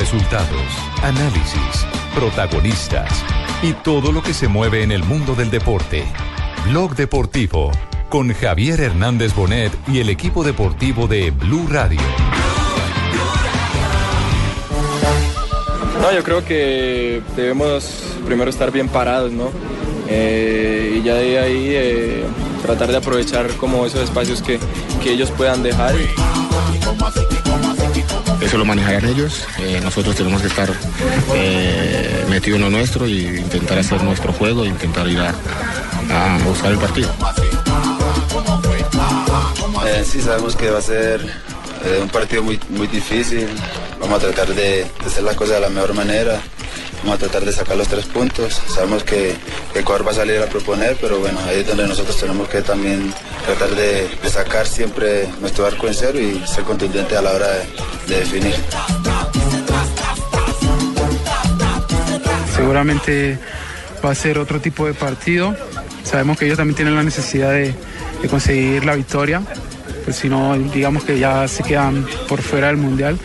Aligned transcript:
Resultados, 0.00 0.64
análisis, 1.02 1.86
protagonistas 2.14 3.22
y 3.62 3.74
todo 3.74 4.12
lo 4.12 4.22
que 4.22 4.32
se 4.32 4.48
mueve 4.48 4.82
en 4.82 4.92
el 4.92 5.04
mundo 5.04 5.34
del 5.34 5.50
deporte. 5.50 6.06
Blog 6.66 6.94
Deportivo 6.96 7.70
con 8.08 8.32
Javier 8.32 8.80
Hernández 8.80 9.34
Bonet 9.34 9.70
y 9.88 9.98
el 10.00 10.08
equipo 10.08 10.42
deportivo 10.42 11.06
de 11.06 11.30
Blue 11.32 11.66
Radio. 11.68 12.00
No, 16.00 16.10
yo 16.14 16.24
creo 16.24 16.46
que 16.46 17.20
debemos 17.36 18.16
primero 18.24 18.48
estar 18.48 18.72
bien 18.72 18.88
parados, 18.88 19.32
¿no? 19.32 19.50
Eh, 20.08 20.96
y 20.96 21.02
ya 21.02 21.14
de 21.16 21.38
ahí 21.38 21.68
eh, 21.74 22.24
tratar 22.62 22.88
de 22.88 22.96
aprovechar 22.96 23.48
como 23.56 23.84
esos 23.84 24.00
espacios 24.00 24.40
que, 24.40 24.58
que 25.02 25.12
ellos 25.12 25.30
puedan 25.30 25.62
dejar. 25.62 25.94
Eso 28.50 28.58
lo 28.58 28.64
manejan 28.64 29.04
ellos, 29.04 29.44
eh, 29.60 29.78
nosotros 29.80 30.16
tenemos 30.16 30.42
que 30.42 30.48
estar 30.48 30.68
eh, 31.36 32.24
metidos 32.28 32.56
en 32.56 32.64
lo 32.64 32.70
nuestro 32.70 33.06
y 33.06 33.26
intentar 33.26 33.78
hacer 33.78 34.02
nuestro 34.02 34.32
juego 34.32 34.64
intentar 34.64 35.06
ir 35.06 35.20
a, 35.20 35.28
a 35.28 36.38
buscar 36.38 36.72
el 36.72 36.78
partido. 36.78 37.08
Eh, 39.86 40.04
sí, 40.04 40.20
sabemos 40.20 40.56
que 40.56 40.68
va 40.68 40.80
a 40.80 40.82
ser 40.82 41.20
eh, 41.84 42.00
un 42.02 42.08
partido 42.08 42.42
muy, 42.42 42.58
muy 42.70 42.88
difícil. 42.88 43.46
Vamos 44.00 44.18
a 44.18 44.26
tratar 44.26 44.48
de, 44.48 44.84
de 44.84 45.06
hacer 45.06 45.22
las 45.22 45.36
cosas 45.36 45.54
de 45.54 45.60
la 45.60 45.68
mejor 45.68 45.94
manera. 45.94 46.40
Vamos 47.02 47.14
a 47.14 47.18
tratar 47.18 47.44
de 47.44 47.52
sacar 47.52 47.76
los 47.76 47.88
tres 47.88 48.06
puntos. 48.06 48.60
Sabemos 48.68 49.04
que, 49.04 49.34
Ecuador 49.74 50.06
va 50.06 50.10
a 50.12 50.14
salir 50.14 50.38
a 50.38 50.46
proponer, 50.46 50.96
pero 51.00 51.18
bueno, 51.18 51.38
ahí 51.46 51.60
es 51.60 51.66
donde 51.66 51.88
nosotros 51.88 52.16
tenemos 52.18 52.48
que 52.48 52.60
también 52.62 53.12
tratar 53.46 53.70
de, 53.70 54.08
sacar 54.28 54.66
siempre 54.66 55.28
nuestro 55.40 55.66
arco 55.66 55.88
en 55.88 55.94
cero 55.94 56.20
y 56.20 56.46
ser 56.46 56.64
contundente 56.64 57.16
a 57.16 57.22
la 57.22 57.32
hora 57.32 57.48
de, 57.48 57.66
de 58.06 58.20
definir. 58.20 58.54
Seguramente 62.54 63.38
va 64.04 64.10
a 64.10 64.14
ser 64.14 64.38
otro 64.38 64.60
tipo 64.60 64.86
de 64.86 64.94
partido. 64.94 65.56
Sabemos 66.04 66.38
que 66.38 66.46
ellos 66.46 66.58
también 66.58 66.76
tienen 66.76 66.96
la 66.96 67.02
necesidad 67.02 67.52
de, 67.52 67.74
de 68.20 68.28
conseguir 68.28 68.84
la 68.84 68.94
victoria, 68.94 69.42
pues 70.04 70.16
si 70.16 70.28
no, 70.28 70.56
digamos 70.58 71.04
que 71.04 71.18
ya 71.18 71.46
se 71.48 71.62
quedan 71.62 72.06
por 72.28 72.42
fuera 72.42 72.68
del 72.68 72.76
Mundial. 72.76 73.18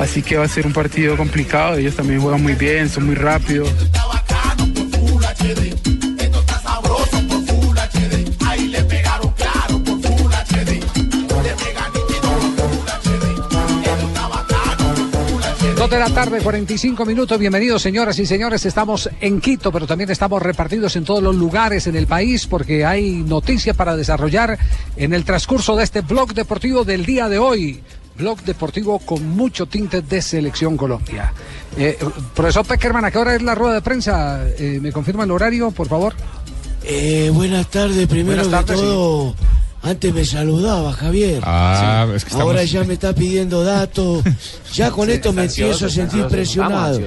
Así 0.00 0.22
que 0.22 0.38
va 0.38 0.44
a 0.44 0.48
ser 0.48 0.66
un 0.66 0.72
partido 0.72 1.14
complicado. 1.14 1.76
Ellos 1.76 1.94
también 1.94 2.22
juegan 2.22 2.42
muy 2.42 2.54
bien, 2.54 2.88
son 2.88 3.04
muy 3.04 3.14
rápidos. 3.14 3.68
Dos 15.76 15.90
de 15.90 15.98
la 15.98 16.10
tarde, 16.10 16.40
45 16.40 17.04
minutos. 17.04 17.38
Bienvenidos, 17.38 17.82
señoras 17.82 18.18
y 18.18 18.24
señores. 18.24 18.64
Estamos 18.64 19.10
en 19.20 19.40
Quito, 19.40 19.70
pero 19.70 19.86
también 19.86 20.10
estamos 20.10 20.42
repartidos 20.42 20.96
en 20.96 21.04
todos 21.04 21.22
los 21.22 21.36
lugares 21.36 21.86
en 21.86 21.96
el 21.96 22.06
país 22.06 22.46
porque 22.46 22.86
hay 22.86 23.16
noticias 23.16 23.76
para 23.76 23.96
desarrollar 23.96 24.58
en 24.96 25.12
el 25.12 25.24
transcurso 25.24 25.76
de 25.76 25.84
este 25.84 26.00
blog 26.00 26.32
deportivo 26.32 26.84
del 26.84 27.04
día 27.04 27.28
de 27.28 27.38
hoy. 27.38 27.82
Blog 28.20 28.42
deportivo 28.42 28.98
con 28.98 29.26
mucho 29.28 29.66
tinte 29.66 30.02
de 30.02 30.20
Selección 30.22 30.76
Colombia. 30.76 31.32
Eh, 31.76 31.98
profesor 32.34 32.66
Peckerman, 32.66 33.04
¿a 33.06 33.10
qué 33.10 33.18
hora 33.18 33.34
es 33.34 33.42
la 33.42 33.54
rueda 33.54 33.74
de 33.74 33.80
prensa? 33.82 34.44
Eh, 34.58 34.78
¿Me 34.80 34.92
confirma 34.92 35.24
el 35.24 35.30
horario, 35.30 35.70
por 35.70 35.88
favor? 35.88 36.14
Eh, 36.84 37.30
buenas 37.32 37.66
tardes, 37.68 38.06
primero 38.06 38.42
Buenas 38.42 38.66
tardes, 38.66 38.80
que 38.80 38.86
todo. 38.86 39.34
Antes 39.82 40.12
me 40.12 40.24
saludaba, 40.26 40.92
Javier. 40.92 41.40
Ah, 41.42 42.06
es 42.14 42.24
que 42.24 42.30
estamos- 42.30 42.42
Ahora 42.52 42.64
ya 42.64 42.84
me 42.84 42.94
está 42.94 43.14
pidiendo 43.14 43.64
datos. 43.64 44.22
Ya 44.74 44.90
con 44.90 45.10
esto 45.10 45.32
me 45.32 45.44
empiezo 45.44 45.86
a 45.86 45.90
sentir 45.90 46.26
presionado. 46.26 47.00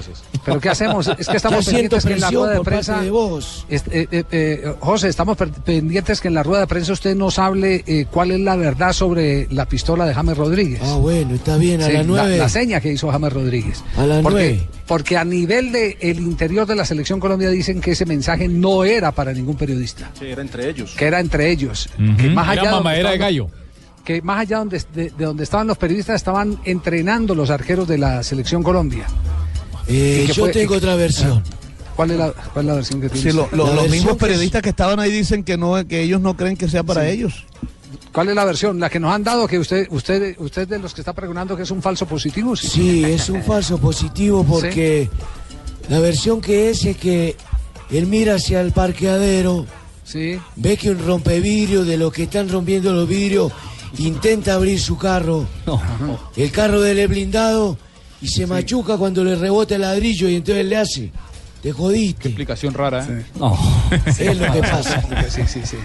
¿Pero 0.46 0.60
qué 0.60 0.70
hacemos? 0.70 1.08
Es 1.18 1.28
que 1.28 1.38
estamos 1.38 1.66
pendientes 1.66 2.06
que 2.06 2.14
en 2.14 2.20
la 2.20 2.30
rueda 2.32 2.54
de 2.54 2.62
prensa... 2.62 3.02
de 3.02 3.10
vos. 3.12 3.66
Eh, 3.70 3.80
eh, 3.92 4.24
eh, 4.32 4.74
José, 4.80 5.08
estamos 5.08 5.38
pendientes 5.38 6.20
que 6.20 6.28
en 6.28 6.34
la 6.34 6.44
rueda 6.44 6.62
de 6.62 6.68
prensa 6.68 6.92
usted 6.94 7.16
nos 7.16 7.40
hable 7.40 7.84
eh, 7.88 8.06
cuál 8.12 8.32
es 8.32 8.40
la 8.42 8.56
verdad 8.56 8.92
sobre 8.94 9.48
la 9.52 9.66
pistola 9.66 10.06
de 10.06 10.14
James 10.14 10.38
Rodríguez. 10.38 10.82
Ah, 10.84 10.96
bueno, 10.98 11.36
está 11.36 11.58
bien, 11.58 11.82
a 11.82 11.86
Sí, 11.88 11.94
las 11.94 12.02
la, 12.02 12.08
nueve. 12.08 12.38
la 12.38 12.50
seña 12.50 12.82
que 12.82 12.92
hizo 12.92 13.10
James 13.12 13.32
Rodríguez. 13.32 13.84
A 13.98 14.06
las 14.06 14.22
porque, 14.22 14.36
nueve. 14.58 14.68
porque 14.88 15.18
a 15.18 15.24
nivel 15.24 15.72
de 15.72 15.98
el 16.02 16.20
interior 16.20 16.66
de 16.68 16.76
la 16.76 16.86
selección 16.86 17.20
Colombia 17.20 17.50
dicen 17.50 17.80
que 17.80 17.92
ese 17.92 18.06
mensaje 18.06 18.48
no 18.50 18.84
era 18.84 19.12
para 19.14 19.32
ningún 19.34 19.56
periodista, 19.56 20.12
Sí, 20.20 20.26
era 20.26 20.42
entre 20.42 20.70
ellos. 20.70 20.94
que 20.98 21.06
era 21.06 21.20
entre 21.20 21.52
ellos. 21.52 21.90
Que 22.18 22.30
más 22.30 22.46
Era 22.52 22.62
allá 22.62 22.72
donde 22.72 22.72
mamadera 22.84 23.10
de 23.12 23.16
estaban- 23.16 23.20
gallo. 23.20 23.48
Que 24.04 24.22
más 24.22 24.42
allá 24.42 24.58
donde, 24.58 24.82
de, 24.94 25.12
de 25.12 25.26
donde 25.26 25.44
estaban 25.44 25.66
los 25.68 25.78
periodistas 25.78 26.18
estaban 26.18 26.60
entrenando 26.66 27.34
los 27.34 27.50
arqueros 27.50 27.88
de 27.88 27.98
la 27.98 28.22
selección 28.24 28.62
Colombia. 28.62 29.06
Eh, 29.88 30.22
¿Y 30.24 30.28
qué 30.28 30.34
yo 30.34 30.44
fue? 30.46 30.52
tengo 30.54 30.74
¿Y- 30.74 30.78
otra 30.78 30.96
versión. 30.96 31.44
¿Cuál 31.96 32.12
es 32.12 32.18
la, 32.18 32.32
cuál 32.32 32.66
es 32.66 32.70
la 32.70 32.76
versión 32.76 33.02
que 33.02 33.10
tiene? 33.10 33.32
Sí, 33.32 33.36
lo- 33.38 33.48
lo- 33.52 33.58
los 33.68 33.76
versión 33.76 33.92
mismos 33.92 34.18
que 34.18 34.26
es- 34.26 34.30
periodistas 34.30 34.62
que 34.62 34.70
estaban 34.70 35.00
ahí 35.00 35.12
dicen 35.12 35.44
que 35.44 35.58
no, 35.58 35.86
que 35.88 36.02
ellos 36.02 36.20
no 36.22 36.36
creen 36.36 36.58
que 36.58 36.68
sea 36.68 36.84
para 36.84 37.08
ellos. 37.08 37.46
¿Cuál 38.12 38.30
es 38.30 38.36
la 38.36 38.46
versión? 38.46 38.80
La 38.80 38.90
que 38.90 39.00
nos 39.00 39.14
han 39.14 39.24
dado, 39.24 39.48
que 39.48 39.60
usted, 39.60 39.88
usted, 39.92 40.36
usted 40.40 40.68
de 40.68 40.80
los 40.80 40.94
que 40.94 41.02
está 41.02 41.14
preguntando 41.14 41.56
que 41.58 41.64
es 41.64 41.72
un 41.72 41.82
falso 41.82 42.06
positivo. 42.08 42.56
Sí, 42.56 43.04
es 43.04 43.30
un 43.30 43.44
falso 43.44 43.78
positivo 43.78 44.44
porque 44.50 45.10
la 45.90 46.00
versión 46.00 46.42
que 46.42 46.70
es 46.70 46.86
es 46.86 46.98
que 46.98 47.36
él 47.92 48.08
mira 48.08 48.36
hacia 48.36 48.62
el 48.62 48.72
parqueadero, 48.72 49.66
Sí. 50.04 50.40
ve 50.56 50.78
que 50.78 50.90
un 50.92 51.00
rompevidrio 51.06 51.86
de 51.86 51.98
los 51.98 52.12
que 52.12 52.24
están 52.24 52.50
rompiendo 52.50 52.92
los 52.94 53.08
vidrios 53.08 53.52
intenta 54.00 54.56
abrir 54.56 54.80
su 54.80 54.98
carro. 54.98 55.46
El 56.36 56.52
carro 56.52 56.82
de 56.82 56.92
él 56.92 57.00
es 57.00 57.10
blindado 57.10 57.78
y 58.24 58.28
se 58.30 58.48
machuca 58.48 58.98
cuando 58.98 59.24
le 59.24 59.36
rebota 59.36 59.76
el 59.76 59.82
ladrillo 59.82 60.30
y 60.30 60.36
entonces 60.36 60.66
le 60.66 60.78
hace. 60.78 61.12
Te 61.62 61.72
jodiste. 61.74 62.30
Explicación 62.30 62.74
rara. 62.74 63.06
¿eh? 63.10 63.24
Es 64.18 64.38
lo 64.38 64.52
que 64.52 64.60
pasa. 64.62 65.04
Sí, 65.30 65.42
sí, 65.48 65.62
sí. 65.64 65.78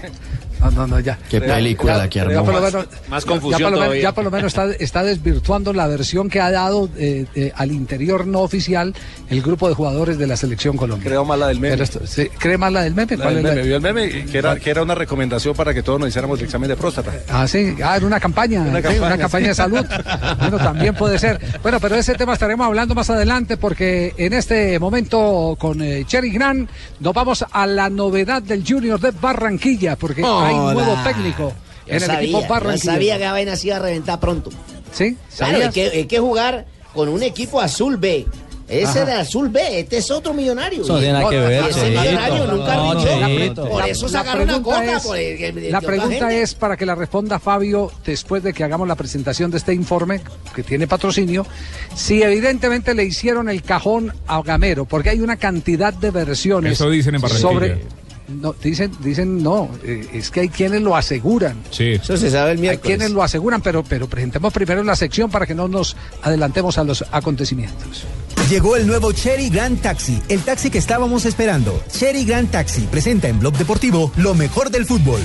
No, 0.59 0.71
no, 0.71 0.87
no, 0.87 0.99
ya. 0.99 1.17
Qué 1.29 1.39
película 1.39 1.97
la 1.97 2.09
que 2.09 2.19
Ya 2.19 2.25
armó. 2.25 2.51
lo 2.51 2.61
menos, 2.61 2.85
Más 3.09 3.23
ya 3.23 3.29
confusión 3.31 3.51
por 3.51 3.59
lo 3.61 3.69
menos- 3.69 3.79
todavía. 3.79 4.01
ya 4.03 4.11
por 4.13 4.23
lo 4.25 4.31
menos 4.31 4.47
está, 4.47 4.71
está 4.73 5.03
desvirtuando 5.03 5.73
la 5.73 5.87
versión 5.87 6.29
que 6.29 6.39
ha 6.41 6.51
dado 6.51 6.89
eh, 6.97 7.25
eh, 7.35 7.51
al 7.55 7.71
interior 7.71 8.27
no 8.27 8.39
oficial 8.41 8.93
el 9.29 9.41
grupo 9.41 9.67
de 9.69 9.75
jugadores 9.75 10.17
de 10.17 10.27
la 10.27 10.35
selección 10.35 10.75
Colombia. 10.77 11.07
Creo 11.07 11.23
más 11.25 11.39
la 11.39 11.47
del 11.47 11.59
meme. 11.59 11.81
Esto- 11.81 12.05
sí, 12.05 12.27
¿Cree 12.37 12.57
más 12.57 12.71
la 12.73 12.81
del 12.83 12.93
meme? 12.93 13.15
La 13.17 13.23
¿Cuál 13.23 13.35
del 13.35 13.45
es 13.45 13.49
la- 13.49 13.55
meme, 13.55 13.67
vio 13.67 13.75
el 13.77 13.81
meme 13.81 14.25
que 14.25 14.37
era, 14.37 14.55
que 14.57 14.69
era 14.69 14.83
una 14.83 14.95
recomendación 14.95 15.55
para 15.55 15.73
que 15.73 15.81
todos 15.83 15.99
nos 15.99 16.09
hiciéramos 16.09 16.39
el 16.39 16.45
examen 16.45 16.67
de 16.69 16.75
próstata. 16.75 17.11
Ah, 17.29 17.47
sí, 17.47 17.75
ah, 17.83 17.95
era 17.97 18.05
una 18.05 18.19
campaña, 18.19 18.61
Una 18.61 18.77
sí, 18.77 18.83
campaña, 18.83 19.05
una 19.07 19.17
campaña 19.17 19.47
de 19.49 19.55
salud. 19.55 19.85
Bueno, 20.39 20.57
también 20.57 20.95
puede 20.95 21.17
ser. 21.19 21.39
Bueno, 21.61 21.79
pero 21.79 21.95
de 21.95 22.01
ese 22.01 22.15
tema 22.15 22.33
estaremos 22.33 22.65
hablando 22.65 22.95
más 22.95 23.09
adelante 23.09 23.57
porque 23.57 24.13
en 24.17 24.33
este 24.33 24.79
momento 24.79 25.55
con 25.59 25.81
eh, 25.81 26.03
Cherry 26.05 26.31
Gran 26.31 26.67
nos 26.99 27.13
vamos 27.13 27.45
a 27.51 27.65
la 27.67 27.89
novedad 27.89 28.41
del 28.41 28.63
Junior 28.67 28.99
de 28.99 29.11
Barranquilla 29.11 29.95
porque 29.95 30.21
hay 30.49 30.73
nuevo 30.75 30.95
técnico 31.03 31.53
en 31.87 31.95
el 31.95 32.01
sabía, 32.01 32.21
equipo 32.21 32.41
ya 32.41 32.47
Barranquilla. 32.47 32.93
sabía 32.93 33.17
que 33.17 33.23
la 33.25 33.31
vaina 33.31 33.55
se 33.55 33.67
iba 33.67 33.75
a 33.77 33.79
reventar 33.79 34.19
pronto. 34.19 34.49
¿Sí? 34.91 35.15
Claro, 35.37 35.55
hay 35.57 35.61
¿Sabías? 35.63 35.73
que, 35.73 35.97
hay 35.97 36.05
que 36.05 36.19
jugar 36.19 36.65
con 36.93 37.09
un 37.09 37.23
equipo 37.23 37.61
azul 37.61 37.97
B. 37.97 38.25
Ese 38.67 38.99
Ajá. 38.99 39.05
de 39.05 39.13
azul 39.13 39.49
B, 39.49 39.79
este 39.79 39.97
es 39.97 40.11
otro 40.11 40.31
millonario. 40.31 40.83
Eso 40.83 40.93
no 40.93 40.99
tiene 40.99 41.27
que 41.27 41.39
ver, 41.39 41.63
ese 41.71 41.89
millonario 41.89 42.45
nunca 42.45 42.75
No. 42.75 43.01
Cheito. 43.03 43.67
Por 43.67 43.81
La- 43.81 43.87
eso 43.87 44.07
sacaron 44.07 44.43
una 44.43 44.53
pregunta 44.57 44.79
coca. 44.81 44.97
es- 44.97 45.03
por 45.03 45.17
el- 45.17 45.43
el- 45.43 45.55
de 45.55 45.71
La 45.71 45.81
pregunta 45.81 46.31
es 46.31 46.53
para 46.53 46.77
que 46.77 46.85
la 46.85 46.93
responda 46.93 47.39
Fabio 47.39 47.91
después 48.05 48.43
de 48.43 48.53
que 48.53 48.63
hagamos 48.63 48.87
la 48.87 48.93
presentación 48.93 49.49
de 49.49 49.57
este 49.57 49.73
informe 49.73 50.21
que 50.55 50.61
tiene 50.61 50.85
patrocinio, 50.85 51.47
si 51.95 52.21
evidentemente 52.21 52.93
le 52.93 53.05
hicieron 53.05 53.49
el 53.49 53.63
cajón 53.63 54.13
a 54.27 54.39
Gamero, 54.43 54.85
porque 54.85 55.09
hay 55.09 55.21
una 55.21 55.37
cantidad 55.37 55.91
de 55.91 56.11
versiones 56.11 56.73
Eso 56.73 56.91
dicen 56.91 57.15
en 57.15 57.21
Barranquilla. 57.21 57.49
sobre 57.51 57.81
no, 58.29 58.53
dicen, 58.61 58.91
dicen 59.01 59.41
no, 59.43 59.69
eh, 59.83 60.07
es 60.13 60.29
que 60.31 60.41
hay 60.41 60.49
quienes 60.49 60.81
lo 60.81 60.95
aseguran. 60.95 61.57
Sí. 61.71 61.91
Eso 61.93 62.17
se 62.17 62.29
sabe 62.29 62.51
el 62.51 62.57
Hay 62.57 62.61
miércoles. 62.61 62.85
quienes 62.97 63.11
lo 63.11 63.23
aseguran, 63.23 63.61
pero, 63.61 63.83
pero 63.83 64.07
presentemos 64.07 64.53
primero 64.53 64.83
la 64.83 64.95
sección 64.95 65.29
para 65.29 65.45
que 65.45 65.55
no 65.55 65.67
nos 65.67 65.95
adelantemos 66.21 66.77
a 66.77 66.83
los 66.83 67.03
acontecimientos. 67.11 68.05
Llegó 68.49 68.75
el 68.75 68.87
nuevo 68.87 69.11
Cherry 69.11 69.49
Grand 69.49 69.79
Taxi, 69.81 70.19
el 70.29 70.41
taxi 70.41 70.69
que 70.69 70.77
estábamos 70.79 71.25
esperando. 71.25 71.83
Cherry 71.91 72.25
Grand 72.25 72.49
Taxi 72.49 72.81
presenta 72.89 73.27
en 73.27 73.39
Blog 73.39 73.55
Deportivo 73.57 74.11
lo 74.17 74.33
mejor 74.33 74.71
del 74.71 74.85
fútbol. 74.85 75.19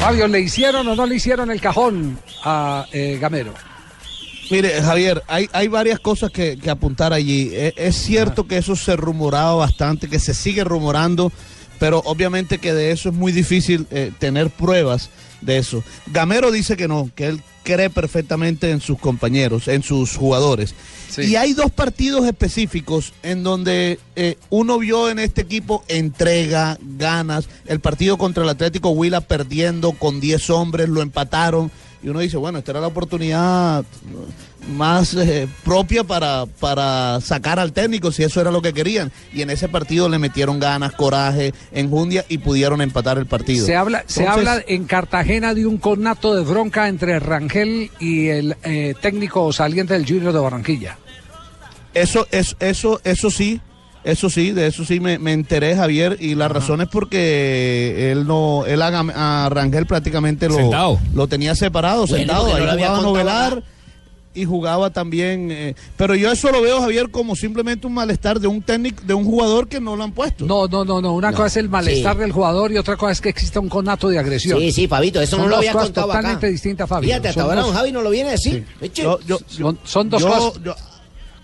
Fabio, 0.00 0.28
¿le 0.28 0.40
hicieron 0.40 0.86
o 0.88 0.94
no 0.94 1.06
le 1.06 1.16
hicieron 1.16 1.50
el 1.50 1.60
cajón 1.60 2.18
a 2.44 2.86
eh, 2.92 3.18
Gamero? 3.20 3.52
Mire, 4.50 4.82
Javier, 4.82 5.22
hay, 5.26 5.48
hay 5.52 5.68
varias 5.68 6.00
cosas 6.00 6.30
que, 6.30 6.56
que 6.58 6.70
apuntar 6.70 7.12
allí. 7.12 7.50
E- 7.52 7.74
Es, 7.76 7.96
cierto 7.96 8.46
que 8.46 8.58
eso 8.58 8.76
se 8.76 8.96
rumoraba 8.96 9.54
bastante, 9.54 10.08
que 10.08 10.18
se 10.18 10.34
sigue 10.34 10.64
rumorando, 10.64 11.30
pero 11.78 12.02
obviamente 12.04 12.58
que 12.58 12.72
de 12.72 12.90
eso 12.92 13.10
es 13.10 13.14
muy 13.14 13.32
difícil 13.32 13.86
eh, 13.90 14.10
tener 14.18 14.50
pruebas 14.50 15.10
de 15.40 15.58
eso. 15.58 15.84
Gamero 16.06 16.50
dice 16.50 16.76
que 16.76 16.88
no, 16.88 17.10
que 17.14 17.26
él 17.26 17.42
cree 17.62 17.90
perfectamente 17.90 18.70
en 18.70 18.80
sus 18.80 18.98
compañeros, 18.98 19.68
en 19.68 19.82
sus 19.82 20.16
jugadores. 20.16 20.74
Sí. 21.10 21.22
Y 21.22 21.36
hay 21.36 21.52
dos 21.52 21.70
partidos 21.70 22.26
específicos 22.26 23.12
en 23.22 23.42
donde 23.42 23.98
eh, 24.16 24.36
uno 24.50 24.78
vio 24.78 25.10
en 25.10 25.18
este 25.18 25.42
equipo 25.42 25.84
entrega, 25.88 26.78
ganas. 26.80 27.48
El 27.66 27.80
partido 27.80 28.16
contra 28.18 28.42
el 28.42 28.48
Atlético 28.48 28.90
Huila 28.90 29.20
perdiendo 29.20 29.92
con 29.92 30.20
10 30.20 30.50
hombres, 30.50 30.88
lo 30.88 31.02
empataron. 31.02 31.70
Y 32.02 32.08
uno 32.08 32.20
dice, 32.20 32.36
bueno, 32.36 32.58
esta 32.58 32.70
era 32.72 32.80
la 32.80 32.86
oportunidad 32.86 33.84
más 34.68 35.14
eh, 35.14 35.48
propia 35.64 36.04
para, 36.04 36.46
para 36.46 37.20
sacar 37.20 37.58
al 37.58 37.72
técnico, 37.72 38.12
si 38.12 38.22
eso 38.22 38.40
era 38.40 38.50
lo 38.50 38.62
que 38.62 38.72
querían. 38.72 39.10
Y 39.32 39.42
en 39.42 39.50
ese 39.50 39.68
partido 39.68 40.08
le 40.08 40.18
metieron 40.18 40.60
ganas, 40.60 40.92
coraje, 40.92 41.52
enjundia 41.72 42.24
y 42.28 42.38
pudieron 42.38 42.80
empatar 42.80 43.18
el 43.18 43.26
partido. 43.26 43.66
Se 43.66 43.74
habla, 43.74 44.04
se 44.06 44.26
habla 44.26 44.62
en 44.66 44.84
Cartagena 44.84 45.54
de 45.54 45.66
un 45.66 45.78
conato 45.78 46.34
de 46.34 46.42
bronca 46.42 46.88
entre 46.88 47.18
Rangel 47.18 47.90
y 47.98 48.28
el 48.28 48.56
eh, 48.62 48.94
técnico 49.00 49.52
saliente 49.52 49.94
del 49.94 50.06
Junior 50.06 50.32
de 50.32 50.38
Barranquilla. 50.38 50.98
Eso, 51.94 52.28
eso, 52.30 52.54
eso, 52.60 53.00
eso 53.02 53.30
sí, 53.30 53.60
eso 54.04 54.30
sí, 54.30 54.52
de 54.52 54.66
eso 54.68 54.84
sí 54.84 55.00
me, 55.00 55.18
me 55.18 55.32
enteré, 55.32 55.76
Javier, 55.76 56.16
y 56.20 56.34
la 56.34 56.48
razón 56.48 56.80
es 56.80 56.88
porque 56.88 58.10
él 58.12 58.26
no, 58.26 58.64
él 58.66 58.80
a, 58.82 58.88
a 59.44 59.48
Rangel 59.48 59.86
prácticamente 59.86 60.48
lo, 60.48 60.54
Sentado. 60.56 60.98
lo 61.14 61.26
tenía 61.26 61.54
separado, 61.54 62.02
Bueno, 62.06 62.16
sentado, 62.16 62.48
no 62.48 62.54
ahí 62.54 62.64
lo 62.64 62.70
había 62.72 62.86
jugaba 62.88 63.02
contado 63.02 63.12
novelar 63.14 63.62
y 64.34 64.44
jugaba 64.44 64.90
también, 64.90 65.48
eh, 65.50 65.74
pero 65.96 66.14
yo 66.14 66.30
eso 66.30 66.52
lo 66.52 66.62
veo, 66.62 66.80
Javier, 66.80 67.10
como 67.10 67.34
simplemente 67.34 67.88
un 67.88 67.94
malestar 67.94 68.38
de 68.38 68.46
un 68.46 68.62
técnico, 68.62 69.02
de 69.04 69.12
un 69.14 69.24
jugador 69.24 69.66
que 69.66 69.80
no 69.80 69.96
lo 69.96 70.04
han 70.04 70.12
puesto. 70.12 70.46
No, 70.46 70.68
no, 70.68 70.84
no, 70.84 71.00
no. 71.00 71.12
Una 71.14 71.32
cosa 71.32 71.46
es 71.46 71.56
el 71.56 71.68
malestar 71.68 72.14
sí. 72.14 72.20
del 72.20 72.30
jugador 72.30 72.70
y 72.70 72.78
otra 72.78 72.96
cosa 72.96 73.10
es 73.12 73.20
que 73.20 73.30
exista 73.30 73.58
un 73.58 73.68
conato 73.68 74.08
de 74.08 74.18
agresión. 74.18 74.60
Sí, 74.60 74.70
sí, 74.70 74.86
Fabito, 74.86 75.20
eso 75.20 75.36
Son 75.36 75.46
no 75.46 75.48
lo 75.48 75.56
había 75.56 75.72
contado 75.72 76.06
acá. 76.12 76.18
totalmente 76.20 76.50
distintas, 76.50 76.88
Fabio. 76.88 77.08
Fíjate, 77.08 77.28
hasta 77.30 77.40
Son 77.40 77.50
ahora 77.50 77.62
dos- 77.62 77.74
Javi 77.74 77.90
no 77.90 78.00
lo 78.02 78.10
viene 78.10 78.28
a 78.28 78.32
decir. 78.32 78.64
Eche. 78.80 79.02
Yo- 79.02 79.18
yo- 79.26 79.40
son, 79.48 79.76
son 79.82 80.08
dos 80.08 80.22
yo- 80.22 80.28
cosas. 80.28 80.76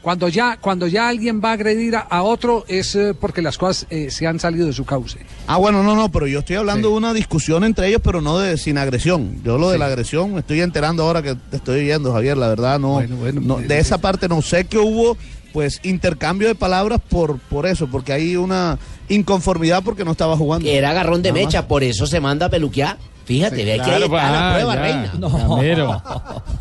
Cuando 0.05 0.29
ya, 0.29 0.59
cuando 0.61 0.87
ya 0.87 1.09
alguien 1.09 1.41
va 1.43 1.49
a 1.49 1.53
agredir 1.55 1.97
a, 1.97 2.01
a 2.01 2.23
otro 2.23 2.67
es 2.69 2.95
eh, 2.95 3.15
porque 3.19 3.41
las 3.41 3.57
cosas 3.57 3.87
eh, 3.89 4.11
se 4.11 4.27
han 4.27 4.39
salido 4.39 4.67
de 4.67 4.75
su 4.75 4.85
cauce. 4.85 5.19
Ah, 5.47 5.57
bueno, 5.57 5.83
no, 5.83 5.97
no, 5.97 6.11
pero 6.13 6.27
yo 6.27 6.41
estoy 6.41 6.57
hablando 6.57 6.91
de 6.91 6.95
una 6.95 7.15
discusión 7.15 7.65
entre 7.65 7.89
ellos, 7.89 8.03
pero 8.05 8.21
no 8.21 8.39
de 8.39 8.59
sin 8.59 8.77
agresión. 8.77 9.41
Yo 9.43 9.57
lo 9.57 9.71
de 9.71 9.79
la 9.79 9.87
agresión 9.87 10.35
me 10.35 10.41
estoy 10.41 10.61
enterando 10.61 11.05
ahora 11.05 11.23
que 11.23 11.35
te 11.35 11.57
estoy 11.57 11.85
viendo, 11.85 12.13
Javier, 12.13 12.37
la 12.37 12.49
verdad, 12.49 12.79
no, 12.79 13.01
no, 13.01 13.57
de 13.57 13.79
esa 13.79 13.97
parte 13.97 14.29
no 14.29 14.43
sé 14.43 14.67
que 14.67 14.77
hubo 14.77 15.17
pues 15.55 15.81
intercambio 15.85 16.49
de 16.49 16.55
palabras 16.55 17.01
por 17.09 17.39
por 17.39 17.65
eso, 17.65 17.87
porque 17.87 18.13
hay 18.13 18.37
una 18.37 18.79
inconformidad 19.09 19.83
porque 19.83 20.05
no 20.05 20.11
estaba 20.11 20.37
jugando. 20.37 20.69
Era 20.69 20.91
agarrón 20.91 21.23
de 21.23 21.31
Nada 21.31 21.45
más. 21.45 21.47
mecha, 21.47 21.67
por 21.67 21.83
eso 21.83 22.07
se 22.07 22.21
manda 22.21 22.45
a 22.47 22.51
peluquear. 22.51 22.99
Fíjate, 23.25 23.57
Sí, 23.57 23.65
ve 23.65 23.77
que 23.77 23.81
ahí 23.81 23.89
claro, 23.89 24.05
está 24.05 24.31
la 24.31 24.51
ah, 24.51 24.53
prueba, 24.53 24.75
ya. 24.75 24.81
reina. 24.83 25.13
No. 25.19 25.59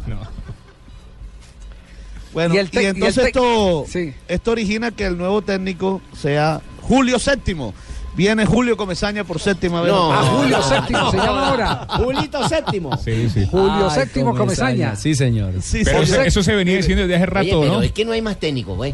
Bueno, 2.33 2.53
Y 2.53 2.57
y, 2.57 2.59
el 2.59 2.71
tec- 2.71 2.81
y 2.81 2.85
el 2.85 2.95
entonces 2.95 3.25
esto, 3.27 3.85
Sí. 3.87 4.13
esto 4.27 4.51
origina 4.51 4.91
que 4.91 5.05
el 5.05 5.17
nuevo 5.17 5.41
técnico 5.41 6.01
sea 6.19 6.61
Julio 6.81 7.19
Séptimo. 7.19 7.73
Viene 8.15 8.45
Julio 8.45 8.77
Comesaña 8.77 9.23
por 9.23 9.39
séptima 9.39 9.81
vez. 9.81 9.91
No. 9.91 10.13
Ah, 10.13 10.23
Julio 10.23 10.61
Séptimo 10.61 11.09
se 11.09 11.17
llama 11.17 11.47
ahora. 11.49 11.87
Julito 11.97 12.47
séptimo. 12.47 12.95
Sí, 12.97 13.27
sí. 13.33 13.47
Julio 13.49 13.89
Ay, 13.89 13.95
Séptimo 14.01 14.35
Comesaña. 14.35 14.95
Sí, 14.95 15.15
señor. 15.15 15.53
Sí, 15.63 15.81
Pero 15.83 16.05
sí, 16.05 16.13
eso, 16.23 16.43
se 16.43 16.53
venía 16.53 16.77
diciendo 16.77 17.07
desde 17.07 17.15
hace 17.15 17.23
Oye, 17.23 17.31
rato, 17.49 17.61
pero 17.61 17.73
¿no? 17.73 17.81
es 17.81 17.91
que 17.91 18.05
no 18.05 18.11
hay 18.11 18.21
más 18.21 18.37
técnico, 18.39 18.75
güey. 18.75 18.93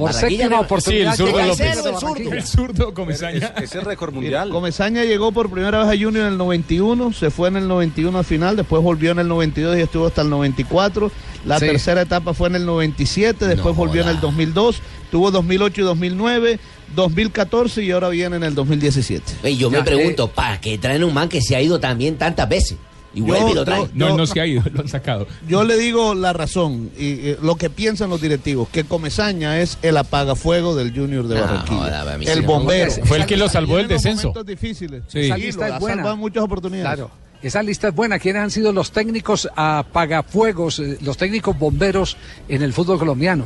Por 0.00 0.12
séptima 0.14 0.60
oportunidad. 0.60 1.14
Sí, 1.16 1.22
el 1.22 1.28
zurdo 1.28 1.46
López. 1.46 1.76
El 1.86 1.94
zurdo. 1.96 2.32
El 2.32 2.46
zurdo 2.46 2.94
Comesaña. 2.94 3.54
Ese 3.62 3.78
es 3.78 3.84
récord 3.84 4.10
Mira, 4.12 4.20
mundial. 4.20 4.50
Comesaña 4.50 5.04
llegó 5.04 5.32
por 5.32 5.50
primera 5.50 5.78
vez 5.84 5.86
a 5.88 6.02
Junior 6.02 6.26
en 6.26 6.32
el 6.32 6.38
91, 6.38 7.12
se 7.12 7.30
fue 7.30 7.48
en 7.48 7.56
el 7.56 7.68
91 7.68 8.18
al 8.18 8.24
final, 8.24 8.56
después 8.56 8.82
volvió 8.82 9.12
en 9.12 9.18
el 9.20 9.28
92 9.28 9.76
y 9.78 9.80
estuvo 9.82 10.06
hasta 10.06 10.22
el 10.22 10.30
94. 10.30 11.10
La 11.46 11.58
Sí. 11.58 11.66
tercera 11.66 12.02
etapa 12.02 12.34
fue 12.34 12.48
en 12.48 12.56
el 12.56 12.66
97, 12.66 13.46
después 13.46 13.74
No 13.74 13.78
volvió 13.78 14.02
en 14.02 14.08
el 14.08 14.16
joda. 14.16 14.26
2002, 14.28 14.82
tuvo 15.10 15.30
2008 15.30 15.80
y 15.80 15.84
2009, 15.84 16.58
2014 16.94 17.82
y 17.82 17.90
ahora 17.92 18.08
viene 18.10 18.36
en 18.36 18.42
el 18.42 18.54
2017. 18.54 19.22
Oye, 19.42 19.56
yo 19.56 19.70
Ya, 19.70 19.78
me 19.78 19.84
pregunto, 19.84 20.28
¿para 20.28 20.60
qué 20.60 20.76
traen 20.78 21.04
un 21.04 21.14
man 21.14 21.28
que 21.28 21.40
se 21.40 21.56
ha 21.56 21.60
ido 21.62 21.80
también 21.80 22.16
tantas 22.16 22.48
veces? 22.48 22.76
Y 23.12 23.20
Yo- 23.20 23.26
vuelve 23.26 23.50
y 23.50 23.54
lo 23.54 23.60
yo- 23.60 23.64
traen. 23.64 23.90
No, 23.94 24.08
Yo- 24.10 24.16
no 24.16 24.26
se 24.26 24.40
ha 24.40 24.46
ido, 24.46 24.62
lo 24.72 24.80
han 24.82 24.88
sacado. 24.88 25.26
Yo 25.48 25.64
le 25.64 25.76
digo 25.76 26.14
la 26.14 26.32
razón 26.32 26.90
y, 26.96 27.30
eh, 27.30 27.38
lo 27.42 27.56
que 27.56 27.68
piensan 27.70 28.08
los 28.10 28.20
directivos, 28.20 28.68
que 28.68 28.84
Comesaña 28.84 29.60
es 29.60 29.78
el 29.82 29.96
apagafuego 29.96 30.76
del 30.76 30.92
Junior 30.94 31.26
de 31.26 31.34
No, 31.36 31.40
Barranquilla, 31.40 32.32
el 32.32 32.42
bombero. 32.42 32.92
Fue 33.04 33.18
el 33.18 33.26
que 33.26 33.36
lo 33.36 33.48
salvó 33.48 33.78
del 33.78 33.88
descenso. 33.88 34.28
momentos 34.28 34.46
difíciles. 34.46 35.02
Sí. 35.08 35.20
Esa 35.20 35.36
lista 35.36 35.68
lo 35.68 35.74
es 35.74 35.80
buena. 35.80 36.14
muchas 36.14 36.42
oportunidades. 36.44 36.86
Claro. 36.96 37.10
Esa 37.42 37.62
lista 37.62 37.88
es 37.88 37.94
buena. 37.94 38.18
¿Quiénes 38.18 38.42
han 38.42 38.50
sido 38.50 38.70
los 38.72 38.92
técnicos 38.92 39.48
apagafuegos, 39.56 40.78
eh, 40.78 40.98
los 41.02 41.16
técnicos 41.16 41.58
bomberos 41.58 42.16
en 42.48 42.62
el 42.62 42.72
fútbol 42.72 42.98
colombiano? 42.98 43.44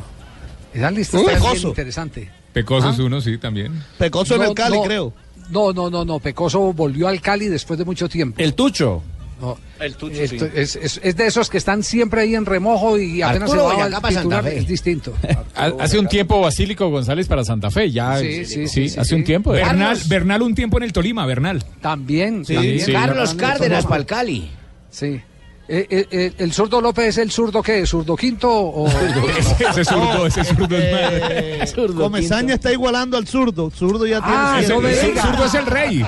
Esa 0.73 0.91
lista 0.91 1.19
está 1.19 1.31
bien 1.31 1.43
Pecoso. 1.43 1.69
interesante. 1.69 2.31
Pecoso 2.53 2.91
es 2.91 2.99
Ah. 2.99 3.03
uno, 3.03 3.21
sí, 3.21 3.39
también. 3.39 3.83
Pecoso 3.99 4.35
en 4.35 4.43
No, 4.43 4.49
el 4.49 4.55
Cali, 4.55 4.77
no. 4.79 4.83
creo. 4.83 5.13
No, 5.51 5.73
no, 5.73 5.91
no, 5.91 6.05
no. 6.05 6.19
Pecoso 6.21 6.73
volvió 6.73 7.07
al 7.09 7.21
Cali 7.21 7.47
después 7.49 7.79
de 7.79 7.85
mucho 7.85 8.09
tiempo. 8.09 8.41
El 8.43 8.55
Tucho. 8.55 9.03
No. 9.41 9.59
El 9.81 9.97
Tucho, 9.97 10.21
Esto 10.23 10.45
sí. 10.47 10.53
es, 10.55 10.77
es- 10.77 11.01
es 11.03 11.17
de 11.17 11.27
esos 11.27 11.51
que 11.51 11.59
están 11.59 11.83
siempre 11.83 12.23
ahí 12.23 12.35
en 12.35 12.47
remojo 12.47 12.99
y 12.99 13.21
apenas 13.21 13.51
Arturo 13.51 13.61
se 13.63 13.67
va 13.67 13.75
Boyacá 13.75 13.97
al 13.97 14.03
para 14.03 14.15
Santa 14.15 14.37
titular, 14.39 14.45
Fe. 14.45 14.59
es 14.59 14.67
distinto. 14.69 15.13
Ha- 15.57 15.73
Hace 15.81 15.99
un 15.99 16.09
tiempo 16.09 16.41
Basílico 16.41 16.89
González 16.91 17.27
para 17.29 17.45
Santa 17.45 17.71
Fe, 17.71 17.91
ya. 17.91 18.19
Sí, 18.19 18.45
sí, 18.45 18.67
sí, 18.69 18.89
sí, 18.89 18.99
hace 18.99 19.11
sí. 19.11 19.15
un 19.15 19.25
tiempo. 19.25 19.51
Bernal. 19.53 19.99
Bernal 20.09 20.43
un 20.43 20.55
tiempo 20.55 20.79
en 20.79 20.85
el 20.85 20.93
Tolima, 20.93 21.27
Bernal. 21.27 21.63
También, 21.81 22.45
Sí, 22.45 22.55
también. 22.55 22.81
sí. 22.81 22.93
Carlos 22.93 23.35
Cárdenas 23.35 23.85
para 23.87 23.97
el 23.97 24.07
Cali. 24.07 24.51
Sí. 24.91 25.21
Eh, 25.67 25.87
eh, 25.89 26.07
eh, 26.11 26.33
¿El 26.39 26.53
zurdo 26.53 26.79
López 26.81 27.07
es 27.09 27.19
el 27.19 27.31
zurdo 27.31 27.63
qué? 27.63 27.87
¿Zurdo 27.87 28.15
quinto 28.17 28.51
o...? 28.53 28.87
ese, 29.71 29.85
zurdo, 29.85 30.27
ese 30.27 30.45
zurdo 30.45 30.77
es. 30.77 30.85
Eh, 30.85 31.67
Zurdo 31.67 32.03
Comesaña 32.03 32.41
quinto. 32.41 32.55
está 32.55 32.73
igualando 32.73 33.17
al 33.17 33.27
zurdo. 33.27 33.71
Zurdo 33.71 34.07
ya 34.07 34.21
tiene 34.21 34.37
Ah, 34.37 34.61
no 34.69 34.87
ese 34.89 35.07
diga. 35.09 35.23
zurdo 35.23 35.45
es 35.47 35.55
el 35.55 35.67
rey. 35.67 36.05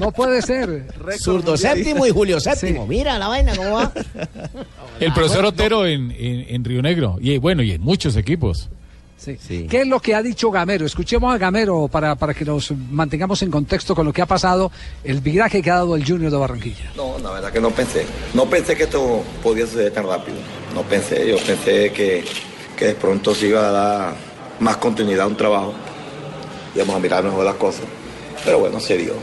No 0.00 0.10
puede 0.10 0.42
ser. 0.42 0.88
Zurdo 1.20 1.56
séptimo 1.56 2.04
y 2.06 2.10
Julio 2.10 2.40
séptimo. 2.40 2.86
Mira 2.86 3.18
la 3.18 3.28
vaina 3.28 3.54
cómo 3.54 3.74
va. 3.74 3.92
El 4.98 5.12
profesor 5.12 5.44
Otero 5.44 5.86
en, 5.86 6.10
en, 6.10 6.46
en 6.48 6.64
Río 6.64 6.82
Negro. 6.82 7.16
Y 7.20 7.38
bueno, 7.38 7.62
y 7.62 7.70
en 7.72 7.82
muchos 7.82 8.16
equipos. 8.16 8.70
Sí. 9.16 9.36
Sí. 9.40 9.66
¿Qué 9.68 9.80
es 9.80 9.86
lo 9.86 9.98
que 10.00 10.14
ha 10.14 10.22
dicho 10.22 10.50
Gamero? 10.50 10.84
Escuchemos 10.86 11.34
a 11.34 11.38
Gamero 11.38 11.88
para, 11.88 12.14
para 12.14 12.34
que 12.34 12.44
nos 12.44 12.70
mantengamos 12.90 13.42
en 13.42 13.50
contexto 13.50 13.94
con 13.94 14.06
lo 14.06 14.12
que 14.12 14.22
ha 14.22 14.26
pasado, 14.26 14.70
el 15.04 15.20
viraje 15.20 15.62
que 15.62 15.70
ha 15.70 15.76
dado 15.76 15.96
el 15.96 16.06
Junior 16.06 16.30
de 16.30 16.36
Barranquilla. 16.36 16.92
No, 16.96 17.18
la 17.18 17.30
verdad 17.32 17.52
que 17.52 17.60
no 17.60 17.70
pensé. 17.70 18.04
No 18.34 18.44
pensé 18.48 18.76
que 18.76 18.84
esto 18.84 19.22
podía 19.42 19.66
suceder 19.66 19.92
tan 19.92 20.06
rápido. 20.06 20.36
No 20.74 20.82
pensé. 20.82 21.28
Yo 21.28 21.38
pensé 21.38 21.90
que, 21.92 22.24
que 22.76 22.84
de 22.84 22.94
pronto 22.94 23.34
se 23.34 23.48
iba 23.48 23.66
a 23.66 23.70
dar 23.72 24.14
más 24.60 24.76
continuidad 24.76 25.24
a 25.24 25.28
un 25.28 25.36
trabajo. 25.36 25.72
Íbamos 26.74 26.96
a 26.96 26.98
mirar 26.98 27.24
mejor 27.24 27.44
las 27.44 27.56
cosas. 27.56 27.84
Pero 28.44 28.58
bueno, 28.60 28.78
se 28.80 28.96
dio. 28.98 29.14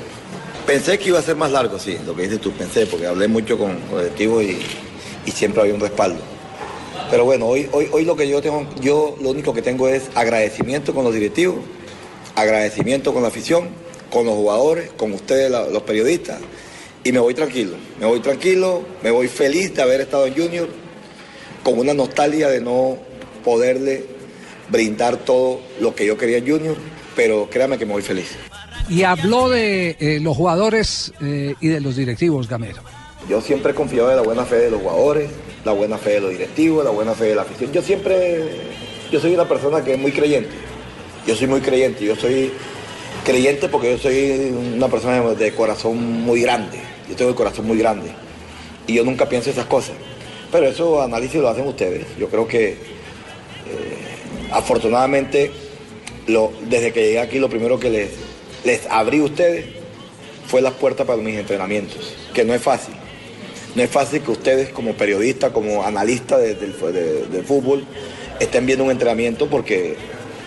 Pensé 0.66 0.98
que 0.98 1.10
iba 1.10 1.20
a 1.20 1.22
ser 1.22 1.36
más 1.36 1.52
largo, 1.52 1.78
sí, 1.78 1.98
lo 2.06 2.16
que 2.16 2.24
dices 2.24 2.42
tú. 2.42 2.52
Pensé, 2.52 2.88
porque 2.88 3.06
hablé 3.06 3.28
mucho 3.28 3.58
con 3.58 3.80
con 3.82 4.00
directivos 4.00 4.44
y, 4.44 4.58
y 5.26 5.32
siempre 5.32 5.62
había 5.62 5.76
un 5.76 5.82
respaldo. 5.82 6.20
Pero 7.14 7.26
bueno, 7.26 7.46
hoy, 7.46 7.70
hoy, 7.72 7.88
hoy 7.92 8.06
lo 8.06 8.16
que 8.16 8.28
yo 8.28 8.42
tengo, 8.42 8.66
yo 8.82 9.16
lo 9.22 9.30
único 9.30 9.54
que 9.54 9.62
tengo 9.62 9.88
es 9.88 10.10
agradecimiento 10.16 10.96
con 10.96 11.04
los 11.04 11.14
directivos, 11.14 11.58
agradecimiento 12.34 13.14
con 13.14 13.22
la 13.22 13.28
afición, 13.28 13.70
con 14.10 14.26
los 14.26 14.34
jugadores, 14.34 14.90
con 14.98 15.12
ustedes, 15.14 15.52
la- 15.52 15.68
los 15.68 15.84
periodistas, 15.84 16.40
y 17.04 17.12
me 17.12 17.20
voy 17.20 17.36
tranquilo, 17.36 17.76
me 18.00 18.08
voy 18.08 18.20
tranquilo, 18.20 18.82
me 19.04 19.12
voy 19.12 19.28
feliz 19.28 19.76
de 19.76 19.84
haber 19.84 20.02
estado 20.02 20.26
en 20.26 20.34
Junior, 20.34 20.68
con 21.64 21.78
una 21.78 21.94
nostalgia 21.94 22.50
de 22.50 22.62
no 22.62 22.98
poderle 23.44 24.06
brindar 24.72 25.18
todo 25.18 25.60
lo 25.80 25.94
que 25.94 26.08
yo 26.08 26.18
quería 26.18 26.38
en 26.40 26.48
Junior, 26.50 26.76
pero 27.16 27.48
créame 27.48 27.78
que 27.78 27.86
me 27.86 27.94
voy 27.94 28.02
feliz. 28.02 28.32
Y 28.90 29.04
habló 29.04 29.50
de 29.50 29.98
eh, 30.00 30.18
los 30.20 30.36
jugadores 30.36 31.14
eh, 31.22 31.54
y 31.62 31.68
de 31.68 31.80
los 31.80 31.96
directivos, 31.96 32.50
Gamero. 32.50 32.82
Yo 33.30 33.40
siempre 33.40 33.74
he 33.74 33.76
confiado 33.76 34.10
en 34.10 34.16
la 34.16 34.24
buena 34.24 34.46
fe 34.46 34.56
de 34.56 34.72
los 34.72 34.82
jugadores, 34.82 35.30
la 35.66 35.72
buena 35.72 35.98
fe 35.98 36.12
de 36.12 36.22
los 36.22 36.32
directivos, 36.32 36.84
la 36.84 36.92
buena 36.92 37.14
fe 37.14 37.26
de 37.26 37.36
la 37.36 37.44
afición. 37.44 37.72
Yo 37.72 37.82
siempre, 37.82 38.44
yo 39.12 39.20
soy 39.20 39.34
una 39.34 39.48
persona 39.48 39.84
que 39.84 39.94
es 39.94 40.00
muy 40.00 40.12
creyente. 40.12 40.52
Yo 41.26 41.36
soy 41.36 41.48
muy 41.48 41.62
creyente. 41.62 42.04
Yo 42.04 42.16
soy 42.16 42.52
creyente 43.24 43.70
porque 43.70 43.92
yo 43.92 43.98
soy 43.98 44.54
una 44.76 44.88
persona 44.90 45.22
de, 45.22 45.54
corazón 45.54 45.98
muy 46.24 46.42
grande. 46.42 46.80
Yo 47.10 47.16
tengo 47.16 47.30
el 47.30 47.36
corazón 47.36 47.66
muy 47.66 47.78
grande. 47.78 48.10
Y 48.88 48.94
yo 48.96 49.04
nunca 49.06 49.30
pienso 49.30 49.50
esas 49.50 49.66
cosas. 49.66 49.96
Pero 50.52 50.68
eso 50.68 51.02
análisis 51.02 51.40
lo 51.42 51.50
hacen 51.50 51.66
ustedes. 51.66 52.06
Yo 52.20 52.28
creo 52.30 52.48
que 52.48 52.70
eh, 52.70 52.78
afortunadamente 54.52 55.52
lo- 56.28 56.52
desde 56.70 56.92
que 56.92 57.02
llegué 57.06 57.20
aquí 57.20 57.40
lo 57.40 57.50
primero 57.50 57.80
que 57.80 57.90
les, 57.90 58.10
les 58.64 58.86
abrí 58.88 59.20
a 59.20 59.24
ustedes 59.24 59.66
fue 60.48 60.62
las 60.62 60.74
puertas 60.74 61.08
para 61.08 61.22
mis 61.22 61.38
entrenamientos, 61.38 62.14
que 62.34 62.44
no 62.44 62.54
es 62.54 62.62
fácil. 62.62 62.94
No 63.76 63.82
es 63.82 63.90
fácil 63.90 64.22
que 64.22 64.32
ustedes 64.32 64.70
como 64.70 64.94
periodistas, 64.94 65.52
como 65.52 65.84
analistas 65.84 66.42
de- 66.42 67.44
fútbol, 67.46 67.86
estén 68.40 68.66
viendo 68.66 68.84
un 68.86 68.92
entrenamiento 68.92 69.50
porque 69.50 69.96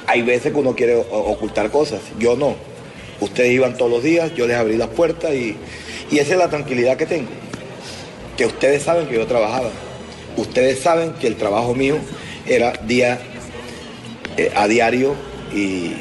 hay 0.07 0.23
veces 0.23 0.53
que 0.53 0.59
uno 0.59 0.75
quiere 0.77 0.95
ocultar 1.11 1.71
cosas. 1.71 2.01
Yo 2.19 2.37
no. 2.37 2.55
Ustedes 3.21 3.53
iban 3.53 3.77
todos 3.77 3.91
los 3.91 4.03
días, 4.03 4.33
yo 4.35 4.47
les 4.47 4.57
abrí 4.57 4.77
las 4.77 4.89
puertas 4.89 5.35
y, 5.35 5.57
y 6.11 6.19
esa 6.19 6.35
es 6.35 6.39
la 6.39 6.49
tranquilidad 6.49 6.97
que 6.97 7.07
tengo. 7.07 7.29
Que 8.37 8.47
ustedes 8.47 8.83
saben 8.83 9.09
que 9.09 9.15
yo 9.15 9.27
trabajaba. 9.27 9.71
Ustedes 10.37 10.81
saben 10.81 11.13
que 11.15 11.27
el 11.27 11.37
trabajo 11.37 11.75
mío 11.75 11.97
era 12.47 12.73
día 12.87 13.19
eh, 14.37 14.53
a 14.55 14.69
diario 14.69 15.15
y, 15.55 15.93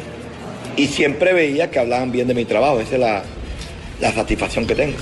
y 0.75 0.87
siempre 0.87 1.33
veía 1.33 1.71
que 1.71 1.79
hablaban 1.79 2.11
bien 2.11 2.27
de 2.27 2.33
mi 2.33 2.45
trabajo. 2.45 2.81
Esa 2.81 2.95
es 2.95 2.99
la, 2.99 3.23
la 4.01 4.11
satisfacción 4.13 4.67
que 4.67 4.75
tengo. 4.75 4.97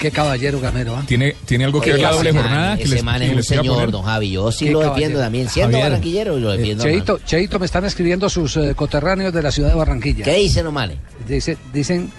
Qué 0.00 0.10
caballero 0.10 0.60
Gamero, 0.60 0.96
¿ah? 0.96 1.04
¿Tiene, 1.06 1.34
¿Tiene 1.46 1.64
algo 1.64 1.80
que 1.80 1.92
ver 1.92 2.00
la 2.00 2.12
doble 2.12 2.32
jornada? 2.32 2.76
que 2.76 2.84
Ese 2.84 2.94
les- 2.96 3.04
man 3.04 3.20
que 3.20 3.26
es 3.26 3.32
un 3.36 3.42
señor, 3.42 3.90
don 3.90 4.02
Javi. 4.02 4.30
Yo 4.30 4.50
sí 4.52 4.68
lo 4.70 4.80
caballero. 4.80 4.94
defiendo 4.94 5.20
también. 5.20 5.48
Siendo 5.48 5.72
Javier. 5.76 5.90
barranquillero, 5.90 6.38
lo 6.38 6.52
Eh, 6.52 6.56
defiendo. 6.56 6.84
Cheito, 6.84 7.18
Cheito, 7.24 7.58
me 7.58 7.66
están 7.66 7.84
escribiendo 7.84 8.28
sus 8.28 8.56
eh, 8.56 8.74
coterráneos 8.74 9.32
de 9.32 9.42
la 9.42 9.50
ciudad 9.50 9.68
de 9.70 9.74
Barranquilla. 9.74 10.24
¿Qué 10.24 10.34
dice 10.36 10.62
Nomale? 10.62 10.96
Dice, 11.28 11.56
dicen 11.72 12.10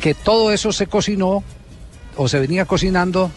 que 0.00 0.14
todo 0.14 0.52
eso 0.52 0.72
se 0.72 0.86
cocinó 0.86 1.42
o 2.16 2.28
se 2.28 2.38
venía 2.38 2.64
cocinando 2.64 3.30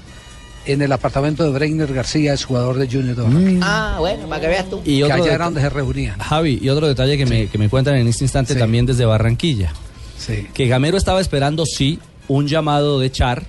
en 0.66 0.82
el 0.82 0.92
apartamento 0.94 1.44
de 1.44 1.50
Breiner 1.50 1.94
García, 1.94 2.34
es 2.34 2.46
jugador 2.46 2.78
de 2.78 2.88
Junior 2.88 3.16
de 3.18 3.22
Barranquilla. 3.24 3.60
Ah, 3.63 3.96
bueno, 4.00 4.28
para 4.30 4.42
que 4.42 4.48
veas 4.48 4.70
tú. 4.70 4.82
Y 4.86 4.98
que 5.00 5.04
otro 5.04 5.24
allá 5.24 5.34
era 5.34 5.46
donde 5.46 5.60
se 5.62 5.70
reunían. 5.70 6.18
Javi, 6.20 6.60
y 6.62 6.70
otro 6.70 6.88
detalle 6.88 7.18
que, 7.18 7.25
me, 7.25 7.48
que 7.48 7.58
me 7.58 7.68
cuentan 7.68 7.96
en 7.96 8.08
este 8.08 8.24
instante 8.24 8.56
también 8.56 8.86
desde 8.86 9.04
Barranquilla. 9.06 9.74
Sí. 10.18 10.48
Que 10.54 10.68
Gamero 10.68 10.98
estaba 10.98 11.20
esperando, 11.20 11.66
sí, 11.66 12.00
un 12.30 12.48
llamado 12.48 12.98
de 13.02 13.12
Char, 13.12 13.44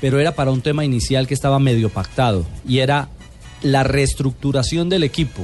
pero 0.00 0.20
era 0.20 0.32
para 0.34 0.50
un 0.50 0.60
tema 0.60 0.84
inicial 0.84 1.26
que 1.26 1.34
estaba 1.34 1.58
medio 1.58 1.88
pactado, 1.88 2.44
y 2.66 2.78
era 2.78 3.08
la 3.62 3.82
reestructuración 3.84 4.88
del 4.88 5.02
equipo. 5.02 5.42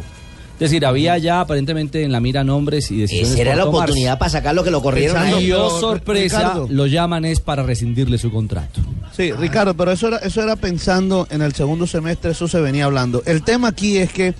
Es 0.54 0.70
decir, 0.70 0.87
había 0.87 1.18
ya 1.18 1.40
aparentemente 1.40 2.04
en 2.04 2.12
la 2.12 2.20
mira 2.20 2.44
nombres 2.44 2.88
y 2.92 2.99
decisiones 2.99 3.32
Esa 3.32 3.40
era 3.40 3.56
la 3.56 3.64
tomarse. 3.64 3.84
oportunidad 3.87 4.18
para 4.18 4.30
sacar 4.30 4.54
lo 4.54 4.62
que 4.62 4.70
lo 4.70 4.82
corrieron 4.82 5.16
a 5.16 5.40
Y 5.40 5.50
oh, 5.50 5.80
sorpresa, 5.80 6.38
Ricardo. 6.38 6.68
lo 6.70 6.87
llaman 6.87 7.25
es 7.25 7.40
para 7.40 7.64
rescindirle 7.64 8.18
su 8.18 8.30
contrato. 8.30 8.80
Sí, 9.16 9.32
Ricardo, 9.32 9.75
pero 9.76 9.90
eso 9.90 10.08
era, 10.08 10.18
eso 10.18 10.40
era 10.40 10.54
pensando 10.54 11.26
en 11.30 11.42
el 11.42 11.54
segundo 11.54 11.88
semestre, 11.88 12.30
eso 12.30 12.46
se 12.46 12.61
venía 12.61 12.84
hablando. 12.84 13.23
El 13.26 13.42
tema 13.42 13.68
aquí 13.68 13.96
es 13.99 14.12
que 14.12 14.34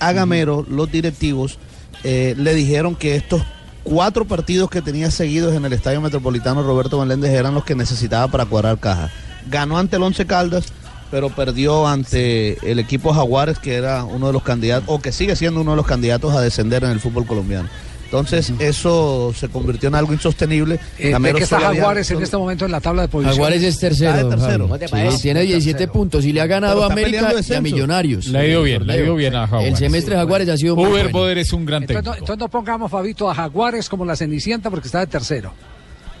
a 0.00 0.12
Gamero, 0.12 0.66
los 0.68 0.90
directivos, 0.90 1.58
eh, 2.02 2.34
le 2.36 2.54
dijeron 2.56 2.96
que 2.96 3.14
estos 3.14 3.42
cuatro 3.84 4.24
partidos 4.24 4.68
que 4.68 4.82
tenía 4.82 5.12
seguidos 5.12 5.54
en 5.54 5.64
el 5.64 5.72
Estadio 5.72 6.00
Metropolitano 6.00 6.64
Roberto 6.64 6.98
Meléndez 6.98 7.30
eran 7.30 7.54
los 7.54 7.64
que 7.64 7.76
necesitaba 7.76 8.26
para 8.26 8.46
cuadrar 8.46 8.78
caja. 8.78 9.12
Ganó 9.50 9.78
ante 9.78 9.96
el 9.96 10.02
Once 10.02 10.26
Caldas, 10.26 10.66
pero 11.10 11.30
perdió 11.30 11.86
ante 11.86 12.58
el 12.70 12.78
equipo 12.78 13.12
Jaguares, 13.12 13.58
que 13.58 13.74
era 13.74 14.04
uno 14.04 14.28
de 14.28 14.32
los 14.32 14.42
candidatos, 14.42 14.88
o 14.88 15.00
que 15.00 15.12
sigue 15.12 15.36
siendo 15.36 15.60
uno 15.60 15.72
de 15.72 15.76
los 15.76 15.86
candidatos 15.86 16.34
a 16.34 16.40
descender 16.40 16.84
en 16.84 16.90
el 16.90 17.00
fútbol 17.00 17.26
colombiano. 17.26 17.68
Entonces, 18.12 18.52
eso 18.58 19.32
se 19.34 19.48
convirtió 19.48 19.88
en 19.88 19.94
algo 19.94 20.12
insostenible. 20.12 20.78
Eh, 20.98 21.18
¿De 21.18 21.32
qué 21.32 21.44
está 21.44 21.58
Jaguares 21.58 22.10
en 22.10 22.20
este 22.20 22.36
momento 22.36 22.66
en 22.66 22.70
la 22.70 22.80
tabla 22.82 23.02
de 23.02 23.08
posiciones? 23.08 23.36
Jaguares 23.36 23.62
es 23.62 23.78
tercero. 23.78 24.30
Está 24.30 24.68
de 24.68 24.78
tercero. 24.78 25.18
Tiene 25.22 25.40
17 25.40 25.88
puntos 25.88 26.22
y 26.26 26.32
le 26.34 26.42
ha 26.42 26.46
ganado 26.46 26.82
a 26.84 26.92
América 26.92 27.32
y 27.48 27.54
a. 27.54 27.60
Millonarios. 27.62 28.26
Le 28.26 28.38
ha 28.38 28.46
ido 28.46 28.62
bien, 28.64 28.86
le 28.86 28.92
ha 28.92 28.96
ido 28.98 29.14
bien 29.14 29.34
a 29.34 29.46
Jaguares. 29.46 29.70
El 29.72 29.78
semestre 29.78 30.14
de 30.14 30.20
Jaguares 30.20 30.48
ha 30.50 30.58
sido 30.58 30.76
muy 30.76 30.90
Uber 30.90 31.04
bueno. 31.04 31.18
Boder 31.18 31.38
es 31.38 31.54
un 31.54 31.64
gran 31.64 31.84
Entonces 31.84 32.02
técnico. 32.02 32.10
no, 32.10 32.18
entonces 32.18 32.38
no 32.38 32.48
pongamos, 32.50 32.90
Fabito, 32.90 33.30
a 33.30 33.34
Jaguares 33.34 33.88
como 33.88 34.04
la 34.04 34.14
Cenicienta 34.14 34.68
porque 34.68 34.88
está 34.88 35.00
de 35.00 35.06
tercero. 35.06 35.54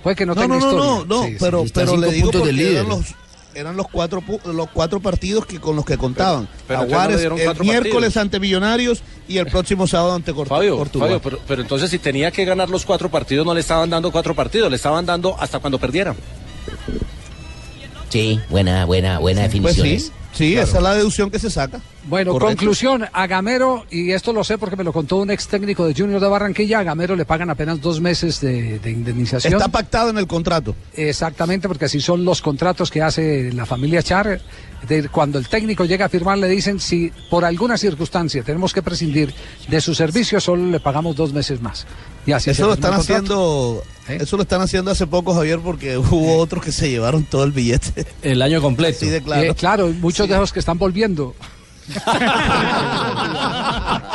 Puede 0.02 0.16
que 0.16 0.26
no, 0.26 0.34
No, 0.34 0.40
tenga 0.42 0.56
no, 0.58 0.60
no, 0.60 0.66
historia. 0.72 0.84
no, 0.84 1.04
no, 1.04 1.24
sí. 1.26 1.36
pero, 1.38 1.64
pero 1.72 1.96
le 1.96 2.10
digo 2.12 2.30
porque 2.30 2.72
eran 2.72 2.88
los, 2.88 3.04
eran 3.54 3.76
los 3.76 3.86
cuatro 3.88 4.20
pu- 4.20 4.42
los 4.52 4.68
cuatro 4.70 5.00
partidos 5.00 5.46
que 5.46 5.60
con 5.60 5.76
los 5.76 5.84
que 5.84 5.96
contaban. 5.98 6.48
pero 6.66 6.82
entonces 6.82 6.90
no 6.92 6.98
Jaguares 6.98 7.16
le 7.16 7.20
dieron 7.20 7.38
el 7.38 7.60
miércoles 7.64 7.92
partidos. 7.94 8.16
ante 8.16 8.40
Millonarios 8.40 9.02
y 9.28 9.38
el 9.38 9.46
próximo 9.46 9.86
sábado 9.86 10.14
ante 10.14 10.32
Cort- 10.34 10.48
Fabio, 10.48 10.76
Cortuluá. 10.76 11.06
Fabio, 11.08 11.20
pero, 11.22 11.38
pero 11.46 11.62
entonces 11.62 11.90
si 11.90 11.98
tenía 11.98 12.30
que 12.30 12.44
ganar 12.44 12.68
los 12.70 12.84
cuatro 12.84 13.10
partidos, 13.10 13.46
no 13.46 13.54
le 13.54 13.60
estaban 13.60 13.88
dando 13.90 14.10
cuatro 14.10 14.34
partidos, 14.34 14.70
le 14.70 14.76
estaban 14.76 15.06
dando 15.06 15.36
hasta 15.38 15.58
cuando 15.60 15.78
perdieran. 15.78 16.16
Sí, 18.08 18.40
buena, 18.50 18.84
buena, 18.84 19.18
buena 19.18 19.42
Pues 19.42 19.52
definición. 19.76 19.86
sí, 20.00 20.12
sí, 20.32 20.56
esa 20.56 20.76
es 20.78 20.82
la 20.82 20.94
deducción 20.94 21.30
que 21.30 21.38
se 21.38 21.50
saca. 21.50 21.80
Bueno, 22.04 22.32
Correcto. 22.32 22.56
conclusión, 22.56 23.04
a 23.12 23.26
Gamero, 23.28 23.86
y 23.90 24.10
esto 24.10 24.32
lo 24.32 24.42
sé 24.42 24.58
porque 24.58 24.74
me 24.74 24.82
lo 24.82 24.92
contó 24.92 25.18
un 25.18 25.30
ex 25.30 25.46
técnico 25.46 25.86
de 25.86 25.94
Junior 25.94 26.20
de 26.20 26.26
Barranquilla, 26.28 26.80
a 26.80 26.82
Gamero 26.82 27.14
le 27.14 27.24
pagan 27.24 27.48
apenas 27.50 27.80
dos 27.80 28.00
meses 28.00 28.40
de, 28.40 28.78
de 28.80 28.90
indemnización. 28.90 29.52
Está 29.54 29.68
pactado 29.68 30.10
en 30.10 30.18
el 30.18 30.26
contrato. 30.26 30.74
Exactamente, 30.94 31.68
porque 31.68 31.84
así 31.84 32.00
son 32.00 32.24
los 32.24 32.40
contratos 32.42 32.90
que 32.90 33.02
hace 33.02 33.52
la 33.52 33.66
familia 33.66 34.02
Char. 34.02 34.40
De- 34.88 35.08
cuando 35.08 35.38
el 35.38 35.46
técnico 35.46 35.84
llega 35.84 36.06
a 36.06 36.08
firmar, 36.08 36.38
le 36.38 36.48
dicen 36.48 36.80
si 36.80 37.12
por 37.30 37.44
alguna 37.44 37.78
circunstancia 37.78 38.42
tenemos 38.42 38.72
que 38.72 38.82
prescindir 38.82 39.32
de 39.68 39.80
su 39.80 39.94
servicio, 39.94 40.40
solo 40.40 40.66
le 40.66 40.80
pagamos 40.80 41.14
dos 41.14 41.32
meses 41.32 41.60
más. 41.62 41.86
Y 42.26 42.32
así 42.32 42.46
se 42.46 42.50
Eso 42.52 42.66
lo 42.66 42.74
están 42.74 42.94
haciendo, 42.94 43.82
eso 44.08 44.36
lo 44.36 44.42
están 44.42 44.60
haciendo 44.60 44.90
hace 44.90 45.06
poco, 45.06 45.34
Javier, 45.34 45.60
porque 45.60 45.96
hubo 45.98 46.38
otros 46.38 46.64
que 46.64 46.72
se 46.72 46.90
llevaron 46.90 47.24
todo 47.24 47.44
el 47.44 47.52
billete. 47.52 48.06
El 48.22 48.42
año 48.42 48.60
completo. 48.60 48.98
Sí, 49.00 49.08
de 49.08 49.22
claro. 49.22 49.42
Eh, 49.42 49.54
claro, 49.54 49.88
muchos 49.88 50.28
de 50.28 50.34
esos 50.34 50.52
que 50.52 50.60
están 50.60 50.78
volviendo. 50.78 51.34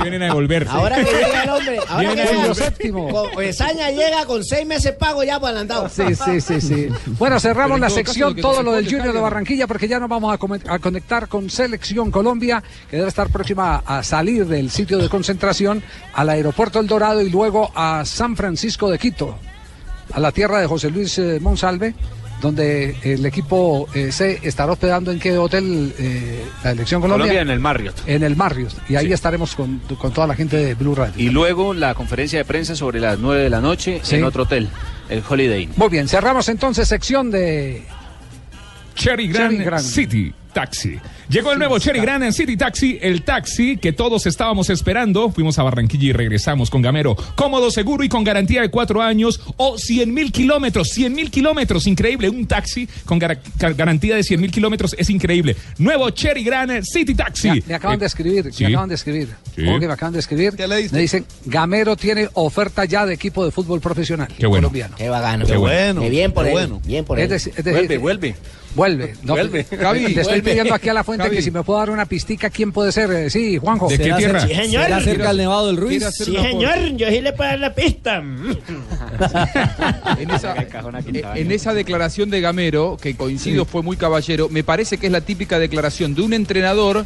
Que 0.00 0.10
vienen 0.10 0.22
a 0.22 0.26
devolverse. 0.26 0.70
Ahora 0.70 0.96
que 0.96 1.10
llega 1.12 1.42
el 1.42 1.50
hombre, 1.50 1.78
ahora 1.88 1.98
Viene 1.98 2.14
que 2.14 2.32
llega 2.32 2.46
el 2.46 2.54
séptimo. 2.54 3.30
Esaña 3.40 3.90
llega 3.90 4.24
con 4.24 4.44
seis 4.44 4.66
meses 4.66 4.92
pago 4.92 5.22
ya 5.22 5.38
por 5.38 5.50
adelantado. 5.50 5.88
Sí, 5.88 6.14
sí, 6.14 6.40
sí, 6.40 6.60
sí. 6.60 6.88
Bueno, 7.18 7.38
cerramos 7.38 7.78
la 7.80 7.90
sección, 7.90 8.34
lo 8.36 8.42
todo 8.42 8.62
lo 8.62 8.72
del 8.72 8.84
Junior 8.86 9.12
de. 9.12 9.20
Barranquilla, 9.20 9.66
porque 9.66 9.86
ya 9.88 9.98
nos 9.98 10.08
vamos 10.08 10.34
a 10.34 10.78
conectar 10.78 11.28
con 11.28 11.50
Selección 11.50 12.10
Colombia, 12.10 12.62
que 12.90 12.96
debe 12.96 13.08
estar 13.08 13.28
próxima 13.28 13.82
a 13.84 14.02
salir 14.02 14.46
del 14.46 14.70
sitio 14.70 14.98
de 14.98 15.08
concentración 15.08 15.82
al 16.14 16.28
aeropuerto 16.30 16.80
El 16.80 16.86
Dorado 16.86 17.20
y 17.20 17.30
luego 17.30 17.70
a 17.74 18.04
San 18.04 18.36
Francisco 18.36 18.90
de 18.90 18.98
Quito, 18.98 19.38
a 20.12 20.20
la 20.20 20.32
tierra 20.32 20.60
de 20.60 20.66
José 20.66 20.90
Luis 20.90 21.18
eh, 21.18 21.38
Monsalve, 21.40 21.94
donde 22.40 22.96
el 23.02 23.24
equipo 23.26 23.88
eh, 23.94 24.12
se 24.12 24.40
estará 24.46 24.72
hospedando 24.72 25.10
en 25.12 25.18
qué 25.18 25.36
hotel 25.38 25.92
eh, 25.98 26.44
la 26.64 26.70
Selección 26.70 27.00
Colombia. 27.00 27.24
Colombia 27.26 27.42
en 27.42 27.50
el 27.50 27.60
Marriott. 27.60 27.96
En 28.06 28.22
el 28.22 28.36
Marriott. 28.36 28.72
Y 28.88 28.96
ahí 28.96 29.06
Sí. 29.06 29.12
estaremos 29.12 29.54
con, 29.54 29.78
con 29.98 30.12
toda 30.12 30.26
la 30.26 30.34
gente 30.34 30.56
de 30.56 30.74
Blue 30.74 30.94
Radio. 30.94 31.14
Y 31.16 31.28
luego 31.30 31.74
la 31.74 31.94
conferencia 31.94 32.38
de 32.38 32.44
prensa 32.44 32.74
sobre 32.74 33.00
las 33.00 33.18
9 33.18 33.42
de 33.42 33.50
la 33.50 33.60
noche 33.60 34.00
Sí. 34.02 34.16
en 34.16 34.24
otro 34.24 34.44
hotel, 34.44 34.68
el 35.08 35.22
Holiday 35.28 35.62
Inn. 35.64 35.72
Muy 35.76 35.88
bien, 35.88 36.08
cerramos 36.08 36.48
entonces 36.48 36.88
sección 36.88 37.30
de 37.30 37.84
Cherry 38.94 39.28
Grand, 39.28 39.52
Cherry 39.52 39.64
Grand. 39.64 39.84
City 39.84 40.32
Taxi. 40.52 40.98
Llegó 41.28 41.52
el 41.52 41.60
nuevo 41.60 41.78
Cherry 41.78 42.00
Grand 42.00 42.28
City 42.32 42.56
Taxi, 42.56 42.98
el 43.00 43.22
taxi 43.22 43.76
que 43.76 43.92
todos 43.92 44.26
estábamos 44.26 44.68
esperando. 44.68 45.30
Fuimos 45.30 45.60
a 45.60 45.62
Barranquilla 45.62 46.06
y 46.08 46.12
regresamos 46.12 46.70
con 46.70 46.82
Gamero. 46.82 47.14
Cómodo, 47.36 47.70
seguro 47.70 48.02
y 48.02 48.08
con 48.08 48.24
garantía 48.24 48.60
de 48.62 48.68
cuatro 48.68 49.00
años 49.00 49.40
o 49.58 49.78
100 49.78 50.12
mil 50.12 50.32
kilómetros. 50.32 50.88
100 50.88 51.14
mil 51.14 51.30
kilómetros, 51.30 51.86
increíble. 51.86 52.28
Un 52.28 52.46
taxi 52.48 52.88
con 53.04 53.20
gar- 53.20 53.38
gar- 53.60 53.76
garantía 53.76 54.16
de 54.16 54.24
100 54.24 54.40
mil 54.40 54.50
kilómetros 54.50 54.96
es 54.98 55.08
increíble. 55.08 55.54
Nuevo 55.78 56.10
Cherry 56.10 56.42
Grand 56.42 56.82
City 56.82 57.14
Taxi. 57.14 57.48
Me, 57.48 57.62
me 57.68 57.74
acaban 57.74 57.94
Eh, 57.96 58.00
de 58.00 58.06
escribir, 58.06 58.52
sí. 58.52 58.64
me 58.64 58.70
acaban 58.70 58.88
de 58.88 58.94
escribir. 58.96 59.28
Sí. 59.54 59.62
Que 59.62 59.86
me 59.86 59.92
acaban 59.92 60.12
de 60.14 60.18
escribir. 60.18 60.54
Me 60.90 60.98
dicen, 60.98 61.24
Gamero 61.44 61.94
tiene 61.94 62.28
oferta 62.34 62.84
ya 62.86 63.06
de 63.06 63.14
equipo 63.14 63.44
de 63.44 63.52
fútbol 63.52 63.80
profesional 63.80 64.26
Qué 64.36 64.46
bueno. 64.48 64.62
colombiano. 64.66 64.96
Qué 64.96 65.08
bacano. 65.08 65.46
Qué 65.46 65.56
bueno. 65.56 66.00
Qué 66.00 66.10
bien 66.10 66.32
por 66.32 66.42
Qué 66.42 66.50
él. 66.50 66.54
bueno. 66.54 66.80
Bien 66.84 67.04
por 67.04 67.20
Es 67.20 67.24
él. 67.26 67.30
decir- 67.30 67.52
es 67.56 67.64
decir, 67.64 67.72
Vuelve, 67.78 67.98
vuelve. 67.98 68.34
Vuelve. 68.74 69.14
No, 69.22 69.32
Vuelve. 69.34 69.66
Gaby, 69.70 70.00
le 70.00 70.06
estoy 70.08 70.24
vuelve. 70.24 70.42
pidiendo 70.50 70.74
aquí 70.74 70.88
a 70.88 70.94
la 70.94 71.02
fuente 71.04 71.28
que 71.30 71.42
si 71.42 71.50
me 71.50 71.62
puedo 71.62 71.78
dar 71.80 71.90
una 71.90 72.06
pistica, 72.06 72.50
¿quién 72.50 72.70
puede 72.72 72.92
ser? 72.92 73.10
Eh, 73.12 73.30
Sí, 73.30 73.58
Juanjo. 73.58 73.88
¿De 73.88 73.96
qué 73.98 74.04
¿Será 74.04 74.16
tierra? 74.16 74.40
Sí, 74.46 74.54
señor. 74.54 74.84
¿Será 74.84 75.00
cerca 75.00 75.30
al 75.30 75.36
Nevado 75.36 75.66
del 75.66 75.76
Ruiz? 75.76 76.04
Sí, 76.12 76.24
señor, 76.36 76.78
yo 76.96 77.08
sí 77.08 77.20
le 77.20 77.32
puedo 77.32 77.50
dar 77.50 77.58
la 77.58 77.74
pista. 77.74 78.22
En 80.18 80.30
esa, 80.30 80.54
en 81.34 81.52
esa 81.52 81.74
declaración 81.74 82.30
de 82.30 82.40
Gamero, 82.40 82.96
que 83.00 83.16
coincido 83.16 83.64
fue 83.64 83.82
muy 83.82 83.96
caballero, 83.96 84.48
me 84.48 84.62
parece 84.64 84.98
que 84.98 85.06
es 85.06 85.12
la 85.12 85.20
típica 85.20 85.58
declaración 85.58 86.14
de 86.14 86.22
un 86.22 86.32
entrenador 86.32 87.04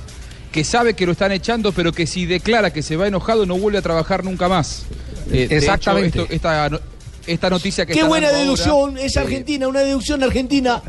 que 0.53 0.65
sabe 0.65 0.95
que 0.95 1.07
lo 1.07 1.13
están 1.13 1.33
echando, 1.33 1.73
pero 1.73 1.93
que 1.93 2.07
si 2.07 2.27
declara 2.27 2.73
que 2.73 2.83
se 2.83 2.97
va 2.97 3.09
enojado 3.09 3.45
no 3.47 3.57
vuelve 3.59 3.79
a 3.79 3.83
trabajar 3.83 4.23
nunca 4.25 4.49
más. 4.49 4.85
Eh, 5.29 5.33
de 5.33 5.45
hecho, 5.45 5.55
Exactamente. 5.57 6.21
esto- 6.23 6.33
esta, 6.33 6.69
no- 6.69 6.81
esta 7.27 7.51
noticia 7.51 7.87
que 7.87 7.93
Qué 7.93 8.01
está 8.01 8.09
buena 8.09 8.27
dando 8.31 8.51
ahora, 8.51 8.63
deducción, 8.63 8.99
es 8.99 9.17
eh, 9.17 9.21
Argentina, 9.21 9.69
una 9.69 9.81
deducción 9.81 10.23
argentina. 10.23 10.83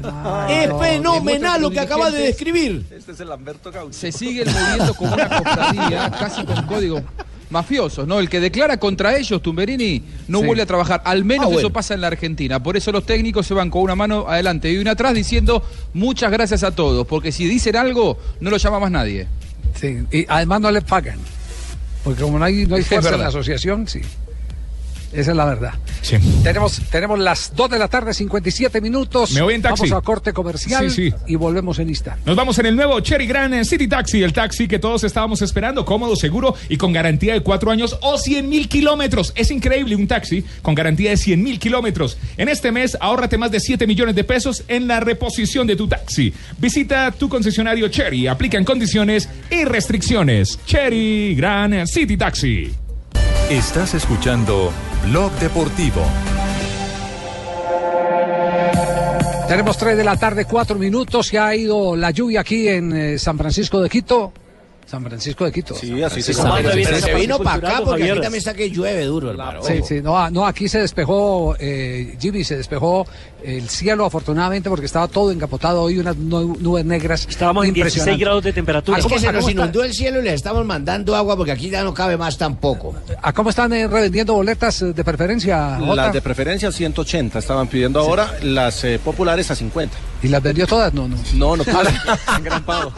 es 0.49 0.69
fenomenal 0.79 1.61
lo 1.61 1.71
que 1.71 1.79
acabas 1.79 2.13
de 2.13 2.19
describir. 2.23 2.85
Este 2.91 3.11
es 3.13 3.19
el 3.19 3.29
Lamberto 3.29 3.71
Gaucho. 3.71 3.93
se 3.93 4.11
siguen 4.11 4.47
moviendo 4.51 4.93
como 4.95 5.13
una 5.13 5.29
cofradía, 5.29 6.11
casi 6.19 6.43
con 6.43 6.65
código 6.65 7.01
mafiosos, 7.49 8.07
¿no? 8.07 8.19
El 8.19 8.27
que 8.27 8.39
declara 8.39 8.77
contra 8.77 9.15
ellos, 9.17 9.41
Tumberini, 9.41 10.01
no 10.27 10.39
Sí. 10.39 10.45
vuelve 10.45 10.63
a 10.63 10.65
trabajar. 10.65 11.01
Al 11.05 11.23
menos 11.23 11.43
Ah, 11.45 11.47
bueno. 11.47 11.59
eso 11.59 11.69
pasa 11.71 11.93
en 11.93 12.01
la 12.01 12.07
Argentina. 12.07 12.61
Por 12.61 12.75
eso 12.75 12.91
los 12.91 13.05
técnicos 13.05 13.45
se 13.45 13.53
van 13.53 13.69
con 13.69 13.83
una 13.83 13.95
mano 13.95 14.25
adelante 14.27 14.71
y 14.71 14.77
una 14.77 14.91
atrás 14.91 15.13
diciendo 15.13 15.63
muchas 15.93 16.31
gracias 16.31 16.63
a 16.63 16.71
todos. 16.71 17.05
Porque 17.07 17.31
si 17.31 17.45
dicen 17.47 17.75
algo, 17.75 18.17
no 18.41 18.49
lo 18.49 18.57
llama 18.57 18.79
más 18.79 18.91
nadie. 18.91 19.27
Sí, 19.79 19.99
y 20.11 20.25
además 20.27 20.59
no 20.61 20.71
le 20.71 20.81
pagan. 20.81 21.19
Porque 22.03 22.23
como 22.23 22.39
no 22.39 22.45
hay, 22.45 22.65
no 22.65 22.75
hay 22.75 22.83
fuerza 22.83 23.13
en 23.13 23.19
la 23.19 23.27
asociación, 23.27 23.87
sí. 23.87 24.01
Esa 25.15 25.31
es 25.31 25.37
la 25.37 25.45
verdad. 25.45 25.73
Sí. 26.01 26.17
Tenemos, 26.43 26.81
tenemos 26.91 27.17
las 27.19 27.53
2 27.55 27.69
de 27.69 27.79
la 27.79 27.87
tarde, 27.87 28.13
57 28.13 28.81
minutos. 28.81 29.31
Me 29.31 29.41
voy 29.41 29.53
en 29.55 29.61
taxi. 29.61 29.89
Vamos 29.89 29.97
a 29.97 30.05
corte 30.05 30.33
comercial 30.33 30.91
Sí, 30.91 31.09
sí. 31.11 31.15
y 31.27 31.35
volvemos 31.35 31.79
en 31.79 31.89
instante. 31.89 32.21
Nos 32.25 32.35
vamos 32.35 32.59
en 32.59 32.65
el 32.67 32.75
nuevo 32.75 32.99
Cherry 32.99 33.25
Grand 33.27 33.63
City 33.63 33.87
Taxi, 33.87 34.21
el 34.21 34.33
taxi 34.33 34.67
que 34.67 34.77
todos 34.77 35.03
estábamos 35.03 35.41
esperando, 35.41 35.85
cómodo, 35.85 36.15
seguro 36.15 36.53
y 36.69 36.77
con 36.77 36.91
garantía 36.93 37.33
de 37.33 37.41
cuatro 37.41 37.71
años 37.71 37.97
o 38.01 38.17
100 38.17 38.47
mil 38.49 38.67
kilómetros. 38.69 39.31
Es 39.35 39.51
increíble 39.51 39.95
un 39.95 40.07
taxi 40.07 40.43
con 40.61 40.75
garantía 40.75 41.11
de 41.11 41.17
100 41.17 41.41
mil 41.43 41.59
kilómetros. 41.59 42.17
En 42.37 42.49
este 42.49 42.71
mes, 42.71 42.97
ahórrate 42.99 43.37
más 43.37 43.51
de 43.51 43.59
7 43.59 43.87
millones 43.87 44.15
de 44.15 44.23
pesos 44.23 44.63
en 44.67 44.87
la 44.87 44.99
reposición 44.99 45.65
de 45.65 45.75
tu 45.75 45.87
taxi. 45.87 46.33
Visita 46.57 47.11
tu 47.11 47.29
concesionario 47.29 47.87
Cherry, 47.87 48.27
aplican 48.27 48.63
condiciones 48.65 49.29
y 49.49 49.63
restricciones. 49.65 50.59
Cherry 50.65 51.35
Grand 51.35 51.85
City 51.87 52.17
Taxi. 52.17 52.84
Estás 53.49 53.93
escuchando 53.93 54.71
Blog 55.03 55.31
Deportivo. 55.33 56.01
Tenemos 59.47 59.77
3 59.77 59.95
de 59.95 60.03
la 60.03 60.17
tarde, 60.17 60.45
4 60.45 60.75
minutos. 60.79 61.27
Se 61.27 61.37
ha 61.37 61.55
ido 61.55 61.95
la 61.95 62.09
lluvia 62.09 62.41
aquí 62.41 62.67
en 62.67 62.91
eh, 62.95 63.19
San 63.19 63.37
Francisco 63.37 63.79
de 63.81 63.89
Quito. 63.89 64.33
San 64.85 65.03
Francisco 65.03 65.45
de 65.45 65.51
Quito. 65.51 65.73
Sí, 65.75 66.01
así 66.03 66.21
se 66.21 66.33
se 66.33 67.13
vino 67.15 67.39
para 67.39 67.55
acá 67.69 67.81
porque 67.83 68.03
aquí 68.03 68.21
también 68.21 68.35
está 68.35 68.53
que 68.53 68.69
llueve 68.69 69.05
duro, 69.05 69.31
hermano. 69.31 69.61
Sí, 69.63 69.81
sí, 69.83 70.01
no, 70.01 70.17
ah, 70.17 70.29
no, 70.29 70.45
aquí 70.45 70.69
se 70.69 70.79
despejó, 70.79 71.55
eh, 71.59 72.15
Jimmy, 72.19 72.43
se 72.43 72.57
despejó 72.57 73.05
el 73.43 73.67
cielo 73.69 74.05
afortunadamente 74.05 74.69
porque 74.69 74.85
estaba 74.85 75.07
todo 75.07 75.31
encapotado 75.31 75.81
hoy, 75.81 75.99
unas 75.99 76.15
nu- 76.17 76.55
nubes 76.59 76.85
negras. 76.85 77.25
Estábamos 77.29 77.65
en 77.65 77.73
16 77.73 77.93
impresionantes. 77.97 78.19
grados 78.25 78.43
de 78.43 78.53
temperatura. 78.53 78.97
¿A 78.97 78.99
Es 78.99 79.05
que 79.07 79.19
se 79.19 79.31
nos 79.31 79.49
inundó 79.49 79.83
el 79.83 79.93
cielo 79.93 80.19
y 80.19 80.23
les 80.23 80.33
estamos 80.33 80.65
mandando 80.65 81.15
agua 81.15 81.35
porque 81.35 81.51
aquí 81.51 81.69
ya 81.69 81.83
no 81.83 81.93
cabe 81.93 82.17
más 82.17 82.37
tampoco. 82.37 82.95
¿A 83.21 83.33
cómo 83.33 83.49
están 83.49 83.73
eh, 83.73 83.87
revendiendo 83.87 84.33
boletas 84.33 84.81
eh, 84.81 84.93
de 84.93 85.03
preferencia? 85.03 85.77
Jota? 85.79 85.95
Las 85.95 86.13
de 86.13 86.21
preferencia 86.21 86.71
180 86.71 87.39
estaban 87.39 87.67
pidiendo 87.67 87.99
ahora, 87.99 88.33
las 88.43 88.83
eh, 88.83 88.99
populares 89.03 89.49
a 89.51 89.55
50. 89.55 89.95
¿Y 90.25 90.29
las 90.29 90.41
vendió 90.41 90.65
todas? 90.65 90.93
No, 90.93 91.07
no. 91.07 91.15
No, 91.35 91.55
no 91.55 91.63
pude. 91.63 91.75
En 92.37 92.43
gran 92.43 92.63
pago. 92.63 92.91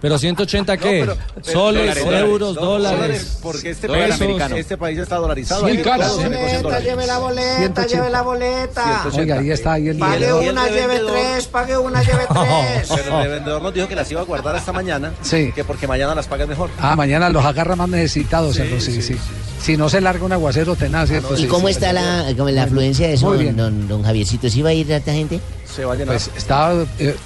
Pero 0.00 0.18
180 0.18 0.76
qué? 0.76 1.06
No, 1.06 1.12
pero- 1.14 1.26
pero- 1.36 1.52
Soles, 1.58 1.82
dólares, 2.04 2.20
euros, 2.20 2.54
dólares, 2.56 2.98
dólares. 2.98 3.38
Porque 3.42 3.70
este 3.70 3.86
Dólares 3.86 4.08
país, 4.10 4.20
americanos. 4.22 4.58
este 4.58 4.76
país 4.76 4.98
está 4.98 5.16
dolarizado. 5.16 5.60
Cien 5.66 5.74
aquí 5.74 5.84
caras. 5.88 6.08
todo 6.08 6.20
se 6.22 6.28
negocia 6.30 6.56
en 6.56 6.62
dólares. 6.62 6.84
lleve 6.86 7.06
la 7.06 7.18
boleta, 7.18 7.56
180. 7.58 7.86
lleve 7.86 8.10
la 8.10 8.22
boleta. 8.22 9.04
Oiga, 9.16 9.38
ahí 9.38 9.50
está, 9.52 9.72
ahí 9.74 9.88
el 9.88 9.98
Pague 9.98 10.16
dinero. 10.26 10.40
una, 10.52 10.68
lleve 10.68 10.98
tres, 11.00 11.46
pague 11.46 11.78
una, 11.78 12.02
lleve 12.02 12.24
tres. 12.28 12.88
Pero 12.92 13.20
el 13.22 13.28
vendedor 13.30 13.62
nos 13.62 13.72
dijo 13.72 13.86
que 13.88 13.94
las 13.96 14.10
iba 14.10 14.20
a 14.20 14.24
guardar 14.24 14.56
hasta 14.56 14.72
mañana, 14.72 15.12
Sí. 15.22 15.52
que 15.54 15.62
porque 15.64 15.86
mañana 15.86 16.14
las 16.14 16.26
pagas 16.26 16.48
mejor. 16.48 16.70
Ah, 16.80 16.96
mañana 16.96 17.28
los 17.30 17.44
agarra 17.44 17.76
más 17.76 17.88
necesitados, 17.88 18.56
sí, 18.56 18.80
sí, 18.80 19.00
sí. 19.00 19.16
Si 19.62 19.76
no 19.78 19.88
se 19.88 20.00
larga 20.02 20.24
un 20.26 20.32
aguacero 20.32 20.74
tenaz, 20.76 21.08
¿cierto? 21.08 21.34
¿Y 21.34 21.42
Sí, 21.42 21.46
cómo 21.46 21.68
sí. 21.68 21.72
está 21.74 21.92
la, 21.94 22.26
como 22.36 22.50
la 22.50 22.64
afluencia 22.64 23.06
de 23.08 23.14
eso, 23.14 23.28
Muy 23.28 23.38
bien. 23.38 23.56
don, 23.56 23.88
don 23.88 24.02
Javiercito? 24.02 24.50
¿Sí 24.50 24.60
va 24.60 24.70
a 24.70 24.74
ir 24.74 24.86
tanta 24.88 25.12
gente? 25.12 25.40
Se 25.74 25.84
va 25.84 25.94
a 25.94 25.96
llenar. 25.96 26.14
Pues 26.14 26.30
está 26.36 26.72
eh, 27.00 27.16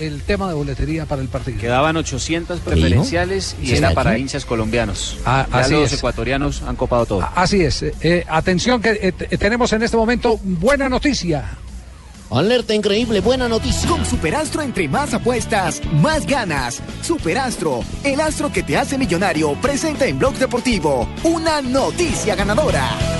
el 0.00 0.22
tema 0.22 0.48
de 0.48 0.54
boletería 0.54 1.04
para 1.06 1.20
el 1.20 1.28
partido. 1.28 1.58
Quedaban 1.58 1.96
800 1.96 2.60
preferenciales 2.60 3.56
y 3.60 3.72
era 3.72 3.88
aquí. 3.88 3.94
para 3.96 4.18
hinchas 4.18 4.44
colombianos. 4.44 5.18
Ah, 5.24 5.46
ya 5.50 5.58
así 5.58 5.72
los 5.72 5.84
es. 5.84 5.92
Ah, 5.92 5.96
ecuatorianos 5.96 6.62
han 6.62 6.76
copado 6.76 7.06
todo. 7.06 7.28
Así 7.34 7.62
es. 7.62 7.82
eh, 7.82 7.94
eh, 8.00 8.24
atención 8.28 8.80
que 8.80 9.12
eh, 9.30 9.38
tenemos 9.38 9.72
en 9.72 9.82
este 9.82 9.96
momento 9.96 10.38
buena 10.42 10.88
noticia. 10.88 11.58
Alerta 12.30 12.74
increíble, 12.74 13.20
buena 13.20 13.48
noticia. 13.48 13.88
Con 13.88 14.04
Superastro 14.04 14.62
entre 14.62 14.88
más 14.88 15.14
apuestas, 15.14 15.80
más 15.92 16.26
ganas. 16.26 16.82
Superastro, 17.02 17.84
el 18.04 18.20
astro 18.20 18.52
que 18.52 18.62
te 18.62 18.76
hace 18.76 18.98
millonario, 18.98 19.54
presenta 19.60 20.06
en 20.06 20.18
Blog 20.18 20.34
Deportivo 20.34 21.08
una 21.22 21.62
noticia 21.62 22.34
ganadora. 22.34 23.15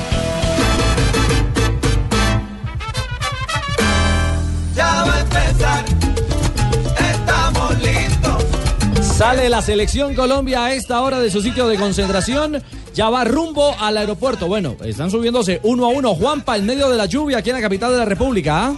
Sale 9.16 9.48
la 9.48 9.62
selección 9.62 10.14
Colombia 10.14 10.66
a 10.66 10.74
esta 10.74 11.00
hora 11.00 11.20
de 11.20 11.30
su 11.30 11.40
sitio 11.40 11.66
de 11.68 11.78
concentración. 11.78 12.62
Ya 12.92 13.08
va 13.08 13.24
rumbo 13.24 13.74
al 13.80 13.96
aeropuerto. 13.96 14.46
Bueno, 14.46 14.76
están 14.84 15.10
subiéndose 15.10 15.58
uno 15.62 15.86
a 15.86 15.88
uno. 15.88 16.14
Juanpa, 16.14 16.58
en 16.58 16.66
medio 16.66 16.90
de 16.90 16.98
la 16.98 17.06
lluvia 17.06 17.38
aquí 17.38 17.48
en 17.48 17.56
la 17.56 17.62
capital 17.62 17.92
de 17.92 17.96
la 17.96 18.04
República. 18.04 18.66
¿ah? 18.66 18.76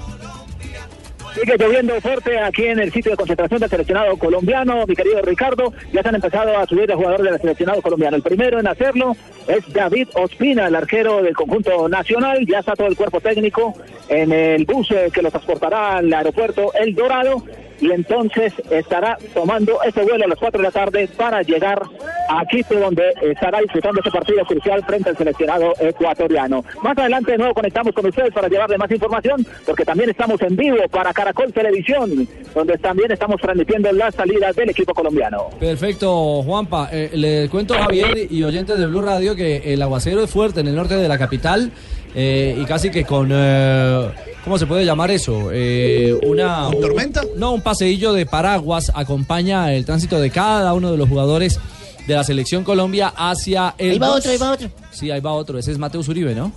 Sigue 1.34 1.56
lloviendo 1.58 2.00
fuerte 2.00 2.38
aquí 2.38 2.66
en 2.66 2.78
el 2.78 2.92
sitio 2.92 3.10
de 3.10 3.16
concentración 3.16 3.58
del 3.58 3.68
seleccionado 3.68 4.16
colombiano, 4.16 4.86
mi 4.86 4.94
querido 4.94 5.20
Ricardo. 5.22 5.72
Ya 5.92 6.02
se 6.02 6.08
han 6.08 6.14
empezado 6.14 6.56
a 6.56 6.64
subir 6.66 6.88
los 6.88 6.98
jugadores 6.98 7.32
del 7.32 7.40
seleccionado 7.40 7.82
colombiano. 7.82 8.16
El 8.16 8.22
primero 8.22 8.60
en 8.60 8.68
hacerlo 8.68 9.16
es 9.48 9.72
David 9.72 10.06
Ospina, 10.14 10.68
el 10.68 10.76
arquero 10.76 11.20
del 11.20 11.34
conjunto 11.34 11.88
nacional. 11.88 12.46
Ya 12.46 12.60
está 12.60 12.76
todo 12.76 12.86
el 12.86 12.96
cuerpo 12.96 13.20
técnico 13.20 13.74
en 14.08 14.30
el 14.30 14.64
bus 14.66 14.88
eh, 14.92 15.10
que 15.12 15.20
lo 15.20 15.32
transportará 15.32 15.96
al 15.96 16.12
aeropuerto 16.12 16.72
El 16.74 16.94
Dorado. 16.94 17.42
Y 17.80 17.90
entonces 17.90 18.52
estará 18.70 19.18
tomando 19.34 19.80
este 19.82 20.02
vuelo 20.02 20.24
a 20.24 20.28
las 20.28 20.38
4 20.38 20.58
de 20.58 20.64
la 20.64 20.70
tarde 20.70 21.08
para 21.16 21.42
llegar 21.42 21.82
a 22.28 22.44
Quito, 22.44 22.78
donde 22.78 23.04
estará 23.22 23.60
disfrutando 23.60 24.00
este 24.00 24.10
partido 24.10 24.44
crucial 24.44 24.84
frente 24.84 25.10
al 25.10 25.16
seleccionado 25.16 25.72
ecuatoriano. 25.80 26.64
Más 26.82 26.96
adelante 26.98 27.32
de 27.32 27.38
nuevo 27.38 27.54
conectamos 27.54 27.94
con 27.94 28.06
ustedes 28.06 28.32
para 28.32 28.48
llevarle 28.48 28.78
más 28.78 28.90
información, 28.90 29.46
porque 29.64 29.84
también 29.84 30.10
estamos 30.10 30.40
en 30.42 30.56
vivo 30.56 30.76
para 30.90 31.12
Caracol 31.12 31.52
Televisión, 31.52 32.28
donde 32.54 32.78
también 32.78 33.10
estamos 33.12 33.40
transmitiendo 33.40 33.92
las 33.92 34.14
salidas 34.14 34.54
del 34.56 34.70
equipo 34.70 34.92
colombiano. 34.94 35.50
Perfecto, 35.58 36.42
Juanpa. 36.42 36.88
Eh, 36.92 37.10
le 37.14 37.48
cuento 37.48 37.74
a 37.74 37.84
Javier 37.84 38.26
y 38.30 38.42
oyentes 38.42 38.78
de 38.78 38.86
Blue 38.86 39.02
Radio 39.02 39.34
que 39.34 39.72
el 39.72 39.82
aguacero 39.82 40.22
es 40.22 40.30
fuerte 40.30 40.60
en 40.60 40.68
el 40.68 40.74
norte 40.74 40.96
de 40.96 41.08
la 41.08 41.18
capital 41.18 41.72
eh, 42.14 42.58
y 42.60 42.64
casi 42.64 42.90
que 42.90 43.04
con. 43.04 43.28
eh, 43.32 44.08
¿Cómo 44.44 44.56
se 44.58 44.66
puede 44.66 44.84
llamar 44.84 45.10
eso? 45.10 45.50
Eh, 45.52 46.18
una. 46.26 46.70
¿Tormenta? 46.80 47.22
No, 47.36 47.52
un 47.52 47.60
paseillo 47.60 48.12
de 48.12 48.24
paraguas 48.26 48.90
acompaña 48.94 49.72
el 49.74 49.84
tránsito 49.84 50.20
de 50.20 50.30
cada 50.30 50.72
uno 50.74 50.90
de 50.90 50.96
los 50.96 51.08
jugadores 51.08 51.58
de 52.06 52.14
la 52.14 52.24
selección 52.24 52.64
Colombia 52.64 53.12
hacia 53.16 53.74
el. 53.78 53.92
Ahí 53.92 53.98
va 53.98 54.10
otro, 54.12 54.30
ahí 54.30 54.38
va 54.38 54.52
otro. 54.52 54.70
Sí, 54.90 55.10
ahí 55.10 55.20
va 55.20 55.32
otro. 55.32 55.58
Ese 55.58 55.72
es 55.72 55.78
Mateus 55.78 56.08
Uribe, 56.08 56.34
¿no? 56.34 56.52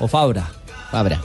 O 0.00 0.08
Fabra. 0.08 0.48
Fabra. 0.90 1.20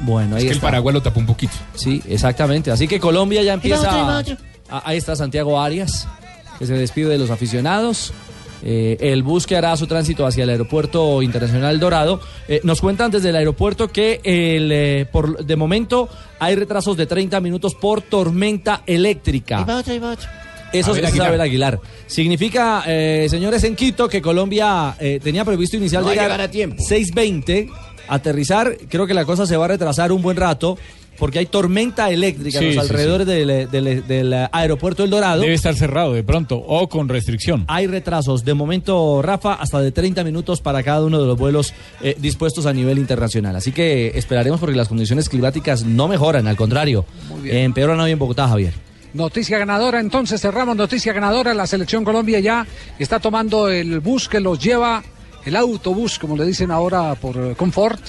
Bueno, 0.00 0.36
ahí 0.36 0.42
Es 0.42 0.44
que 0.44 0.50
el 0.50 0.56
está. 0.56 0.66
paraguas 0.66 0.94
lo 0.94 1.02
tapó 1.02 1.20
un 1.20 1.26
poquito. 1.26 1.52
Sí, 1.74 2.02
exactamente. 2.08 2.70
Así 2.70 2.86
que 2.88 2.98
Colombia 3.00 3.42
ya 3.42 3.52
Ahí 3.52 3.58
va 3.58 3.62
empieza. 3.62 3.80
otro, 3.88 3.92
ahí 3.92 4.06
va 4.06 4.18
otro. 4.18 4.36
Ah, 4.70 4.82
Ahí 4.86 4.96
está 4.98 5.14
Santiago 5.16 5.60
Arias, 5.60 6.06
que 6.58 6.66
se 6.66 6.74
despide 6.74 7.08
de 7.08 7.18
los 7.18 7.30
aficionados. 7.30 8.12
Eh, 8.62 8.96
el 9.00 9.22
bus 9.22 9.46
que 9.46 9.56
hará 9.56 9.76
su 9.76 9.86
tránsito 9.86 10.26
hacia 10.26 10.44
el 10.44 10.50
aeropuerto 10.50 11.22
internacional 11.22 11.80
Dorado. 11.80 12.20
Eh, 12.48 12.60
nos 12.64 12.80
cuentan 12.80 13.10
desde 13.10 13.30
el 13.30 13.36
aeropuerto 13.36 13.88
que 13.88 14.20
el, 14.22 14.70
eh, 14.72 15.06
por, 15.10 15.44
de 15.44 15.56
momento 15.56 16.08
hay 16.38 16.54
retrasos 16.54 16.96
de 16.96 17.06
30 17.06 17.40
minutos 17.40 17.74
por 17.74 18.02
tormenta 18.02 18.82
eléctrica. 18.86 19.58
Ahí 19.58 19.64
va 19.64 19.78
otro, 19.78 19.92
ahí 19.92 19.98
va 19.98 20.12
otro. 20.12 20.28
Eso 20.72 20.92
Abel 20.92 21.04
es 21.04 21.10
Aguilar. 21.10 21.28
Abel 21.28 21.40
Aguilar. 21.40 21.80
Significa, 22.06 22.82
eh, 22.86 23.26
señores, 23.28 23.62
en 23.64 23.76
Quito 23.76 24.08
que 24.08 24.22
Colombia 24.22 24.96
eh, 24.98 25.20
tenía 25.22 25.44
previsto 25.44 25.76
No 25.76 25.84
a 25.84 25.88
llegar 25.88 26.14
llegar 26.14 26.40
a 26.40 26.50
tiempo. 26.50 26.82
6.20, 26.82 27.70
aterrizar. 28.08 28.76
Creo 28.88 29.06
que 29.06 29.14
la 29.14 29.24
cosa 29.24 29.46
se 29.46 29.56
va 29.56 29.66
a 29.66 29.68
retrasar 29.68 30.12
un 30.12 30.22
buen 30.22 30.36
rato 30.36 30.78
porque 31.22 31.38
hay 31.38 31.46
tormenta 31.46 32.10
eléctrica 32.10 32.58
Sí, 32.58 32.64
en 32.64 32.74
los 32.74 32.84
sí, 32.84 32.90
alrededores 32.90 33.28
Del, 33.28 33.70
del- 33.70 34.04
del 34.08 34.32
aeropuerto 34.50 35.04
El 35.04 35.10
Dorado. 35.10 35.42
Debe 35.42 35.54
estar 35.54 35.76
cerrado 35.76 36.14
de 36.14 36.24
pronto 36.24 36.56
o 36.56 36.88
con 36.88 37.08
restricción. 37.08 37.64
Hay 37.68 37.86
retrasos. 37.86 38.44
De 38.44 38.54
momento, 38.54 39.22
Rafa, 39.22 39.54
hasta 39.54 39.80
de 39.80 39.92
30 39.92 40.24
minutos 40.24 40.60
para 40.60 40.82
cada 40.82 41.04
uno 41.04 41.20
de 41.20 41.26
los 41.28 41.38
vuelos 41.38 41.74
eh, 42.00 42.16
dispuestos 42.18 42.66
a 42.66 42.72
nivel 42.72 42.98
internacional. 42.98 43.54
Así 43.54 43.70
que 43.70 44.10
esperaremos 44.16 44.58
porque 44.58 44.74
las 44.74 44.88
condiciones 44.88 45.28
climáticas 45.28 45.84
no 45.84 46.08
mejoran, 46.08 46.48
al 46.48 46.56
contrario. 46.56 47.04
Empeoran 47.44 48.00
hoy 48.00 48.10
en 48.10 48.18
Bogotá, 48.18 48.48
Javier. 48.48 48.72
Noticia 49.14 49.58
ganadora, 49.58 50.00
entonces 50.00 50.40
cerramos 50.40 50.74
noticia 50.74 51.12
ganadora. 51.12 51.54
La 51.54 51.68
selección 51.68 52.02
Colombia 52.02 52.40
ya 52.40 52.66
está 52.98 53.20
tomando 53.20 53.68
el 53.68 54.00
bus 54.00 54.28
que 54.28 54.40
los 54.40 54.58
lleva, 54.58 55.04
el 55.44 55.54
autobús, 55.54 56.18
como 56.18 56.36
le 56.36 56.44
dicen 56.46 56.72
ahora 56.72 57.14
por 57.14 57.36
eh, 57.36 57.54
Confort, 57.56 58.00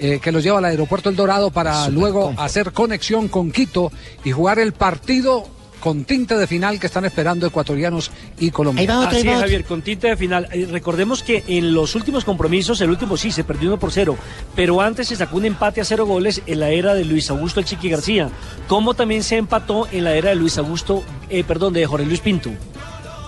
eh, 0.00 0.18
que 0.20 0.32
los 0.32 0.42
lleva 0.42 0.58
al 0.58 0.64
aeropuerto 0.64 1.08
El 1.08 1.16
Dorado 1.16 1.50
para 1.50 1.88
luego 1.88 2.34
hacer 2.38 2.72
conexión 2.72 3.28
con 3.28 3.52
Quito 3.52 3.92
y 4.24 4.32
jugar 4.32 4.58
el 4.58 4.72
partido 4.72 5.46
con 5.80 6.04
tinte 6.04 6.36
de 6.36 6.46
final 6.46 6.78
que 6.78 6.86
están 6.86 7.04
esperando 7.04 7.46
ecuatorianos 7.46 8.10
y 8.38 8.50
colombianos. 8.50 9.06
Así 9.06 9.26
es, 9.26 9.40
Javier, 9.40 9.64
con 9.64 9.82
tinta 9.82 10.08
de 10.08 10.16
final. 10.16 10.48
Eh, 10.52 10.68
recordemos 10.70 11.22
que 11.22 11.42
en 11.48 11.74
los 11.74 11.94
últimos 11.94 12.24
compromisos, 12.24 12.80
el 12.80 12.90
último 12.90 13.16
sí, 13.16 13.32
se 13.32 13.44
perdió 13.44 13.68
uno 13.68 13.78
por 13.78 13.90
cero, 13.90 14.16
pero 14.54 14.80
antes 14.80 15.08
se 15.08 15.16
sacó 15.16 15.38
un 15.38 15.46
empate 15.46 15.80
a 15.80 15.84
cero 15.84 16.06
goles 16.06 16.42
en 16.46 16.60
la 16.60 16.68
era 16.68 16.94
de 16.94 17.04
Luis 17.04 17.30
Augusto 17.30 17.60
El 17.60 17.66
Chiqui 17.66 17.88
García, 17.88 18.30
como 18.68 18.94
también 18.94 19.22
se 19.22 19.36
empató 19.36 19.88
en 19.90 20.04
la 20.04 20.14
era 20.14 20.30
de 20.30 20.36
Luis 20.36 20.58
Augusto, 20.58 21.02
eh, 21.28 21.44
perdón, 21.44 21.72
de 21.72 21.86
Jorge 21.86 22.06
Luis 22.06 22.20
Pinto. 22.20 22.50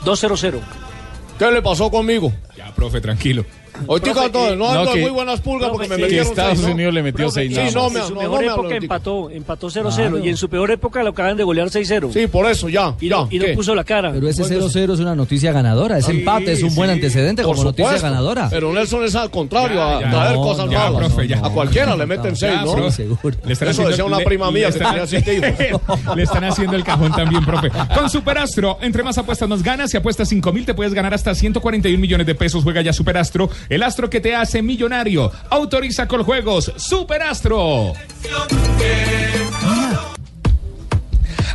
2-0-0. 0.04 0.60
¿Qué 1.38 1.50
le 1.50 1.62
pasó 1.62 1.90
conmigo? 1.90 2.32
Ya, 2.56 2.72
profe, 2.74 3.00
tranquilo. 3.00 3.44
Hoy 3.86 3.96
estoy 3.96 4.12
cantando, 4.12 4.56
no 4.56 4.56
No, 4.56 4.70
ando 4.80 4.90
de 4.90 4.96
que- 4.96 5.00
muy 5.02 5.10
buenas 5.10 5.40
pulgas 5.40 5.70
porque 5.70 5.88
me 5.88 5.96
metieron 5.96 6.26
Estados 6.28 6.52
seis, 6.58 6.66
¿no? 6.68 6.74
Unidos 6.74 6.94
le 6.94 7.02
metió 7.02 7.30
seis 7.30 7.50
Sí, 7.50 7.56
nada 7.58 7.70
no 7.72 7.82
más. 7.84 7.92
me 7.92 8.00
en 8.00 8.06
su 8.06 8.14
no, 8.14 8.20
mejor 8.20 8.44
no 8.44 8.46
me 8.46 8.52
época 8.52 8.76
empató, 8.76 9.30
empató 9.30 9.70
0-0 9.70 10.10
Claro. 10.10 10.24
y 10.24 10.28
en 10.28 10.36
su 10.36 10.48
peor 10.48 10.70
época 10.70 11.02
lo 11.02 11.10
acaban 11.10 11.36
de 11.36 11.42
golear 11.44 11.68
6-0. 11.70 12.12
Sí, 12.12 12.26
por 12.26 12.46
eso, 12.50 12.68
ya. 12.68 12.94
Y, 13.00 13.08
no, 13.08 13.28
y 13.30 13.38
no 13.38 13.44
¿qué? 13.46 13.54
puso 13.54 13.74
la 13.74 13.84
cara. 13.84 14.12
Pero 14.12 14.28
ese 14.28 14.44
0-0 14.44 14.92
es 14.94 15.00
una 15.00 15.14
noticia 15.14 15.52
ganadora. 15.52 15.98
Ese 15.98 16.12
empate 16.12 16.52
es 16.52 16.62
un 16.62 16.74
buen 16.74 16.90
antecedente 16.90 17.42
como 17.42 17.64
noticia 17.64 17.98
ganadora. 17.98 18.48
Pero 18.50 18.72
Nelson 18.72 19.04
es 19.04 19.14
al 19.14 19.30
contrario, 19.30 19.76
Ya, 19.76 19.96
a 19.96 20.10
traer 20.10 20.36
No, 20.36 20.42
cosas 20.42 20.66
malas. 20.66 20.92
profe, 20.92 21.28
ya. 21.28 21.38
A 21.38 21.50
cualquiera 21.50 21.96
le 21.96 22.06
meten 22.06 22.36
seis, 22.36 22.52
Ya, 22.54 22.64
¿no? 22.64 22.74
profe. 22.74 23.08
Le 23.44 23.52
están 23.54 23.68
Eso 23.68 23.88
decía 23.88 24.04
una 24.04 24.18
prima 24.18 24.50
mía 24.50 24.70
que 24.70 24.78
tenía 24.78 25.06
siete 25.06 25.34
hijos. 25.70 25.80
Le 26.16 26.22
están 26.24 26.44
haciendo 26.44 26.76
el 26.76 26.84
cajón 26.84 27.10
también, 27.12 27.44
profe. 27.44 27.70
Con 27.94 28.10
Superastro, 28.10 28.78
entre 28.82 29.02
más 29.02 29.16
apuestas 29.18 29.48
nos 29.48 29.62
ganas. 29.62 29.90
Si 29.90 29.96
apuestas 29.96 30.28
5 30.28 30.52
mil, 30.52 30.64
te 30.66 30.74
puedes 30.74 30.92
ganar 30.94 31.14
hasta 31.14 31.34
141 31.34 31.98
millones 32.00 32.26
de 32.26 32.34
pesos. 32.34 32.62
Juega 32.62 32.82
ya 32.82 32.92
Superastro, 32.92 33.48
el 33.68 33.82
astro 33.82 34.10
que 34.10 34.20
te 34.20 34.34
hace 34.34 34.62
millonario. 34.62 35.30
Autoriza 35.50 36.06
con 36.08 36.22
juegos. 36.22 36.72
Superastro. 36.76 37.92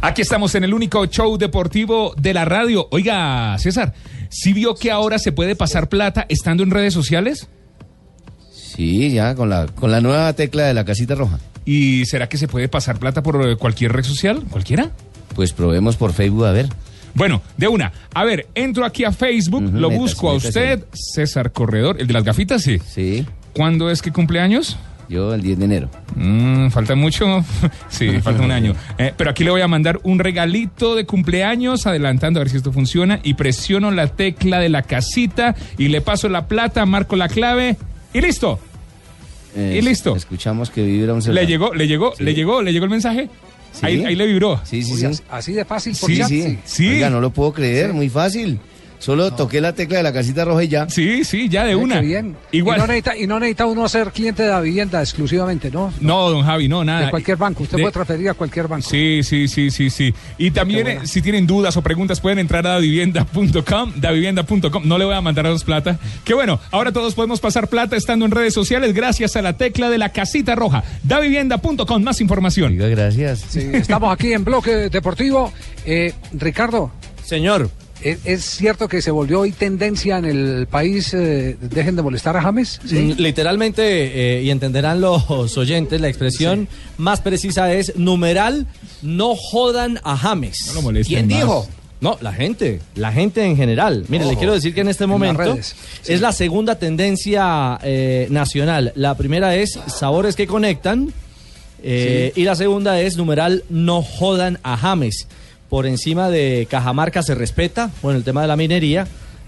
Aquí 0.02 0.22
estamos 0.22 0.54
en 0.56 0.64
el 0.64 0.74
único 0.74 1.06
show 1.08 1.38
deportivo 1.38 2.14
de 2.18 2.34
la 2.34 2.46
radio. 2.46 2.88
Oiga, 2.92 3.58
César, 3.58 3.94
¿sí 4.30 4.54
vio 4.54 4.76
que 4.76 4.92
ahora 4.92 5.20
se 5.20 5.32
puede 5.32 5.56
pasar 5.56 5.90
plata 5.90 6.26
estando 6.30 6.64
en 6.64 6.72
redes 6.72 6.94
sociales? 6.94 7.48
Sí, 8.52 9.12
ya, 9.12 9.34
con 9.34 9.50
la, 9.50 9.66
con 9.66 9.92
la 9.92 10.02
nueva 10.02 10.32
tecla 10.34 10.66
de 10.66 10.74
la 10.74 10.86
casita 10.86 11.16
roja. 11.16 11.40
¿Y 11.66 12.06
será 12.06 12.30
que 12.30 12.38
se 12.38 12.48
puede 12.48 12.70
pasar 12.70 13.00
plata 13.00 13.24
por 13.24 13.58
cualquier 13.58 13.92
red 13.92 14.04
social? 14.04 14.44
¿Cualquiera? 14.50 14.92
Pues 15.36 15.52
probemos 15.52 15.98
por 15.98 16.14
Facebook 16.14 16.46
a 16.46 16.52
ver. 16.52 16.70
Bueno, 17.18 17.42
de 17.58 17.68
una. 17.68 17.92
A 18.14 18.24
ver, 18.24 18.46
entro 18.54 18.86
aquí 18.86 19.04
a 19.04 19.12
Facebook, 19.12 19.64
lo 19.64 19.90
métase, 19.90 19.98
busco 20.00 20.30
a 20.30 20.34
métase. 20.36 20.48
usted, 20.50 20.84
César 20.94 21.52
Corredor, 21.52 21.98
el 22.00 22.06
de 22.06 22.14
las 22.14 22.24
gafitas, 22.24 22.62
sí. 22.62 22.78
Sí. 22.88 23.26
¿Cuándo 23.54 23.90
es 23.90 24.04
que 24.04 24.12
cumpleaños? 24.12 24.78
Yo 25.10 25.34
el 25.34 25.42
10 25.42 25.58
de 25.58 25.66
enero. 25.66 25.90
Mm, 26.16 26.68
falta 26.70 26.94
mucho. 26.94 27.44
sí, 27.90 28.20
falta 28.22 28.44
un 28.44 28.52
año. 28.52 28.76
Eh, 29.00 29.14
pero 29.18 29.30
aquí 29.32 29.44
le 29.44 29.50
voy 29.52 29.62
a 29.62 29.68
mandar 29.68 30.00
un 30.04 30.20
regalito 30.20 30.94
de 30.96 31.06
cumpleaños, 31.06 31.88
adelantando 31.88 32.40
a 32.40 32.44
ver 32.44 32.50
si 32.52 32.58
esto 32.58 32.72
funciona. 32.72 33.20
Y 33.24 33.34
presiono 33.34 33.90
la 33.90 34.08
tecla 34.08 34.60
de 34.60 34.70
la 34.70 34.84
casita 34.84 35.56
y 35.78 35.88
le 35.88 36.02
paso 36.02 36.30
la 36.30 36.48
plata, 36.48 36.86
marco 36.86 37.16
la 37.16 37.30
clave 37.30 37.78
y 38.14 38.22
listo. 38.22 38.60
Eh, 39.56 39.78
Y 39.80 39.82
listo. 39.82 40.16
Escuchamos 40.16 40.70
que 40.70 40.84
vibra 40.84 41.14
un 41.16 41.22
celular. 41.24 41.44
Le 41.46 41.50
llegó, 41.50 41.74
le 41.74 41.88
llegó, 41.88 42.14
le 42.20 42.34
llegó, 42.36 42.62
le 42.62 42.74
llegó 42.74 42.86
el 42.86 42.92
mensaje. 42.92 43.30
Sí. 43.80 43.86
Ahí, 43.86 44.06
ahí 44.06 44.16
le 44.16 44.26
vibró. 44.26 44.60
Sí, 44.64 44.84
sí, 44.84 44.96
sí. 44.98 45.06
as- 45.06 45.24
Así 45.30 45.54
de 45.54 45.64
fácil 45.66 45.96
por 46.00 46.10
Sí, 46.10 46.18
chat. 46.18 46.28
sí. 46.30 46.60
Sí. 46.66 46.88
Oiga, 46.90 47.10
no 47.10 47.20
lo 47.22 47.30
puedo 47.32 47.54
creer, 47.54 47.94
muy 47.94 48.10
fácil. 48.10 48.60
Solo 49.00 49.32
toqué 49.32 49.62
la 49.62 49.74
tecla 49.74 49.98
de 49.98 50.04
la 50.04 50.12
casita 50.12 50.44
roja 50.44 50.64
y 50.64 50.68
ya. 50.70 50.90
Sí, 50.90 51.24
sí, 51.24 51.48
ya 51.50 51.64
de 51.64 51.70
Ay, 51.72 51.76
una. 51.76 52.02
bien. 52.02 52.36
Igual. 52.52 52.78
Y 52.78 52.82
no, 52.82 52.88
necesita, 52.88 53.16
y 53.18 53.28
no 53.28 53.40
necesita 53.40 53.66
uno 53.68 53.88
ser 53.88 54.12
cliente 54.12 54.42
de 54.44 54.50
la 54.50 54.60
vivienda 54.60 55.00
exclusivamente, 55.02 55.70
¿no? 55.70 55.94
No, 56.02 56.30
don 56.32 56.44
Javi, 56.44 56.68
no, 56.68 56.84
nada. 56.84 57.06
De 57.06 57.10
cualquier 57.12 57.38
banco. 57.38 57.64
Usted 57.64 57.78
De- 57.78 57.84
puede 57.84 57.94
transferir 57.94 58.30
a 58.30 58.34
cualquier 58.34 58.68
banco. 58.68 58.90
Sí, 58.90 59.22
sí, 59.24 59.48
sí, 59.48 59.70
sí, 59.70 59.90
sí. 59.92 60.14
Y 60.40 60.50
también, 60.52 60.88
eh, 60.88 61.00
si 61.06 61.22
tienen 61.22 61.46
dudas 61.46 61.78
o 61.78 61.82
preguntas, 61.84 62.20
pueden 62.20 62.40
entrar 62.40 62.66
a 62.66 62.72
davivienda.com, 62.72 63.94
davivienda.com. 63.98 64.88
No 64.88 64.98
le 64.98 65.06
voy 65.06 65.14
a 65.16 65.22
mandar 65.22 65.46
a 65.46 65.50
dos 65.50 65.64
plata. 65.64 66.00
Que 66.24 66.34
bueno, 66.34 66.60
ahora 66.72 66.92
todos 66.92 67.14
podemos 67.14 67.40
pasar 67.40 67.68
plata 67.68 67.96
estando 67.96 68.26
en 68.26 68.32
redes 68.32 68.54
sociales 68.54 68.94
gracias 68.94 69.36
a 69.36 69.42
la 69.42 69.58
tecla 69.58 69.90
de 69.90 70.00
la 70.00 70.10
casita 70.10 70.56
roja. 70.56 70.84
davivienda.com, 71.04 72.04
más 72.04 72.20
información. 72.22 72.74
Oiga, 72.74 72.88
gracias. 72.88 73.46
Sí, 73.50 73.60
estamos 73.74 74.12
aquí 74.14 74.34
en 74.34 74.44
Bloque 74.44 74.90
Deportivo. 74.90 75.54
Eh, 75.86 76.14
Ricardo. 76.34 76.92
Señor. 77.24 77.70
¿Es, 78.02 78.20
es 78.26 78.44
cierto 78.46 78.88
que 78.88 79.02
se 79.02 79.12
volvió 79.12 79.42
hoy 79.42 79.52
tendencia 79.52 80.18
en 80.18 80.26
el 80.26 80.68
país? 80.70 81.14
eh, 81.14 81.58
¿Dejen 81.62 81.96
de 81.96 82.02
molestar 82.02 82.36
a 82.38 82.42
James? 82.42 82.80
Mm, 82.84 83.12
Literalmente, 83.18 84.38
eh, 84.40 84.44
y 84.44 84.50
entenderán 84.50 85.02
los 85.02 85.58
oyentes, 85.58 86.00
la 86.02 86.08
expresión 86.08 86.68
más 86.98 87.22
precisa 87.22 87.72
es 87.74 87.96
numeral, 87.96 88.68
no 89.02 89.36
jodan 89.36 90.00
a 90.04 90.18
James. 90.18 90.66
No 90.68 90.74
lo 90.74 90.82
molesten 90.82 91.28
¿Quién 91.28 91.28
más. 91.28 91.38
dijo? 91.40 91.68
No, 92.00 92.16
la 92.22 92.32
gente, 92.32 92.80
la 92.94 93.12
gente 93.12 93.44
en 93.44 93.58
general. 93.58 94.06
Mire, 94.08 94.26
le 94.26 94.32
Ojo, 94.32 94.40
quiero 94.40 94.54
decir 94.54 94.76
que 94.76 94.82
en 94.82 94.88
este 94.90 95.06
en 95.06 95.10
momento 95.10 95.42
redes, 95.42 95.76
es 96.08 96.22
la 96.22 96.32
segunda 96.32 96.76
tendencia 96.78 97.80
eh, 97.82 98.28
nacional. 98.30 98.92
La 98.96 99.16
primera 99.16 99.56
es 99.56 99.80
sabores 99.88 100.36
que 100.36 100.46
conectan 100.46 101.12
eh, 101.82 102.34
y 102.36 102.44
la 102.44 102.56
segunda 102.56 103.02
es 103.02 103.18
numeral, 103.18 103.64
no 103.70 104.04
jodan 104.04 104.60
a 104.62 104.78
James. 104.78 105.28
Por 105.70 105.86
encima 105.86 106.30
de 106.30 106.68
Cajamarca 106.70 107.24
se 107.24 107.36
respeta, 107.36 107.92
bueno, 108.02 108.18
el 108.18 108.24
tema 108.24 108.42
de 108.42 108.48
la 108.48 108.56
minería 108.56 109.08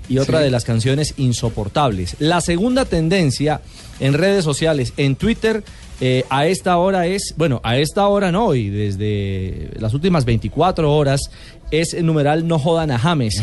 y 0.10 0.17
otra 0.17 0.39
Sí. 0.39 0.45
de 0.45 0.51
las 0.51 0.65
canciones 0.65 1.13
insoportables. 1.17 2.15
La 2.19 2.41
segunda 2.41 2.86
tendencia 2.86 3.62
en 3.99 4.13
redes 4.13 4.43
sociales, 4.43 4.93
en 4.97 5.15
Twitter, 5.15 5.63
eh, 6.01 6.23
a 6.29 6.47
esta 6.47 6.77
hora 6.77 7.05
es, 7.08 7.34
bueno, 7.38 7.60
a 7.63 7.77
esta 7.77 8.08
hora 8.08 8.32
no, 8.32 8.55
y 8.55 8.69
desde 8.69 9.69
las 9.79 9.93
últimas 9.93 10.25
24 10.25 10.93
horas 10.95 11.21
es 11.71 11.93
el 11.93 12.05
numeral 12.05 12.47
no 12.47 12.58
jodan 12.60 12.89
a 12.91 12.97
James. 12.99 13.41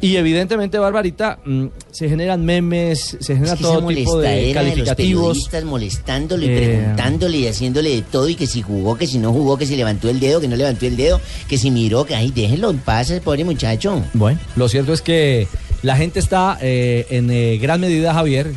Y 0.00 0.16
evidentemente, 0.16 0.78
Barbarita, 0.78 1.38
mm, 1.44 1.66
se 1.90 2.08
generan 2.08 2.44
memes, 2.44 3.16
se 3.20 3.34
genera 3.34 3.52
Es 3.54 3.58
que 3.58 3.64
esa 3.64 3.72
todo 3.80 3.88
tipo 3.88 3.88
de 3.88 3.94
molestadera 4.28 4.60
de 4.62 4.66
los 4.76 4.88
calificativos. 4.88 5.50
molestándole 5.64 6.46
y 6.46 6.48
Eh, 6.50 6.56
preguntándole 6.56 7.38
y 7.38 7.46
haciéndole 7.46 7.90
de 7.96 8.02
todo 8.02 8.28
y 8.28 8.34
que 8.34 8.46
si 8.46 8.62
jugó, 8.62 8.96
que 8.96 9.06
si 9.06 9.18
no 9.18 9.32
jugó, 9.32 9.56
que 9.58 9.66
si 9.66 9.76
levantó 9.76 10.08
el 10.08 10.18
dedo, 10.20 10.40
que 10.40 10.48
no 10.48 10.56
levantó 10.56 10.86
el 10.86 10.96
dedo, 10.96 11.20
que 11.48 11.58
si 11.58 11.70
miró, 11.70 12.04
que 12.04 12.14
ay, 12.14 12.30
déjenlo 12.30 12.70
en 12.70 12.78
paz, 12.78 13.12
pobre 13.24 13.44
muchacho. 13.44 14.02
Bueno, 14.14 14.38
lo 14.56 14.68
cierto 14.68 14.92
es 14.92 15.02
que 15.02 15.46
la 15.82 15.96
gente 15.96 16.18
está 16.20 16.58
eh, 16.60 17.06
en 17.10 17.30
eh, 17.30 17.58
gran 17.58 17.80
medida, 17.80 18.14
Javier. 18.14 18.48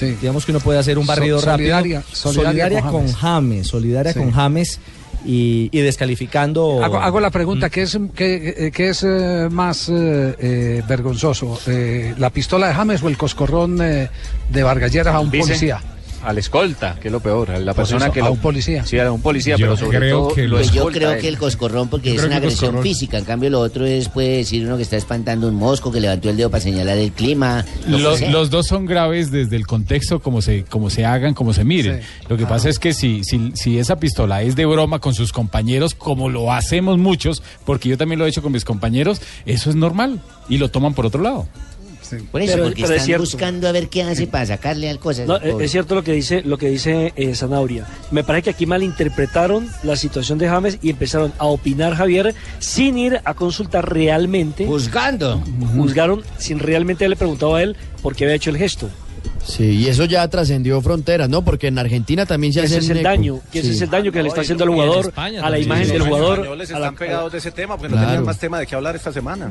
eh, 0.00 0.16
Digamos 0.20 0.44
que 0.44 0.52
uno 0.52 0.60
puede 0.60 0.78
hacer 0.78 0.98
un 0.98 1.04
So- 1.06 1.08
barrido 1.08 1.40
solidaria- 1.40 1.98
rápido. 2.00 2.02
solidaria 2.12 2.80
con 2.82 2.90
con 2.92 3.00
James. 3.12 3.16
James. 3.16 3.66
Solidaria 3.68 4.12
Sí. 4.12 4.18
con 4.18 4.30
James 4.30 4.78
y, 5.24 5.68
y 5.72 5.80
descalificando. 5.80 6.82
Hago, 6.82 6.98
hago 6.98 7.20
la 7.20 7.30
pregunta, 7.30 7.70
¿qué 7.70 7.82
es, 7.82 7.98
qué, 8.14 8.54
eh, 8.56 8.70
qué 8.72 8.90
es 8.90 9.02
eh, 9.04 9.48
más 9.50 9.88
eh, 9.88 10.34
eh, 10.38 10.82
vergonzoso? 10.88 11.58
Eh, 11.66 12.14
¿La 12.18 12.30
pistola 12.30 12.68
de 12.68 12.74
James 12.74 13.02
o 13.02 13.08
el 13.08 13.16
coscorrón 13.16 13.80
eh, 13.82 14.08
de 14.50 14.62
Vargalleras 14.62 15.14
a 15.14 15.20
un 15.20 15.30
Dice, 15.30 15.46
policía? 15.48 15.80
Al 16.24 16.38
escolta, 16.38 16.96
que 17.00 17.08
es 17.08 17.12
lo 17.12 17.20
peor. 17.20 17.50
A 17.50 17.58
la 17.58 17.74
Pues 17.74 17.88
persona 17.88 18.04
eso, 18.06 18.12
que 18.14 18.20
a 18.20 18.24
lo- 18.26 18.32
un 18.32 18.38
policía. 18.38 18.84
Sí, 18.86 18.98
a 18.98 19.10
un 19.10 19.20
policía, 19.20 19.56
Yo 19.56 19.66
pero 19.66 19.76
sobre 19.76 19.98
creo 19.98 20.18
todo 20.22 20.34
que 20.34 20.46
lo 20.48 20.56
Pues 20.56 20.70
yo 20.72 20.86
creo 20.86 21.18
que 21.18 21.26
el 21.28 21.36
coscorrón, 21.36 21.88
porque 21.88 22.10
Yo 22.14 22.20
es 22.20 22.26
una 22.26 22.36
agresión 22.36 22.70
coscorrón. 22.72 22.82
física. 22.82 23.18
En 23.18 23.24
cambio, 23.24 23.50
lo 23.50 23.60
otro 23.60 23.84
es, 23.86 24.08
puede 24.08 24.36
decir 24.38 24.64
uno 24.66 24.76
que 24.76 24.84
está 24.84 24.96
espantando 24.96 25.48
un 25.48 25.54
mosco, 25.56 25.90
que 25.90 26.00
levantó 26.00 26.30
el 26.30 26.36
dedo 26.36 26.50
para 26.50 26.62
señalar 26.62 26.96
el 26.98 27.10
clima. 27.12 27.64
lo 27.88 27.98
los 28.30 28.50
dos 28.50 28.66
son 28.66 28.86
graves 28.86 29.30
desde 29.30 29.56
el 29.56 29.66
contexto, 29.66 30.20
como 30.20 30.42
se, 30.42 30.64
como 30.64 30.90
se 30.90 31.04
hagan, 31.04 31.34
como 31.34 31.52
se 31.52 31.64
miren. 31.64 32.00
Lo 32.28 32.36
que 32.36 32.46
pasa 32.46 32.68
es 32.68 32.78
que 32.78 32.94
si, 32.94 33.24
si, 33.24 33.50
si 33.54 33.78
esa 33.78 33.96
pistola 33.96 34.42
es 34.42 34.54
de 34.54 34.64
broma 34.64 35.00
con 35.00 35.14
sus 35.14 35.32
compañeros, 35.32 35.94
como 35.94 36.28
lo 36.28 36.52
hacemos 36.52 36.98
muchos, 36.98 37.42
porque 37.64 37.88
yo 37.88 37.98
también 37.98 38.18
lo 38.18 38.26
he 38.26 38.28
hecho 38.28 38.42
con 38.42 38.52
mis 38.52 38.64
compañeros, 38.64 39.20
eso 39.44 39.70
es 39.70 39.76
normal 39.76 40.20
y 40.48 40.58
lo 40.58 40.70
toman 40.70 40.94
por 40.94 41.06
otro 41.06 41.20
lado. 41.22 41.46
Por 42.30 42.42
eso, 42.42 42.52
Pero- 42.52 42.64
porque 42.64 42.82
pero 42.82 42.94
es 42.94 42.96
están 42.96 43.06
cierto. 43.06 43.24
buscando 43.24 43.68
a 43.68 43.72
ver 43.72 43.88
qué 43.88 44.02
hace 44.02 44.26
para 44.26 44.46
sacarle 44.46 44.88
al 44.90 44.98
cosas. 44.98 45.26
No, 45.26 45.36
eh, 45.36 45.56
es 45.60 45.70
cierto 45.70 45.94
lo 45.94 46.02
que 46.04 46.12
dice 46.12 46.42
lo 46.42 46.58
que 46.58 46.68
dice 46.70 47.12
eh, 47.16 47.34
Zanabria. 47.34 47.86
Me 48.10 48.24
parece 48.24 48.44
que 48.44 48.50
aquí 48.50 48.66
malinterpretaron 48.66 49.68
la 49.82 49.96
situación 49.96 50.38
de 50.38 50.48
James 50.48 50.78
y 50.82 50.90
empezaron 50.90 51.32
a 51.38 51.46
opinar 51.46 51.94
Javier 51.94 52.34
sin 52.58 52.98
ir 52.98 53.20
a 53.24 53.34
consultar 53.34 53.92
realmente. 53.92 54.66
Juzgando. 54.66 55.42
Juzgaron 55.76 56.22
sin 56.38 56.58
realmente 56.58 57.04
haberle 57.04 57.16
preguntado 57.16 57.54
a 57.56 57.62
él 57.62 57.76
por 58.02 58.14
qué 58.16 58.24
había 58.24 58.36
hecho 58.36 58.50
el 58.50 58.56
gesto. 58.58 58.88
Sí, 59.44 59.64
y 59.64 59.88
eso 59.88 60.04
ya 60.04 60.26
trascendió 60.28 60.80
fronteras, 60.80 61.28
¿no? 61.28 61.42
Porque 61.44 61.66
en 61.66 61.78
Argentina 61.78 62.24
también 62.26 62.52
se 62.52 62.60
Que 62.60 62.66
hace 62.66 62.78
ese 62.78 62.92
es 62.92 62.96
el 62.98 63.02
daño, 63.02 63.40
que 63.50 63.58
ese 63.58 63.72
es 63.72 63.80
el 63.82 63.90
daño 63.90 64.12
que 64.12 64.22
le 64.22 64.28
está 64.28 64.42
haciendo 64.42 64.64
al 64.64 64.70
jugador, 64.70 65.12
a 65.16 65.50
la 65.50 65.58
imagen 65.58 65.88
del 65.88 65.98
Los 65.98 66.08
jugador. 66.08 66.38
españoles 66.38 66.70
a 66.70 66.72
la- 66.78 66.78
están 66.86 66.96
pegados 66.96 67.32
de 67.32 67.38
ese 67.38 67.50
tema 67.50 67.76
porque 67.76 67.88
no 67.90 67.94
Claro. 67.96 68.08
tenían 68.08 68.24
más 68.24 68.38
tema 68.38 68.58
de 68.60 68.66
qué 68.66 68.74
hablar 68.76 68.94
esta 68.96 69.12
semana. 69.12 69.48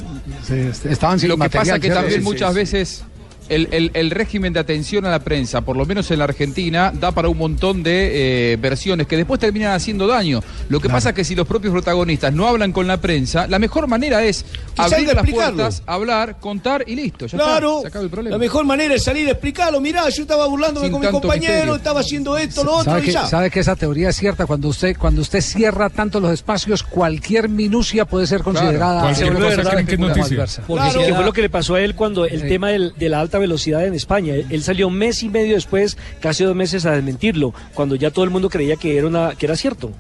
estaban 0.89 1.19
sin 1.19 1.29
Lo 1.29 1.35
que 1.35 1.39
material, 1.39 1.65
pasa 1.67 1.75
que 1.79 1.81
¿cierto? 1.87 1.99
también 2.01 2.19
Sí, 2.21 2.25
sí, 2.25 2.31
muchas 2.33 2.49
sí. 2.51 2.55
veces 2.55 3.03
el, 3.51 3.67
el- 3.71 3.91
el 3.93 4.09
régimen 4.11 4.53
de 4.53 4.59
atención 4.59 5.05
a 5.05 5.11
la 5.11 5.19
prensa, 5.19 5.61
por 5.61 5.75
lo 5.77 5.85
menos 5.85 6.09
en 6.11 6.19
la 6.19 6.25
Argentina, 6.25 6.91
da 6.97 7.11
para 7.11 7.29
un 7.29 7.37
montón 7.37 7.83
de 7.83 8.53
eh, 8.53 8.57
versiones 8.57 9.07
que 9.07 9.17
después 9.17 9.39
terminan 9.39 9.73
haciendo 9.73 10.07
daño. 10.07 10.41
Lo 10.69 10.79
que 10.79 10.89
pasa 10.89 11.09
es 11.09 11.15
que 11.15 11.23
si 11.23 11.35
los 11.35 11.47
propios 11.47 11.71
protagonistas 11.71 12.33
no 12.33 12.47
hablan 12.47 12.71
con 12.71 12.87
la 12.87 12.97
prensa, 12.97 13.47
la 13.47 13.59
mejor 13.59 13.87
manera 13.87 14.23
es 14.23 14.45
abrir 14.77 15.13
las 15.13 15.29
puertas, 15.29 15.83
hablar, 15.85 16.39
contar 16.39 16.83
y 16.87 16.95
listo. 16.95 17.27
Ya 17.27 17.37
Claro, 17.37 17.77
está, 17.77 17.81
se 17.81 17.87
acaba 17.89 18.03
el 18.05 18.09
problema. 18.11 18.35
la 18.35 18.39
mejor 18.39 18.65
manera 18.65 18.95
es 18.95 19.03
salir 19.03 19.27
a 19.27 19.31
explicarlo. 19.31 19.81
Mirá, 19.81 20.07
yo 20.09 20.21
estaba 20.23 20.47
burlándome 20.47 20.85
Sin 20.87 20.93
con 20.93 21.01
mi 21.01 21.07
compañero, 21.07 21.51
misterio. 21.53 21.75
estaba 21.75 21.99
haciendo 21.99 22.37
esto, 22.37 22.63
lo 22.63 22.71
otro 22.75 22.85
¿Sabe 22.91 23.01
y 23.01 23.05
que, 23.05 23.11
ya. 23.11 23.25
sabe 23.27 23.49
que 23.51 23.59
esa 23.59 23.75
teoría 23.75 24.09
es 24.09 24.15
cierta? 24.15 24.45
Cuando 24.45 24.67
usted, 24.69 24.95
cuando 24.97 25.21
usted 25.21 25.41
cierra 25.41 25.89
tanto 25.89 26.19
los 26.19 26.31
espacios, 26.31 26.83
cualquier 26.83 27.49
minucia 27.49 28.05
puede 28.05 28.27
ser 28.27 28.41
considerada 28.43 29.01
Cualquier 29.01 29.35
una 29.35 29.39
cosa 29.55 29.75
que 29.75 29.91
es 29.91 29.97
como 29.97 30.07
noticia. 30.07 30.35
adversa. 30.37 30.63
Porque 30.67 30.83
Claro. 30.91 31.05
que 31.07 31.13
fue 31.13 31.25
lo 31.25 31.33
que 31.33 31.41
le 31.41 31.49
pasó 31.49 31.75
a 31.75 31.81
él 31.81 31.95
cuando 31.95 32.25
el 32.25 32.47
tema 32.47 32.69
del- 32.69 32.93
de 32.97 33.09
la 33.09 33.19
alta 33.19 33.37
velocidad 33.41 33.85
en 33.85 33.93
España. 33.93 34.33
Él 34.35 34.63
salió 34.63 34.87
un 34.87 34.95
mes 34.95 35.21
y 35.23 35.29
medio 35.29 35.55
después, 35.55 35.97
casi 36.21 36.43
dos 36.45 36.55
meses 36.55 36.85
a 36.85 36.91
desmentirlo, 36.91 37.53
cuando 37.73 37.95
ya 37.95 38.11
todo 38.11 38.23
el 38.23 38.31
mundo 38.31 38.49
creía 38.49 38.77
que 38.77 38.97
era 38.97 39.07
una 39.07 39.35
que 39.35 39.45
era 39.47 39.55
cierto. 39.57 39.91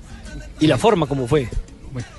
Y 0.59 0.67
la 0.67 0.77
forma 0.77 1.05
como 1.07 1.27
fue. 1.27 1.49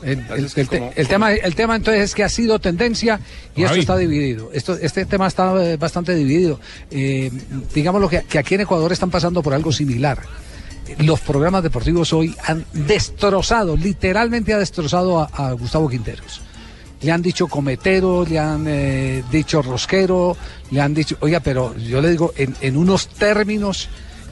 El, 0.03 0.19
el- 0.37 0.51
el 0.55 0.69
te- 0.69 0.93
el 0.97 1.09
tema, 1.09 1.33
el 1.33 1.55
tema 1.55 1.77
entonces 1.77 2.03
es 2.05 2.15
que 2.15 2.23
ha 2.23 2.29
sido 2.29 2.59
tendencia 2.59 3.21
y 3.57 3.63
esto 3.63 3.75
está 3.81 3.97
dividido. 3.97 4.51
Esto, 4.53 4.75
este 4.75 5.07
tema 5.07 5.27
está 5.27 5.55
eh, 5.65 5.79
bastante 5.79 6.15
dividido. 6.15 6.61
Eh, 6.91 7.31
digamos 7.75 8.03
lo 8.03 8.09
que, 8.11 8.23
que 8.25 8.39
aquí 8.39 8.55
en 8.57 8.61
Ecuador 8.63 8.93
están 8.93 9.11
pasando 9.11 9.43
por 9.43 9.55
algo 9.55 9.73
similar. 9.73 10.21
Los 10.99 11.21
programas 11.21 11.63
deportivos 11.63 12.13
hoy 12.13 12.35
han 12.45 12.67
destrozado, 12.75 13.77
literalmente 13.79 14.53
ha 14.53 14.59
destrozado 14.59 15.21
a, 15.21 15.31
a 15.33 15.53
Gustavo 15.53 15.89
Quinteros. 15.89 16.43
Le 17.03 17.11
han 17.11 17.23
dicho 17.23 17.49
cometero, 17.49 18.25
le 18.25 18.39
han 18.39 18.65
eh, 18.69 19.25
dicho 19.31 19.61
rosquero, 19.61 20.37
le 20.71 20.81
han 20.81 20.95
dicho, 20.95 21.17
oiga, 21.21 21.41
pero 21.41 21.77
yo 21.77 22.01
le 22.01 22.11
digo 22.11 22.33
en, 22.37 22.55
en 22.61 22.77
unos 22.77 23.09
términos 23.09 23.89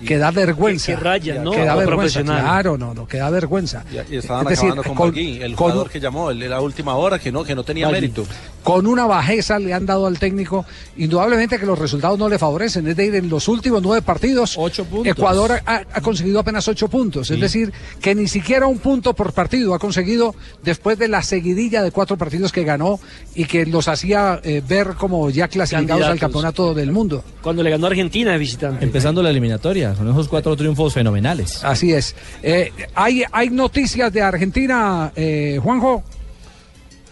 que 0.06 0.18
da 0.18 0.30
vergüenza. 0.30 0.86
que 0.86 0.96
rayan, 0.96 1.44
¿no? 1.44 1.50
Que 1.52 1.64
da 1.64 1.72
A 1.72 1.76
lo 1.76 1.80
vergüenza, 1.80 2.22
claro, 2.22 2.78
no, 2.78 2.94
no, 2.94 3.06
que 3.06 3.18
da 3.18 3.30
vergüenza. 3.30 3.84
Y, 3.92 4.14
y 4.14 4.18
estaban 4.18 4.44
Es 4.44 4.50
decir, 4.50 4.66
acabando 4.72 4.82
con, 4.84 4.94
con- 4.96 5.08
Bagui, 5.10 5.42
el 5.42 5.54
con- 5.54 5.68
jugador 5.70 5.90
que 5.90 6.00
llamó, 6.00 6.30
el 6.30 6.38
de 6.38 6.48
la 6.48 6.60
última 6.60 6.94
hora, 6.96 7.18
que 7.18 7.30
no, 7.32 7.44
que 7.44 7.54
no 7.54 7.62
tenía 7.64 7.86
Bagui. 7.86 8.00
mérito. 8.00 8.24
Con 8.62 8.86
una 8.86 9.06
bajeza 9.06 9.58
le 9.58 9.72
han 9.72 9.86
dado 9.86 10.06
al 10.06 10.18
técnico, 10.18 10.66
indudablemente 10.96 11.58
que 11.58 11.64
los 11.66 11.78
resultados 11.78 12.18
no 12.18 12.28
le 12.28 12.38
favorecen. 12.38 12.86
Es 12.88 12.96
decir, 12.96 13.14
en 13.14 13.28
los 13.28 13.48
últimos 13.48 13.80
nueve 13.82 14.02
partidos, 14.02 14.58
Ecuador 15.04 15.60
ha, 15.64 15.82
ha 15.92 16.00
conseguido 16.00 16.40
apenas 16.40 16.68
ocho 16.68 16.88
puntos. 16.88 17.30
Es 17.30 17.40
decir, 17.40 17.72
que 18.00 18.14
ni 18.14 18.28
siquiera 18.28 18.66
un 18.66 18.78
punto 18.78 19.14
por 19.14 19.32
partido 19.32 19.74
ha 19.74 19.78
conseguido 19.78 20.34
después 20.62 20.98
de 20.98 21.08
la 21.08 21.22
seguidilla 21.22 21.82
de 21.82 21.90
cuatro 21.90 22.16
partidos 22.18 22.52
que 22.52 22.64
ganó 22.64 23.00
y 23.34 23.44
que 23.46 23.64
los 23.66 23.88
hacía 23.88 24.40
eh, 24.44 24.62
ver 24.66 24.88
como 24.98 25.30
ya 25.30 25.48
clasificados 25.48 26.04
al 26.06 26.18
campeonato 26.18 26.74
del 26.74 26.92
mundo. 26.92 27.24
Cuando 27.42 27.62
le 27.62 27.70
ganó 27.70 27.86
a 27.86 27.90
Argentina 27.90 28.32
de 28.32 28.38
visitante. 28.38 28.84
Empezando 28.84 29.22
la 29.22 29.30
eliminatoria. 29.30 29.89
Colombia, 29.94 30.12
con 30.12 30.20
esos 30.20 30.28
cuatro 30.28 30.56
triunfos 30.56 30.94
fenomenales. 30.94 31.64
Así 31.64 31.92
es. 31.92 32.14
Eh, 32.42 32.72
¿hay, 32.94 33.24
¿Hay 33.32 33.50
noticias 33.50 34.12
de 34.12 34.22
Argentina, 34.22 35.12
eh, 35.14 35.58
Juanjo? 35.62 36.02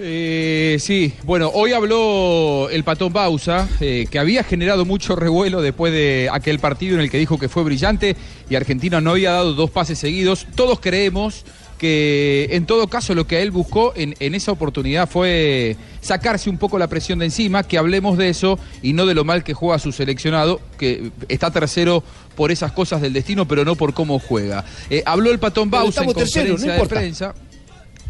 Eh, 0.00 0.76
sí, 0.78 1.12
bueno, 1.24 1.50
hoy 1.52 1.72
habló 1.72 2.68
el 2.70 2.84
patón 2.84 3.12
Bausa, 3.12 3.68
eh, 3.80 4.06
que 4.08 4.20
había 4.20 4.44
generado 4.44 4.84
mucho 4.84 5.16
revuelo 5.16 5.60
después 5.60 5.92
de 5.92 6.28
aquel 6.32 6.60
partido 6.60 6.94
en 6.94 7.00
el 7.00 7.10
que 7.10 7.18
dijo 7.18 7.36
que 7.36 7.48
fue 7.48 7.64
brillante 7.64 8.14
y 8.48 8.54
Argentina 8.54 9.00
no 9.00 9.10
había 9.10 9.32
dado 9.32 9.54
dos 9.54 9.70
pases 9.70 9.98
seguidos. 9.98 10.46
Todos 10.54 10.78
creemos 10.78 11.44
que 11.78 12.48
en 12.50 12.66
todo 12.66 12.88
caso 12.88 13.14
lo 13.14 13.26
que 13.26 13.40
él 13.40 13.50
buscó 13.50 13.92
en, 13.96 14.14
en 14.20 14.34
esa 14.34 14.52
oportunidad 14.52 15.08
fue 15.08 15.76
sacarse 16.00 16.50
un 16.50 16.58
poco 16.58 16.78
la 16.78 16.88
presión 16.88 17.20
de 17.20 17.26
encima, 17.26 17.62
que 17.62 17.78
hablemos 17.78 18.18
de 18.18 18.28
eso 18.28 18.58
y 18.82 18.92
no 18.92 19.06
de 19.06 19.14
lo 19.14 19.24
mal 19.24 19.44
que 19.44 19.54
juega 19.54 19.78
su 19.78 19.92
seleccionado, 19.92 20.60
que 20.78 21.10
está 21.28 21.50
tercero 21.50 22.02
por 22.36 22.50
esas 22.52 22.72
cosas 22.72 23.00
del 23.00 23.12
destino, 23.12 23.48
pero 23.48 23.64
no 23.64 23.76
por 23.76 23.94
cómo 23.94 24.18
juega. 24.18 24.64
Eh, 24.90 25.02
habló 25.06 25.30
el 25.30 25.38
patón 25.38 25.70
Bausa 25.70 26.02
en 26.02 26.08
no 26.08 26.14
conferencia 26.14 26.72
de 26.72 26.72
importa. 26.76 26.94
prensa. 26.96 27.34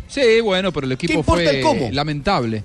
Sí, 0.08 0.40
bueno, 0.42 0.72
pero 0.72 0.86
el 0.86 0.92
equipo 0.92 1.22
fue 1.22 1.60
el 1.60 1.94
lamentable. 1.94 2.64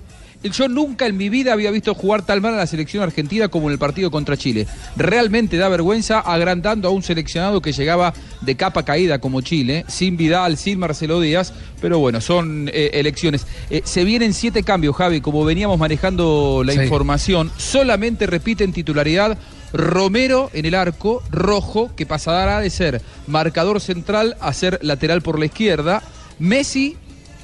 Yo 0.50 0.68
nunca 0.68 1.06
en 1.06 1.16
mi 1.16 1.30
vida 1.30 1.54
había 1.54 1.70
visto 1.70 1.94
jugar 1.94 2.22
tal 2.22 2.40
mal 2.42 2.52
a 2.54 2.58
la 2.58 2.66
selección 2.66 3.02
argentina 3.02 3.48
como 3.48 3.68
en 3.68 3.72
el 3.72 3.78
partido 3.78 4.10
contra 4.10 4.36
Chile. 4.36 4.66
Realmente 4.94 5.56
da 5.56 5.68
vergüenza 5.68 6.20
agrandando 6.20 6.86
a 6.86 6.90
un 6.90 7.02
seleccionado 7.02 7.62
que 7.62 7.72
llegaba 7.72 8.12
de 8.42 8.54
capa 8.54 8.84
caída 8.84 9.18
como 9.20 9.40
Chile, 9.40 9.84
sin 9.88 10.18
Vidal, 10.18 10.58
sin 10.58 10.78
Marcelo 10.78 11.20
Díaz, 11.20 11.54
pero 11.80 11.98
bueno, 11.98 12.20
son 12.20 12.68
eh, 12.72 12.90
elecciones. 12.94 13.46
Eh, 13.70 13.80
se 13.84 14.04
vienen 14.04 14.34
siete 14.34 14.62
cambios, 14.62 14.94
Javi, 14.96 15.22
como 15.22 15.44
veníamos 15.46 15.78
manejando 15.78 16.62
la 16.64 16.74
Sí. 16.74 16.80
información. 16.80 17.50
Solamente 17.56 18.26
repite 18.26 18.64
en 18.64 18.72
titularidad 18.74 19.38
Romero 19.72 20.50
en 20.52 20.66
el 20.66 20.74
arco, 20.74 21.22
Rojo, 21.30 21.90
que 21.96 22.04
pasará 22.06 22.60
de 22.60 22.68
ser 22.70 23.00
marcador 23.26 23.80
central 23.80 24.36
a 24.40 24.52
ser 24.52 24.78
lateral 24.82 25.22
por 25.22 25.38
la 25.38 25.46
izquierda, 25.46 26.02
Messi 26.38 26.96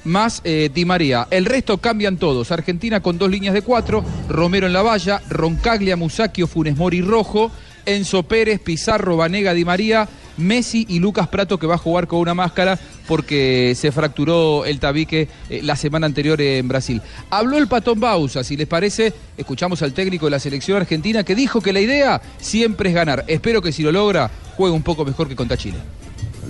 más 0.04 0.40
eh, 0.44 0.70
Di 0.72 0.84
María. 0.84 1.26
El 1.30 1.44
resto 1.44 1.78
cambian 1.78 2.16
todos. 2.16 2.52
Argentina 2.52 3.00
con 3.00 3.18
dos 3.18 3.30
líneas 3.30 3.54
de 3.54 3.62
cuatro, 3.62 4.04
Romero 4.28 4.66
en 4.66 4.72
la 4.72 4.82
valla, 4.82 5.20
Roncaglia, 5.28 5.96
Musacchio, 5.96 6.46
Funes 6.46 6.76
Mori 6.76 7.02
Rojo, 7.02 7.50
Enzo 7.86 8.22
Pérez, 8.22 8.60
Pizarro, 8.60 9.16
Vanega, 9.16 9.54
Di 9.54 9.64
María, 9.64 10.08
Messi 10.36 10.86
y 10.88 10.98
Lucas 10.98 11.28
Prato 11.28 11.58
que 11.58 11.66
va 11.66 11.74
a 11.74 11.78
jugar 11.78 12.06
con 12.06 12.18
una 12.20 12.34
máscara 12.34 12.78
porque 13.06 13.74
se 13.76 13.92
fracturó 13.92 14.64
el 14.64 14.80
tabique 14.80 15.28
eh, 15.48 15.60
la 15.62 15.76
semana 15.76 16.06
anterior 16.06 16.40
en 16.40 16.66
Brasil. 16.68 17.02
Habló 17.30 17.58
el 17.58 17.68
Patón 17.68 18.00
Bausa, 18.00 18.44
si 18.44 18.56
les 18.56 18.66
parece, 18.66 19.12
escuchamos 19.36 19.82
al 19.82 19.92
técnico 19.92 20.26
de 20.26 20.30
la 20.30 20.38
selección 20.38 20.78
argentina 20.78 21.24
que 21.24 21.34
dijo 21.34 21.60
que 21.60 21.72
la 21.72 21.80
idea 21.80 22.20
siempre 22.38 22.90
es 22.90 22.94
ganar. 22.94 23.24
Espero 23.26 23.60
que 23.62 23.72
si 23.72 23.82
lo 23.82 23.92
logra 23.92 24.30
juegue 24.56 24.74
un 24.74 24.82
poco 24.82 25.04
mejor 25.04 25.28
que 25.28 25.36
contra 25.36 25.56
Chile. 25.56 25.78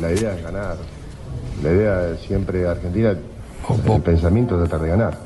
La 0.00 0.12
idea 0.12 0.36
es 0.36 0.42
ganar. 0.42 0.76
La 1.62 1.70
idea 1.70 2.16
siempre 2.26 2.66
Argentina, 2.66 3.16
el 3.68 4.02
pensamiento 4.02 4.54
es 4.54 4.68
tratar 4.68 4.84
de 4.84 4.88
ganar. 4.90 5.18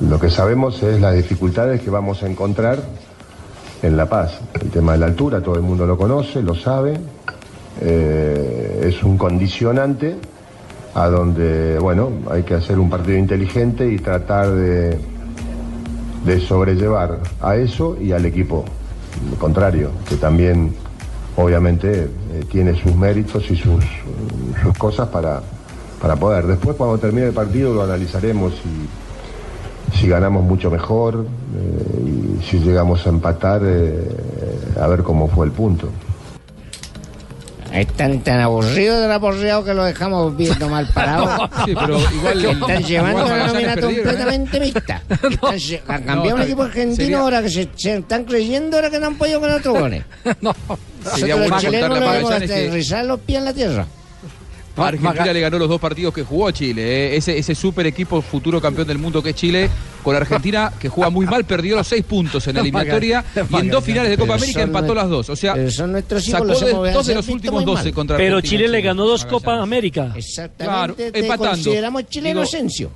Lo 0.00 0.20
que 0.20 0.30
sabemos 0.30 0.82
es 0.82 1.00
las 1.00 1.14
dificultades 1.14 1.80
que 1.80 1.90
vamos 1.90 2.22
a 2.22 2.26
encontrar 2.26 2.78
en 3.82 3.96
La 3.96 4.06
Paz. 4.06 4.40
El 4.60 4.70
tema 4.70 4.92
de 4.92 4.98
la 4.98 5.06
altura, 5.06 5.40
todo 5.40 5.56
el 5.56 5.62
mundo 5.62 5.86
lo 5.86 5.96
conoce, 5.96 6.42
lo 6.42 6.54
sabe. 6.54 6.98
Eh, 7.80 8.84
es 8.88 9.02
un 9.02 9.16
condicionante 9.16 10.16
a 10.94 11.08
donde, 11.08 11.78
bueno, 11.78 12.10
hay 12.30 12.42
que 12.42 12.54
hacer 12.54 12.78
un 12.78 12.88
partido 12.88 13.18
inteligente 13.18 13.86
y 13.86 13.98
tratar 13.98 14.50
de, 14.50 14.98
de 16.24 16.40
sobrellevar 16.40 17.20
a 17.40 17.56
eso 17.56 17.96
y 18.00 18.12
al 18.12 18.24
equipo 18.26 18.64
contrario, 19.38 19.90
que 20.08 20.16
también 20.16 20.74
obviamente 21.36 22.04
eh, 22.04 22.08
tiene 22.50 22.74
sus 22.80 22.94
méritos 22.94 23.50
y 23.50 23.56
sus, 23.56 23.84
sus 24.62 24.76
cosas 24.78 25.08
para, 25.08 25.42
para 26.00 26.16
poder. 26.16 26.46
Después 26.46 26.76
cuando 26.76 26.98
termine 26.98 27.26
el 27.28 27.32
partido 27.32 27.74
lo 27.74 27.82
analizaremos 27.82 28.52
y 28.54 29.96
si 29.98 30.08
ganamos 30.08 30.42
mucho 30.44 30.70
mejor 30.70 31.26
eh, 31.56 32.38
y 32.40 32.44
si 32.44 32.58
llegamos 32.58 33.06
a 33.06 33.10
empatar 33.10 33.62
eh, 33.64 34.08
a 34.80 34.86
ver 34.88 35.02
cómo 35.02 35.28
fue 35.28 35.46
el 35.46 35.52
punto. 35.52 35.88
Es 37.72 37.86
tan, 37.88 38.20
tan 38.20 38.40
aburrido 38.40 39.00
del 39.00 39.10
aburrido 39.12 39.62
que 39.64 39.74
lo 39.74 39.84
dejamos 39.84 40.34
viendo 40.36 40.68
mal 40.68 40.88
parado. 40.94 41.26
Sí, 41.66 41.74
pero 41.74 41.98
igual- 42.14 42.40
Que 42.40 42.50
están 42.50 42.82
llevando 42.84 43.20
igual 43.24 43.32
una 43.40 43.46
nómina 43.48 43.74
¿eh? 43.74 43.80
completamente 43.80 44.60
mixta. 44.60 45.02
Están 45.10 45.56
lle- 45.56 45.80
Han 45.88 46.02
cambiado 46.04 46.34
un 46.36 46.40
No, 46.40 46.42
equipo 46.46 46.62
argentino 46.62 46.96
sería- 46.96 47.18
ahora 47.20 47.42
que 47.42 47.50
se, 47.50 47.68
se 47.74 47.96
están 47.96 48.24
creyendo 48.24 48.76
ahora 48.76 48.88
que 48.90 48.98
no 49.00 49.06
han 49.08 49.16
podido 49.18 49.40
con 49.40 49.50
otros 49.50 49.78
goles. 49.78 50.04
Sería 50.24 50.36
Nosotros 50.40 51.28
bueno 51.38 51.48
los 51.48 51.60
chilenos 51.60 51.98
que- 52.38 52.44
aterrizar 52.44 53.04
los 53.04 53.20
pies 53.20 53.38
en 53.40 53.44
la 53.44 53.52
tierra. 53.52 53.86
Argentina 54.76 55.32
le 55.32 55.40
ganó 55.40 55.58
los 55.58 55.68
dos 55.68 55.80
partidos 55.80 56.12
que 56.12 56.22
jugó 56.22 56.48
a 56.48 56.52
Chile. 56.52 56.82
eh. 57.14 57.16
Ese, 57.16 57.38
ese 57.38 57.54
super 57.54 57.86
equipo 57.86 58.20
futuro 58.20 58.60
campeón 58.60 58.86
del 58.86 58.98
mundo 58.98 59.22
que 59.22 59.30
es 59.30 59.36
Chile, 59.36 59.70
con 60.02 60.14
Argentina 60.14 60.72
que 60.78 60.88
juega 60.88 61.10
muy 61.10 61.26
mal, 61.26 61.44
perdió 61.44 61.76
los 61.76 61.86
seis 61.86 62.04
puntos 62.04 62.46
en 62.46 62.54
la 62.56 62.60
eliminatoria 62.62 63.24
y 63.50 63.56
en 63.56 63.68
dos 63.70 63.82
finales 63.84 64.10
de 64.10 64.16
Copa 64.16 64.34
Pero 64.34 64.44
América 64.44 64.62
empató 64.62 64.94
las 64.94 65.08
dos. 65.08 65.30
O 65.30 65.36
sea, 65.36 65.54
pero 65.54 65.70
son 65.70 65.92
nuestros 65.92 66.22
hijos, 66.28 66.32
sacó 66.40 66.44
los 66.44 66.60
de- 66.60 66.92
dos 66.92 67.06
de 67.06 67.14
los 67.14 67.28
últimos. 67.28 67.64
12 67.64 67.92
contra 67.92 68.16
Pero 68.16 68.36
Argentina. 68.36 68.58
Chile 68.58 68.68
le 68.70 68.80
ganó 68.82 69.06
dos 69.06 69.24
Copa 69.24 69.60
América. 69.60 70.12
Exactamente. 70.14 71.10
te 71.10 71.18
empatando. 71.20 71.50
consideramos 71.52 72.08
chileno 72.08 72.40
Digo, 72.40 72.42
Asensio. 72.42 72.90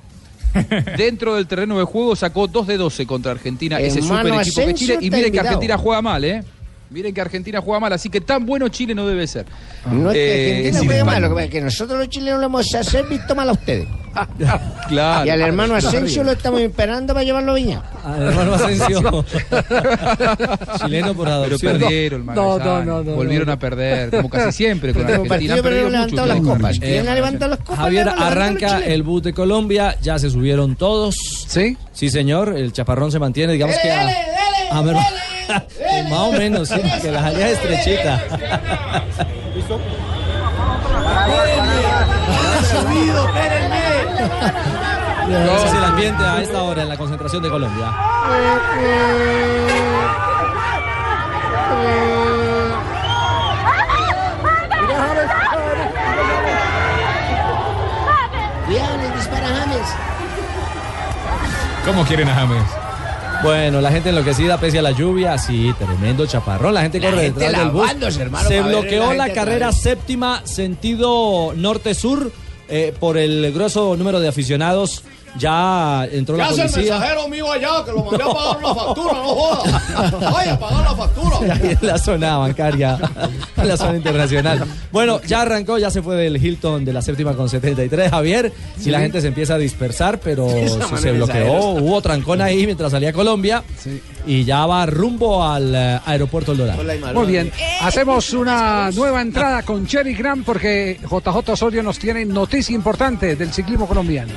Dentro 0.97 1.35
del 1.35 1.47
terreno 1.47 1.77
de 1.77 1.85
juego 1.85 2.15
sacó 2.15 2.47
dos 2.47 2.67
de 2.67 2.77
12 2.77 3.05
contra 3.05 3.31
Argentina, 3.31 3.79
ese 3.79 4.01
super 4.01 4.27
equipo 4.33 4.65
que 4.65 4.73
Chile. 4.73 4.97
Y 5.01 5.09
miren 5.09 5.31
que. 5.31 5.39
Argentina 5.39 5.77
juega 5.77 6.01
mal, 6.01 6.23
¿eh? 6.23 6.43
Miren 6.91 7.13
que 7.13 7.21
Argentina 7.21 7.61
juega 7.61 7.79
mal, 7.79 7.93
así 7.93 8.09
que 8.09 8.19
tan 8.19 8.45
bueno 8.45 8.67
Chile 8.67 8.93
no 8.93 9.07
debe 9.07 9.25
ser. 9.25 9.45
No 9.89 10.11
es 10.11 10.15
que 10.17 10.19
Eh, 10.35 10.47
Argentina 10.57 10.79
sin 10.79 10.87
juegue 10.87 11.03
mal, 11.05 11.21
lo 11.21 11.29
que 11.29 11.33
pasa 11.35 11.45
es 11.45 11.51
que 11.51 11.61
nosotros 11.61 11.99
los 11.99 12.09
chilenos 12.09 12.39
lo 12.41 12.45
hemos 12.47 12.75
hacer 12.75 13.05
visto 13.07 13.33
mal 13.33 13.47
a 13.49 13.53
ustedes. 13.53 13.87
Claro. 14.89 15.25
Y 15.25 15.29
al 15.29 15.39
hermano 15.39 15.73
Asensio 15.75 16.21
lo 16.25 16.33
estamos 16.33 16.59
esperando 16.59 17.13
para 17.13 17.23
llevarlo 17.23 17.53
a 17.53 17.55
Viña. 17.55 17.81
Al 18.03 18.23
hermano 18.23 18.55
Asensio. 18.55 18.99
Chileno 20.83 21.13
por 21.13 21.27
Pero 21.27 21.45
adopción. 21.45 21.79
perdieron, 21.79 22.25
No, 22.25 22.59
no, 22.59 22.83
no, 22.83 23.03
no, 23.03 23.15
Volvieron 23.15 23.47
no. 23.47 23.53
a 23.53 23.57
perder, 23.59 24.09
como 24.11 24.29
casi 24.29 24.51
siempre 24.63 24.91
con 24.93 25.03
Pero 25.03 25.21
Argentina. 25.23 25.29
Partido, 25.55 25.63
pero 25.63 25.89
levantado 25.89 26.27
las 26.27 26.41
copas. 26.41 26.79
¿Quién 26.79 27.07
ha 27.07 27.15
levantado 27.15 27.51
las 27.51 27.59
copas? 27.59 27.77
Javier, 27.77 28.09
arranca 28.09 28.79
el 28.79 29.03
bus 29.03 29.23
de 29.23 29.33
Colombia, 29.33 29.95
ya 30.01 30.19
se 30.19 30.29
subieron 30.29 30.75
todos. 30.75 31.15
¿Sí? 31.47 31.77
Sí, 31.93 32.09
señor, 32.09 32.53
el 32.57 32.73
chaparrón 32.73 33.11
se 33.13 33.19
mantiene, 33.19 33.53
digamos 33.53 33.77
que 33.81 33.91
a, 33.91 34.09
a 34.71 34.81
ver, 34.81 34.95
más 36.09 36.19
o 36.19 36.31
menos, 36.31 36.69
sí, 36.69 36.81
que 37.01 37.11
la 37.11 37.21
salida 37.21 37.47
es 37.47 37.53
estrechita. 37.53 38.21
subido, 42.63 43.27
espérenme. 43.27 43.81
Ese 45.55 45.67
es 45.67 45.73
el 45.73 45.83
ambiente 45.83 46.23
a 46.23 46.41
esta 46.41 46.61
hora 46.63 46.81
en 46.83 46.89
la 46.89 46.97
concentración 46.97 47.43
de 47.43 47.49
Colombia. 47.49 47.91
Dispara 59.15 59.47
James. 59.47 59.95
¿Cómo 61.85 62.03
quieren 62.05 62.29
a 62.29 62.33
James? 62.33 62.90
Bueno, 63.43 63.81
la 63.81 63.91
gente 63.91 64.09
enloquecida 64.09 64.59
pese 64.59 64.79
a 64.79 64.81
la 64.81 64.91
lluvia, 64.91 65.37
sí, 65.37 65.73
tremendo 65.77 66.25
chaparrón. 66.25 66.73
La 66.73 66.81
gente 66.81 66.99
La 66.99 67.09
corre 67.09 67.23
gente 67.23 67.39
detrás 67.39 67.63
del 67.63 67.71
bus. 67.71 68.17
hermano, 68.17 68.47
Se 68.47 68.61
bloqueó 68.61 69.13
la 69.13 69.33
carrera 69.33 69.71
séptima, 69.71 70.41
sentido 70.45 71.53
norte-sur, 71.55 72.31
eh, 72.69 72.93
por 72.99 73.17
el 73.17 73.51
grueso 73.51 73.95
número 73.97 74.19
de 74.19 74.27
aficionados. 74.27 75.03
Ya 75.37 76.05
entró 76.11 76.35
¿Qué 76.35 76.41
la 76.41 76.49
hace 76.49 76.61
el 76.63 76.69
policía. 76.71 76.93
mensajero 76.93 77.27
mío 77.29 77.51
allá 77.51 77.69
que 77.85 77.91
lo 77.91 78.03
mandé 78.03 78.23
a 78.23 78.27
pagar 78.27 78.57
una 78.57 78.75
factura? 78.75 79.13
No 79.13 79.23
joda. 79.35 79.81
Vaya 80.31 80.53
a 80.53 80.59
pagar 80.59 80.83
la 80.83 80.95
factura. 80.95 81.37
Ahí 81.55 81.77
en 81.81 81.87
la 81.87 81.97
zona 81.97 82.37
bancaria, 82.37 82.99
en 83.57 83.67
la 83.67 83.77
zona 83.77 83.97
internacional. 83.97 84.63
Bueno, 84.91 85.21
ya 85.25 85.41
arrancó, 85.41 85.77
ya 85.77 85.89
se 85.89 86.01
fue 86.01 86.15
del 86.15 86.37
Hilton 86.43 86.83
de 86.85 86.93
la 86.93 87.01
séptima 87.01 87.33
con 87.33 87.47
73, 87.49 88.11
Javier. 88.11 88.51
Y 88.77 88.83
Sí. 88.83 88.91
la 88.91 88.99
gente 88.99 89.21
se 89.21 89.27
empieza 89.27 89.55
a 89.55 89.57
dispersar, 89.57 90.19
pero 90.19 90.47
sí 90.49 90.95
se 90.97 91.11
bloqueó. 91.13 91.59
Hubo 91.71 92.01
trancón 92.01 92.41
ahí 92.41 92.65
mientras 92.65 92.91
salía 92.91 93.13
Colombia. 93.13 93.63
Y 94.27 94.43
ya 94.43 94.65
va 94.65 94.85
rumbo 94.85 95.43
al 95.43 95.73
eh, 95.73 95.99
aeropuerto 96.05 96.51
El 96.51 96.59
Dorado. 96.59 96.83
Muy 97.13 97.27
bien, 97.27 97.51
hacemos 97.81 98.33
una 98.33 98.91
nueva 98.91 99.21
entrada 99.21 99.63
con 99.63 99.87
Cherry 99.87 100.13
Grant 100.13 100.45
porque 100.45 100.99
JJ 101.01 101.49
Osorio 101.53 101.81
nos 101.81 101.97
tiene 101.97 102.25
noticia 102.25 102.75
importante 102.75 103.35
del 103.35 103.51
ciclismo 103.51 103.87
colombiano. 103.87 104.33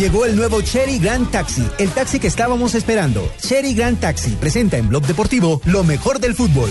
Llegó 0.00 0.24
el 0.24 0.34
nuevo 0.34 0.62
Cherry 0.62 0.98
Grand 0.98 1.30
Taxi, 1.30 1.62
el 1.76 1.90
taxi 1.90 2.18
que 2.18 2.26
estábamos 2.26 2.74
esperando. 2.74 3.30
Cherry 3.38 3.74
Grand 3.74 4.00
Taxi 4.00 4.30
presenta 4.30 4.78
en 4.78 4.88
Blog 4.88 5.02
Deportivo 5.04 5.60
lo 5.66 5.84
mejor 5.84 6.20
del 6.20 6.34
fútbol. 6.34 6.70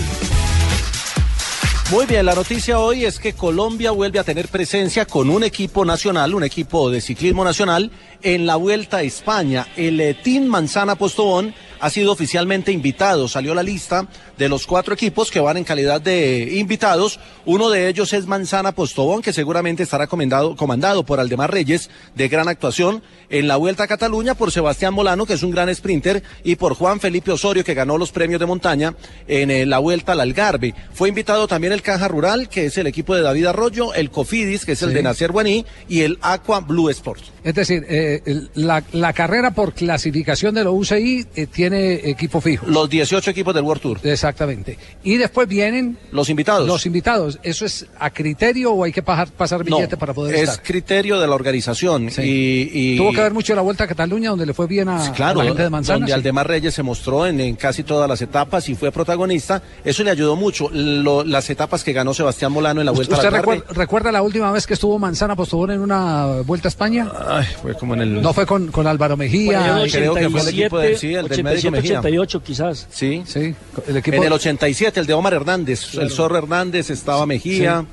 Muy 1.90 2.06
bien, 2.06 2.24
la 2.24 2.36
noticia 2.36 2.78
hoy 2.78 3.04
es 3.04 3.18
que 3.18 3.32
Colombia 3.32 3.90
vuelve 3.90 4.20
a 4.20 4.24
tener 4.24 4.46
presencia 4.46 5.06
con 5.06 5.28
un 5.28 5.42
equipo 5.42 5.84
nacional, 5.84 6.34
un 6.34 6.44
equipo 6.44 6.88
de 6.88 7.00
ciclismo 7.00 7.42
nacional, 7.42 7.90
en 8.22 8.46
la 8.46 8.54
Vuelta 8.56 8.98
a 8.98 9.02
España. 9.02 9.66
El 9.76 10.00
eh, 10.00 10.14
Team 10.14 10.44
Manzana 10.44 10.94
Postobón 10.94 11.52
ha 11.80 11.90
sido 11.90 12.12
oficialmente 12.12 12.70
invitado. 12.70 13.26
Salió 13.28 13.54
la 13.54 13.62
lista 13.62 14.06
de 14.38 14.48
los 14.48 14.66
cuatro 14.66 14.94
equipos 14.94 15.30
que 15.30 15.40
van 15.40 15.56
en 15.56 15.64
calidad 15.64 16.00
de 16.00 16.58
invitados. 16.58 17.18
Uno 17.44 17.70
de 17.70 17.88
ellos 17.88 18.12
es 18.12 18.26
Manzana 18.26 18.72
Postobón, 18.72 19.22
que 19.22 19.32
seguramente 19.32 19.82
estará 19.82 20.06
comandado, 20.06 20.56
comandado 20.56 21.04
por 21.04 21.18
Aldemar 21.18 21.50
Reyes, 21.50 21.90
de 22.14 22.28
gran 22.28 22.48
actuación 22.48 23.02
en 23.30 23.48
la 23.48 23.56
Vuelta 23.56 23.84
a 23.84 23.88
Cataluña, 23.88 24.34
por 24.34 24.52
Sebastián 24.52 24.94
Molano, 24.94 25.26
que 25.26 25.34
es 25.34 25.42
un 25.42 25.50
gran 25.50 25.74
sprinter, 25.74 26.22
y 26.44 26.56
por 26.56 26.74
Juan 26.74 27.00
Felipe 27.00 27.32
Osorio, 27.32 27.64
que 27.64 27.74
ganó 27.74 27.96
los 27.96 28.12
premios 28.12 28.40
de 28.40 28.46
montaña 28.46 28.94
en 29.26 29.50
eh, 29.50 29.66
la 29.66 29.78
Vuelta 29.78 30.12
al 30.12 30.20
Algarve. 30.20 30.74
Fue 30.92 31.08
invitado 31.08 31.48
también 31.48 31.72
el 31.72 31.79
Caja 31.82 32.08
Rural, 32.08 32.48
que 32.48 32.66
es 32.66 32.78
el 32.78 32.86
equipo 32.86 33.14
de 33.14 33.22
David 33.22 33.46
Arroyo, 33.46 33.94
el 33.94 34.10
Cofidis, 34.10 34.64
que 34.64 34.72
es 34.72 34.82
el 34.82 34.90
Sí. 34.90 34.94
de 34.96 35.02
Nacer 35.02 35.32
Guaní, 35.32 35.64
y 35.88 36.00
el 36.02 36.18
Aqua 36.22 36.60
Blue 36.60 36.88
Sports. 36.90 37.32
Es 37.44 37.54
decir, 37.54 37.84
eh, 37.88 38.22
el- 38.26 38.50
la, 38.54 38.82
la 38.92 39.12
carrera 39.12 39.52
por 39.52 39.72
clasificación 39.72 40.54
de 40.54 40.64
la 40.64 40.70
UCI 40.70 41.26
eh, 41.36 41.46
tiene 41.46 41.94
equipo 42.10 42.40
fijo. 42.40 42.66
Los 42.66 42.88
18 42.90 43.30
equipos 43.30 43.54
del 43.54 43.64
World 43.64 43.82
Tour. 43.82 44.00
Exactamente. 44.02 44.78
Y 45.02 45.16
después 45.16 45.48
vienen 45.48 45.96
los 46.12 46.28
invitados. 46.28 46.66
Los 46.66 46.84
invitados. 46.86 47.38
¿Eso 47.42 47.64
es 47.64 47.86
a 47.98 48.10
criterio 48.10 48.72
o 48.72 48.84
hay 48.84 48.92
que 48.92 49.02
pasar, 49.02 49.28
pasar 49.30 49.60
No, 49.68 49.76
billete 49.76 49.96
para 49.96 50.12
poder 50.12 50.34
es 50.34 50.42
estar? 50.50 50.62
criterio 50.62 51.18
de 51.20 51.26
la 51.26 51.34
organización. 51.34 52.08
Y, 52.18 52.68
y- 52.72 52.96
Tuvo 52.96 53.12
que 53.12 53.20
ver 53.22 53.32
mucho 53.32 53.54
la 53.54 53.62
Vuelta 53.62 53.84
a 53.84 53.86
Cataluña, 53.86 54.30
donde 54.30 54.46
le 54.46 54.54
fue 54.54 54.66
bien 54.66 54.88
a, 54.88 55.06
a 55.06 55.12
Claro, 55.12 55.38
la 55.40 55.44
gente 55.46 55.62
de 55.62 55.70
Manzana. 55.70 55.94
donde 55.98 56.08
sí. 56.08 56.12
Aldemar 56.14 56.48
Reyes 56.48 56.74
se 56.74 56.82
mostró 56.82 57.26
en, 57.26 57.40
en 57.40 57.56
casi 57.56 57.82
todas 57.84 58.08
las 58.08 58.20
etapas 58.22 58.68
y 58.68 58.74
fue 58.74 58.90
protagonista, 58.90 59.62
eso 59.84 60.02
le 60.02 60.10
ayudó 60.10 60.36
mucho. 60.36 60.68
Lo- 60.72 61.24
las 61.24 61.48
etapas 61.50 61.69
que 61.84 61.92
ganó 61.92 62.12
Sebastián 62.12 62.52
Molano 62.52 62.80
en 62.80 62.86
la 62.86 62.92
Vuelta 62.92 63.14
¿Usted 63.14 63.28
al 63.28 63.34
Algarve, 63.34 63.54
recuerda, 63.56 63.80
recuerda 63.80 64.12
la 64.12 64.22
última 64.22 64.50
vez 64.52 64.66
que 64.66 64.74
estuvo 64.74 64.98
Manzana 64.98 65.36
Postobón 65.36 65.70
en 65.70 65.80
una 65.80 66.26
Vuelta 66.44 66.68
a 66.68 66.70
España? 66.70 67.10
Ay, 67.28 67.46
fue 67.62 67.74
como 67.74 67.94
en 67.94 68.00
el... 68.02 68.20
No 68.22 68.32
fue 68.32 68.44
con, 68.46 68.68
con 68.72 68.86
Álvaro 68.86 69.16
Mejía. 69.16 69.58
Por 69.60 69.78
ahí 69.82 69.90
creo 69.90 70.14
que 70.14 70.28
fue 70.30 70.40
el 70.40 70.48
equipo 70.48 70.78
de- 70.78 70.96
sí, 70.96 71.14
el 71.14 71.28
del 71.28 71.44
médico 71.44 71.68
87, 71.68 71.70
Mejía. 71.70 71.98
88 72.00 72.42
quizás. 72.42 72.86
Sí. 72.90 73.22
Sí, 73.26 73.54
el 73.86 73.96
equipo... 73.96 74.16
En 74.16 74.24
el 74.24 74.32
87, 74.32 75.00
el 75.00 75.06
de 75.06 75.14
Omar 75.14 75.34
Hernández, 75.34 75.86
Claro. 75.92 76.06
el 76.06 76.12
Zorro 76.12 76.36
Hernández, 76.38 76.90
estaba 76.90 77.24
Mejía, 77.26 77.84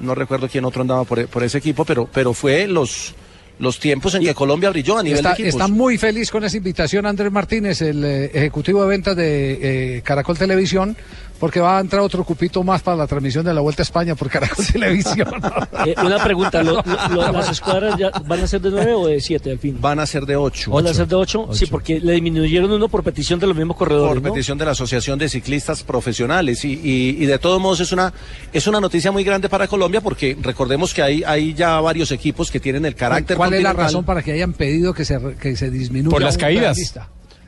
no 0.00 0.14
recuerdo 0.14 0.48
quién 0.48 0.64
otro 0.64 0.82
andaba 0.82 1.04
por, 1.04 1.26
por 1.28 1.42
ese 1.44 1.58
equipo, 1.58 1.84
pero, 1.84 2.08
pero 2.12 2.32
fue 2.32 2.66
los, 2.68 3.14
los 3.58 3.78
tiempos 3.80 4.14
en 4.14 4.22
que 4.22 4.32
Colombia 4.34 4.70
brilló 4.70 4.96
a 4.98 5.02
nivel 5.02 5.18
Está, 5.18 5.30
de 5.30 5.34
equipos. 5.34 5.54
está 5.54 5.66
muy 5.68 5.98
feliz 5.98 6.30
con 6.30 6.44
esa 6.44 6.56
invitación 6.56 7.04
Andrés 7.06 7.32
Martínez, 7.32 7.82
el 7.82 8.04
eh, 8.04 8.24
ejecutivo 8.32 8.82
de 8.82 8.88
ventas 8.88 9.16
de 9.16 9.96
eh, 9.96 10.02
Caracol 10.02 10.38
Televisión, 10.38 10.96
porque 11.38 11.60
va 11.60 11.78
a 11.78 11.80
entrar 11.80 12.02
otro 12.02 12.24
cupito 12.24 12.62
más 12.62 12.82
para 12.82 12.96
la 12.96 13.06
transmisión 13.06 13.44
de 13.44 13.54
la 13.54 13.60
Vuelta 13.60 13.82
a 13.82 13.84
España 13.84 14.14
por 14.14 14.28
Caracol 14.28 14.64
Televisión. 14.66 15.28
Eh, 15.86 15.94
una 16.04 16.22
pregunta, 16.22 16.60
¿lo- 16.62 16.82
lo- 16.82 17.08
lo- 17.14 17.32
¿las 17.32 17.50
escuadras 17.50 17.96
ya 17.96 18.10
van 18.26 18.40
a 18.40 18.46
ser 18.48 18.60
de 18.60 18.70
9 18.70 18.94
o 18.94 19.06
de 19.06 19.20
7 19.20 19.52
al 19.52 19.58
fin? 19.60 19.78
Van 19.80 20.00
a 20.00 20.06
ser 20.06 20.26
de 20.26 20.34
8. 20.34 20.70
¿Van 20.72 20.86
a 20.88 20.92
ser 20.94 21.06
de 21.06 21.14
8? 21.14 21.50
Sí, 21.52 21.66
porque 21.66 22.00
le 22.00 22.12
disminuyeron 22.14 22.70
uno 22.72 22.88
por 22.88 23.04
petición 23.04 23.38
de 23.38 23.46
los 23.46 23.56
mismos 23.56 23.76
corredores, 23.76 24.14
por 24.14 24.22
¿no? 24.22 24.32
petición 24.32 24.58
de 24.58 24.64
la 24.64 24.72
Asociación 24.72 25.18
de 25.20 25.28
Ciclistas 25.28 25.84
Profesionales 25.84 26.64
y, 26.64 26.72
y- 26.72 27.16
y 27.22 27.26
de 27.26 27.38
todos 27.38 27.60
modos 27.60 27.78
es 27.80 27.92
una 27.92 28.12
es 28.52 28.66
una 28.66 28.80
noticia 28.80 29.12
muy 29.12 29.22
grande 29.22 29.48
para 29.48 29.68
Colombia 29.68 30.00
porque 30.00 30.36
recordemos 30.40 30.92
que 30.92 31.02
hay, 31.02 31.22
hay 31.24 31.54
ya 31.54 31.80
varios 31.80 32.10
equipos 32.10 32.50
que 32.50 32.58
tienen 32.58 32.84
el 32.84 32.94
carácter 32.96 33.36
¿Cuál 33.36 33.54
es 33.54 33.62
la 33.62 33.72
razón 33.72 34.04
para 34.04 34.22
que 34.22 34.32
hayan 34.32 34.52
pedido 34.54 34.92
que 34.94 35.04
se, 35.04 35.18
que 35.40 35.54
se 35.56 35.70
disminuya 35.70 36.10
Por 36.12 36.22
las 36.22 36.36
caídas. 36.36 36.76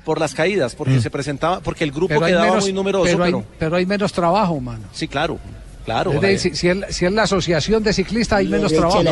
Por 0.05 0.19
las 0.21 0.35
caídas 0.35 0.75
porque 0.75 1.01
se 1.01 1.11
presentaba 1.11 1.61
porque 1.61 1.85
el 1.85 1.91
grupo 1.93 2.09
Pero 2.09 2.27
quedaba 2.27 2.47
menos, 2.47 2.65
muy 2.65 2.73
numeroso 2.73 3.05
pero, 3.05 3.25
hay, 3.25 3.33
pero 3.33 3.45
pero 3.59 3.77
hay 3.77 3.87
menos 3.87 4.13
trabajo, 4.13 4.61
mano. 4.61 4.85
sí 4.93 5.07
claro 5.09 5.39
claro 5.85 6.13
Es 6.13 6.21
decir, 6.21 6.53
si, 6.53 6.59
si 6.59 6.69
es, 6.69 6.97
si 6.97 7.09
la 7.11 7.23
asociación 7.23 7.83
de 7.83 7.93
ciclistas, 7.93 8.41
hay 8.41 8.49
menos 8.49 8.73
trabajo. 8.73 9.03
Y- 9.03 9.07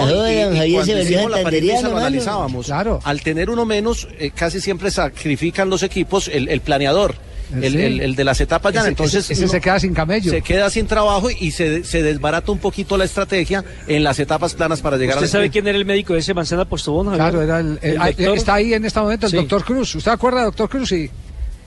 y 0.68 0.74
cuando 0.74 1.02
hicimos 1.02 1.30
la 1.30 1.42
premisa 1.42 1.82
lo 1.82 1.94
mano. 1.94 1.96
analizábamos. 1.98 2.66
Claro. 2.66 3.00
Al 3.04 3.20
tener 3.22 3.48
uno 3.50 3.64
menos, 3.64 4.06
eh, 4.18 4.30
casi 4.34 4.60
siempre 4.60 4.90
sacrifican 4.90 5.70
los 5.70 5.82
equipos 5.82 6.28
el, 6.28 6.48
el 6.48 6.60
planeador, 6.60 7.14
el, 7.54 7.72
Sí. 7.72 7.78
el- 7.80 8.00
el 8.00 8.14
de 8.16 8.24
las 8.24 8.40
etapas 8.40 8.72
llanas. 8.72 8.86
Ese- 8.86 8.90
Entonces 8.90 9.24
ese- 9.30 9.32
ese 9.44 9.48
se 9.48 9.60
queda 9.60 9.80
sin 9.80 9.94
camello. 9.94 10.30
Se 10.30 10.42
queda 10.42 10.70
sin 10.70 10.86
trabajo 10.86 11.28
y 11.30 11.50
se, 11.50 11.84
se 11.84 12.02
desbarata 12.02 12.52
un 12.52 12.58
poquito 12.58 12.96
la 12.96 13.04
estrategia 13.04 13.64
en 13.86 14.04
las 14.04 14.18
etapas 14.18 14.54
planas 14.54 14.80
para 14.80 14.96
llegar 14.96 15.16
¿Usted 15.16 15.26
al 15.26 15.30
sabe 15.30 15.44
sprint. 15.46 15.52
quién 15.64 15.68
era 15.68 15.78
el 15.78 15.84
médico 15.84 16.12
de 16.14 16.20
ese 16.20 16.34
Manzana 16.34 16.64
Postobón? 16.64 17.14
Claro, 17.14 17.42
era 17.42 17.60
el, 17.60 17.78
el- 17.82 17.98
ah, 18.00 18.06
doctor? 18.08 18.36
está 18.36 18.54
ahí 18.54 18.74
en 18.74 18.84
este 18.84 19.00
momento 19.00 19.26
el 19.26 19.30
Sí. 19.30 19.36
doctor 19.36 19.64
Cruz. 19.64 19.94
¿Usted 19.94 20.10
acuerda, 20.12 20.44
doctor 20.44 20.68
Cruz? 20.68 20.88
Sí. 20.88 21.10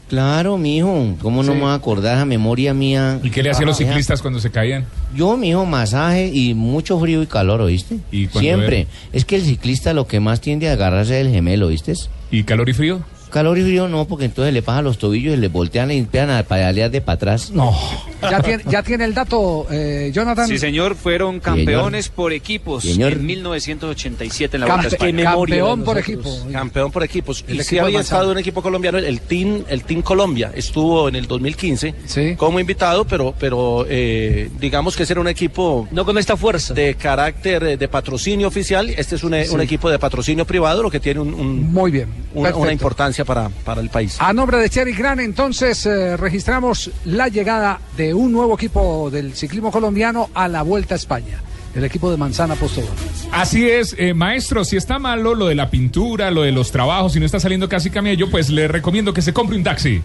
Claro, 0.10 0.58
mijo, 0.58 1.16
¿cómo 1.22 1.42
no 1.42 1.54
Sí. 1.54 1.56
me 1.58 1.64
voy 1.64 1.72
a 1.72 1.76
acordar 1.76 2.18
esa 2.18 2.26
memoria 2.26 2.74
mía? 2.74 3.20
¿Y 3.24 3.30
qué 3.30 3.42
le 3.42 3.50
hacían 3.52 3.68
los 3.68 3.76
Ah, 3.80 3.86
ciclistas 3.86 4.22
cuando 4.22 4.42
se 4.42 4.52
caían? 4.52 4.86
Yo, 5.16 5.38
mijo, 5.38 5.66
masaje 5.66 6.28
y 6.34 6.54
mucho 6.54 7.00
frío 7.00 7.24
y 7.24 7.28
calor, 7.28 7.62
¿oíste? 7.62 8.00
¿Y 8.12 8.28
cuando 8.28 8.42
Siempre. 8.42 8.88
Es 9.14 9.24
que 9.24 9.38
el 9.38 9.44
ciclista 9.44 9.94
lo 9.94 10.08
que 10.08 10.20
más 10.20 10.42
tiende 10.42 10.68
a 10.70 10.74
agarrarse 10.74 11.22
es 11.22 11.26
el 11.28 11.32
gemelo, 11.32 11.68
¿oíste? 11.68 11.94
¿Y 12.30 12.44
calor 12.44 12.68
y 12.68 12.74
frío? 12.74 13.00
Calor 13.32 13.58
y 13.58 13.64
frío 13.64 13.88
no, 13.88 14.06
porque 14.06 14.26
entonces 14.26 14.54
le 14.54 14.62
pasan 14.62 14.84
los 14.84 14.98
tobillos 14.98 15.34
y 15.34 15.38
le 15.38 15.48
voltean 15.48 15.90
y 15.92 15.98
empiezan 15.98 16.30
a 16.32 16.44
pedalear 16.44 16.92
de 16.92 17.02
para 17.02 17.16
atrás. 17.16 17.52
No. 17.52 17.76
Ya 18.22 18.40
tiene, 18.42 18.64
ya 18.70 18.84
tiene 18.84 19.06
el 19.06 19.14
dato, 19.16 19.66
eh, 19.72 20.12
Jonathan. 20.14 20.48
Sí, 20.48 20.58
señor, 20.60 20.96
fueron 20.96 21.40
campeones 21.40 22.10
por 22.10 22.34
equipos 22.34 22.84
Señor. 22.84 23.14
en 23.14 23.26
1987 23.26 24.58
en 24.58 24.62
la 24.62 24.68
Campe- 24.68 24.72
Vuelta 24.90 25.06
a 25.06 25.08
España. 25.08 25.24
campeón 25.24 25.84
por 25.84 25.98
equipo. 25.98 26.38
Campeón 26.52 26.92
por 26.92 27.04
equipos. 27.04 27.44
El 27.48 27.56
y 27.62 27.64
sí 27.64 27.76
equipo 27.76 27.86
había 27.88 28.02
estado 28.02 28.32
un 28.32 28.38
equipo 28.38 28.62
colombiano, 28.62 28.98
el 29.00 29.22
Team, 29.22 29.64
el 29.70 29.84
team 29.84 30.02
Colombia, 30.02 30.52
estuvo 30.56 31.08
en 31.10 31.16
el 31.16 31.28
2015 31.28 32.36
como 32.38 32.60
invitado, 32.60 33.06
pero, 33.06 33.34
pero 33.40 33.86
eh, 33.90 34.50
digamos 34.60 34.96
que 34.96 35.04
ese 35.04 35.14
era 35.14 35.22
un 35.22 35.28
equipo... 35.28 35.88
No 35.92 36.06
con 36.06 36.18
esta 36.18 36.38
fuerza. 36.38 36.74
De 36.74 36.96
carácter 36.96 37.64
eh, 37.64 37.78
de 37.78 37.88
patrocinio 37.88 38.48
oficial. 38.48 38.90
Este 38.90 39.16
es 39.16 39.24
un, 39.24 39.34
eh, 39.34 39.46
Sí. 39.46 39.56
un 39.56 39.62
equipo 39.62 39.90
de 39.90 39.98
patrocinio 39.98 40.46
privado, 40.46 40.84
lo 40.84 40.92
que 40.92 41.00
tiene 41.00 41.20
un, 41.20 41.34
un- 41.34 41.74
Muy 41.74 41.90
bien. 41.92 42.08
una 42.36 42.72
importancia 42.72 43.21
para, 43.26 43.50
para 43.50 43.82
el 43.82 43.90
país. 43.90 44.18
A 44.20 44.34
nombre 44.34 44.58
de 44.58 44.70
Cherry 44.70 44.94
Gran, 44.94 45.20
entonces 45.20 45.86
eh, 45.86 46.18
registramos 46.18 46.92
la 47.06 47.28
llegada 47.28 47.80
de 47.98 48.14
un 48.14 48.32
nuevo 48.32 48.56
equipo 48.56 49.10
del 49.10 49.34
ciclismo 49.34 49.72
colombiano 49.72 50.30
a 50.34 50.48
la 50.48 50.62
Vuelta 50.64 50.96
a 50.96 50.98
España. 50.98 51.42
El 51.74 51.86
equipo 51.86 52.12
de 52.12 52.18
Manzana 52.18 52.56
Postobón. 52.56 52.92
Así 53.32 53.70
es, 53.70 53.96
eh, 53.98 54.14
maestro, 54.14 54.66
si 54.66 54.76
está 54.76 55.00
malo 55.00 55.36
lo 55.36 55.48
de 55.48 55.56
la 55.56 55.70
pintura, 55.70 56.30
lo 56.30 56.42
de 56.42 56.52
los 56.52 56.72
trabajos, 56.72 57.14
si 57.14 57.20
no 57.20 57.26
está 57.26 57.40
saliendo 57.40 57.70
casi 57.70 57.90
camello, 57.90 58.30
pues 58.30 58.50
le 58.50 58.68
recomiendo 58.68 59.14
que 59.14 59.22
se 59.22 59.32
compre 59.32 59.56
un 59.56 59.64
taxi. 59.64 60.02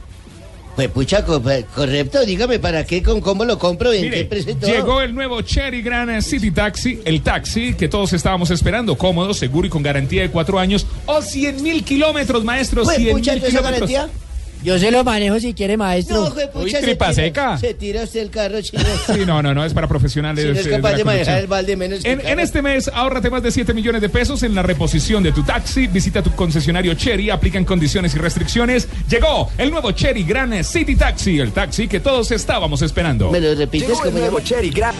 Pues 0.77 0.89
pucha, 0.91 1.25
pues, 1.25 1.65
correcto, 1.75 2.25
dígame 2.27 2.59
para 2.59 2.85
qué, 2.85 3.03
con 3.03 3.23
cómo 3.23 3.47
lo 3.47 3.59
compro, 3.59 3.93
en 3.95 4.03
Mire, 4.03 4.19
qué 4.19 4.25
presentó. 4.27 4.67
Llegó 4.67 5.01
el 5.01 5.15
nuevo 5.15 5.41
Cherry 5.41 5.81
Gran 5.81 6.21
City 6.23 6.51
Taxi, 6.51 7.01
el 7.07 7.23
taxi 7.23 7.73
que 7.75 7.89
todos 7.89 8.12
estábamos 8.12 8.51
esperando, 8.51 8.97
cómodo, 8.99 9.33
seguro 9.33 9.67
y 9.67 9.71
con 9.71 9.83
garantía 9.83 10.21
de 10.23 10.31
cuatro 10.31 10.59
años 10.59 10.87
o 11.07 11.23
100 11.23 11.62
mil 11.62 11.83
kilómetros, 11.83 12.45
maestro, 12.45 12.83
Pues, 12.85 12.99
100 12.99 13.17
pucha, 13.17 13.33
mil 13.33 13.43
¿esa 13.43 13.49
kilómetros. 13.49 13.91
garantía? 13.91 14.26
Yo 14.64 14.79
se 14.79 14.90
lo 14.90 15.05
manejo 15.05 15.38
si 15.38 15.55
quiere, 15.55 15.77
maestro. 15.77 16.25
No, 16.25 16.31
jue, 16.31 16.49
pucha, 16.49 16.81
se 16.81 16.97
tira- 16.97 17.59
Se 17.59 17.75
tira 17.75 18.03
usted 18.03 18.21
el 18.21 18.31
carro, 18.31 18.61
chino. 18.62 18.83
Sí, 19.14 19.21
no, 19.27 19.40
no, 19.42 19.55
no, 19.55 19.64
es 19.64 19.73
para 19.73 19.87
profesionales. 19.87 20.45
Si 20.45 20.53
no 20.53 20.59
es 20.59 20.66
eh, 20.66 20.71
capaz 20.71 20.95
de 20.95 21.05
manejar 21.05 21.27
conducción. 21.27 21.38
el 21.38 21.47
balde 21.47 21.77
menos 21.77 22.03
que 22.03 22.11
En, 22.12 22.27
en 22.27 22.40
este 22.40 22.62
mes, 22.62 22.90
ahórrate 22.92 23.31
más 23.31 23.42
de 23.42 23.51
7 23.53 23.73
millones 23.75 24.01
de 24.01 24.09
pesos 24.09 24.42
en 24.42 24.55
la 24.55 24.62
reposición 24.62 25.23
de 25.23 25.33
tu 25.33 25.42
taxi. 25.42 25.87
Visita 25.87 26.23
tu 26.23 26.33
concesionario 26.33 26.95
Cherry, 26.95 27.31
aplican 27.31 27.64
condiciones 27.64 28.14
y 28.14 28.19
restricciones. 28.19 28.88
Llegó 29.09 29.51
el 29.59 29.71
nuevo 29.71 29.92
Cherry 29.92 30.25
Gran 30.25 30.64
City 30.64 30.97
Taxi, 30.97 31.38
el 31.38 31.53
taxi 31.53 31.87
que 31.87 32.01
todos 32.01 32.31
estábamos 32.33 32.83
esperando. 32.83 33.31
¿Me 33.31 33.40
lo 33.40 33.55
repites 33.55 33.99
como 34.01 34.19
llama? 34.19 34.42
Cherry 34.42 34.71
Gran. 34.71 34.95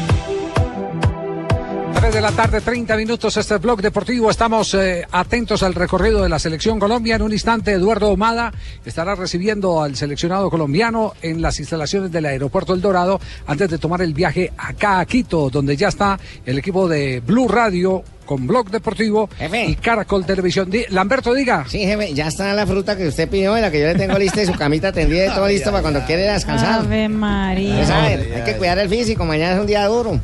3 1.97 2.13
de 2.13 2.21
la 2.21 2.33
tarde, 2.33 2.61
30 2.61 2.95
minutos, 2.95 3.37
este 3.39 3.55
es 3.55 3.61
blog 3.61 3.81
deportivo. 3.81 4.31
Estamos 4.31 4.75
eh, 4.75 5.07
atentos 5.11 5.63
al 5.63 5.75
recorrido 5.75 6.23
de 6.23 6.29
la 6.29 6.39
selección 6.39 6.79
Colombia. 6.79 7.17
En 7.17 7.23
un 7.23 7.33
instante, 7.33 7.73
Eduardo 7.73 8.11
Omada 8.11 8.53
estará 8.85 9.15
recibiendo 9.15 9.83
al 9.83 9.97
seleccionado 9.97 10.51
colombiano 10.51 11.15
en 11.23 11.41
las 11.41 11.59
instalaciones 11.59 12.13
del 12.13 12.27
aeropuerto 12.27 12.75
El 12.75 12.83
Dorado 12.83 13.19
antes 13.47 13.71
de 13.71 13.79
tomar 13.79 14.03
el 14.03 14.13
viaje 14.13 14.53
acá 14.59 15.01
a 15.01 15.07
Quito, 15.07 15.49
donde 15.49 15.75
ya 15.75 15.89
está 15.89 16.21
el 16.45 16.59
equipo 16.59 16.87
de 16.87 17.21
Blue 17.21 17.49
Radio 17.49 18.05
con 18.27 18.47
blog 18.47 18.71
deportivo 18.71 19.31
y 19.67 19.75
Caracol 19.77 20.27
Televisión. 20.27 20.71
Lamberto, 20.91 21.33
diga. 21.33 21.65
Sí, 21.67 21.79
jefe, 21.79 22.13
ya 22.13 22.27
está 22.27 22.53
la 22.53 22.67
fruta 22.67 22.97
que 22.97 23.09
usted 23.09 23.29
pidió 23.29 23.57
y 23.57 23.63
la 23.63 23.71
que 23.71 23.81
yo 23.81 23.87
le 23.87 23.95
tengo 23.95 24.19
lista 24.19 24.43
y 24.43 24.47
su 24.47 24.55
camita 24.55 24.93
tendida 24.93 25.27
y 25.27 25.35
todo 25.35 25.49
listo 25.49 25.71
para 25.71 25.83
cuando 25.83 26.05
quiere 26.05 26.23
descansar. 26.23 26.81
Ave 26.81 27.09
María. 27.09 28.07
Hay 28.07 28.43
que 28.45 28.57
cuidar 28.59 28.79
el 28.81 28.89
físico, 28.91 29.25
mañana 29.25 29.55
es 29.55 29.61
un 29.61 29.67
día 29.67 29.87
duro. 29.87 30.21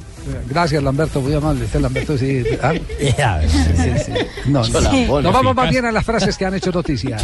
Gracias, 0.48 0.82
Lamberto, 0.82 1.20
muy 1.20 1.34
amable. 1.34 1.64
Usted, 1.64 1.80
Lamberto, 1.80 2.16
sí. 2.16 2.44
¿ah? 2.62 2.72
Sí, 3.48 3.90
sí. 4.04 4.12
No, 4.46 4.66
no. 4.66 5.12
Hola. 5.12 5.22
Nos 5.22 5.32
vamos 5.32 5.54
más 5.54 5.70
bien 5.70 5.84
a 5.84 5.92
las 5.92 6.04
frases 6.04 6.36
que 6.36 6.44
han 6.44 6.54
hecho 6.54 6.70
noticia. 6.70 7.16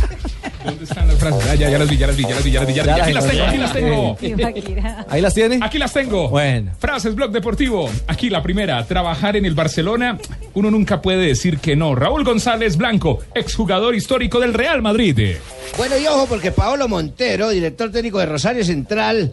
¿Dónde 0.65 0.85
están 0.85 1.07
las 1.09 1.19
frases? 1.19 1.45
Ah, 1.49 1.55
ya, 1.55 1.71
ya 1.71 1.79
las 1.79 1.89
vi, 1.89 1.97
ya 1.97 2.07
las 2.07 2.17
vi, 2.17 2.23
ya 2.25 2.35
las 2.35 2.45
vi, 2.45 2.51
ya 2.51 2.61
las 2.61 2.69
vi, 2.69 2.75
ya 2.75 2.85
las 2.85 2.97
vi. 2.97 3.01
Aquí 3.01 3.13
las 3.13 3.27
tengo, 3.27 3.45
aquí 3.45 3.59
las 3.59 3.73
tengo. 3.73 5.07
¿Ahí 5.09 5.21
las 5.21 5.35
tiene? 5.35 5.59
Aquí 5.63 5.79
las 5.79 5.93
tengo. 5.93 6.29
Bueno. 6.29 6.73
Frases 6.79 7.15
Blog 7.15 7.31
Deportivo. 7.31 7.91
Aquí 8.07 8.29
la 8.31 8.43
primera. 8.43 8.85
Trabajar 8.87 9.37
en 9.37 9.45
el 9.45 9.55
Barcelona. 9.55 10.19
Uno 10.55 10.71
nunca 10.71 11.01
puede 11.01 11.27
decir 11.27 11.59
que 11.59 11.77
no. 11.77 11.95
Raúl 11.95 12.25
González 12.25 12.77
Blanco, 12.77 13.21
exjugador 13.35 13.95
histórico 13.95 14.41
del 14.41 14.55
Real 14.55 14.83
Madrid. 14.83 15.37
Bueno, 15.77 15.97
y 15.97 16.07
ojo, 16.07 16.27
porque 16.27 16.51
Paolo 16.53 16.89
Montero, 16.89 17.51
director 17.51 17.91
técnico 17.91 18.19
de 18.19 18.27
Rosario 18.27 18.65
Central, 18.65 19.33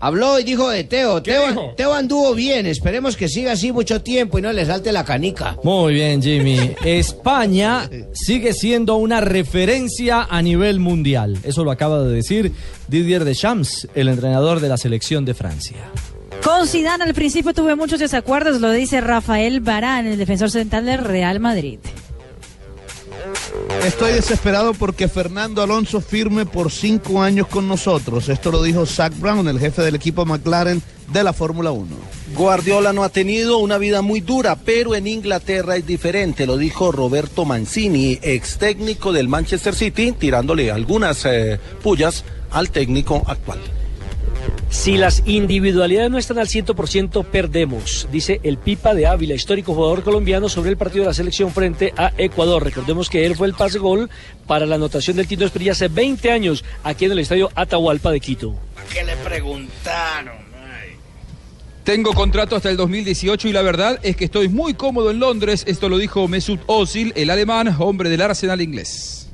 Habló 0.00 0.40
y 0.40 0.44
dijo 0.44 0.70
de 0.70 0.84
Teo. 0.84 1.22
Teo, 1.22 1.74
Teo 1.76 1.92
anduvo 1.92 2.34
bien. 2.34 2.64
Esperemos 2.64 3.16
que 3.16 3.28
siga 3.28 3.52
así 3.52 3.70
mucho 3.70 4.00
tiempo 4.00 4.38
y 4.38 4.42
no 4.42 4.50
le 4.50 4.64
salte 4.64 4.92
la 4.92 5.04
canica. 5.04 5.58
Muy 5.62 5.94
bien, 5.94 6.22
Jimmy. 6.22 6.74
España 6.84 7.88
sigue 8.14 8.54
siendo 8.54 8.96
una 8.96 9.20
referencia 9.20 10.26
a 10.28 10.40
nivel 10.40 10.80
mundial. 10.80 11.38
Eso 11.44 11.64
lo 11.64 11.70
acaba 11.70 12.02
de 12.02 12.14
decir 12.14 12.52
Didier 12.88 13.24
Deschamps, 13.24 13.88
el 13.94 14.08
entrenador 14.08 14.60
de 14.60 14.70
la 14.70 14.78
selección 14.78 15.26
de 15.26 15.34
Francia. 15.34 15.76
Con 16.42 16.66
Zidane 16.66 17.04
al 17.04 17.12
principio 17.12 17.52
tuve 17.52 17.76
muchos 17.76 18.00
desacuerdos, 18.00 18.62
lo 18.62 18.70
dice 18.70 19.02
Rafael 19.02 19.60
Barán, 19.60 20.06
el 20.06 20.16
defensor 20.16 20.50
central 20.50 20.86
del 20.86 21.04
Real 21.04 21.38
Madrid. 21.38 21.78
Estoy 23.84 24.12
desesperado 24.12 24.74
porque 24.74 25.08
Fernando 25.08 25.62
Alonso 25.62 26.00
firme 26.00 26.46
por 26.46 26.70
cinco 26.70 27.22
años 27.22 27.46
con 27.46 27.66
nosotros. 27.66 28.28
Esto 28.28 28.50
lo 28.50 28.62
dijo 28.62 28.86
Zach 28.86 29.12
Brown, 29.18 29.48
el 29.48 29.58
jefe 29.58 29.82
del 29.82 29.94
equipo 29.94 30.24
McLaren 30.26 30.82
de 31.12 31.24
la 31.24 31.32
Fórmula 31.32 31.72
1. 31.72 31.88
Guardiola 32.36 32.92
no 32.92 33.02
ha 33.02 33.08
tenido 33.08 33.58
una 33.58 33.78
vida 33.78 34.02
muy 34.02 34.20
dura, 34.20 34.56
pero 34.56 34.94
en 34.94 35.06
Inglaterra 35.06 35.76
es 35.76 35.86
diferente, 35.86 36.46
lo 36.46 36.56
dijo 36.56 36.92
Roberto 36.92 37.44
Mancini, 37.44 38.18
ex 38.22 38.58
técnico 38.58 39.12
del 39.12 39.28
Manchester 39.28 39.74
City, 39.74 40.12
tirándole 40.12 40.70
algunas 40.70 41.24
eh, 41.24 41.58
pullas 41.82 42.24
al 42.50 42.70
técnico 42.70 43.22
actual. 43.26 43.58
Si 44.70 44.96
las 44.96 45.24
individualidades 45.26 46.12
no 46.12 46.16
están 46.16 46.38
al 46.38 46.46
100%, 46.46 47.24
perdemos, 47.26 48.08
dice 48.12 48.40
el 48.44 48.56
Pipa 48.56 48.94
de 48.94 49.08
Ávila, 49.08 49.34
histórico 49.34 49.74
jugador 49.74 50.04
colombiano, 50.04 50.48
sobre 50.48 50.70
el 50.70 50.76
partido 50.76 51.02
de 51.02 51.08
la 51.08 51.14
selección 51.14 51.50
frente 51.50 51.92
a 51.96 52.12
Ecuador. 52.16 52.62
Recordemos 52.62 53.10
que 53.10 53.26
él 53.26 53.34
fue 53.34 53.48
el 53.48 53.54
pase 53.54 53.80
gol 53.80 54.08
para 54.46 54.66
la 54.66 54.76
anotación 54.76 55.16
del 55.16 55.26
Tito 55.26 55.44
Esprilla 55.44 55.72
hace 55.72 55.88
20 55.88 56.30
años 56.30 56.64
aquí 56.84 57.06
en 57.06 57.12
el 57.12 57.18
estadio 57.18 57.50
Atahualpa 57.56 58.12
de 58.12 58.20
Quito. 58.20 58.54
¿Qué 58.92 59.04
le 59.04 59.16
preguntaron? 59.16 60.50
Tengo 61.82 62.12
contrato 62.12 62.54
hasta 62.54 62.70
el 62.70 62.76
2018 62.76 63.48
y 63.48 63.52
la 63.52 63.62
verdad 63.62 63.98
es 64.02 64.14
que 64.14 64.26
estoy 64.26 64.48
muy 64.48 64.74
cómodo 64.74 65.10
en 65.10 65.18
Londres. 65.18 65.64
Esto 65.66 65.88
lo 65.88 65.98
dijo 65.98 66.28
Mesut 66.28 66.60
Özil, 66.68 67.12
el 67.16 67.30
alemán, 67.30 67.74
hombre 67.80 68.08
del 68.08 68.22
Arsenal 68.22 68.60
inglés. 68.60 69.29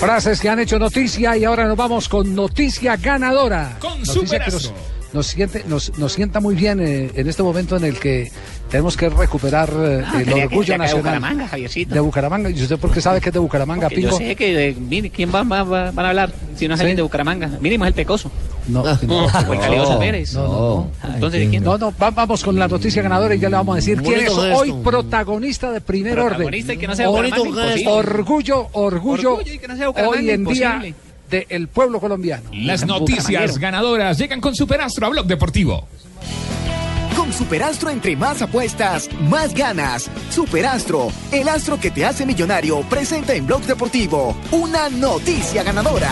Frases 0.00 0.40
que 0.40 0.48
han 0.48 0.60
hecho 0.60 0.78
noticia 0.78 1.36
y 1.36 1.44
ahora 1.44 1.66
nos 1.66 1.76
vamos 1.76 2.08
con 2.08 2.34
noticia 2.34 2.96
ganadora. 2.96 3.76
Con 3.80 3.98
Noticia 3.98 4.38
que 4.38 4.50
nos, 4.50 4.62
superazo. 4.62 4.87
Nos 5.12 5.26
siente, 5.26 5.64
nos, 5.66 5.96
nos 5.98 6.12
sienta 6.12 6.40
muy 6.40 6.54
bien 6.54 6.80
eh, 6.80 7.10
en 7.14 7.28
este 7.28 7.42
momento 7.42 7.76
en 7.76 7.84
el 7.84 7.98
que 7.98 8.30
tenemos 8.70 8.96
que 8.96 9.08
recuperar 9.08 9.70
eh, 9.76 10.02
Ah, 10.06 10.20
el 10.20 10.24
que 10.26 10.44
orgullo 10.44 10.74
era 10.74 10.84
de 10.84 10.90
nacional. 10.90 11.14
Bucaramanga, 11.18 11.48
Javiercito. 11.48 11.94
De 11.94 12.00
Bucaramanga. 12.00 12.50
¿Y 12.50 12.62
usted 12.62 12.78
por 12.78 12.92
qué 12.92 13.00
sabe 13.00 13.20
que 13.20 13.30
es 13.30 13.32
de 13.32 13.38
Bucaramanga, 13.38 13.88
Porque 13.88 14.02
yo 14.02 14.12
sé 14.12 14.36
que, 14.36 14.68
eh, 14.68 14.74
mire, 14.78 15.08
¿quién 15.10 15.32
va, 15.34 15.42
va- 15.44 15.62
va- 15.64 15.90
van 15.92 16.06
a 16.06 16.08
hablar 16.10 16.32
si 16.56 16.68
no 16.68 16.74
es 16.74 16.78
Sí. 16.80 16.82
alguien 16.82 16.96
de 16.96 17.02
Bucaramanga? 17.02 17.48
Mínimo 17.60 17.84
es 17.84 17.88
el 17.88 17.94
Pecoso. 17.94 18.30
No, 18.68 18.84
no, 18.84 19.24
O 19.48 19.52
el 19.54 19.60
Calioso 19.60 19.98
Pérez. 19.98 20.34
no, 20.34 20.90
no. 21.02 21.14
Entonces, 21.14 21.40
¿de 21.40 21.48
quién? 21.48 21.64
No, 21.64 21.78
no, 21.78 21.94
va- 22.00 22.10
vamos 22.10 22.44
con 22.44 22.58
la 22.58 22.68
noticia 22.68 23.00
ganadora 23.00 23.34
y 23.34 23.38
ya 23.38 23.48
le 23.48 23.56
vamos 23.56 23.72
a 23.72 23.76
decir 23.76 24.02
quién 24.02 24.20
es 24.20 24.30
hoy 24.30 24.74
protagonista 24.84 25.70
de 25.72 25.80
primer 25.80 26.12
Protagonista 26.14 26.72
orden. 26.72 26.76
y 26.76 26.80
que 26.80 26.86
no 26.86 26.94
sea. 26.94 27.08
Orgullo, 27.08 28.68
orgullo, 28.72 29.34
Orgullo 29.34 29.40
y 29.54 29.58
que 29.58 29.68
no 29.68 29.76
sea 29.76 29.88
Bucaramanga, 29.88 30.20
hoy 30.20 30.30
en 30.30 30.44
día 30.44 30.82
del 31.28 31.68
pueblo 31.68 32.00
colombiano. 32.00 32.50
Las 32.52 32.86
noticias 32.86 33.58
ganadoras 33.58 34.18
llegan 34.18 34.40
con 34.40 34.54
Superastro 34.54 35.06
a 35.06 35.10
Blog 35.10 35.26
Deportivo. 35.26 35.88
Con 37.16 37.32
Superastro 37.32 37.90
entre 37.90 38.16
más 38.16 38.42
apuestas, 38.42 39.08
más 39.22 39.54
ganas. 39.54 40.10
Superastro, 40.30 41.08
el 41.32 41.48
astro 41.48 41.78
que 41.78 41.90
te 41.90 42.04
hace 42.04 42.24
millonario, 42.24 42.80
presenta 42.82 43.34
en 43.34 43.46
Blog 43.46 43.62
Deportivo 43.62 44.36
una 44.52 44.88
noticia 44.88 45.62
ganadora. 45.62 46.10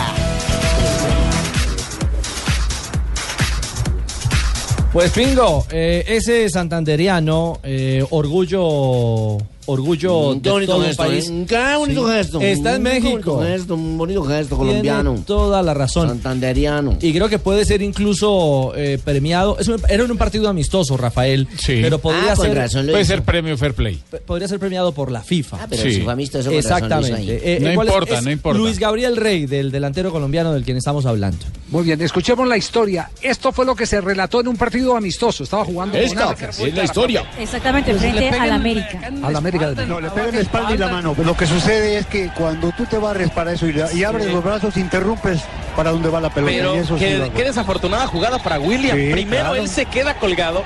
Pues 4.91 5.11
Pingo, 5.11 5.65
eh, 5.69 6.03
ese 6.07 6.49
santanderiano, 6.49 7.59
eh, 7.61 8.03
orgullo, 8.09 9.37
orgullo 9.67 10.33
Mm, 10.35 10.41
de 10.41 10.49
bonito 10.49 10.71
todo 10.73 10.83
gesto, 10.85 11.03
país. 11.03 11.29
¿eh? 11.29 11.45
Qué 11.47 11.75
bonito 11.77 12.07
Sí. 12.07 12.13
gesto. 12.13 12.41
Está 12.41 12.75
en 12.75 12.83
México. 12.83 13.33
bonito 13.35 13.41
gesto, 13.41 13.75
un 13.75 13.97
bonito 13.97 14.23
gesto 14.23 14.55
Tiene 14.55 14.69
colombiano. 14.71 15.23
toda 15.25 15.61
la 15.61 15.73
razón. 15.73 16.07
Santanderiano. 16.09 16.97
Y 17.01 17.13
creo 17.13 17.29
que 17.29 17.39
puede 17.39 17.63
ser 17.65 17.81
incluso 17.81 18.73
eh, 18.75 18.99
premiado. 19.03 19.57
Es 19.59 19.67
un- 19.67 19.81
era 19.89 20.03
un 20.03 20.17
partido 20.17 20.49
amistoso, 20.49 20.97
Rafael. 20.97 21.47
Pero 21.65 21.99
podría 21.99 22.33
Ah, 22.33 22.35
con 22.35 22.45
ser. 22.47 22.55
razón 22.57 22.85
lo 22.87 22.93
Puede 22.93 23.03
hizo. 23.03 23.13
ser 23.13 23.23
premio 23.23 23.57
Fair 23.57 23.73
Play. 23.73 24.01
p- 24.09 24.17
Podría 24.17 24.47
ser 24.47 24.59
premiado 24.59 24.91
por 24.91 25.11
la 25.11 25.21
FIFA. 25.21 25.57
Ah, 25.61 25.67
pero 25.69 25.83
si 25.83 26.01
fue 26.01 26.13
amistoso, 26.13 26.49
con 26.49 26.57
Exactamente. 26.57 27.13
ahí. 27.15 27.29
Eh, 27.29 27.59
No 27.61 27.71
importa, 27.83 28.17
Es 28.17 28.23
no 28.23 28.31
importa. 28.31 28.57
Luis 28.59 28.79
Gabriel 28.79 29.15
Rey, 29.17 29.45
del 29.45 29.71
delantero 29.71 30.11
colombiano 30.11 30.53
del 30.53 30.63
quien 30.63 30.77
estamos 30.77 31.05
hablando. 31.05 31.37
Muy 31.69 31.83
bien, 31.83 32.01
escuchemos 32.01 32.47
la 32.47 32.57
historia. 32.57 33.09
Esto 33.21 33.51
fue 33.51 33.65
lo 33.65 33.75
que 33.75 33.85
se 33.85 33.99
relató 34.01 34.39
en 34.41 34.47
un 34.47 34.55
partido 34.57 34.95
amistoso. 34.95 35.43
Estaba 35.43 35.65
jugando 35.65 35.97
Esta 35.97 36.21
Monarcas. 36.25 36.59
es 36.59 36.73
la 36.73 36.83
historia. 36.83 37.25
Exactamente, 37.39 37.93
frente 37.93 38.29
al 38.29 38.51
América. 38.51 39.11
Al 39.23 39.35
América 39.35 39.56
No, 39.87 39.99
le 39.99 40.09
pegan 40.11 40.35
la 40.35 40.41
espalda 40.41 40.73
y 40.73 40.77
la 40.77 40.87
mano. 40.87 41.15
Lo 41.17 41.35
que 41.35 41.45
sucede 41.47 41.97
es 41.97 42.05
que 42.05 42.29
cuando 42.29 42.71
tú 42.71 42.85
te 42.85 42.97
barres 42.97 43.29
para 43.31 43.51
eso 43.53 43.67
y, 43.67 43.73
la- 43.73 43.91
y 43.93 44.03
abres 44.03 44.31
los 44.31 44.43
brazos, 44.43 44.77
interrumpes 44.77 45.41
para 45.75 45.91
dónde 45.91 46.09
va 46.09 46.19
la 46.21 46.29
pelota. 46.29 46.53
Pero 46.55 46.75
y 46.75 46.79
eso 46.79 46.97
sí 46.97 47.03
qué, 47.05 47.31
qué 47.35 47.43
desafortunada 47.43 48.07
jugada 48.07 48.39
para 48.39 48.59
William. 48.59 48.97
Sí, 48.97 49.09
Primero 49.11 49.43
claro. 49.49 49.55
él 49.55 49.69
se 49.69 49.85
queda 49.85 50.15
colgado 50.15 50.63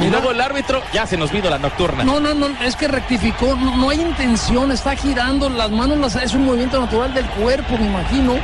y 0.00 0.06
luego 0.08 0.30
el 0.30 0.40
árbitro 0.40 0.80
ya 0.94 1.06
se 1.06 1.16
nos 1.18 1.30
vino 1.30 1.50
la 1.50 1.58
nocturna. 1.58 2.02
No, 2.04 2.18
no, 2.18 2.32
no, 2.34 2.46
es 2.64 2.76
que 2.76 2.88
rectificó, 2.88 3.54
no, 3.56 3.76
no 3.76 3.90
hay 3.90 4.00
intención, 4.00 4.72
está 4.72 4.96
girando, 4.96 5.50
las 5.50 5.70
manos 5.70 5.98
las 5.98 6.16
es 6.16 6.32
un 6.34 6.44
movimiento 6.46 6.80
natural 6.80 7.12
del 7.12 7.26
cuerpo, 7.26 7.76
me 7.78 7.86
imagino. 7.86 8.36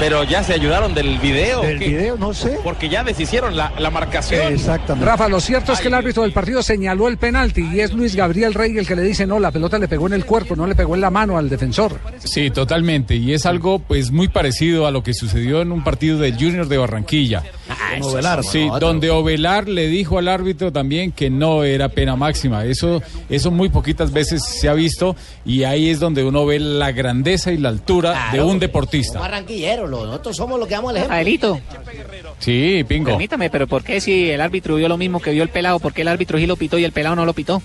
Pero 0.00 0.24
ya 0.24 0.42
se 0.42 0.54
ayudaron 0.54 0.94
del 0.94 1.18
video. 1.18 1.60
Del 1.60 1.78
¿qué? 1.78 1.88
video, 1.88 2.16
no 2.16 2.32
sé. 2.32 2.58
Porque 2.64 2.88
ya 2.88 3.04
deshicieron 3.04 3.54
la, 3.54 3.70
la 3.78 3.90
marcación. 3.90 4.50
Exactamente. 4.52 5.04
Rafa, 5.04 5.28
lo 5.28 5.40
cierto 5.40 5.74
es 5.74 5.80
que 5.80 5.88
el 5.88 5.94
árbitro 5.94 6.22
del 6.22 6.32
partido 6.32 6.62
señaló 6.62 7.06
el 7.06 7.18
penalti 7.18 7.68
y 7.70 7.80
es 7.80 7.92
Luis 7.92 8.16
Gabriel 8.16 8.54
Rey 8.54 8.78
el 8.78 8.86
que 8.86 8.96
le 8.96 9.02
dice 9.02 9.26
no, 9.26 9.38
la 9.38 9.50
pelota 9.50 9.78
le 9.78 9.88
pegó 9.88 10.06
en 10.06 10.14
el 10.14 10.24
cuerpo, 10.24 10.56
no 10.56 10.66
le 10.66 10.74
pegó 10.74 10.94
en 10.94 11.02
la 11.02 11.10
mano 11.10 11.36
al 11.36 11.50
defensor. 11.50 12.00
Sí, 12.18 12.50
totalmente. 12.50 13.14
Y 13.14 13.34
es 13.34 13.44
algo 13.44 13.78
pues 13.78 14.10
muy 14.10 14.28
parecido 14.28 14.86
a 14.86 14.90
lo 14.90 15.02
que 15.02 15.12
sucedió 15.12 15.60
en 15.60 15.70
un 15.70 15.84
partido 15.84 16.18
del 16.18 16.32
Junior 16.34 16.66
de 16.66 16.78
Barranquilla. 16.78 17.42
Con 17.98 18.10
Ovelar. 18.10 18.42
Sí, 18.42 18.68
donde 18.80 19.10
Ovelar 19.10 19.68
le 19.68 19.88
dijo 19.88 20.18
al 20.18 20.28
árbitro 20.28 20.72
también 20.72 21.12
que 21.12 21.28
no 21.28 21.62
era 21.62 21.90
pena 21.90 22.16
máxima. 22.16 22.64
Eso, 22.64 23.02
eso 23.28 23.50
muy 23.50 23.68
poquitas 23.68 24.12
veces 24.12 24.42
se 24.44 24.68
ha 24.68 24.72
visto 24.72 25.14
y 25.44 25.64
ahí 25.64 25.90
es 25.90 26.00
donde 26.00 26.24
uno 26.24 26.46
ve 26.46 26.58
la 26.58 26.92
grandeza 26.92 27.52
y 27.52 27.58
la 27.58 27.68
altura 27.68 28.30
de 28.32 28.42
un 28.42 28.58
deportista. 28.58 29.20
Barranquillero, 29.20 29.89
nosotros 29.90 30.36
somos 30.36 30.58
los 30.58 30.68
que 30.68 30.74
damos 30.74 30.90
el 30.92 30.96
ejemplo. 30.98 31.14
Rafaelito, 31.14 31.60
Sí, 32.38 32.84
pingo. 32.88 33.10
permítame, 33.10 33.50
pero 33.50 33.66
¿por 33.66 33.82
qué 33.84 34.00
si 34.00 34.30
el 34.30 34.40
árbitro 34.40 34.76
vio 34.76 34.88
lo 34.88 34.96
mismo 34.96 35.20
que 35.20 35.30
vio 35.32 35.42
el 35.42 35.48
pelado, 35.48 35.78
por 35.78 35.92
qué 35.92 36.02
el 36.02 36.08
árbitro 36.08 36.38
sí 36.38 36.46
lo 36.46 36.56
pitó 36.56 36.78
y 36.78 36.84
el 36.84 36.92
pelado 36.92 37.16
no 37.16 37.24
lo 37.24 37.32
pitó? 37.34 37.62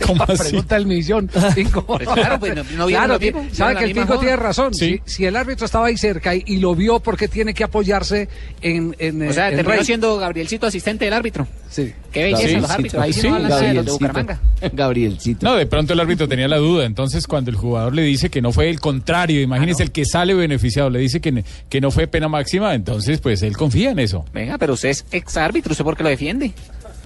¿Cómo 0.06 0.22
así? 0.24 0.36
Pregunta 0.50 0.76
el 0.76 0.86
millón. 0.86 1.30
Pues 1.86 2.08
claro, 2.08 2.38
pues, 2.38 2.54
no- 2.54 2.64
no 2.76 2.86
Claro, 2.86 3.14
lo 3.14 3.18
ti- 3.18 3.26
mismo, 3.32 3.46
sabe 3.52 3.76
que 3.76 3.84
el 3.84 3.92
Pingo 3.92 4.18
tiene 4.18 4.36
razón. 4.36 4.74
Sí. 4.74 5.00
Si, 5.04 5.16
si 5.16 5.24
el 5.24 5.36
árbitro 5.36 5.66
estaba 5.66 5.86
ahí 5.86 5.96
cerca 5.96 6.34
y, 6.34 6.42
y 6.46 6.56
lo 6.58 6.74
vio, 6.74 7.00
¿por 7.00 7.16
qué 7.16 7.28
tiene 7.28 7.54
que 7.54 7.64
apoyarse 7.64 8.28
en, 8.62 8.94
en 8.98 9.28
O 9.28 9.32
sea, 9.32 9.48
en 9.50 9.56
terminó 9.56 9.76
Rey? 9.76 9.84
siendo 9.84 10.16
Gabrielcito 10.18 10.66
asistente 10.66 11.04
del 11.06 11.14
árbitro. 11.14 11.46
Sí. 11.70 11.92
Qué 12.12 12.24
belleza 12.24 12.48
Sí, 12.48 12.56
los 12.56 12.70
árbitros. 12.70 13.02
Ahí 13.02 13.12
sí, 13.12 13.20
sí, 13.22 13.28
no 13.28 13.38
nada 13.38 13.60
de 13.60 13.74
los 13.74 13.84
de 13.86 13.90
Gabrielcito. 13.92 13.92
Bucaramanga. 13.92 14.40
Gabrielcito. 14.72 15.46
No, 15.46 15.56
de 15.56 15.66
pronto 15.66 15.92
el 15.92 16.00
árbitro 16.00 16.28
tenía 16.28 16.48
la 16.48 16.56
duda. 16.58 16.84
Entonces, 16.86 17.26
cuando 17.26 17.50
el 17.50 17.56
jugador 17.56 17.94
le 17.94 18.02
dice 18.02 18.30
que 18.30 18.40
no 18.42 18.52
fue 18.52 18.68
el 18.70 18.80
contrario, 18.80 19.40
imagínese 19.40 19.82
el 19.82 19.92
que 19.92 20.04
sale 20.04 20.34
beneficiado, 20.34 20.90
le 20.90 20.98
dice 20.98 21.20
que, 21.20 21.44
que 21.68 21.80
no 21.80 21.90
fue 21.90 22.06
pena 22.06 22.28
máxima, 22.28 22.74
entonces, 22.74 23.20
pues 23.20 23.42
él 23.42 23.56
confía 23.56 23.90
en 23.90 23.98
eso. 23.98 24.24
Venga, 24.32 24.58
pero 24.58 24.74
usted 24.74 24.90
es 24.90 25.04
ex 25.10 25.36
árbitro, 25.36 25.72
¿usted 25.72 25.84
por 25.84 25.96
qué 25.96 26.02
lo 26.02 26.08
defiende? 26.08 26.52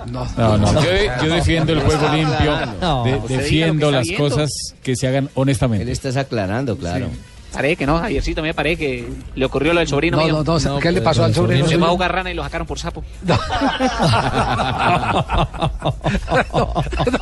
No, 0.07 0.27
No, 0.37 0.59
no, 0.59 0.73
yo, 0.83 0.91
de- 0.91 1.11
yo 1.23 1.35
defiendo 1.35 1.73
el 1.73 1.81
juego 1.81 2.09
limpio, 2.15 2.57
de- 3.05 3.21
defiendo 3.37 3.91
las 3.91 4.07
cosas 4.17 4.51
que 4.83 4.97
se 4.97 5.07
hagan 5.09 5.29
honestamente. 5.35 5.83
Él 5.85 5.89
estás 5.91 6.17
aclarando, 6.17 6.77
claro. 6.77 7.09
Parece 7.53 7.77
que 7.77 7.87
no, 7.87 7.99
Javiercito, 7.99 8.43
me 8.43 8.55
parece 8.55 8.77
que 8.77 9.09
le 9.35 9.45
ocurrió 9.45 9.73
lo 9.73 9.81
del 9.81 9.89
sobrino 9.89 10.17
No, 10.19 10.25
mío. 10.25 10.43
no, 10.47 10.59
no, 10.59 10.79
¿qué 10.79 10.93
le 10.93 11.01
pasó 11.01 11.25
al 11.25 11.35
sobrino 11.35 11.67
Se 11.67 11.77
fue 11.79 11.87
a 11.87 11.91
jugar 11.91 12.13
rana 12.15 12.31
y 12.31 12.35
lo 12.35 12.43
sacaron 12.43 12.67
por 12.67 12.79
sapo. 12.79 13.03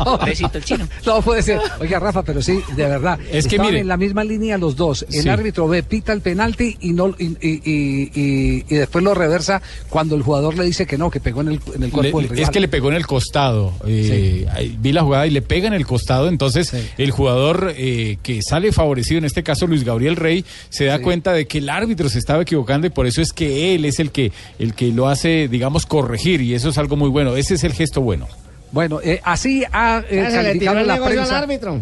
Pobrecito 0.05 0.59
el 0.59 0.65
chino. 0.65 0.89
No 1.07 1.23
puede 1.23 1.43
ser. 1.43 1.61
Oiga, 1.81 1.99
Rafa, 1.99 2.23
pero 2.23 2.43
sí, 2.43 2.61
de 2.77 2.87
verdad. 2.87 3.19
Es 3.31 3.47
que 3.47 3.57
estaban 3.57 3.73
mire- 3.73 3.81
en 3.81 3.89
la 3.89 3.97
misma 3.97 4.25
línea 4.25 4.59
los 4.59 4.77
dos. 4.77 5.05
El 5.11 5.23
Sí. 5.23 5.29
árbitro 5.29 5.69
ve, 5.69 5.83
pita 5.83 6.13
el 6.13 6.21
penalti 6.21 6.77
y 6.81 6.93
no 6.93 7.09
y, 7.19 7.25
y- 7.41 7.61
y- 7.65 8.11
y- 8.15 8.65
y 8.69 8.75
después 8.77 9.05
lo 9.05 9.15
reversa 9.15 9.61
cuando 9.89 10.15
el 10.17 10.23
jugador 10.23 10.57
le 10.57 10.65
dice 10.65 10.87
que 10.87 10.99
no, 10.99 11.11
que 11.11 11.21
pegó 11.21 11.41
en 11.43 11.49
el, 11.49 11.61
en 11.75 11.83
el 11.85 11.91
cuerpo 11.91 12.21
Le- 12.21 12.27
del 12.27 12.31
rival. 12.37 12.45
es 12.45 12.51
que 12.51 12.61
le 12.61 12.69
pegó 12.69 12.89
en 12.89 12.95
el 12.95 13.07
costado. 13.07 13.73
eh, 13.87 14.47
vi 14.79 14.93
la 14.93 15.03
jugada 15.03 15.27
y 15.27 15.31
le 15.31 15.43
pega 15.43 15.69
en 15.69 15.75
el 15.75 15.87
costado. 15.87 16.29
Entonces, 16.29 16.73
el 16.97 17.11
jugador 17.11 17.73
eh, 17.77 18.19
que 18.23 18.41
sale 18.43 18.73
favorecido, 18.73 19.19
en 19.19 19.25
este 19.25 19.43
caso 19.43 19.67
Luis 19.67 19.85
Gabriel 19.85 20.17
Rey, 20.19 20.45
se 20.69 20.85
da 20.85 20.99
cuenta 21.01 21.33
de 21.33 21.47
que 21.47 21.59
el 21.59 21.69
árbitro 21.69 22.09
se 22.09 22.19
estaba 22.19 22.43
equivocando 22.43 22.87
y 22.87 22.91
por 22.91 23.07
eso 23.07 23.23
es 23.23 23.33
que 23.33 23.75
él 23.75 23.85
es 23.85 23.99
el 24.01 24.11
que, 24.11 24.33
el 24.59 24.75
que 24.75 24.89
lo 24.89 25.09
hace, 25.09 25.49
digamos, 25.49 25.87
corregir. 25.87 26.41
Y 26.41 26.55
eso 26.55 26.69
es 26.69 26.79
algo 26.79 26.97
muy 26.97 27.09
bueno. 27.11 27.37
Ese 27.37 27.55
es 27.55 27.65
el 27.65 27.73
gesto 27.73 28.01
bueno. 28.01 28.27
Bueno, 28.73 29.01
eh, 29.03 29.21
así 29.25 29.65
ha 29.73 30.03
eh, 30.11 30.25
Ah, 30.27 30.31
se 30.31 30.43
le 30.43 30.57
tiró 30.57 30.73
el 30.79 30.87
la 30.87 30.95
negocio 30.95 31.21
al 31.21 31.27
prensa. 31.27 31.39
árbitro. 31.39 31.81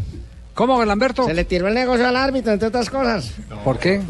¿Cómo, 0.54 0.84
Lamberto? 0.84 1.26
Se 1.26 1.34
le 1.34 1.44
tiró 1.44 1.68
el 1.68 1.74
negocio 1.74 2.06
al 2.06 2.16
árbitro, 2.16 2.52
entre 2.52 2.68
otras 2.68 2.88
cosas. 2.88 3.32
¿Por 3.64 3.78
qué? 3.78 4.00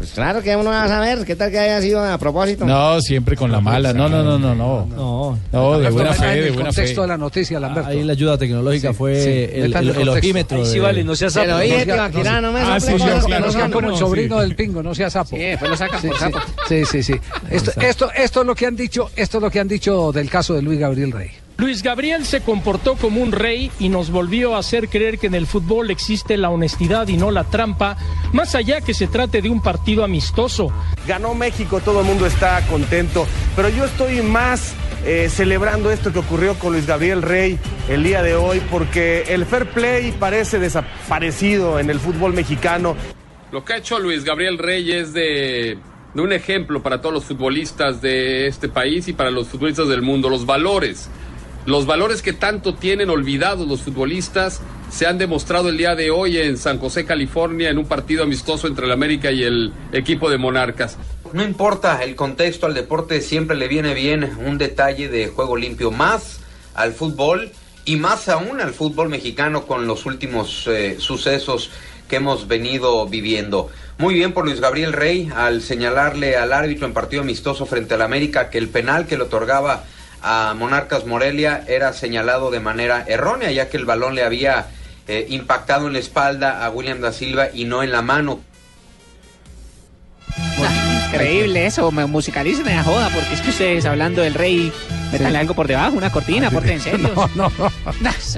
Pues 0.00 0.12
claro 0.12 0.40
que 0.40 0.56
uno 0.56 0.70
va 0.70 0.84
a 0.84 0.88
saber. 0.88 1.26
¿Qué 1.26 1.36
tal 1.36 1.50
que 1.50 1.58
haya 1.58 1.78
sido 1.82 2.02
a 2.02 2.16
propósito? 2.16 2.64
No, 2.64 2.98
siempre 3.02 3.36
con 3.36 3.52
la 3.52 3.60
mala. 3.60 3.92
No, 3.92 4.08
no, 4.08 4.22
no, 4.22 4.38
no, 4.38 4.54
no. 4.54 4.86
No, 4.86 5.38
No, 5.52 5.78
de 5.78 5.90
buena 5.90 6.14
fe, 6.14 6.38
el 6.38 6.44
de 6.44 6.50
buena 6.52 6.68
contexto 6.70 6.94
fe. 6.96 7.00
de 7.02 7.06
la 7.06 7.18
noticia, 7.18 7.60
Lamberto. 7.60 7.90
Ahí 7.90 8.02
la 8.02 8.12
ayuda 8.12 8.38
tecnológica 8.38 8.92
Sí, 8.92 8.94
fue 8.94 9.22
sí, 9.22 9.28
el, 9.28 9.34
el- 9.34 9.54
el 9.56 9.64
el 9.64 9.72
contexto. 9.72 10.12
ojímetro. 10.12 10.58
Ahí 10.58 10.64
sí 10.66 10.78
vale, 10.78 11.04
no 11.04 11.14
seas 11.14 11.34
sapo. 11.34 11.48
No 11.48 11.58
sea- 11.58 11.84
Tibaquirá, 11.84 12.40
no 12.40 12.50
me 12.50 12.60
Ah, 12.60 12.80
sí, 12.80 12.94
claro, 12.94 13.16
no 13.44 13.52
sea 13.52 13.60
son. 13.60 13.72
como 13.72 13.88
el 13.90 13.94
Sí. 13.94 14.00
sobrino 14.00 14.40
del 14.40 14.56
pingo, 14.56 14.82
no 14.82 14.94
sea 14.94 15.10
sapo. 15.10 15.36
Sí, 15.36 15.42
después 15.42 15.70
lo 15.70 15.76
sacan 15.76 16.00
Sí, 16.00 16.08
por 16.08 16.16
sí. 16.16 16.22
sapo. 16.24 16.38
Sí, 16.66 16.84
sí, 16.86 17.02
sí. 17.02 17.14
Esto, 17.50 17.72
esto, 17.82 18.10
esto 18.14 18.40
es 18.40 18.46
lo 18.46 18.54
que 18.54 18.64
han 18.66 18.76
dicho, 18.76 19.10
esto 19.14 19.36
es 19.36 19.42
lo 19.42 19.50
que 19.50 19.60
han 19.60 19.68
dicho 19.68 20.12
del 20.12 20.30
caso 20.30 20.54
de 20.54 20.62
Luis 20.62 20.78
Gabriel 20.80 21.12
Rey. 21.12 21.30
Luis 21.60 21.82
Gabriel 21.82 22.24
se 22.24 22.40
comportó 22.40 22.96
como 22.96 23.20
un 23.20 23.32
rey 23.32 23.70
y 23.78 23.90
nos 23.90 24.10
volvió 24.10 24.56
a 24.56 24.60
hacer 24.60 24.88
creer 24.88 25.18
que 25.18 25.26
en 25.26 25.34
el 25.34 25.46
fútbol 25.46 25.90
existe 25.90 26.38
la 26.38 26.48
honestidad 26.48 27.06
y 27.08 27.18
no 27.18 27.30
la 27.30 27.44
trampa, 27.44 27.98
más 28.32 28.54
allá 28.54 28.80
que 28.80 28.94
se 28.94 29.08
trate 29.08 29.42
de 29.42 29.50
un 29.50 29.60
partido 29.60 30.02
amistoso. 30.02 30.72
Ganó 31.06 31.34
México, 31.34 31.80
todo 31.84 32.00
el 32.00 32.06
mundo 32.06 32.24
está 32.24 32.66
contento, 32.66 33.26
pero 33.54 33.68
yo 33.68 33.84
estoy 33.84 34.22
más 34.22 34.72
eh, 35.04 35.28
celebrando 35.28 35.90
esto 35.90 36.14
que 36.14 36.20
ocurrió 36.20 36.58
con 36.58 36.72
Luis 36.72 36.86
Gabriel 36.86 37.20
Rey 37.20 37.58
el 37.90 38.04
día 38.04 38.22
de 38.22 38.36
hoy, 38.36 38.62
porque 38.70 39.24
el 39.28 39.44
fair 39.44 39.66
play 39.66 40.12
parece 40.12 40.58
desaparecido 40.58 41.78
en 41.78 41.90
el 41.90 42.00
fútbol 42.00 42.32
mexicano. 42.32 42.96
Lo 43.52 43.66
que 43.66 43.74
ha 43.74 43.76
hecho 43.76 43.98
Luis 43.98 44.24
Gabriel 44.24 44.56
Rey 44.56 44.92
es 44.92 45.12
de, 45.12 45.76
de 46.14 46.22
un 46.22 46.32
ejemplo 46.32 46.82
para 46.82 47.02
todos 47.02 47.16
los 47.16 47.24
futbolistas 47.26 48.00
de 48.00 48.46
este 48.46 48.70
país 48.70 49.08
y 49.08 49.12
para 49.12 49.30
los 49.30 49.48
futbolistas 49.48 49.88
del 49.88 50.00
mundo. 50.00 50.30
Los 50.30 50.46
valores, 50.46 51.10
los 51.66 51.86
valores 51.86 52.22
que 52.22 52.32
tanto 52.32 52.74
tienen 52.74 53.10
olvidados 53.10 53.68
los 53.68 53.82
futbolistas 53.82 54.60
se 54.90 55.06
han 55.06 55.18
demostrado 55.18 55.68
el 55.68 55.76
día 55.76 55.94
de 55.94 56.10
hoy 56.10 56.38
en 56.38 56.56
San 56.56 56.78
José, 56.78 57.04
California, 57.04 57.70
en 57.70 57.78
un 57.78 57.86
partido 57.86 58.24
amistoso 58.24 58.66
entre 58.66 58.86
el 58.86 58.92
América 58.92 59.30
y 59.30 59.42
el 59.44 59.72
equipo 59.92 60.30
de 60.30 60.38
Monarcas. 60.38 60.96
No 61.32 61.44
importa 61.44 62.02
el 62.02 62.16
contexto, 62.16 62.66
al 62.66 62.74
deporte 62.74 63.20
siempre 63.20 63.56
le 63.56 63.68
viene 63.68 63.94
bien 63.94 64.36
un 64.44 64.58
detalle 64.58 65.08
de 65.08 65.28
juego 65.28 65.56
limpio, 65.56 65.90
más 65.90 66.40
al 66.74 66.92
fútbol 66.92 67.52
y 67.84 67.96
más 67.96 68.28
aún 68.28 68.60
al 68.60 68.72
fútbol 68.72 69.08
mexicano 69.08 69.66
con 69.66 69.86
los 69.86 70.06
últimos 70.06 70.66
eh, 70.66 70.96
sucesos 70.98 71.70
que 72.08 72.16
hemos 72.16 72.48
venido 72.48 73.06
viviendo. 73.06 73.70
Muy 73.98 74.14
bien 74.14 74.32
por 74.32 74.44
Luis 74.44 74.60
Gabriel 74.60 74.92
Rey 74.92 75.30
al 75.36 75.62
señalarle 75.62 76.36
al 76.36 76.52
árbitro 76.52 76.86
en 76.86 76.94
partido 76.94 77.22
amistoso 77.22 77.66
frente 77.66 77.94
al 77.94 78.02
América 78.02 78.50
que 78.50 78.58
el 78.58 78.68
penal 78.68 79.06
que 79.06 79.16
le 79.16 79.24
otorgaba 79.24 79.84
a 80.22 80.54
Monarcas 80.54 81.06
Morelia 81.06 81.64
era 81.66 81.92
señalado 81.92 82.50
de 82.50 82.60
manera 82.60 83.04
errónea, 83.06 83.50
ya 83.50 83.68
que 83.68 83.76
el 83.76 83.84
balón 83.84 84.14
le 84.14 84.24
había 84.24 84.66
eh, 85.08 85.26
impactado 85.28 85.86
en 85.86 85.94
la 85.94 85.98
espalda 85.98 86.64
a 86.64 86.70
William 86.70 87.00
da 87.00 87.12
Silva 87.12 87.48
y 87.52 87.64
no 87.64 87.82
en 87.82 87.92
la 87.92 88.02
mano. 88.02 88.40
Increíble 91.12 91.66
eso, 91.66 91.90
me 91.90 92.06
musicalicen 92.06 92.64
la 92.66 92.82
joda, 92.84 93.08
porque 93.12 93.34
es 93.34 93.40
que 93.40 93.50
ustedes 93.50 93.84
hablando 93.84 94.22
del 94.22 94.34
rey, 94.34 94.72
métanle 95.10 95.38
algo 95.38 95.54
por 95.54 95.66
debajo, 95.66 95.96
una 95.96 96.10
cortina, 96.10 96.50
porten 96.50 96.72
en 96.74 96.80
serio. 96.80 97.10
No, 97.34 97.50
no. 97.58 97.72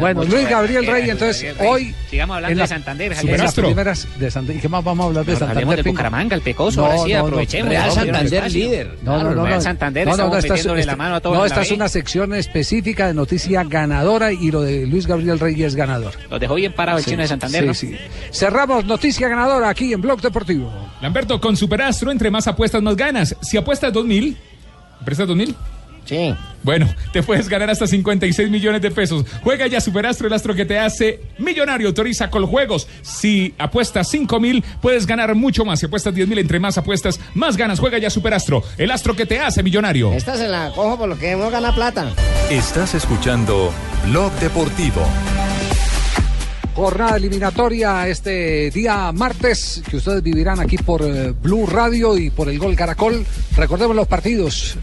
Bueno, 0.01 0.25
Luis 0.25 0.49
Gabriel 0.49 0.87
Rey, 0.87 1.11
entonces 1.11 1.55
hoy. 1.61 1.95
Sigamos 2.11 2.37
hablando 2.37 2.53
en 2.53 2.59
la- 2.59 2.65
de 2.65 2.69
Santander, 2.69 3.11
las 3.39 3.55
primeras 3.55 4.09
de 4.19 4.31
Santander. 4.31 4.57
¿Y 4.57 4.61
qué 4.61 4.69
más 4.69 4.83
vamos 4.85 5.05
a 5.05 5.07
hablar 5.09 5.25
de 5.25 5.33
No, 5.33 5.39
Santander? 5.39 5.65
hablemos 5.65 5.85
de? 5.85 5.91
Bucaramanga, 5.91 6.35
el 6.37 6.43
Pecoso, 6.43 6.85
ahora 6.87 6.99
sí, 7.05 7.13
aprovechemos. 7.13 7.69
Real 7.69 7.93
Santander 7.93 8.51
líder. 8.53 8.99
No, 9.03 9.23
no, 9.23 9.35
no. 9.35 9.45
Real 9.45 9.57
no. 9.59 9.63
Santander, 9.63 10.07
No, 10.07 10.11
no, 10.11 10.15
estamos 10.15 10.33
no, 10.33 10.39
esta 10.39 10.47
es- 10.47 10.53
metiéndole 10.61 10.85
la 10.87 10.97
mano 10.97 11.15
a 11.17 11.21
todos 11.21 11.37
No, 11.37 11.45
esta 11.45 11.61
es 11.63 11.71
una 11.73 11.89
sección 11.89 12.35
específica 12.35 13.07
de 13.07 13.15
noticia 13.15 13.65
ganadora 13.65 14.33
y 14.33 14.51
lo 14.51 14.63
de 14.63 14.87
Luis 14.87 15.07
Gabriel 15.07 15.39
Rey 15.39 15.63
es 15.63 15.75
ganador. 15.75 16.13
Los 16.31 16.41
dejó 16.41 16.55
bien 16.55 16.73
parado 16.73 16.99
el 16.99 17.05
chino 17.05 17.21
de 17.23 17.29
Santander, 17.29 17.63
sí, 17.63 17.67
¿no? 17.67 17.75
sí. 17.75 17.97
Cerramos 18.33 18.85
noticia 18.87 19.29
ganadora 19.29 19.69
aquí 19.69 19.93
en 19.93 20.01
Blog 20.01 20.21
Deportivo. 20.23 20.73
Lamberto, 21.03 21.41
con 21.41 21.57
Superastro, 21.57 22.11
entre 22.13 22.31
más 22.31 22.47
apuestas, 22.47 22.62
más 22.83 22.97
ganas. 22.97 23.37
Si 23.43 23.57
apuestas 23.57 23.93
2000, 23.93 24.37
¿prestas 25.05 25.29
2000? 25.29 25.55
Sí. 26.05 26.35
Bueno, 26.63 26.89
te 27.13 27.23
puedes 27.23 27.49
ganar 27.49 27.71
hasta 27.71 27.87
56 27.87 28.51
millones 28.51 28.83
de 28.83 28.91
pesos. 28.91 29.25
Juega 29.43 29.67
ya 29.67 29.81
Superastro, 29.81 30.27
el 30.27 30.33
astro 30.33 30.55
que 30.55 30.65
te 30.65 30.79
hace 30.79 31.21
millonario. 31.39 31.89
Autoriza 31.89 32.31
con 32.31 32.47
juegos. 32.47 32.89
Si 33.03 33.55
apuestas 33.59 34.09
5 34.09 34.41
mil, 34.41 34.65
puedes 34.81 35.07
ganar 35.07 35.35
mucho 35.35 35.65
más. 35.65 35.81
Si 35.81 35.87
apuestas 35.87 36.15
10 36.15 36.29
mil, 36.29 36.39
entre 36.39 36.61
más 36.61 36.79
apuestas, 36.79 37.21
más 37.35 37.57
ganas. 37.57 37.79
Juega 37.81 37.99
ya 37.99 38.11
Superastro, 38.11 38.63
el 38.79 38.91
astro 38.91 39.15
que 39.15 39.27
te 39.27 39.41
hace 39.41 39.63
millonario. 39.63 40.13
Esta 40.13 40.37
se 40.37 40.49
la 40.49 40.71
cojo 40.71 40.99
por 40.99 41.09
lo 41.09 41.19
que 41.19 41.31
hemos 41.31 41.51
ganado 41.51 41.75
plata. 41.75 42.13
Estás 42.51 42.95
escuchando 42.95 43.73
Blog 44.07 44.33
Deportivo. 44.41 45.07
Jornada 46.75 47.17
eliminatoria 47.17 48.09
este 48.09 48.71
día 48.71 49.13
martes 49.13 49.83
que 49.89 49.97
ustedes 49.99 50.23
vivirán 50.23 50.59
aquí 50.59 50.79
por 50.79 51.03
eh, 51.03 51.33
Blue 51.33 51.67
Radio 51.67 52.17
y 52.17 52.31
por 52.31 52.49
el 52.49 52.59
Gol 52.59 52.75
Caracol. 52.77 53.25
Recordemos 53.57 53.95
los 53.95 54.09
partidos. 54.09 54.77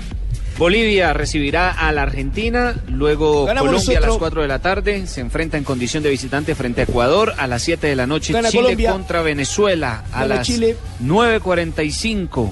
Bolivia 0.59 1.13
recibirá 1.13 1.71
a 1.71 1.91
la 1.93 2.03
Argentina, 2.03 2.75
luego 2.89 3.45
Ganamos 3.45 3.69
Colombia 3.69 3.97
a 3.97 4.01
las 4.01 4.07
nosotros. 4.07 4.19
4 4.19 4.41
de 4.41 4.47
la 4.49 4.59
tarde, 4.59 5.07
se 5.07 5.21
enfrenta 5.21 5.57
en 5.57 5.63
condición 5.63 6.03
de 6.03 6.09
visitante 6.09 6.53
frente 6.53 6.81
a 6.81 6.83
Ecuador, 6.83 7.33
a 7.37 7.47
las 7.47 7.63
7 7.63 7.87
de 7.87 7.95
la 7.95 8.05
noche 8.05 8.33
Gana 8.33 8.49
Chile 8.49 8.63
Colombia. 8.63 8.91
contra 8.91 9.21
Venezuela, 9.21 10.03
a 10.11 10.21
Gana 10.23 10.35
las 10.35 10.47
Chile. 10.47 10.75
9.45 11.01 12.49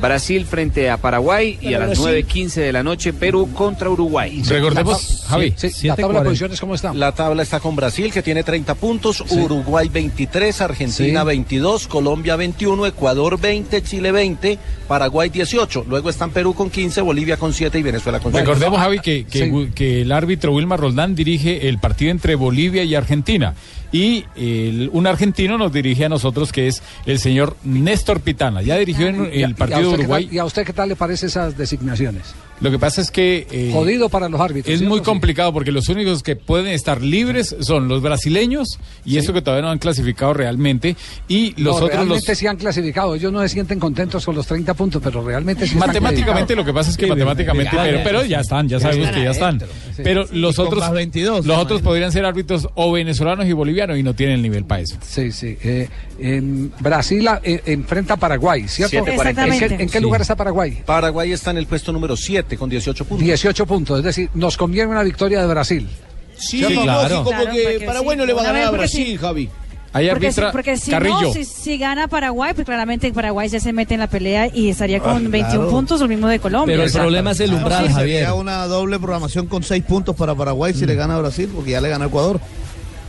Brasil 0.00 0.44
frente 0.46 0.90
a 0.90 0.96
Paraguay 0.96 1.58
y 1.60 1.74
a 1.74 1.80
las 1.80 1.98
Brasil. 2.00 2.24
9.15 2.26 2.54
de 2.54 2.72
la 2.72 2.82
noche 2.82 3.12
Perú 3.12 3.50
contra 3.52 3.90
Uruguay. 3.90 4.42
Recordemos, 4.46 5.24
Javi, 5.28 5.54
la 5.82 5.96
tabla 5.96 6.20
de 6.20 6.24
posiciones, 6.26 6.60
¿cómo 6.60 6.74
está? 6.74 6.94
La 6.94 7.12
tabla 7.12 7.42
está 7.42 7.60
con 7.60 7.74
Brasil, 7.76 8.12
que 8.12 8.22
tiene 8.22 8.42
30 8.42 8.74
puntos, 8.76 9.24
Uruguay 9.30 9.88
23, 9.88 10.60
Argentina 10.60 11.20
Sí. 11.22 11.26
22, 11.26 11.88
Colombia 11.88 12.36
21, 12.36 12.86
Ecuador 12.86 13.40
20, 13.40 13.82
Chile 13.82 14.12
20, 14.12 14.58
Paraguay 14.86 15.28
18. 15.28 15.84
Luego 15.88 16.10
están 16.10 16.30
Perú 16.30 16.54
con 16.54 16.70
15, 16.70 17.00
Bolivia 17.00 17.36
con 17.36 17.52
7 17.52 17.78
y 17.78 17.82
Venezuela 17.82 18.20
con 18.20 18.32
6. 18.32 18.44
Recordemos, 18.44 18.78
Javi, 18.78 19.00
que, 19.00 19.24
que, 19.26 19.70
que 19.74 20.02
el 20.02 20.12
árbitro 20.12 20.52
Wilmar 20.52 20.80
Roldán 20.80 21.14
dirige 21.14 21.68
el 21.68 21.78
partido 21.78 22.10
entre 22.10 22.34
Bolivia 22.34 22.84
y 22.84 22.94
Argentina. 22.94 23.54
Y 23.92 24.24
el- 24.36 24.90
un 24.92 25.06
argentino 25.06 25.56
nos 25.56 25.72
dirige 25.72 26.04
a 26.04 26.08
nosotros, 26.08 26.52
que 26.52 26.66
es 26.68 26.82
el 27.06 27.18
señor 27.18 27.56
Néstor 27.64 28.20
Pitana. 28.20 28.60
Ya 28.62 28.76
dirigió 28.76 29.08
en 29.08 29.30
¿Y 29.32 29.42
a- 29.42 29.46
el 29.46 29.54
partido 29.54 29.90
de 29.92 29.98
Uruguay. 29.98 30.26
tal- 30.26 30.34
¿Y 30.34 30.38
a 30.38 30.44
usted 30.44 30.66
qué 30.66 30.72
tal 30.72 30.88
le 30.90 30.96
parece 30.96 31.26
esas 31.26 31.56
designaciones? 31.56 32.34
Lo 32.60 32.70
que 32.70 32.78
pasa 32.78 33.00
es 33.00 33.10
que... 33.10 33.46
eh, 33.50 33.70
Jodido 33.72 34.08
para 34.08 34.28
los 34.28 34.40
árbitros. 34.40 34.74
Es 34.74 34.82
muy 34.82 35.00
complicado 35.00 35.52
porque 35.52 35.70
los 35.72 35.88
únicos 35.88 36.22
que 36.22 36.36
pueden 36.36 36.68
estar 36.68 37.02
libres 37.02 37.54
son 37.60 37.88
los 37.88 38.02
brasileños 38.02 38.78
y 39.04 39.18
eso 39.18 39.32
que 39.32 39.42
todavía 39.42 39.62
no 39.66 39.70
han 39.70 39.78
clasificado 39.78 40.34
realmente 40.34 40.96
y 41.28 41.50
los 41.60 41.78
No, 41.80 41.86
otros 41.86 41.90
los 41.90 42.06
realmente 42.08 42.34
sí 42.34 42.46
han 42.46 42.56
clasificado. 42.56 43.14
Ellos 43.14 43.32
no 43.32 43.40
se 43.42 43.48
sienten 43.48 43.78
contentos 43.78 44.24
con 44.24 44.34
los 44.34 44.46
30 44.46 44.74
puntos, 44.74 45.00
pero 45.02 45.22
realmente 45.24 45.66
sí 45.66 45.74
están 45.74 45.88
matemáticamente 45.88 46.56
lo 46.56 46.64
que 46.64 46.72
pasa 46.72 46.90
es 46.90 46.96
que 46.96 47.04
Sí, 47.04 47.10
matemáticamente 47.10 47.70
pero, 47.76 48.00
pero 48.04 48.24
ya 48.24 48.40
están 48.40 48.68
ya 48.68 48.78
sabemos 48.80 49.08
que 49.10 49.22
ya 49.22 49.30
están 49.30 49.60
Sí. 49.96 50.02
pero 50.04 50.26
Sí, 50.26 50.36
los 50.36 50.58
otros 50.58 50.80
más 50.80 50.92
22, 50.92 51.46
los 51.46 51.58
otros 51.58 51.80
podrían 51.82 52.12
ser 52.12 52.24
árbitros 52.24 52.68
o 52.74 52.92
venezolanos 52.92 53.46
y 53.46 53.52
bolivianos 53.52 53.98
y 53.98 54.02
no 54.02 54.14
tienen 54.14 54.36
el 54.36 54.42
nivel 54.42 54.64
para 54.64 54.82
eso 54.82 54.96
Sí, 55.02 55.32
sí. 55.32 55.56
Eh, 55.62 55.88
en 56.18 56.72
Brasil 56.80 57.26
eh, 57.42 57.62
enfrenta 57.66 58.14
a 58.14 58.16
Paraguay, 58.16 58.66
¿cierto? 58.68 58.96
7:45. 59.04 59.52
¿En 59.52 59.58
qué, 59.58 59.82
en 59.82 59.88
qué 59.90 59.98
Sí. 59.98 60.00
lugar 60.00 60.20
está 60.20 60.36
Paraguay? 60.36 60.82
Paraguay 60.84 61.32
está 61.32 61.50
en 61.50 61.58
el 61.58 61.66
puesto 61.66 61.92
número 61.92 62.16
7 62.16 62.47
con 62.56 62.70
18 62.70 63.04
puntos. 63.04 63.24
18 63.26 63.66
puntos, 63.66 63.98
es 63.98 64.04
decir, 64.04 64.30
nos 64.34 64.56
conviene 64.56 64.90
una 64.90 65.02
victoria 65.02 65.40
de 65.40 65.46
Brasil. 65.46 65.88
Sí, 66.36 66.60
lógico, 66.60 67.24
porque 67.24 67.82
Paraguay 67.84 68.16
no 68.16 68.24
le 68.24 68.32
va 68.32 68.42
a 68.42 68.44
ganar 68.44 68.62
a 68.62 68.66
porque 68.66 68.78
Brasil, 68.78 69.06
sí. 69.06 69.16
Javi. 69.16 69.50
Ahí 69.90 70.06
Porque, 70.10 70.30
si, 70.30 70.40
arbitra 70.40 70.52
porque 70.52 70.76
si 70.76 70.90
Carrillo. 70.90 71.20
no, 71.22 71.32
si, 71.32 71.44
si 71.46 71.78
gana 71.78 72.08
Paraguay, 72.08 72.52
pues 72.54 72.66
claramente 72.66 73.10
Paraguay 73.10 73.48
ya 73.48 73.58
se 73.58 73.72
mete 73.72 73.94
en 73.94 74.00
la 74.00 74.06
pelea 74.06 74.46
y 74.54 74.68
estaría 74.68 75.00
con 75.00 75.26
Ah, 75.26 75.28
21 75.30 75.48
claro. 75.50 75.70
punto, 75.70 75.96
lo 75.96 76.06
mismo 76.06 76.28
de 76.28 76.38
Colombia. 76.38 76.74
Pero 76.76 76.86
el 76.86 76.92
problema 76.92 77.30
es 77.30 77.40
el 77.40 77.54
umbral, 77.54 77.86
Sí, 77.86 77.92
Javier. 77.94 78.16
Sería 78.18 78.34
una 78.34 78.66
doble 78.66 78.98
programación 78.98 79.46
con 79.46 79.62
seis 79.62 79.82
puntos 79.82 80.14
para 80.14 80.34
Paraguay 80.34 80.74
si 80.74 80.84
le 80.84 80.94
gana 80.94 81.16
a 81.16 81.20
Brasil, 81.20 81.50
porque 81.54 81.70
ya 81.70 81.80
le 81.80 81.88
gana 81.88 82.04
a 82.04 82.08
Ecuador. 82.08 82.38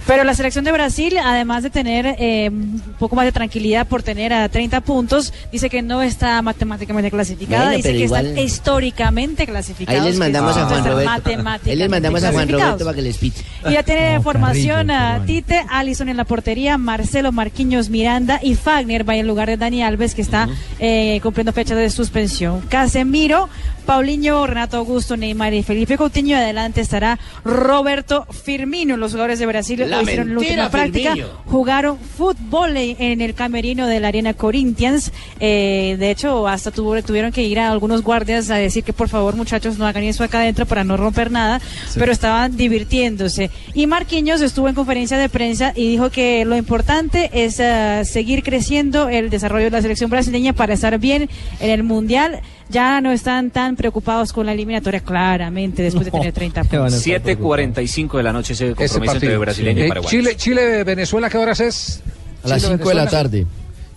Pero 0.09 0.23
la 0.23 0.33
selección 0.33 0.65
de 0.65 0.71
Brasil, 0.71 1.15
además 1.23 1.61
de 1.61 1.69
tener 1.69 2.15
eh, 2.17 2.49
un 2.49 2.81
poco 2.97 3.15
más 3.15 3.25
de 3.25 3.31
tranquilidad 3.31 3.85
por 3.85 4.01
tener 4.01 4.33
a 4.33 4.49
30 4.49 4.81
puntos, 4.81 5.31
dice 5.51 5.69
que 5.69 5.83
no 5.83 6.01
está 6.01 6.41
matemáticamente 6.41 7.11
clasificada, 7.11 7.65
Bueno, 7.65 7.77
dice 7.77 7.91
que 7.91 8.05
igual- 8.05 8.25
están 8.25 8.43
históricamente 8.43 9.45
clasificados. 9.45 10.01
Ahí 10.01 10.09
les 10.09 10.17
mandamos 10.17 10.57
a 10.57 10.65
Juan 10.65 10.83
Roberto. 10.83 11.29
Ahí 11.67 11.75
les 11.75 11.89
mandamos 11.89 12.23
a 12.23 12.31
Juan 12.31 12.49
Roberto 12.49 12.85
para 12.85 12.95
que 12.95 13.03
les 13.03 13.19
pite. 13.19 13.41
Y 13.69 13.73
ya 13.73 13.83
tiene 13.83 14.15
No, 14.15 14.23
formación 14.23 14.89
a 14.89 15.23
Tite, 15.27 15.63
Alison 15.69 16.09
en 16.09 16.17
la 16.17 16.25
portería, 16.25 16.79
Marcelo 16.79 17.31
Marquinhos 17.31 17.89
Miranda 17.91 18.39
y 18.41 18.55
Fagner 18.55 19.07
va 19.07 19.15
en 19.15 19.27
lugar 19.27 19.47
de 19.47 19.57
Dani 19.57 19.83
Alves 19.83 20.15
que 20.15 20.23
está 20.23 20.49
eh, 20.79 21.19
cumpliendo 21.21 21.53
fecha 21.53 21.75
de 21.75 21.87
suspensión. 21.91 22.61
Casemiro, 22.61 23.47
Paulinho, 23.93 24.45
Renato 24.45 24.77
Augusto, 24.77 25.17
Neymar 25.17 25.51
y 25.55 25.63
Felipe 25.63 25.97
Coutinho. 25.97 26.29
Y 26.29 26.33
adelante 26.33 26.79
estará 26.79 27.17
Roberto 27.43 28.27
Firmino. 28.29 28.97
Los 28.97 29.13
jugadores 29.13 29.39
de 29.39 29.47
Brasil 29.47 29.79
La 29.89 30.03
hicieron 30.03 30.29
en 30.29 30.35
la 30.35 30.39
mentira, 30.41 30.63
última 30.65 30.69
práctica. 30.69 31.13
Firmino. 31.15 31.29
Jugaron 31.47 31.97
fútbol 31.97 32.77
en 32.77 33.21
el 33.21 33.33
camerino 33.33 33.87
de 33.87 33.99
la 33.99 34.09
Arena 34.09 34.35
Corinthians. 34.35 35.11
Eh, 35.39 35.95
de 35.97 36.11
hecho, 36.11 36.47
hasta 36.47 36.69
tuvo- 36.69 37.01
tuvieron 37.01 37.31
que 37.31 37.41
ir 37.41 37.59
a 37.59 37.71
algunos 37.71 38.03
guardias 38.03 38.51
a 38.51 38.55
decir 38.57 38.83
que 38.83 38.93
por 38.93 39.09
favor, 39.09 39.35
muchachos, 39.35 39.79
no 39.79 39.87
hagan 39.87 40.03
eso 40.03 40.23
acá 40.23 40.41
adentro 40.41 40.67
para 40.67 40.83
no 40.83 40.95
romper 40.95 41.31
nada. 41.31 41.59
Pero 41.95 42.11
estaban 42.11 42.55
divirtiéndose. 42.57 43.49
Y 43.73 43.87
Marquinhos 43.87 44.41
estuvo 44.41 44.69
en 44.69 44.75
conferencia 44.75 45.17
de 45.17 45.29
prensa 45.29 45.73
y 45.75 45.87
dijo 45.89 46.11
que 46.11 46.45
lo 46.45 46.55
importante 46.55 47.31
es 47.33 47.59
eh, 47.59 48.03
seguir 48.05 48.43
creciendo 48.43 49.09
el 49.09 49.31
desarrollo 49.31 49.65
de 49.65 49.71
la 49.71 49.81
selección 49.81 50.11
brasileña 50.11 50.53
para 50.53 50.75
estar 50.75 50.95
bien 50.99 51.27
en 51.59 51.69
el 51.71 51.81
mundial. 51.81 52.39
Ya 52.69 53.01
no 53.01 53.11
están 53.11 53.49
tan 53.49 53.75
preocupados 53.75 54.31
con 54.31 54.45
la 54.45 54.53
eliminatoria, 54.53 54.99
claramente, 54.99 55.81
después 55.81 56.05
de 56.05 56.11
tener 56.11 56.31
30 56.33 56.63
puntos. 56.65 57.05
7.45 57.05 58.17
de 58.17 58.23
la 58.23 58.31
noche 58.33 58.53
ese 58.53 58.65
Ese 58.67 58.75
compromiso 58.75 58.95
entre 59.13 59.13
partido. 59.29 59.39
brasileño 59.39 59.79
y 59.79 59.85
Eh, 59.85 59.87
paraguay. 59.89 60.09
Chile, 60.11 60.35
Chile, 60.35 60.83
Venezuela, 60.83 61.29
¿qué 61.29 61.37
horas 61.37 61.59
es? 61.61 62.01
A 62.43 62.47
las 62.49 62.61
Chile, 62.61 62.75
5 62.77 62.89
de 62.89 62.95
la 62.95 63.01
Venezuela. 63.01 63.23
tarde. 63.23 63.45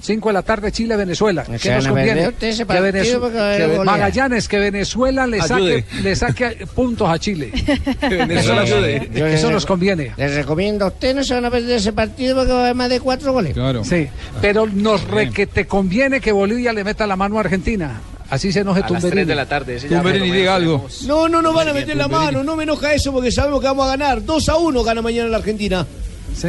5 0.01 0.29
de 0.31 0.33
la 0.33 0.43
tarde, 0.43 0.73
Chile, 0.73 0.97
Venezuela. 0.97 1.45
¿Qué 1.45 1.59
Se 1.61 1.75
nos 1.77 1.87
conviene? 1.87 2.33
Que 2.41 2.65
partido 2.65 2.67
Venezu- 2.67 3.21
porque 3.21 3.37
va 3.37 3.43
a 3.43 3.47
haber 3.47 3.61
que 3.61 3.67
Ve- 3.69 3.77
goleada. 3.77 3.85
Magallanes, 3.85 4.49
que 4.49 4.59
Venezuela 4.59 5.27
le 5.29 5.41
saque, 5.43 5.85
le 6.03 6.17
saque 6.17 6.67
puntos 6.75 7.09
a 7.09 7.19
Chile. 7.21 7.53
Venezuela 8.11 8.65
eso, 8.65 8.75
ayude. 8.79 9.11
Yo 9.15 9.27
eso 9.27 9.47
les- 9.47 9.55
nos 9.55 9.67
conviene. 9.67 10.11
Les 10.17 10.35
recomiendo 10.35 10.87
a 10.87 10.89
ustedes 10.89 11.15
no 11.15 11.23
se 11.23 11.35
van 11.35 11.45
a 11.45 11.51
perder 11.53 11.77
ese 11.77 11.93
partido 11.93 12.35
porque 12.35 12.53
va 12.53 12.59
a 12.59 12.63
haber 12.65 12.75
más 12.75 12.89
de 12.91 12.99
cuatro 12.99 13.33
goles. 13.33 13.53
Claro. 13.55 13.85
Sí, 13.85 14.09
pero 14.41 14.67
nos 14.67 15.05
re 15.09 15.31
que 15.31 15.47
te 15.47 15.67
conviene 15.69 16.21
que 16.21 16.33
Bolivia 16.33 16.73
le 16.73 16.83
meta 16.83 17.07
la 17.07 17.15
mano 17.15 17.37
a 17.37 17.41
Argentina. 17.43 18.01
Así 18.33 18.51
se 18.51 18.61
enoje 18.61 18.79
A 18.81 18.83
las 18.85 18.89
Tumberini. 18.89 19.11
3 19.11 19.27
de 19.27 19.35
la 19.35 19.45
tarde. 19.47 19.79
Tumberini, 19.79 20.31
diga 20.31 20.55
algo. 20.55 20.87
No, 21.07 21.29
no 21.29 21.43
nos 21.43 21.55
van 21.55 21.69
a 21.69 21.73
meter 21.75 21.95
la 21.97 22.09
mano, 22.09 22.43
no 22.43 22.57
me 22.57 22.63
enoja 22.63 22.95
eso 22.95 23.13
porque 23.13 23.31
sabemos 23.31 23.61
que 23.61 23.67
vamos 23.67 23.85
a 23.87 23.91
ganar. 23.91 24.25
2 24.25 24.49
a 24.49 24.57
1 24.57 24.83
gana 24.83 25.03
mañana 25.03 25.29
la 25.29 25.37
Argentina. 25.37 25.87
Sí. 26.35 26.49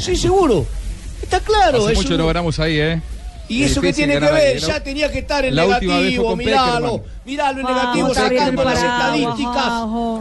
Sí, 0.00 0.16
seguro. 0.16 0.64
Está 1.20 1.40
claro. 1.40 1.82
Hace 1.82 1.92
es 1.92 1.98
mucho 1.98 2.14
un- 2.14 2.20
no 2.20 2.26
ganamos 2.26 2.58
ahí, 2.58 2.80
¿eh? 2.80 3.02
¿Y 3.48 3.64
Es 3.64 3.72
eso 3.72 3.82
qué 3.82 3.92
tiene 3.92 4.14
que 4.14 4.20
ver? 4.20 4.34
ahí, 4.34 4.60
¿no? 4.62 4.66
Ya 4.68 4.82
tenía 4.82 5.10
que 5.12 5.18
estar 5.18 5.44
en 5.44 5.54
La 5.56 5.66
negativo, 5.66 6.36
miralo. 6.36 7.04
Miralo 7.26 7.60
en 7.60 7.66
negativo, 7.66 8.14
sacando 8.14 8.64
las 8.64 8.78
estadísticas. 8.78 9.66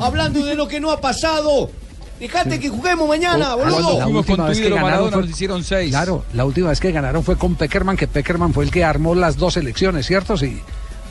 Hablando 0.02 0.46
de 0.46 0.56
lo 0.56 0.68
que 0.68 0.80
no 0.82 0.92
ha 0.92 1.00
pasado. 1.00 1.72
Dejate 2.20 2.60
que 2.60 2.68
juguemos 2.68 3.08
mañana, 3.08 3.56
boludo. 3.56 4.00
la 4.00 4.08
última 4.08 4.48
vez 4.50 4.60
que 4.60 4.70
ganaron 4.70 5.10
fue- 5.14 5.22
nos 5.22 5.30
hicieron 5.30 5.64
seis. 5.64 5.92
Claro, 5.92 6.26
la 6.34 6.44
última 6.44 6.68
vez 6.68 6.82
que 6.82 6.92
ganaron 6.92 7.24
fue 7.24 7.38
con 7.38 7.56
Peckerman, 7.56 7.96
que 7.96 8.08
Peckerman 8.08 8.52
fue 8.54 8.66
el 8.66 8.72
que 8.72 8.84
armó 8.84 9.16
las 9.16 9.38
dos 9.38 9.54
selecciones, 9.54 10.06
¿cierto? 10.06 10.36
Sí. 10.36 10.60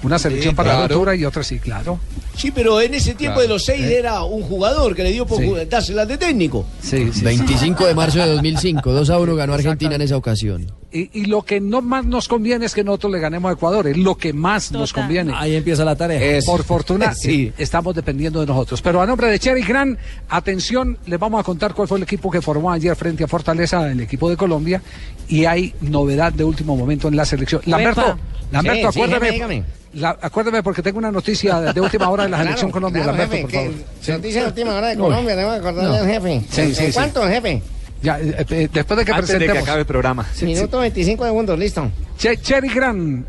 Una 0.02 0.18
selección 0.18 0.54
para 0.54 0.68
la 0.70 0.74
claro. 0.80 0.94
altura 0.94 1.16
y 1.16 1.24
otra 1.24 1.42
sí, 1.42 1.58
claro. 1.58 1.98
Sí, 2.36 2.52
pero 2.52 2.80
en 2.80 2.94
ese 2.94 3.14
tiempo 3.14 3.34
Claro. 3.36 3.48
de 3.48 3.48
los 3.54 3.64
seis 3.64 3.82
Eh. 3.84 3.98
era 3.98 4.22
un 4.22 4.42
jugador 4.42 4.94
que 4.94 5.02
le 5.02 5.10
dio 5.10 5.26
por 5.26 5.38
Sí. 5.42 5.50
dárselas 5.68 6.06
de 6.06 6.16
técnico. 6.16 6.64
Sí, 6.80 7.10
sí, 7.12 7.22
25 7.24 7.84
de 7.84 7.94
marzo 7.94 8.20
de 8.20 8.26
2005, 8.28 8.92
2 8.92 9.10
a 9.10 9.18
1 9.18 9.34
ganó 9.34 9.54
Argentina 9.54 9.96
en 9.96 10.02
esa 10.02 10.16
ocasión. 10.16 10.70
Y, 10.92 11.10
y 11.20 11.24
lo 11.26 11.42
que 11.42 11.60
no 11.60 11.82
más 11.82 12.06
nos 12.06 12.28
conviene 12.28 12.64
es 12.66 12.74
que 12.74 12.84
nosotros 12.84 13.12
le 13.12 13.18
ganemos 13.18 13.50
a 13.50 13.54
Ecuador, 13.54 13.88
es 13.88 13.96
lo 13.96 14.16
que 14.16 14.32
más 14.32 14.70
nos 14.72 14.92
conviene. 14.92 15.32
Ahí 15.36 15.56
empieza 15.56 15.84
la 15.84 15.96
tarea. 15.96 16.40
Por 16.46 16.62
fortuna, 16.62 17.12
Sí. 17.14 17.46
eh, 17.48 17.52
estamos 17.58 17.94
dependiendo 17.94 18.40
de 18.40 18.46
nosotros. 18.46 18.80
Pero 18.82 19.02
a 19.02 19.06
nombre 19.06 19.28
de 19.28 19.38
Cherry 19.40 19.62
Gran, 19.62 19.98
atención, 20.28 20.96
les 21.06 21.18
vamos 21.18 21.40
a 21.40 21.42
contar 21.42 21.74
cuál 21.74 21.88
fue 21.88 21.98
el 21.98 22.04
equipo 22.04 22.30
que 22.30 22.40
formó 22.40 22.70
ayer 22.70 22.94
frente 22.94 23.24
a 23.24 23.26
Fortaleza, 23.26 23.90
el 23.90 24.00
equipo 24.00 24.30
de 24.30 24.36
Colombia, 24.36 24.80
y 25.28 25.44
hay 25.44 25.74
novedad 25.80 26.32
de 26.32 26.44
último 26.44 26.76
momento 26.76 27.08
en 27.08 27.16
la 27.16 27.24
selección. 27.24 27.60
Lamberto. 27.66 28.16
Lamberto, 28.52 28.92
Sí, 28.92 28.94
sí, 28.94 29.00
acuérdame. 29.02 29.30
dígame. 29.32 29.64
La- 29.94 30.18
acuérdame 30.20 30.62
porque 30.62 30.82
tengo 30.82 30.98
una 30.98 31.10
noticia 31.10 31.60
de 31.72 31.80
última 31.80 32.08
hora 32.10 32.24
de 32.24 32.28
la 32.30 32.36
Claro, 32.38 32.48
selección 32.48 32.70
Colombia, 32.70 33.02
claro, 33.02 33.18
Lamberto, 33.18 33.48
jefe, 33.48 33.64
por 33.64 33.72
favor. 33.74 33.86
Sí. 34.00 34.12
Noticia 34.12 34.40
de 34.42 34.46
última 34.48 34.74
hora 34.74 34.88
de. 34.88 34.96
Colombia, 34.96 35.36
tengo 35.36 35.50
que 35.50 35.56
acordarle 35.56 35.90
No. 35.90 35.94
al 36.04 36.06
jefe. 36.08 36.42
Sí, 36.50 36.60
¿En 36.60 36.74
sí, 36.74 36.86
sí. 36.86 36.92
cuánto, 36.92 37.26
jefe? 37.28 37.62
Ya, 38.02 38.18
eh, 38.20 38.46
eh, 38.50 38.68
después 38.72 38.96
de 38.98 39.04
que 39.04 39.12
Antes 39.12 39.28
de 39.28 39.34
que 39.34 39.38
presentemos. 39.38 39.62
acabe 39.64 39.80
el 39.80 39.86
programa. 39.86 40.26
Minuto 40.42 40.78
25 40.78 41.24
segundos, 41.24 41.58
listo. 41.58 41.90
Che- 42.16 42.36
Cherry 42.40 42.68
Gran, 42.68 43.26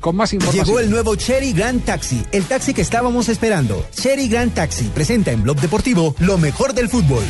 con 0.00 0.16
más 0.16 0.32
información. 0.34 0.66
Llegó 0.66 0.80
el 0.80 0.90
nuevo 0.90 1.14
Cherry 1.16 1.52
Grand 1.54 1.82
Taxi, 1.84 2.22
el 2.30 2.44
taxi 2.44 2.74
que 2.74 2.82
estábamos 2.82 3.28
esperando. 3.30 3.86
Cherry 3.94 4.28
Grand 4.28 4.52
Taxi 4.52 4.90
presenta 4.94 5.30
en 5.32 5.42
Blog 5.42 5.58
Deportivo 5.60 6.14
lo 6.18 6.36
mejor 6.36 6.74
del 6.74 6.88
fútbol. 6.90 7.22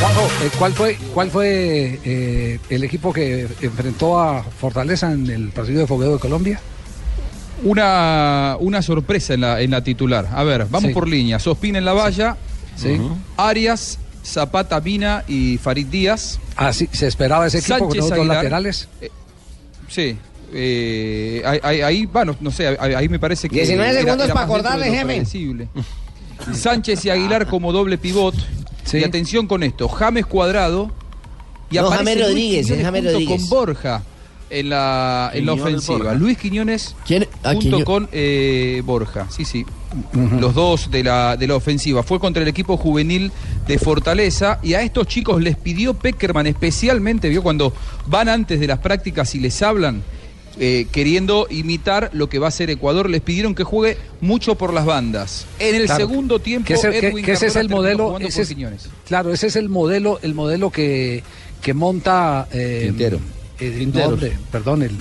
Juanjo, 0.00 0.26
eh, 0.44 0.50
¿cuál 0.58 0.72
fue, 0.72 0.96
cuál 1.14 1.30
fue 1.30 1.98
eh, 2.04 2.58
el 2.70 2.84
equipo 2.84 3.12
que 3.12 3.48
enfrentó 3.60 4.18
a 4.20 4.42
Fortaleza 4.42 5.12
en 5.12 5.28
el 5.28 5.48
partido 5.48 5.80
de 5.80 5.86
fogueo 5.86 6.12
de 6.14 6.18
Colombia? 6.18 6.60
Una, 7.64 8.56
una 8.60 8.82
sorpresa 8.82 9.34
en 9.34 9.40
la, 9.40 9.60
en 9.60 9.70
la 9.72 9.82
titular. 9.82 10.28
A 10.32 10.44
ver, 10.44 10.66
vamos 10.70 10.88
Sí. 10.88 10.94
por 10.94 11.08
línea. 11.08 11.38
Sospina 11.40 11.78
en 11.78 11.84
la 11.84 11.92
valla. 11.92 12.36
Sí. 12.76 13.00
Arias, 13.36 13.98
Zapata, 14.24 14.80
Mina 14.80 15.24
y 15.26 15.58
Farid 15.58 15.86
Díaz. 15.86 16.38
Ah, 16.56 16.72
sí, 16.72 16.88
se 16.92 17.08
esperaba 17.08 17.46
ese 17.48 17.58
equipo 17.58 17.78
con 17.78 17.88
Sánchez 17.88 18.00
los 18.00 18.08
dos 18.10 18.18
Aguilar. 18.18 18.36
laterales. 18.36 18.88
Eh, 19.00 19.10
sí. 19.88 20.16
eh, 20.52 21.42
ahí, 21.64 22.06
bueno, 22.06 22.36
no 22.40 22.52
sé, 22.52 22.68
ahí, 22.78 22.94
ahí 22.94 23.08
me 23.08 23.18
parece 23.18 23.48
que. 23.48 23.56
19 23.56 23.90
era- 23.90 24.00
segundos 24.02 24.24
era 24.26 24.34
para 24.34 24.46
acordarle, 24.46 24.84
jefe. 24.90 25.04
predecible. 25.04 25.68
Sánchez 26.54 27.04
y 27.06 27.10
Aguilar 27.10 27.48
como 27.48 27.72
doble 27.72 27.98
pivot. 27.98 28.34
Y 28.94 29.04
atención 29.04 29.46
con 29.46 29.62
esto, 29.62 29.88
James 29.88 30.26
Cuadrado 30.26 30.90
y 31.70 31.76
No, 31.76 31.86
aparece 31.88 32.04
James 32.04 32.26
Rodríguez, 32.28 32.68
James 32.68 33.26
con 33.26 33.48
Borja 33.50 34.02
en 34.50 34.70
la, 34.70 35.30
en 35.34 35.44
la 35.44 35.52
ofensiva. 35.52 36.14
Luis 36.14 36.38
Quiñones 36.38 36.94
Ah, 37.42 37.52
junto 37.52 37.76
Quiño- 37.78 37.84
con 37.84 38.08
eh, 38.12 38.82
Borja, 38.84 39.26
sí, 39.30 39.44
sí. 39.44 39.66
Los 40.38 40.54
dos 40.54 40.90
de 40.90 41.02
la, 41.02 41.36
de 41.36 41.46
la 41.46 41.54
ofensiva. 41.56 42.02
Fue 42.02 42.18
contra 42.20 42.42
el 42.42 42.48
equipo 42.48 42.76
juvenil 42.76 43.30
de 43.66 43.78
Fortaleza 43.78 44.58
y 44.62 44.74
a 44.74 44.82
estos 44.82 45.06
chicos 45.06 45.42
les 45.42 45.56
pidió 45.56 45.94
Peckerman 45.94 46.46
especialmente, 46.46 47.28
vio 47.28 47.42
cuando 47.42 47.72
van 48.06 48.28
antes 48.28 48.60
de 48.60 48.66
las 48.66 48.78
prácticas 48.78 49.34
y 49.34 49.40
les 49.40 49.60
hablan. 49.62 50.02
Eh, 50.60 50.86
queriendo 50.90 51.46
imitar 51.50 52.10
lo 52.12 52.28
que 52.28 52.38
va 52.38 52.46
a 52.46 52.48
hacer 52.48 52.70
Ecuador, 52.70 53.08
les 53.08 53.20
pidieron 53.20 53.54
que 53.54 53.64
juegue 53.64 53.96
mucho 54.20 54.54
por 54.56 54.72
las 54.72 54.84
bandas. 54.84 55.46
En 55.58 55.74
el 55.74 55.84
Claro, 55.86 56.06
segundo 56.08 56.38
tiempo, 56.40 56.66
que 56.66 56.74
ese, 56.74 56.90
que- 56.90 57.08
Edwin 57.08 57.24
que 57.24 57.32
ese 57.32 57.46
es 57.46 57.56
el 57.56 57.68
modelo 57.68 58.18
ese 58.18 58.42
es- 58.42 58.54
claro 59.06 59.32
ese 59.32 59.46
es 59.48 59.56
el 59.56 59.68
modelo 59.68 60.18
el 60.22 60.34
modelo 60.34 60.70
que, 60.70 61.22
que 61.62 61.74
monta 61.74 62.48
eh, 62.52 62.84
Quintero. 62.86 63.18
eh, 63.60 63.70
no, 63.72 63.78
Quinteros. 63.78 64.12
hombre, 64.12 64.32
perdón 64.52 64.82
el, 64.82 64.96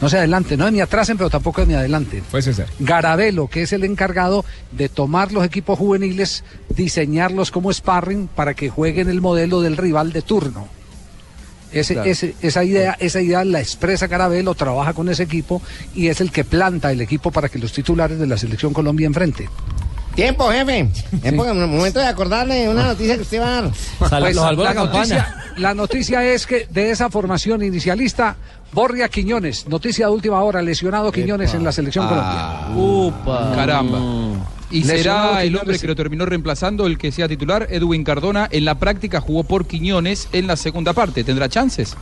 no 0.00 0.08
se 0.08 0.18
adelante 0.18 0.56
no 0.56 0.66
es 0.66 0.72
ni 0.72 0.80
atrasen 0.80 1.16
pero 1.16 1.28
tampoco 1.30 1.62
es 1.62 1.68
ni 1.68 1.74
adelante 1.74 2.22
Puede 2.30 2.52
ser. 2.52 2.66
Garabelo 2.78 3.48
que 3.48 3.62
es 3.62 3.72
el 3.72 3.84
encargado 3.84 4.44
de 4.72 4.88
tomar 4.88 5.32
los 5.32 5.44
equipos 5.44 5.78
juveniles 5.78 6.44
diseñarlos 6.68 7.50
como 7.50 7.72
sparring 7.72 8.28
para 8.28 8.54
que 8.54 8.68
jueguen 8.70 9.08
el 9.08 9.20
modelo 9.20 9.60
del 9.60 9.76
rival 9.76 10.12
de 10.12 10.22
turno 10.22 10.68
ese, 11.72 11.94
Claro. 11.94 12.10
ese- 12.10 12.34
esa 12.42 12.64
idea 12.64 12.96
esa 13.00 13.20
idea 13.20 13.44
la 13.44 13.60
expresa 13.60 14.06
Garabelo 14.06 14.54
trabaja 14.54 14.92
con 14.94 15.08
ese 15.08 15.22
equipo 15.24 15.60
y 15.94 16.08
es 16.08 16.20
el 16.20 16.30
que 16.32 16.44
planta 16.44 16.90
el 16.92 17.00
equipo 17.00 17.30
para 17.30 17.48
que 17.48 17.58
los 17.58 17.72
titulares 17.72 18.18
de 18.18 18.26
la 18.26 18.36
selección 18.38 18.72
Colombia 18.72 19.06
enfrente 19.06 19.48
Tiempo, 20.14 20.50
jefe. 20.50 20.80
Es 21.22 21.32
el 21.32 21.36
momento 21.36 22.00
de 22.00 22.06
acordarle 22.06 22.68
una 22.68 22.82
noticia 22.86 23.14
que 23.14 23.22
usted 23.22 23.40
va 23.40 23.46
a 23.58 23.62
dar. 23.62 23.70
Pues, 24.00 24.10
la, 24.34 24.74
noticia, 24.74 25.36
la 25.58 25.74
noticia 25.74 26.24
es 26.24 26.44
que 26.44 26.66
de 26.68 26.90
esa 26.90 27.08
formación 27.08 27.62
inicialista, 27.62 28.34
Borria 28.72 29.08
Quiñones, 29.08 29.68
noticia 29.68 30.06
de 30.06 30.12
última 30.12 30.42
hora, 30.42 30.60
lesionado 30.60 31.12
Quiñones 31.12 31.54
en 31.54 31.62
la 31.62 31.70
selección 31.70 32.06
Ah, 32.10 32.68
Colombia. 32.74 33.54
Caramba. 33.54 33.98
Y 34.70 34.82
será 34.84 35.42
el 35.44 35.56
hombre 35.56 35.78
que 35.78 35.86
lo 35.86 35.96
terminó 35.96 36.26
reemplazando, 36.26 36.86
el 36.86 36.98
que 36.98 37.10
sea 37.10 37.28
titular, 37.28 37.66
Edwin 37.70 38.04
Cardona. 38.04 38.48
En 38.50 38.64
la 38.64 38.78
práctica 38.78 39.20
jugó 39.20 39.44
por 39.44 39.66
Quiñones 39.66 40.28
en 40.32 40.46
la 40.46 40.56
segunda 40.56 40.92
parte. 40.92 41.24
¿Tendrá 41.24 41.48
chances? 41.48 41.96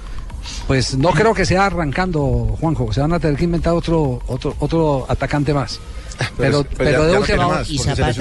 Pues 0.66 0.96
no 0.96 1.10
creo 1.10 1.34
que 1.34 1.46
sea 1.46 1.66
arrancando, 1.66 2.56
Juanjo. 2.60 2.92
Se 2.92 3.00
van 3.00 3.12
a 3.12 3.20
tener 3.20 3.36
que 3.36 3.44
inventar 3.44 3.72
otro, 3.74 4.20
otro, 4.26 4.56
otro 4.58 5.06
atacante 5.08 5.54
más. 5.54 5.80
Pero, 6.36 6.64
Pero- 6.64 6.66
pero, 6.76 6.90
ya- 6.90 6.98
de 7.00 7.06
ya 7.06 7.14
no 7.14 7.20
última 7.20 7.48
más, 7.48 7.70
Y 7.70 7.78
Zapata. 7.78 8.12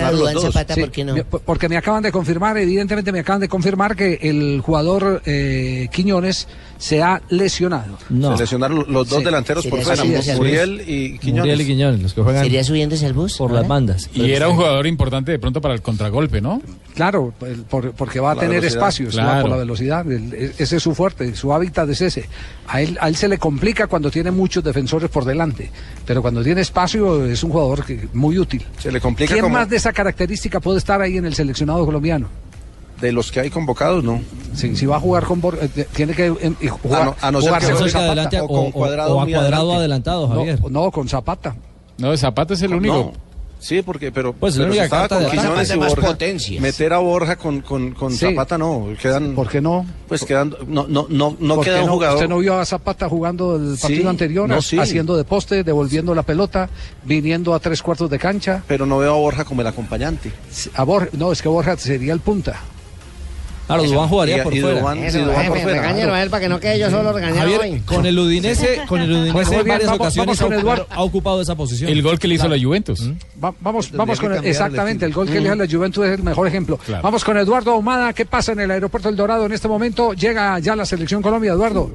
Zapata, 0.41 0.75
¿por 0.75 0.91
qué 0.91 1.03
no? 1.05 1.13
me- 1.15 1.23
Porque 1.23 1.69
me 1.69 1.77
acaban 1.77 2.03
de 2.03 2.11
confirmar, 2.11 2.57
evidentemente 2.57 3.11
me 3.11 3.19
acaban 3.19 3.39
de 3.41 3.47
confirmar 3.49 3.95
que 3.95 4.19
el 4.21 4.61
jugador 4.61 5.21
eh, 5.25 5.87
Quiñones 5.91 6.47
se 6.77 7.01
ha 7.01 7.21
lesionado. 7.29 7.97
Se 8.09 8.37
lesionaron 8.41 8.85
los 8.91 9.07
dos 9.09 9.19
Sí. 9.19 9.25
delanteros 9.25 9.65
por 9.67 9.81
fuera, 9.81 10.03
Muriel 10.03 10.81
y 10.87 11.17
Quiñones. 11.19 11.41
Muriel 11.43 11.61
y 11.61 11.65
Quiñones, 11.65 12.01
los 12.01 12.13
que 12.13 12.21
juegan 12.21 12.43
¿Sería 12.43 12.63
subiéndose 12.63 13.05
al 13.05 13.13
bus? 13.13 13.37
por 13.37 13.49
ahora? 13.51 13.61
las 13.61 13.69
bandas. 13.69 14.09
Y 14.13 14.31
era 14.31 14.49
un 14.49 14.55
jugador 14.55 14.87
importante 14.87 15.31
de 15.31 15.39
pronto 15.39 15.61
para 15.61 15.73
el 15.73 15.81
contragolpe, 15.81 16.41
¿no? 16.41 16.61
Claro, 16.95 17.33
por- 17.69 17.91
porque 17.91 18.19
va 18.19 18.31
a 18.31 18.35
La 18.35 18.39
tener 18.41 18.61
velocidad. 18.61 18.77
espacios 18.81 19.17
va 19.19 19.21
Claro. 19.23 19.41
por 19.41 19.49
la 19.51 19.57
velocidad. 19.57 20.11
el- 20.11 20.33
e- 20.33 20.53
ese 20.57 20.77
es 20.77 20.81
su 20.83 20.95
fuerte, 20.95 21.35
su 21.35 21.53
hábitat 21.53 21.89
es 21.89 22.01
ese. 22.01 22.29
A 22.67 22.81
él, 22.81 22.97
a 23.01 23.09
él 23.09 23.15
se 23.17 23.27
le 23.27 23.37
complica 23.37 23.87
cuando 23.87 24.09
tiene 24.09 24.31
muchos 24.31 24.63
defensores 24.63 25.09
por 25.09 25.25
delante, 25.25 25.69
pero 26.05 26.21
cuando 26.21 26.41
tiene 26.43 26.61
espacio 26.61 27.25
es 27.25 27.43
un 27.43 27.51
jugador 27.51 27.85
que, 27.85 28.07
muy 28.13 28.39
útil. 28.39 28.65
Se 28.79 28.91
le 28.91 29.01
complica 29.01 29.33
¿Quién 29.33 29.43
como 29.43 29.55
más 29.55 29.69
de 29.69 29.75
esa 29.75 29.91
característica 29.93 30.59
puede 30.61 30.77
estar 30.77 31.01
ahí 31.01 31.17
en 31.17 31.25
el 31.25 31.35
seleccionado 31.35 31.85
colombiano? 31.85 32.27
de 33.01 33.11
los 33.11 33.29
que 33.29 33.41
hay 33.41 33.49
convocados, 33.49 34.05
¿no. 34.05 34.21
Si, 34.53 34.73
si 34.77 34.85
va 34.85 34.95
a 34.95 34.99
jugar 35.01 35.25
con 35.25 35.41
Bor- 35.41 35.59
eh, 35.61 35.85
tiene 35.93 36.13
que 36.13 36.33
y 36.61 36.67
jugar, 36.69 37.01
A 37.01 37.05
no- 37.05 37.15
a 37.19 37.31
no 37.31 37.41
ser 37.41 37.49
jugarse 37.49 37.67
que 37.73 37.77
con 37.79 37.89
Zapata. 37.89 38.05
adelante 38.05 38.39
o 38.39 38.47
con 38.47 38.71
Cuadrado 38.71 39.15
o 39.17 39.19
a 39.19 39.23
muy 39.25 39.33
Cuadrado 39.33 39.55
adelante. 39.63 39.77
adelantado, 39.79 40.27
No, 40.29 40.35
Javier. 40.35 40.71
No, 40.71 40.91
con 40.91 41.09
Zapata. 41.09 41.55
No, 41.97 42.15
Zapata 42.15 42.53
es 42.53 42.61
el 42.61 42.73
único. 42.73 43.11
Sí, 43.59 43.81
porque, 43.81 44.11
pero, 44.11 44.33
Pues 44.33 44.57
pero 44.57 44.71
estaba 44.73 45.07
con. 45.07 45.25
Quiñones 45.29 45.69
y 45.71 45.77
Borja, 45.77 46.07
potencias. 46.07 46.61
meter 46.61 46.93
a 46.93 46.99
Borja 46.99 47.35
con, 47.35 47.61
con, 47.61 47.91
con 47.93 48.11
Sí. 48.11 48.19
Zapata 48.27 48.57
no, 48.57 48.87
quedan. 49.01 49.33
¿Por 49.33 49.49
qué 49.49 49.61
no? 49.61 49.85
Pues 50.07 50.23
quedan, 50.23 50.53
no, 50.67 50.85
no, 50.87 51.07
no, 51.09 51.35
no 51.39 51.55
¿Por 51.55 51.63
qué 51.63 51.71
queda 51.71 51.83
un 51.83 51.89
jugador. 51.89 52.15
¿Usted 52.17 52.29
no 52.29 52.37
vio 52.39 52.57
a 52.59 52.65
Zapata 52.65 53.09
jugando 53.09 53.55
el 53.55 53.77
partido 53.79 54.01
Sí, 54.03 54.07
anterior, 54.07 54.47
no, 54.47 54.61
sí. 54.61 54.77
haciendo 54.77 55.17
de 55.17 55.23
poste, 55.23 55.63
devolviendo 55.63 56.13
la 56.13 56.23
pelota, 56.23 56.69
viniendo 57.03 57.53
a 57.55 57.59
tres 57.59 57.81
cuartos 57.81 58.09
de 58.09 58.19
cancha? 58.19 58.63
Pero 58.67 58.85
no 58.85 58.99
veo 58.99 59.13
a 59.13 59.17
Borja 59.17 59.45
como 59.45 59.61
el 59.61 59.67
acompañante. 59.67 60.31
A 60.75 60.83
Borja, 60.83 61.09
no, 61.13 61.31
es 61.31 61.41
que 61.41 61.47
Borja 61.49 61.75
sería 61.77 62.13
el 62.13 62.19
punta. 62.19 62.59
Claro, 63.67 63.83
Dubán 63.83 64.07
jugaría 64.09 64.43
por 64.43 64.55
fuera. 64.55 64.95
Eso, 65.07 65.33
jefe, 65.35 65.65
regáñelo 65.65 66.13
a 66.13 66.21
él 66.21 66.29
para 66.29 66.41
que 66.41 66.49
no 66.49 66.59
quede 66.59 66.77
yo 66.79 66.89
solo 66.91 67.11
regañado 67.13 67.39
Javier, 67.41 67.59
hoy. 67.61 67.79
con 67.85 68.05
el 68.05 68.17
Udinese, 68.19 68.81
con 68.87 69.01
el 69.01 69.11
Udinese 69.11 69.33
Pues 69.33 69.51
en 69.51 69.57
varias 69.67 69.85
vamos- 69.85 69.99
ocasiones 70.01 70.39
vamos 70.39 70.59
Eduardo. 70.61 70.87
ha 70.89 71.03
ocupado 71.03 71.41
esa 71.41 71.55
posición. 71.55 71.89
El 71.89 72.01
gol 72.03 72.19
que 72.19 72.27
le 72.27 72.35
hizo 72.35 72.43
Claro. 72.45 72.55
la 72.57 72.63
Juventus. 72.63 73.01
Va- 73.43 73.53
vamos, 73.59 73.85
Tendría 73.87 73.97
vamos 73.97 74.19
que 74.19 74.25
con 74.27 74.35
el- 74.37 74.45
exactamente 74.45 75.05
el 75.05 75.13
gol 75.13 75.27
que 75.27 75.33
le 75.35 75.39
dio 75.41 75.55
la 75.55 75.67
Juventus 75.69 76.05
es 76.05 76.11
el 76.19 76.23
mejor 76.23 76.47
ejemplo. 76.47 76.77
Claro. 76.77 77.01
Vamos 77.03 77.23
con 77.23 77.37
Eduardo 77.37 77.71
Ahumada. 77.71 78.13
¿Qué 78.13 78.25
pasa 78.25 78.51
en 78.51 78.59
el 78.59 78.71
aeropuerto 78.71 79.09
El 79.09 79.15
Dorado 79.15 79.45
en 79.45 79.51
este 79.51 79.67
momento? 79.67 80.13
Llega 80.13 80.59
ya 80.59 80.75
la 80.75 80.85
selección 80.85 81.21
Colombia, 81.21 81.53
Eduardo. 81.53 81.91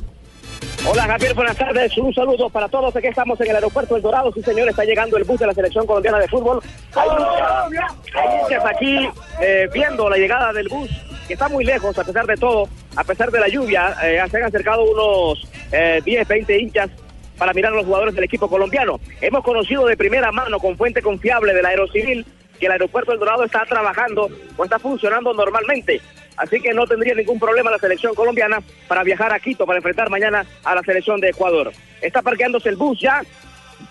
Hola 0.86 1.04
Javier, 1.04 1.34
buenas 1.34 1.56
tardes. 1.56 1.96
Un 1.98 2.12
saludo 2.14 2.48
para 2.48 2.68
todos. 2.68 2.94
Aquí 2.96 3.06
estamos 3.06 3.40
en 3.40 3.50
el 3.50 3.56
aeropuerto 3.56 3.96
El 3.96 4.02
Dorado. 4.02 4.32
Sí, 4.32 4.42
señor, 4.42 4.68
está 4.68 4.84
llegando 4.84 5.16
el 5.16 5.24
bus 5.24 5.38
de 5.38 5.46
la 5.46 5.54
selección 5.54 5.86
colombiana 5.86 6.18
de 6.18 6.28
fútbol. 6.28 6.60
Hay 6.94 7.08
muchas, 7.10 7.96
hay 8.14 8.38
muchas 8.42 8.64
aquí 8.64 9.08
eh, 9.40 9.68
viendo 9.72 10.08
la 10.08 10.16
llegada 10.16 10.52
del 10.52 10.68
bus, 10.68 10.90
que 11.26 11.34
está 11.34 11.48
muy 11.48 11.64
lejos 11.64 11.98
a 11.98 12.04
pesar 12.04 12.26
de 12.26 12.36
todo, 12.36 12.68
a 12.96 13.04
pesar 13.04 13.30
de 13.30 13.40
la 13.40 13.48
lluvia. 13.48 13.94
eh, 14.02 14.22
se 14.30 14.36
han 14.38 14.44
acercado 14.44 14.84
unos 14.84 15.46
eh, 15.72 16.00
10, 16.04 16.26
20 16.26 16.58
hinchas 16.58 16.90
para 17.36 17.52
mirar 17.52 17.72
a 17.72 17.76
los 17.76 17.86
jugadores 17.86 18.14
del 18.14 18.24
equipo 18.24 18.48
colombiano. 18.48 19.00
Hemos 19.20 19.42
conocido 19.42 19.86
de 19.86 19.96
primera 19.96 20.32
mano, 20.32 20.58
con 20.58 20.76
fuente 20.76 21.00
confiable 21.02 21.54
del 21.54 21.66
Aerocivil, 21.66 22.26
que 22.58 22.66
el 22.66 22.72
aeropuerto 22.72 23.12
El 23.12 23.18
Dorado 23.18 23.44
está 23.44 23.64
trabajando 23.64 24.28
o 24.56 24.64
está 24.64 24.78
funcionando 24.78 25.32
normalmente. 25.32 26.00
Así 26.36 26.60
que 26.60 26.72
no 26.72 26.86
tendría 26.86 27.14
ningún 27.14 27.38
problema 27.38 27.70
la 27.70 27.78
selección 27.78 28.14
colombiana 28.14 28.62
para 28.88 29.02
viajar 29.02 29.32
a 29.32 29.40
Quito 29.40 29.66
para 29.66 29.78
enfrentar 29.78 30.10
mañana 30.10 30.46
a 30.64 30.74
la 30.74 30.82
selección 30.82 31.20
de 31.20 31.30
Ecuador. 31.30 31.72
Está 32.00 32.22
parqueándose 32.22 32.68
el 32.68 32.76
bus 32.76 33.00
ya 33.00 33.22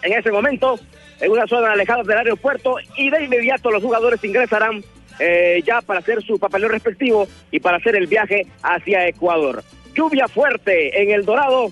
en 0.02 0.14
ese 0.14 0.32
momento 0.32 0.80
en 1.20 1.32
una 1.32 1.48
zona 1.48 1.74
alejada 1.74 2.04
del 2.04 2.18
aeropuerto 2.18 2.76
y 2.96 3.10
de 3.10 3.24
inmediato 3.24 3.72
los 3.72 3.84
jugadores 3.84 4.24
ingresarán 4.24 4.84
eh, 5.20 5.62
ya 5.66 5.82
para 5.82 6.00
hacer 6.00 6.24
su 6.24 6.40
papeleo 6.40 6.70
respectivo 6.70 7.28
y 7.52 7.60
para 7.60 7.78
hacer 7.78 7.96
el 7.96 8.08
viaje 8.08 8.48
hacia 8.64 9.08
Ecuador. 9.08 9.64
Lluvia 9.94 10.28
fuerte 10.28 11.02
en 11.02 11.12
El 11.12 11.26
Dorado, 11.26 11.72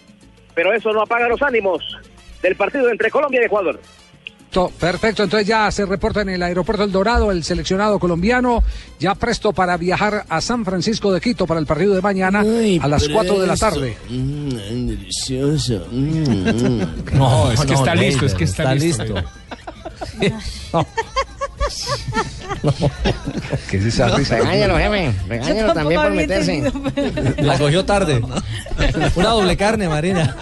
pero 0.53 0.73
eso 0.73 0.91
no 0.91 1.01
apaga 1.01 1.29
los 1.29 1.41
ánimos 1.41 1.81
del 2.41 2.55
partido 2.55 2.89
entre 2.89 3.09
Colombia 3.09 3.41
y 3.41 3.45
Ecuador. 3.45 3.79
To- 4.57 4.71
Perfecto, 4.79 5.21
entonces 5.21 5.47
ya 5.47 5.69
se 5.69 5.85
reporta 5.85 6.21
en 6.21 6.29
el 6.29 6.41
aeropuerto 6.41 6.83
El 6.83 6.91
Dorado 6.91 7.31
el 7.31 7.43
seleccionado 7.43 7.99
colombiano, 7.99 8.63
ya 8.99 9.13
presto 9.13 9.53
para 9.53 9.77
viajar 9.77 10.25
a 10.27 10.41
San 10.41 10.65
Francisco 10.65 11.13
de 11.13 11.21
Quito 11.21 11.45
para 11.45 11.59
el 11.59 11.67
partido 11.67 11.93
de 11.93 12.01
mañana 12.01 12.39
a 12.39 12.87
las 12.87 13.07
4 13.07 13.39
de 13.39 13.45
la 13.45 13.55
tarde. 13.55 13.95
Mm, 14.09 14.87
delicioso. 14.87 15.85
Mm, 15.91 15.99
mm. 16.01 16.81
No, 17.13 17.51
es 17.51 17.61
que 17.61 17.73
está 17.75 17.93
listo, 17.93 18.25
es 18.25 18.33
que 18.33 18.43
está, 18.45 18.73
listo. 18.73 19.03
¿Qué 23.69 23.77
es 23.77 23.85
esa 23.85 24.09
risa? 24.15 24.37
Regáñalo, 24.37 24.77
jefe. 24.77 25.13
Regáñalo 25.27 25.73
también 25.73 26.01
por 26.01 26.11
meterse. 26.13 26.71
La 27.43 27.59
cogió 27.59 27.85
tarde. 27.85 28.23
Una 29.15 29.29
doble 29.29 29.55
carne, 29.55 29.87
Marina. 29.87 30.35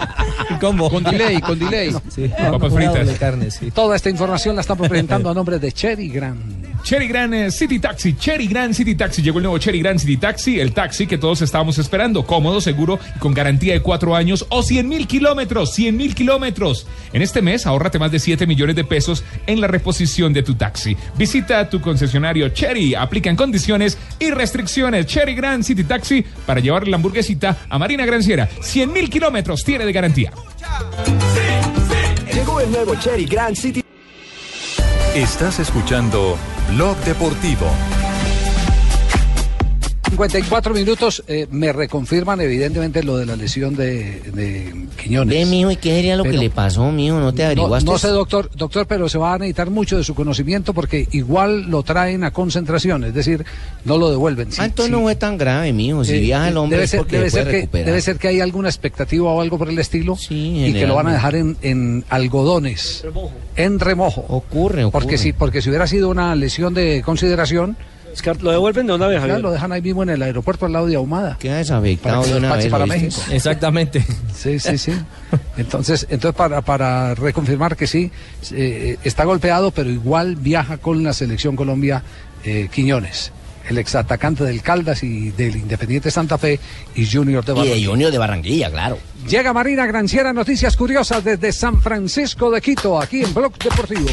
Combo. 0.58 0.90
Con 0.90 1.02
delay, 1.04 1.40
con 1.40 1.58
delay. 1.58 1.92
Sí, 2.08 2.28
Papas 2.28 2.72
una 2.72 2.84
fritas. 2.90 3.06
doble 3.06 3.18
carne, 3.18 3.50
sí. 3.50 3.70
Toda 3.70 3.96
esta 3.96 4.10
información 4.10 4.54
la 4.54 4.60
estamos 4.62 4.88
presentando 4.88 5.30
a 5.30 5.34
nombre 5.34 5.58
de 5.58 5.72
Cherry 5.72 6.08
Grand. 6.08 6.66
Cherry 6.82 7.08
Grand 7.08 7.34
eh, 7.34 7.50
City 7.50 7.80
Taxi, 7.80 8.14
Cherry 8.14 8.46
Grand 8.46 8.72
City 8.72 8.94
Taxi. 8.94 9.20
Llegó 9.20 9.38
el 9.38 9.42
nuevo 9.44 9.58
Cherry 9.58 9.80
Grand 9.80 9.98
City 9.98 10.16
Taxi, 10.18 10.60
el 10.60 10.72
taxi 10.72 11.06
que 11.08 11.18
todos 11.18 11.42
estábamos 11.42 11.78
esperando. 11.78 12.24
Cómodo, 12.24 12.60
seguro 12.60 13.00
y 13.16 13.18
con 13.18 13.34
garantía 13.34 13.72
de 13.72 13.80
cuatro 13.80 14.14
años 14.14 14.46
o 14.50 14.62
100 14.62 14.88
mil 14.88 15.06
kilómetros. 15.08 15.74
100 15.74 15.96
mil 15.96 16.14
kilómetros. 16.14 16.86
En 17.12 17.22
este 17.22 17.42
mes, 17.42 17.66
ahórrate 17.66 17.98
más 17.98 18.12
de 18.12 18.20
7 18.20 18.46
millones 18.46 18.76
de 18.76 18.84
pesos 18.84 19.24
en 19.48 19.60
la 19.60 19.66
reposición 19.66 20.32
de 20.32 20.44
tu 20.44 20.54
taxi. 20.54 20.96
Visita 21.18 21.68
tu 21.68 21.80
concesionario 21.80 22.48
Cherry. 22.50 22.94
Aplican 22.94 23.34
condiciones 23.34 23.98
y 24.20 24.30
restricciones. 24.30 25.06
Cherry 25.06 25.34
Grand 25.34 25.64
City 25.64 25.82
Taxi 25.82 26.24
para 26.46 26.60
llevar 26.60 26.86
la 26.86 26.96
hamburguesita 26.96 27.56
a 27.68 27.78
Marina 27.78 28.06
Granciera. 28.06 28.48
100 28.60 28.92
mil 28.92 29.10
kilómetros 29.10 29.64
tiene 29.64 29.84
de 29.86 29.92
garantía. 29.92 30.32
Llegó 32.32 32.60
el 32.60 32.70
nuevo 32.70 32.94
Cherry 32.96 33.26
Grand 33.26 33.56
City. 33.56 33.82
Estás 35.14 35.58
escuchando 35.60 36.36
Blog 36.70 36.96
Deportivo. 36.98 37.66
54 40.10 40.72
minutos, 40.72 41.22
eh, 41.26 41.46
me 41.50 41.72
reconfirman 41.72 42.40
evidentemente 42.40 43.02
lo 43.02 43.16
de 43.16 43.26
la 43.26 43.34
lesión 43.36 43.74
de, 43.74 44.20
de 44.32 44.86
Quiñones. 45.02 45.36
Ve, 45.36 45.44
mijo, 45.46 45.70
¿y 45.72 45.76
qué 45.76 45.90
sería 45.96 46.16
lo 46.16 46.22
Pero- 46.22 46.32
que 46.34 46.38
le 46.38 46.50
pasó, 46.50 46.90
mijo? 46.92 47.18
¿No 47.18 47.34
te 47.34 47.42
No, 47.42 47.46
averiguaste? 47.46 47.90
no 47.90 47.98
sé, 47.98 48.08
doctor, 48.08 48.48
doctor, 48.54 48.86
pero 48.86 49.08
se 49.08 49.18
va 49.18 49.34
a 49.34 49.38
necesitar 49.38 49.68
mucho 49.70 49.96
de 49.96 50.04
su 50.04 50.14
conocimiento 50.14 50.72
porque 50.74 51.08
igual 51.10 51.62
lo 51.70 51.82
traen 51.82 52.22
a 52.24 52.30
concentración, 52.30 53.04
es 53.04 53.14
decir, 53.14 53.44
no 53.84 53.98
lo 53.98 54.10
devuelven. 54.10 54.52
Sí, 54.52 54.58
Ah, 54.60 54.66
entonces 54.66 54.86
sí. 54.86 54.92
no 54.92 55.02
fue 55.02 55.16
tan 55.16 55.36
grave, 55.36 55.72
mijo. 55.72 56.04
Si 56.04 56.14
Eh, 56.14 56.20
viaja 56.20 56.48
el 56.48 56.56
hombre 56.56 56.76
debe 56.76 56.84
es 56.84 56.90
ser, 56.90 56.98
porque 57.00 57.16
debe, 57.18 57.30
puede 57.30 57.42
ser 57.42 57.50
que, 57.52 57.60
recuperar. 57.60 57.86
debe 57.86 58.00
ser 58.00 58.16
que 58.18 58.28
hay 58.28 58.40
alguna 58.40 58.68
expectativa 58.68 59.28
o 59.30 59.40
algo 59.40 59.58
por 59.58 59.68
el 59.68 59.78
estilo 59.78 60.16
y 60.30 60.72
que 60.72 60.86
lo 60.86 60.94
van 60.94 61.08
a 61.08 61.12
dejar 61.14 61.34
en, 61.34 61.56
en 61.62 62.04
algodones, 62.08 63.04
en 63.56 63.80
remojo. 63.80 64.24
Ocurre, 64.28 64.88
Porque 64.90 65.18
si, 65.18 65.32
porque 65.32 65.60
si 65.62 65.68
hubiera 65.68 65.86
sido 65.88 66.08
una 66.08 66.34
lesión 66.36 66.74
de 66.74 67.02
consideración, 67.04 67.76
Es 67.80 67.95
lo 68.40 68.50
devuelven 68.50 68.86
de 68.86 68.92
una 68.94 69.06
vez, 69.06 69.16
ya 69.16 69.20
Javier. 69.20 69.40
lo 69.40 69.50
dejan 69.50 69.72
ahí 69.72 69.82
mismo 69.82 70.02
en 70.02 70.10
el 70.10 70.22
aeropuerto 70.22 70.66
al 70.66 70.72
lado 70.72 70.86
de 70.86 70.96
Ahumada. 70.96 71.36
Queda 71.38 71.56
desafectado 71.58 72.24
de 72.24 72.36
una 72.36 72.48
para- 72.50 72.62
vez. 72.62 72.70
para. 72.70 72.86
México. 72.86 73.20
Exactamente. 73.30 74.04
Sí, 74.34 74.58
sí, 74.58 74.78
sí. 74.78 74.92
Entonces, 75.56 76.06
entonces 76.10 76.36
para, 76.36 76.60
para 76.62 77.14
reconfirmar 77.14 77.76
que 77.76 77.86
sí, 77.86 78.10
eh, 78.52 78.96
está 79.04 79.24
golpeado, 79.24 79.70
pero 79.70 79.90
igual 79.90 80.36
viaja 80.36 80.78
con 80.78 81.02
la 81.02 81.12
selección 81.12 81.56
Colombia 81.56 82.02
eh, 82.44 82.68
Quiñones, 82.72 83.32
el 83.68 83.78
exatacante 83.78 84.44
del 84.44 84.62
Caldas 84.62 85.02
y 85.02 85.30
del 85.30 85.56
Independiente 85.56 86.10
Santa 86.10 86.38
Fe 86.38 86.60
y 86.94 87.06
Junior 87.06 87.44
de 87.44 87.52
Y 87.52 87.54
Barranquilla. 87.56 87.76
de 87.80 87.86
Junior 87.86 88.12
de 88.12 88.18
Barranquilla, 88.18 88.70
claro. 88.70 88.98
Llega 89.28 89.52
Marina 89.52 89.86
Granciera, 89.86 90.32
noticias 90.32 90.76
curiosas 90.76 91.24
desde 91.24 91.50
San 91.52 91.80
Francisco 91.80 92.50
de 92.50 92.60
Quito, 92.60 93.00
aquí 93.00 93.22
en 93.22 93.34
Blog 93.34 93.56
Deportivo. 93.58 94.06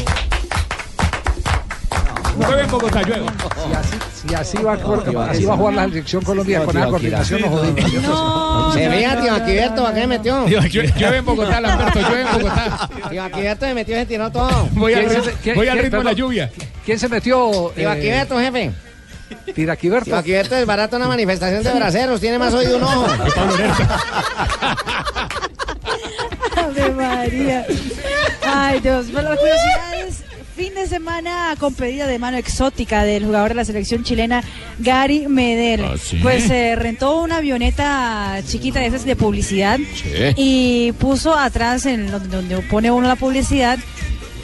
Llueve 2.46 2.62
en 2.62 2.70
Bogotá, 2.70 3.02
llueve. 3.02 3.26
Si 3.26 3.74
así, 3.74 3.96
si 4.28 4.34
así 4.34 4.58
va, 4.58 4.72
a 4.74 4.76
jugar- 4.76 5.30
así 5.30 5.44
va 5.44 5.54
a 5.54 5.56
jugar 5.56 5.74
la 5.74 5.84
selección 5.84 6.22
Colombia 6.22 6.64
con 6.64 6.76
esa 6.76 6.86
coordinación, 6.88 7.40
no 7.42 7.48
jodimos. 7.48 8.74
Se 8.74 8.90
fija, 8.90 9.20
tío 9.20 9.34
Aquiberto, 9.34 9.82
¿para 9.82 9.94
qué 9.94 10.00
me 10.00 10.06
metió? 10.06 10.46
Llueve 10.48 11.16
en 11.16 11.24
Bogotá, 11.24 11.60
Lamberto, 11.60 12.00
llueve 12.00 12.22
en 12.22 12.32
Bogotá. 12.32 12.88
Tío 13.10 13.22
Aquiberto 13.24 13.66
me 13.66 13.74
metió 13.74 13.96
se 13.96 14.06
tiró 14.06 14.30
todo. 14.30 14.68
Voy 14.72 14.94
al 14.94 15.00
¿Quién 15.00 15.10
ritmo, 15.10 15.24
se- 15.24 15.32
quién- 15.42 15.54
voy 15.56 15.68
al 15.68 15.72
quién- 15.74 15.84
ritmo 15.84 15.98
de 15.98 16.04
la 16.04 16.12
lluvia. 16.12 16.50
¿Quién 16.84 16.98
se 16.98 17.08
metió? 17.08 17.72
Tío 17.74 17.90
Aquiberto, 17.90 18.38
jefe. 18.38 18.72
Tiraquiberto. 19.54 20.04
Tío 20.06 20.16
Aquiberto 20.16 20.56
es 20.56 20.66
barato 20.66 20.96
una 20.96 21.08
manifestación 21.08 21.62
de 21.62 21.72
braceros. 21.72 22.20
Tiene 22.20 22.38
más 22.38 22.52
oído 22.54 22.76
un 22.76 22.82
ojo. 22.82 23.06
Ave 26.56 26.90
María. 26.90 27.66
Ay, 28.46 28.80
Dios. 28.80 29.10
Bueno, 29.12 29.30
las 29.30 29.38
curiosidades. 29.38 30.24
Fin 30.56 30.72
de 30.72 30.86
semana 30.86 31.56
con 31.58 31.74
pedida 31.74 32.06
de 32.06 32.16
mano 32.20 32.36
exótica 32.36 33.02
del 33.02 33.24
jugador 33.24 33.48
de 33.48 33.54
la 33.56 33.64
selección 33.64 34.04
chilena 34.04 34.44
Gary 34.78 35.26
Medel. 35.26 35.84
Ah, 35.84 35.94
¿sí? 36.00 36.20
Pues 36.22 36.44
se 36.44 36.76
rentó 36.76 37.20
una 37.20 37.38
avioneta 37.38 38.40
chiquita 38.46 38.78
de 38.78 38.86
esas 38.86 39.04
de 39.04 39.16
publicidad 39.16 39.80
y 40.36 40.92
puso 40.92 41.36
atrás 41.36 41.86
en 41.86 42.08
donde, 42.08 42.58
pone 42.70 42.92
uno 42.92 43.08
la 43.08 43.16
publicidad. 43.16 43.80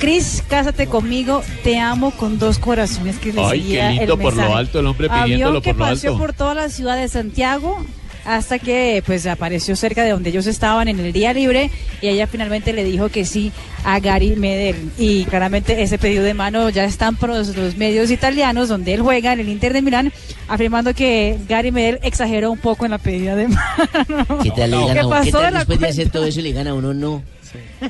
Cris, 0.01 0.43
cásate 0.49 0.89
conmigo, 0.89 1.45
te 1.63 1.79
amo 1.79 2.11
con 2.11 2.41
dos 2.41 2.59
corazones 2.59 3.19
que 3.19 3.33
Ay, 3.37 3.63
qué 3.63 3.91
lindo 3.91 4.15
el 4.15 4.21
por 4.21 4.35
lo 4.35 4.57
alto, 4.57 4.81
el 4.81 4.87
hombre 4.87 5.07
Avión 5.11 5.25
pidiéndolo 5.25 5.63
que 5.63 5.75
por 5.75 5.79
lo 5.81 5.95
paseó 5.95 6.11
alto. 6.13 6.23
por 6.23 6.33
toda 6.33 6.55
la 6.55 6.69
ciudad 6.71 6.97
de 6.97 7.07
Santiago 7.09 7.85
hasta 8.25 8.59
que 8.59 9.03
pues 9.07 9.27
apareció 9.27 9.77
cerca 9.77 10.03
de 10.03 10.11
donde 10.11 10.31
ellos 10.31 10.47
estaban 10.47 10.89
en 10.89 11.01
el 11.01 11.13
día 11.13 11.33
libre 11.33 11.71
y 12.01 12.09
ella 12.09 12.27
finalmente 12.27 12.73
le 12.73 12.85
dijo 12.85 13.09
que 13.09 13.25
sí 13.25 13.53
a 13.85 14.01
Gary 14.01 14.37
Medel 14.37 14.77
y 14.99 15.25
claramente 15.25 15.83
ese 15.83 15.99
pedido 15.99 16.23
de 16.25 16.35
mano 16.35 16.69
ya 16.71 16.85
están 16.85 17.17
por 17.17 17.31
los, 17.31 17.57
los 17.57 17.77
medios 17.77 18.11
italianos 18.11 18.69
donde 18.69 18.95
él 18.95 19.01
juega 19.01 19.33
en 19.33 19.41
el 19.41 19.49
Inter 19.49 19.73
de 19.73 19.83
Milán 19.83 20.13
afirmando 20.49 20.95
que 20.95 21.39
Gary 21.49 21.73
Medel 21.73 21.99
exageró 22.03 22.51
un 22.51 22.59
poco 22.59 22.85
en 22.85 22.93
la 22.93 22.99
pedida 22.99 23.37
de 23.37 23.49
mano 23.49 24.39
¿Qué 24.43 24.51
tal 24.51 24.71
le 24.71 24.77
¿Qué 24.77 24.83
digan 24.83 24.99
a 24.99 25.07
uno? 25.07 25.23
¿Qué 25.23 25.31
pasó 25.31 25.41
tal 25.41 25.55
después 25.55 25.81
de 25.81 25.89
hacer 25.89 26.11
todo 26.11 26.27
eso 26.27 26.41
le 26.41 26.53
gana 26.53 26.75
uno 26.75 26.95
no? 26.95 27.23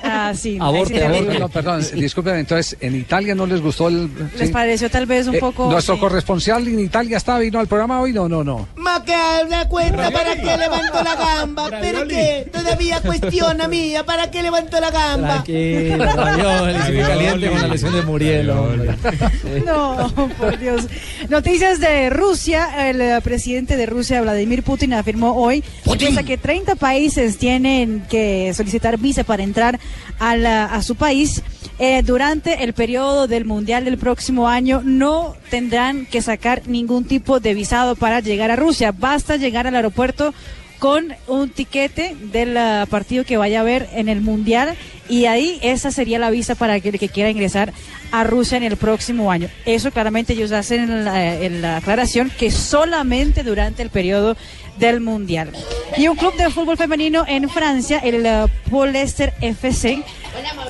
Ah, 0.03 0.33
sí. 0.35 0.51
ahí 0.51 0.55
sí 0.55 0.59
Aborte, 0.61 1.05
aborte. 1.05 1.39
No, 1.39 1.49
perdón, 1.49 1.85
disculpen, 1.95 2.37
entonces, 2.37 2.77
¿en 2.81 2.97
Italia 2.97 3.35
no 3.35 3.47
les 3.47 3.61
gustó 3.61 3.89
el...? 3.89 4.11
Les 4.39 4.49
sí? 4.49 4.53
pareció 4.53 4.91
tal 4.91 5.07
vez 5.07 5.27
un 5.27 5.35
Eh, 5.37 5.41
poco... 5.41 5.71
¿Nuestro 5.71 5.95
sí. 5.95 6.01
corresponsal 6.01 6.67
en 6.69 6.81
Italia 6.81 7.17
está, 7.17 7.39
vino 7.39 7.59
al 7.59 7.67
programa 7.67 8.01
hoy? 8.01 8.13
No, 8.13 8.29
no, 8.29 8.45
no. 8.45 8.69
Maca, 8.77 9.43
una 9.47 9.69
cuenta 9.69 10.11
para 10.11 10.37
que 10.37 10.57
levantó 10.57 11.03
la 11.03 11.15
gamba. 11.17 11.71
¿Pero 11.81 12.07
qué? 12.07 12.49
Todavía 12.53 13.01
cuestiona 13.01 13.69
mía. 13.69 14.05
¿Para 14.05 14.31
qué 14.31 14.43
levantó 14.43 14.81
la 14.81 14.91
gamba? 14.91 15.43
Tranquilo, 15.45 16.05
Ravioli, 16.17 16.83
sigue 16.87 17.01
caliente 17.03 17.51
con 17.51 17.63
la 17.63 17.69
lesión 17.69 17.93
de. 17.93 18.01
No, 19.65 20.13
por 20.39 20.59
Dios. 20.59 20.87
Noticias 21.29 21.81
de 21.81 22.11
Rusia. 22.11 22.89
El 22.91 23.01
eh, 23.01 23.19
presidente 23.23 23.77
de 23.77 23.87
Rusia, 23.87 24.21
Vladimir 24.23 24.63
Putin, 24.63 24.95
afirmó 24.95 25.35
hoy 25.35 25.63
que 25.85 25.97
piensa 25.97 26.23
que 26.23 26.39
30 26.39 26.75
países 26.77 27.39
tienen 27.39 28.05
que 28.09 28.53
solicitar 28.55 28.99
visa 28.99 29.25
para 29.25 29.43
entrar 29.51 29.79
a, 30.19 30.37
la- 30.37 30.67
a 30.67 30.83
su 30.83 30.95
país. 30.95 31.43
Eh, 31.79 32.03
durante 32.05 32.63
el 32.65 32.73
periodo 32.75 33.27
del 33.27 33.45
Mundial 33.47 33.85
del 33.85 33.97
próximo 33.99 34.49
año 34.49 34.83
no 34.85 35.35
tendrán 35.51 36.07
que 36.07 36.21
sacar 36.21 36.63
ningún 36.67 37.05
tipo 37.05 37.41
de 37.41 37.55
visado 37.55 37.97
para 37.97 38.21
llegar 38.21 38.51
a 38.51 38.57
Rusia. 38.57 38.93
Basta 38.93 39.37
llegar 39.37 39.67
al 39.67 39.75
aeropuerto 39.77 40.35
con 40.79 41.13
un 41.27 41.51
tiquete 41.51 42.17
del 42.33 42.57
ah, 42.57 42.87
partido 42.89 43.25
que 43.25 43.37
vaya 43.37 43.59
a 43.59 43.61
haber 43.63 43.89
en 43.93 44.09
el 44.09 44.21
Mundial 44.23 44.75
y 45.11 45.27
ahí 45.27 45.59
esa 45.63 45.91
sería 45.91 46.19
la 46.19 46.31
visa 46.31 46.55
para 46.55 46.75
aquel 46.75 46.99
que 46.99 47.09
quiera 47.11 47.29
ingresar 47.31 47.73
a 48.13 48.25
Rusia 48.25 48.57
en 48.57 48.63
el 48.65 48.77
próximo 48.77 49.31
año. 49.31 49.49
Eso 49.67 49.91
claramente 49.91 50.33
ellos 50.33 50.53
hacen 50.53 50.81
en 50.85 51.05
la, 51.05 51.35
en 51.35 51.61
la 51.63 51.77
aclaración 51.79 52.31
que 52.39 52.51
solamente 52.51 53.43
durante 53.43 53.83
el 53.83 53.91
periodo 53.91 54.37
del 54.81 55.01
Mundial. 55.01 55.51
Y 55.97 56.09
un 56.09 56.17
club 56.17 56.35
de 56.37 56.51
fútbol 56.51 56.77
femenino 56.77 57.25
en 57.29 57.49
Francia, 57.49 57.99
el 57.99 58.25
uh, 58.25 58.49
Paul 58.71 58.93
Leicester 58.93 59.33
FC, 59.41 60.03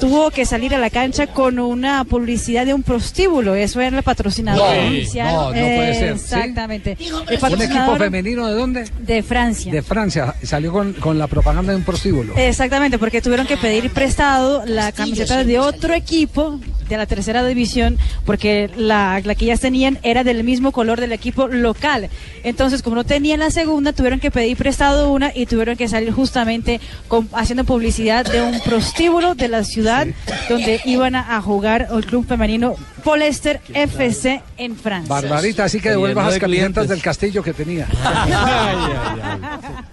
tuvo 0.00 0.30
que 0.30 0.46
salir 0.46 0.74
a 0.74 0.78
la 0.78 0.90
cancha 0.90 1.26
con 1.28 1.58
una 1.58 2.04
publicidad 2.04 2.64
de 2.66 2.74
un 2.74 2.82
prostíbulo. 2.82 3.54
Eso 3.54 3.80
era 3.80 3.96
el 3.98 4.02
patrocinador 4.02 4.74
No, 4.74 4.86
oficial. 4.88 5.34
no, 5.34 5.44
no 5.44 5.50
puede 5.50 5.94
ser, 5.94 6.18
¿sí? 6.18 6.24
Exactamente. 6.24 6.96
¿Un 7.42 7.62
equipo 7.62 7.96
femenino 7.96 8.46
de 8.46 8.54
dónde? 8.54 8.84
de 8.98 9.22
Francia. 9.22 9.70
De 9.72 9.82
Francia. 9.82 10.34
Salió 10.42 10.72
con, 10.72 10.94
con 10.94 11.18
la 11.18 11.26
propaganda 11.26 11.72
de 11.72 11.78
un 11.78 11.84
prostíbulo. 11.84 12.34
Exactamente, 12.36 12.98
porque 12.98 13.20
tuvieron 13.20 13.46
que 13.46 13.56
pedir 13.56 13.90
prestado 13.90 14.64
la 14.66 14.92
camiseta 14.92 15.44
de 15.44 15.58
otro 15.58 15.92
equipo 15.94 16.58
de 16.90 16.98
la 16.98 17.06
tercera 17.06 17.44
división, 17.46 17.98
porque 18.26 18.70
la, 18.76 19.20
la 19.24 19.34
que 19.34 19.46
ellas 19.46 19.60
tenían 19.60 19.98
era 20.02 20.24
del 20.24 20.44
mismo 20.44 20.72
color 20.72 21.00
del 21.00 21.12
equipo 21.12 21.48
local. 21.48 22.08
Entonces, 22.44 22.82
como 22.82 22.96
no 22.96 23.04
tenían 23.04 23.40
la 23.40 23.50
segunda, 23.50 23.92
tuvieron 23.92 24.20
que 24.20 24.30
pedir 24.30 24.56
prestado 24.56 25.10
una 25.12 25.32
y 25.34 25.46
tuvieron 25.46 25.76
que 25.76 25.88
salir 25.88 26.12
justamente 26.12 26.80
con- 27.08 27.28
haciendo 27.32 27.64
publicidad 27.64 28.24
de 28.24 28.42
un 28.42 28.60
prostíbulo 28.60 29.34
de 29.34 29.48
la 29.48 29.64
ciudad 29.64 30.06
donde 30.48 30.80
iban 30.84 31.14
a, 31.14 31.36
a 31.36 31.40
jugar 31.40 31.88
el 31.92 32.04
club 32.04 32.26
femenino 32.26 32.74
Polester 33.04 33.60
FC 33.72 34.42
en 34.58 34.76
Francia. 34.76 35.08
Barbarita, 35.08 35.64
así 35.64 35.80
que 35.80 35.90
devuelvas 35.90 36.26
las 36.26 36.38
camisetas 36.38 36.88
del 36.88 37.00
castillo 37.00 37.42
que 37.42 37.52
tenía. 37.54 37.86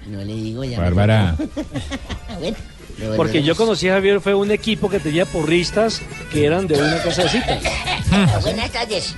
No 0.07 0.19
le 0.23 0.33
digo 0.33 0.63
ya. 0.63 0.79
Bárbara. 0.79 1.35
Porque 3.15 3.43
yo 3.43 3.55
conocí 3.55 3.87
a 3.89 3.93
Javier, 3.93 4.21
fue 4.21 4.33
un 4.33 4.51
equipo 4.51 4.89
que 4.89 4.99
tenía 4.99 5.25
porristas 5.25 6.01
que 6.31 6.45
eran 6.45 6.67
de 6.67 6.77
una 6.77 7.01
casa 7.01 7.23
de 7.23 7.29
citas. 7.29 7.63
Buenas 8.41 8.71
tardes. 8.71 9.15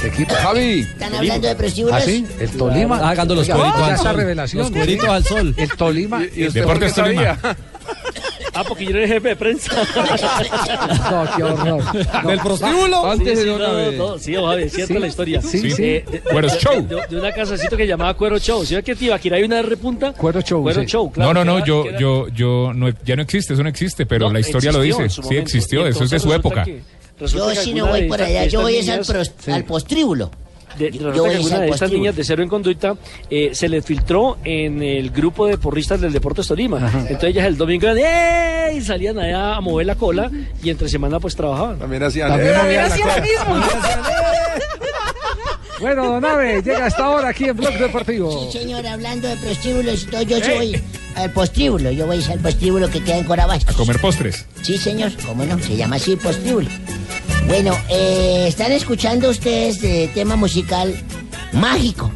¿Qué 0.00 0.08
equipo? 0.08 0.34
Javi. 0.34 0.80
¿Están 0.80 1.14
hablando 1.14 1.48
de 1.48 1.54
prostíbulos? 1.54 1.98
¿Ah, 1.98 2.04
sí? 2.04 2.26
El 2.38 2.50
Tolima. 2.50 3.00
Ah, 3.02 3.14
los 3.14 3.48
cueritos 3.48 3.82
al 3.82 3.98
sol. 3.98 4.16
revelación. 4.16 4.62
Los 4.62 4.70
cueritos 4.70 5.08
al 5.08 5.24
sol. 5.24 5.54
El 5.56 5.68
Tolima. 5.70 6.22
¿Y 6.22 6.46
usted 6.46 6.60
Deportes 6.60 6.92
por 6.94 7.04
qué 7.04 7.14
Tolima. 7.16 7.38
Ah, 8.60 8.64
porque 8.66 8.84
yo 8.84 8.90
era 8.90 9.02
el 9.04 9.08
jefe 9.08 9.28
de 9.28 9.36
prensa. 9.36 9.70
No, 11.10 11.24
qué 11.36 11.42
horror. 11.42 11.66
No. 12.22 12.28
¿Del 12.30 12.40
prostíbulo? 12.40 13.02
Sí, 13.02 13.08
Antes 13.10 13.38
sí, 13.38 13.44
de 13.44 13.50
no, 13.50 13.56
una 13.56 13.68
no, 13.68 13.74
vez. 13.76 13.96
no, 13.98 14.18
sí, 14.18 14.34
Javi, 14.34 14.62
es 14.64 14.72
cierta 14.72 14.94
Sí, 14.94 15.00
la 15.00 15.06
historia. 15.06 15.42
sí, 15.42 15.70
sí. 15.70 15.84
Eh, 15.84 16.04
de- 16.10 16.20
Cuero 16.20 16.48
de- 16.48 16.58
Show. 16.58 16.86
De, 16.86 17.06
de 17.08 17.16
una 17.20 17.32
casacito 17.32 17.76
que 17.76 17.86
llamaba 17.86 18.14
Cuero 18.14 18.38
Show. 18.38 18.64
¿Sí 18.64 18.80
que 18.82 18.94
Tibaquirá 18.96 19.36
hay 19.36 19.44
una 19.44 19.62
repunta? 19.62 20.12
Cuero 20.12 20.40
Show. 20.42 20.62
Cuero 20.62 20.80
sí. 20.80 20.86
Show, 20.86 21.10
claro. 21.12 21.32
no, 21.34 21.44
no, 21.44 21.52
no, 21.52 21.56
era- 21.58 21.66
yo, 21.66 21.84
era- 21.84 21.98
yo, 21.98 22.28
yo, 22.28 22.72
no, 22.74 22.88
ya 23.04 23.16
no 23.16 23.22
existe, 23.22 23.54
eso 23.54 23.62
no 23.62 23.68
existe, 23.68 24.06
pero 24.06 24.26
No, 24.26 24.32
la 24.32 24.40
historia 24.40 24.72
lo 24.72 24.80
dice. 24.80 25.08
Sí 25.08 25.36
existió, 25.36 25.86
eso 25.86 26.04
es 26.04 26.10
de 26.10 26.18
su 26.18 26.32
época. 26.32 26.64
que- 26.64 26.82
Yo 27.20 27.28
sí 27.28 27.36
no 27.36 27.44
alguna 27.84 27.90
voy 27.90 28.08
por 28.08 28.22
allá, 28.22 28.44
yo 28.46 28.62
voy 28.62 28.78
al 29.48 29.64
postríbulo. 29.64 30.30
De, 30.78 30.90
Yo 30.92 31.24
que 31.24 31.38
de 31.38 31.68
estas 31.68 31.90
niñas 31.90 32.14
de 32.14 32.24
cero 32.24 32.42
en 32.42 32.48
conducta 32.48 32.96
eh, 33.30 33.50
se 33.52 33.68
les 33.68 33.84
filtró 33.84 34.38
en 34.44 34.82
el 34.82 35.10
grupo 35.10 35.46
de 35.46 35.58
porristas 35.58 36.00
del 36.00 36.12
Deportes 36.12 36.46
Tolima. 36.46 36.78
Entonces 36.78 37.30
ellas 37.30 37.46
el 37.46 37.56
domingo 37.56 37.88
¡eh! 37.88 38.74
y 38.76 38.80
salían 38.80 39.18
allá 39.18 39.56
a 39.56 39.60
mover 39.60 39.86
la 39.86 39.94
cola 39.94 40.30
y 40.62 40.70
entre 40.70 40.88
semana 40.88 41.18
pues 41.20 41.34
trabajaban. 41.34 41.78
También 41.78 42.02
hacían. 42.02 42.28
También 42.28 42.54
¡Eh! 42.54 42.58
movían 42.62 42.88
la 42.88 42.94
Hacía 42.94 43.16
lo 43.16 43.22
mismo. 43.22 43.68
Bueno, 45.80 46.06
don 46.06 46.24
Ave, 46.24 46.60
llega 46.62 46.86
hasta 46.86 47.04
ahora 47.04 47.28
aquí 47.28 47.44
en 47.44 47.56
Blog 47.56 47.74
Deportivo. 47.78 48.50
Sí, 48.50 48.58
señor, 48.58 48.84
hablando 48.86 49.28
de 49.28 49.36
prostíbulos, 49.36 50.06
yo, 50.10 50.54
voy 50.56 50.82
al 51.14 51.30
postíbulo. 51.30 51.90
Yo 51.92 52.06
voy 52.06 52.22
al 52.24 52.38
postíbulo 52.40 52.90
que 52.90 53.02
queda 53.02 53.18
en 53.18 53.24
Corabastos. 53.24 53.74
A 53.74 53.78
comer 53.78 54.00
postres. 54.00 54.46
Sí, 54.62 54.76
señor, 54.76 55.12
cómo 55.24 55.44
no, 55.44 55.58
se 55.60 55.76
llama 55.76 55.96
así 55.96 56.16
postíbulo. 56.16 56.68
Bueno, 57.46 57.72
eh, 57.88 58.44
están 58.48 58.72
escuchando 58.72 59.30
ustedes 59.30 59.80
de 59.80 60.08
tema 60.14 60.36
musical 60.36 60.94
mágico. 61.52 62.10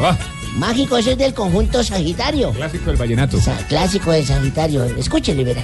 Ah, 0.00 0.16
Mágico, 0.56 0.96
eso 0.96 1.10
es 1.12 1.18
del 1.18 1.34
conjunto 1.34 1.84
Sagitario. 1.84 2.50
clásico 2.52 2.86
del 2.86 2.96
vallenato. 2.96 3.40
Sa- 3.40 3.56
clásico 3.68 4.10
de 4.10 4.24
Sagitario. 4.24 4.84
Escúchele, 4.96 5.44
verá. 5.44 5.62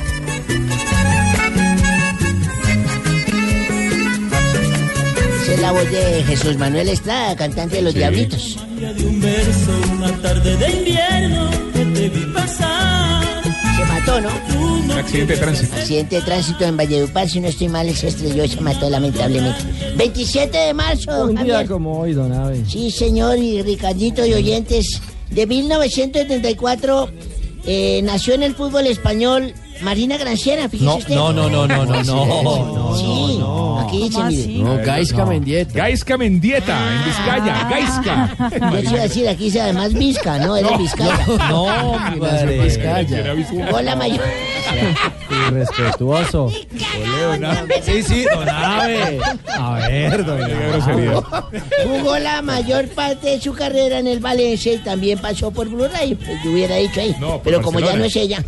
Esa 5.43 5.53
es 5.53 5.61
la 5.61 5.73
voz 5.73 5.91
de 5.91 6.25
Jesús 6.25 6.57
Manuel 6.57 6.89
Estrada, 6.89 7.37
cantante 7.37 7.77
de 7.77 7.83
Los 7.83 7.93
Sí. 7.93 7.99
Diablitos. 7.99 8.59
de 8.79 9.05
un 9.07 9.21
verso, 9.21 9.73
una 9.93 10.13
tarde 10.21 10.57
de 10.57 10.71
invierno 10.71 11.51
mató, 14.07 14.21
¿no? 14.21 14.31
Un 14.61 14.91
accidente 14.91 15.35
de 15.35 15.41
tránsito. 15.41 15.77
Accidente 15.77 16.17
de 16.17 16.23
tránsito 16.23 16.65
en 16.65 16.77
Valledupar, 16.77 17.29
si 17.29 17.41
no 17.41 17.49
estoy 17.49 17.69
mal, 17.69 17.95
se 17.95 18.09
estrelló 18.09 18.45
y 18.45 18.49
se 18.49 18.61
mató 18.61 18.89
lamentablemente. 18.91 19.65
27 19.97 20.57
de 20.57 20.75
marzo, 20.75 21.25
Un 21.25 21.31
día 21.31 21.39
Javier. 21.55 21.67
como 21.69 21.99
hoy, 22.01 22.13
don 22.13 22.33
Abe. 22.33 22.65
Sí, 22.69 22.91
señor, 22.91 23.39
y 23.39 23.63
Ricardito 23.63 24.25
y 24.27 24.35
oyentes. 24.35 25.01
De 25.31 25.47
1974 25.47 27.09
eh, 27.67 28.01
nació 28.05 28.35
en 28.35 28.43
el 28.45 28.55
fútbol 28.55 28.87
español 28.87 29.53
Marina 29.83 30.17
Granciera, 30.17 30.69
fíjese 30.69 30.85
No, 30.85 30.97
usted. 30.97 31.15
no, 31.15 31.33
no, 31.33 31.49
no, 31.49 31.67
no, 31.67 31.85
no, 31.87 32.05
no, 32.05 32.97
Sí, 32.97 33.05
aquí 33.05 33.39
dice, 33.97 34.17
¿Cómo 34.17 34.31
mire. 34.31 34.59
No, 34.59 34.77
Gaisca 34.79 35.25
Mendieta. 35.25 35.73
Gaisca 35.75 36.17
Mendieta, 36.19 36.79
en 36.95 37.05
Vizcaya, 37.05 37.69
Gaisca. 37.69 38.37
Yo 38.71 38.81
te 38.81 38.89
iba 38.89 38.99
a 38.99 39.03
decir, 39.03 39.29
aquí 39.29 39.45
dice 39.45 39.61
además 39.61 39.93
Vizca, 39.95 40.39
¿no? 40.39 40.57
Eres 40.57 40.79
Vizcaya. 40.79 41.27
No, 41.51 41.99
mi 42.11 42.21
padre. 42.21 42.61
Vizcaya. 42.63 43.35
Jugó 43.49 43.81
la 43.81 43.97
mayor... 43.97 44.25
Irrespetuoso. 45.49 46.51
Sí, 47.83 48.03
sí, 48.03 48.25
don 48.33 48.49
Abe. 48.49 49.21
A 49.49 49.75
ver, 49.89 50.25
don. 50.25 50.41
Jugó 51.85 52.19
la 52.19 52.43
mayor 52.43 52.89
parte 52.89 53.31
de 53.31 53.41
su 53.41 53.53
carrera 53.53 53.99
en 53.99 54.07
el 54.07 54.21
Valencia 54.21 54.73
y 54.73 54.79
también 54.79 55.19
pasó 55.19 55.51
por 55.51 55.69
Blue 55.69 55.89
Ray, 55.89 56.15
pues, 56.15 56.43
yo 56.45 56.51
hubiera 56.51 56.77
dicho 56.77 57.01
ahí. 57.01 57.15
Pero 57.43 57.63
como 57.63 57.81
ya 57.81 57.97
no 57.97 58.05
es 58.05 58.17
ella. 58.17 58.45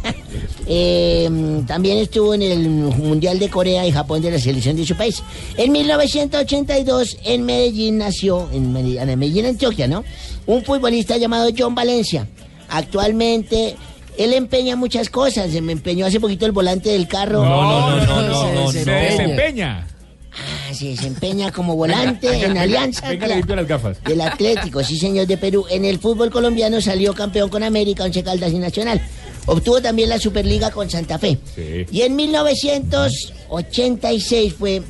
Eh, 0.67 1.29
también 1.67 1.99
estuvo 1.99 2.35
en 2.35 2.43
el 2.43 2.69
Mundial 2.69 3.39
de 3.39 3.49
Corea 3.49 3.87
y 3.87 3.93
Japón 3.93 4.21
de 4.23 4.31
la 4.33 4.39
selección 4.39 4.77
de 4.77 4.85
su 4.87 4.97
país. 4.97 5.23
En 5.57 5.73
1982 5.73 7.19
en 7.25 7.45
Medellín 7.45 7.99
nació, 7.99 8.49
en 8.53 8.73
Medellín, 8.73 9.47
Antioquia, 9.47 9.87
¿no? 9.89 10.05
Un 10.47 10.64
futbolista 10.64 11.17
llamado 11.17 11.51
John 11.57 11.75
Valencia. 11.75 12.27
Actualmente... 12.69 13.77
Él 14.19 14.33
empeña 14.33 14.77
muchas 14.77 15.11
cosas. 15.11 15.51
Se 15.53 15.61
me 15.61 15.73
empeñó 15.73 16.07
hace 16.07 16.19
poquito 16.19 16.47
el 16.47 16.53
volante 16.53 16.89
del 16.89 17.07
carro. 17.07 17.45
No, 17.45 18.01
no, 18.01 18.07
no, 18.07 18.23
no, 18.23 18.53
no, 18.55 18.73
Se 18.73 18.83
Se 18.83 18.91
desempeña. 18.91 19.87
Ah, 20.33 20.73
se 20.73 20.87
desempeña 20.87 21.53
como 21.53 21.77
volante 21.77 22.29
en 22.47 22.57
Alianza 22.57 23.07
Venga, 23.11 23.27
le 23.27 23.33
Cla- 23.35 23.37
limpio 23.37 23.57
las 23.57 23.67
gafas. 23.69 24.03
del 24.05 24.23
Atlético, 24.23 24.83
sí 24.83 24.99
señor 24.99 25.27
de 25.27 25.37
Perú. 25.37 25.67
En 25.69 25.85
el 25.85 25.99
fútbol 25.99 26.31
colombiano 26.31 26.81
salió 26.81 27.12
campeón 27.12 27.51
con 27.51 27.62
América, 27.62 28.05
Once 28.05 28.23
Caldas 28.23 28.53
y 28.53 28.59
Nacional. 28.59 29.03
Obtuvo 29.47 29.80
también 29.80 30.09
la 30.09 30.18
Superliga 30.18 30.70
con 30.70 30.90
Santa 30.90 31.18
Fe. 31.18 31.38
Sí. 31.55 31.86
Y 31.90 32.03
en 32.03 32.16
1986 32.16 34.55
fue, 34.59 34.82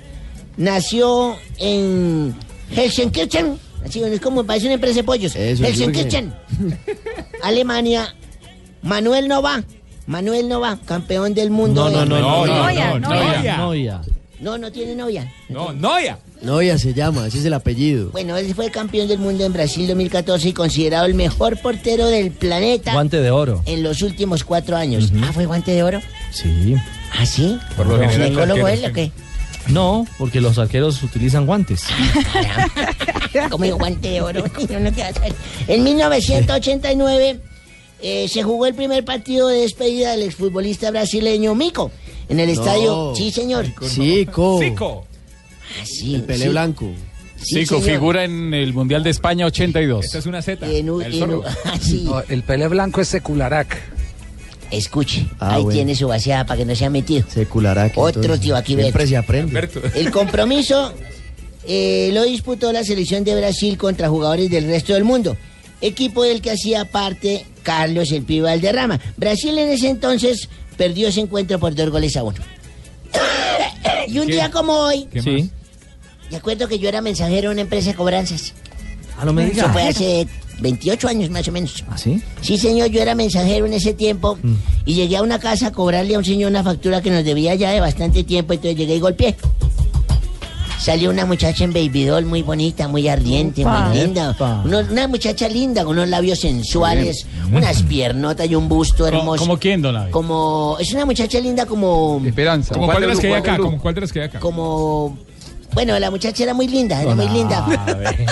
nació 0.57 1.37
en 1.59 2.35
Helsenkirchen, 2.75 3.59
así 3.85 4.03
es 4.03 4.21
como 4.21 4.45
parece 4.45 4.67
una 4.67 4.75
empresa 4.75 4.97
de 4.97 5.05
pollos. 5.05 5.37
Eso, 5.37 5.65
Helsenkirchen, 5.65 6.35
Alemania, 7.43 8.15
Manuel 8.83 9.29
Nova. 9.29 9.63
Manuel 10.07 10.49
Nova, 10.49 10.79
campeón 10.85 11.35
del 11.35 11.51
mundo. 11.51 11.91
No, 11.91 12.07
no, 12.07 12.07
no, 12.07 12.21
no, 12.21 12.47
No, 12.47 12.73
no, 12.73 12.99
no. 13.01 13.03
No, 13.11 13.75
no 13.75 14.16
tiene 14.73 14.95
novia. 14.95 15.33
No, 15.49 15.73
Noia. 15.73 16.19
Noia 16.43 16.79
se 16.79 16.93
llama, 16.93 17.27
ese 17.27 17.39
es 17.39 17.45
el 17.47 17.55
apellido. 17.55 18.11
Bueno, 18.11 18.37
él 18.37 18.55
fue 18.55 18.71
campeón 18.71 19.09
del 19.09 19.19
mundo 19.19 19.45
en 19.45 19.53
Brasil 19.53 19.87
2014 19.87 20.49
y 20.49 20.53
considerado 20.53 21.07
el 21.07 21.15
mejor 21.15 21.59
portero 21.61 22.07
del 22.09 22.31
planeta 22.31 22.93
Guante 22.93 23.21
de 23.21 23.31
oro. 23.31 23.63
en 23.67 23.83
los 23.83 24.03
últimos 24.03 24.45
cuatro 24.45 24.77
años. 24.77 25.13
Ah, 25.23 25.31
¿fue 25.33 25.47
guante 25.47 25.73
de 25.73 25.83
oro? 25.83 26.01
Sí. 26.31 26.77
¿Ah, 27.19 27.25
sí? 27.25 27.59
Por 27.77 27.87
lo 27.87 27.99
general, 27.99 28.29
¿Ginecólogo 28.31 28.69
él 28.69 28.85
o 28.85 28.93
qué? 28.93 29.11
No, 29.69 30.07
porque 30.19 30.41
los 30.41 30.59
arqueros 30.59 31.03
utilizan 31.03 31.47
guantes. 31.47 31.85
Como 33.51 33.65
digo, 33.65 33.79
guante 33.79 34.11
de 34.11 34.21
oro. 34.21 34.45
No. 34.69 34.91
En 35.67 35.83
1989 35.85 37.41
eh, 38.03 38.29
se 38.29 38.43
jugó 38.43 38.67
el 38.67 38.75
primer 38.75 39.05
partido 39.05 39.49
de 39.49 39.61
despedida 39.63 40.13
del 40.13 40.23
exfutbolista 40.23 40.91
brasileño 40.91 41.55
Mico 41.55 41.91
en 42.29 42.41
el 42.41 42.47
No. 42.47 42.53
estadio. 42.61 43.13
Sí, 43.17 43.31
señor. 43.31 43.67
Zico. 43.89 45.07
Ah, 45.81 45.85
sí, 45.85 46.15
El 46.15 46.23
Pelé 46.23 46.45
sí. 46.45 46.49
Blanco. 46.51 46.91
Sí, 47.43 47.61
Zico 47.61 47.81
señor. 47.81 47.91
figura 47.99 48.25
en 48.25 48.55
el 48.55 48.73
Mundial 48.73 49.03
de 49.03 49.11
España 49.11 49.47
82. 49.47 50.05
Esta 50.07 50.19
es 50.19 50.27
una 50.27 50.41
Z. 50.43 50.67
En 50.71 50.89
un- 50.91 51.03
El 51.03 51.15
en 51.23 51.31
un- 51.35 51.43
ah, 51.65 51.79
sí. 51.81 52.03
No, 52.05 52.23
el 52.29 52.43
Pelé 52.43 52.69
Blanco 52.69 53.01
es 53.01 53.09
Secularac. 53.09 53.77
Escuche, 54.71 55.27
Ah, 55.39 55.55
ahí 55.57 55.63
bueno. 55.63 55.77
tiene 55.77 55.95
su 55.95 56.09
vaciada 56.09 56.45
para 56.45 56.59
que 56.59 56.65
no 56.65 56.75
se 56.75 56.85
ha 56.85 56.91
metido. 56.91 57.25
Secular 57.29 57.93
Otro 57.95 58.39
tío 58.41 58.57
aquí, 58.57 58.75
Siempre 58.75 59.05
Beto. 59.05 59.09
se 59.09 59.17
aprende. 59.17 59.69
El 59.95 60.11
compromiso 60.11 60.93
eh, 61.69 62.11
lo 62.13 62.25
disputó 62.25 62.73
la 62.73 62.83
selección 62.83 63.23
de 63.23 63.37
Brasil 63.37 63.77
contra 63.79 64.09
jugadores 64.09 64.51
del 64.51 64.67
resto 64.67 64.95
del 64.95 65.05
mundo. 65.05 65.37
Equipo 65.81 66.25
del 66.25 66.41
que 66.41 66.51
hacía 66.51 66.85
parte 66.87 67.45
Carlos 67.63 68.11
el 68.11 68.23
Pibe 68.25 68.43
Valderrama. 68.47 68.99
Brasil 69.17 69.57
en 69.59 69.69
ese 69.69 69.89
entonces 69.89 70.49
perdió 70.77 71.09
ese 71.09 71.21
encuentro 71.21 71.59
por 71.59 71.75
dos 71.75 71.91
goles 71.91 72.17
a 72.17 72.23
uno. 72.25 72.39
y 74.09 74.19
un 74.19 74.27
¿Qué? 74.27 74.33
día 74.35 74.51
como 74.51 74.73
hoy, 74.75 75.09
¿Qué 75.13 75.23
Sí. 75.23 75.51
me 76.31 76.37
acuerdo 76.37 76.69
que 76.69 76.79
yo 76.79 76.89
era 76.89 77.01
mensajero 77.01 77.49
en 77.51 77.55
una 77.55 77.63
empresa 77.63 77.91
de 77.91 77.97
cobranzas. 77.97 78.55
Ah, 79.19 79.25
no 79.25 79.33
me 79.33 79.47
Eso 79.51 79.69
fue 79.71 79.83
hace 79.89 80.27
28 80.61 81.09
años 81.09 81.31
más 81.31 81.47
o 81.49 81.53
menos. 81.53 81.85
¿Ah, 81.89 81.97
sí? 81.97 82.21
Sí, 82.43 82.59
señor, 82.59 82.89
yo 82.89 83.01
era 83.01 83.15
mensajero 83.15 83.65
en 83.67 83.73
ese 83.73 83.95
tiempo 83.95 84.39
y 84.85 84.95
llegué 84.95 85.17
a 85.17 85.23
una 85.23 85.39
casa 85.39 85.69
a 85.69 85.73
cobrarle 85.73 86.15
a 86.15 86.19
un 86.19 86.25
señor 86.25 86.51
una 86.51 86.63
factura 86.63 87.01
que 87.01 87.11
nos 87.11 87.25
debía 87.25 87.55
ya 87.55 87.71
de 87.71 87.81
bastante 87.81 88.25
tiempo, 88.25 88.53
entonces 88.53 88.77
llegué 88.79 88.97
y 88.97 89.01
golpeé. 89.01 89.35
Salió 90.79 91.11
una 91.11 91.25
muchacha 91.27 91.65
en 91.65 91.73
baby 91.73 92.05
doll 92.05 92.25
muy 92.27 92.43
bonita, 92.43 92.87
muy 92.87 93.09
ardiente, 93.09 93.65
muy 93.65 93.99
linda. 93.99 94.37
Uno- 94.65 94.81
una 94.91 95.09
muchacha 95.09 95.49
linda, 95.49 95.85
con 95.85 95.97
unos 95.97 96.09
labios 96.09 96.39
sensuales, 96.41 97.27
unas 97.51 97.83
piernotas 97.83 98.49
y 98.49 98.55
un 98.55 98.69
busto 98.69 99.05
¿Cómo, 99.05 99.09
hermoso. 99.19 99.41
cómo 99.45 99.59
quién, 99.59 99.83
don 99.83 99.97
Abe? 99.97 100.11
Como, 100.11 100.77
es 100.79 100.93
una 100.93 101.05
muchacha 101.07 101.41
linda 101.41 101.67
como... 101.67 102.21
Esperanza. 102.25 102.75
¿Como 102.75 102.87
cuál 102.87 103.01
de 103.01 103.07
las 103.09 103.19
que 103.19 103.27
hay 103.29 103.33
acá? 103.35 103.57
¿Como 103.57 103.81
cuál 103.81 103.95
de 103.95 104.01
las 104.03 104.13
que 104.13 104.21
hay 104.21 104.27
acá? 104.29 104.39
Como... 104.41 105.19
Bueno, 105.75 105.99
la 105.99 106.11
muchacha 106.11 106.43
era 106.43 106.55
muy 106.55 106.69
linda, 106.69 107.03
era 107.03 107.15
muy 107.15 107.29
linda. 107.29 107.67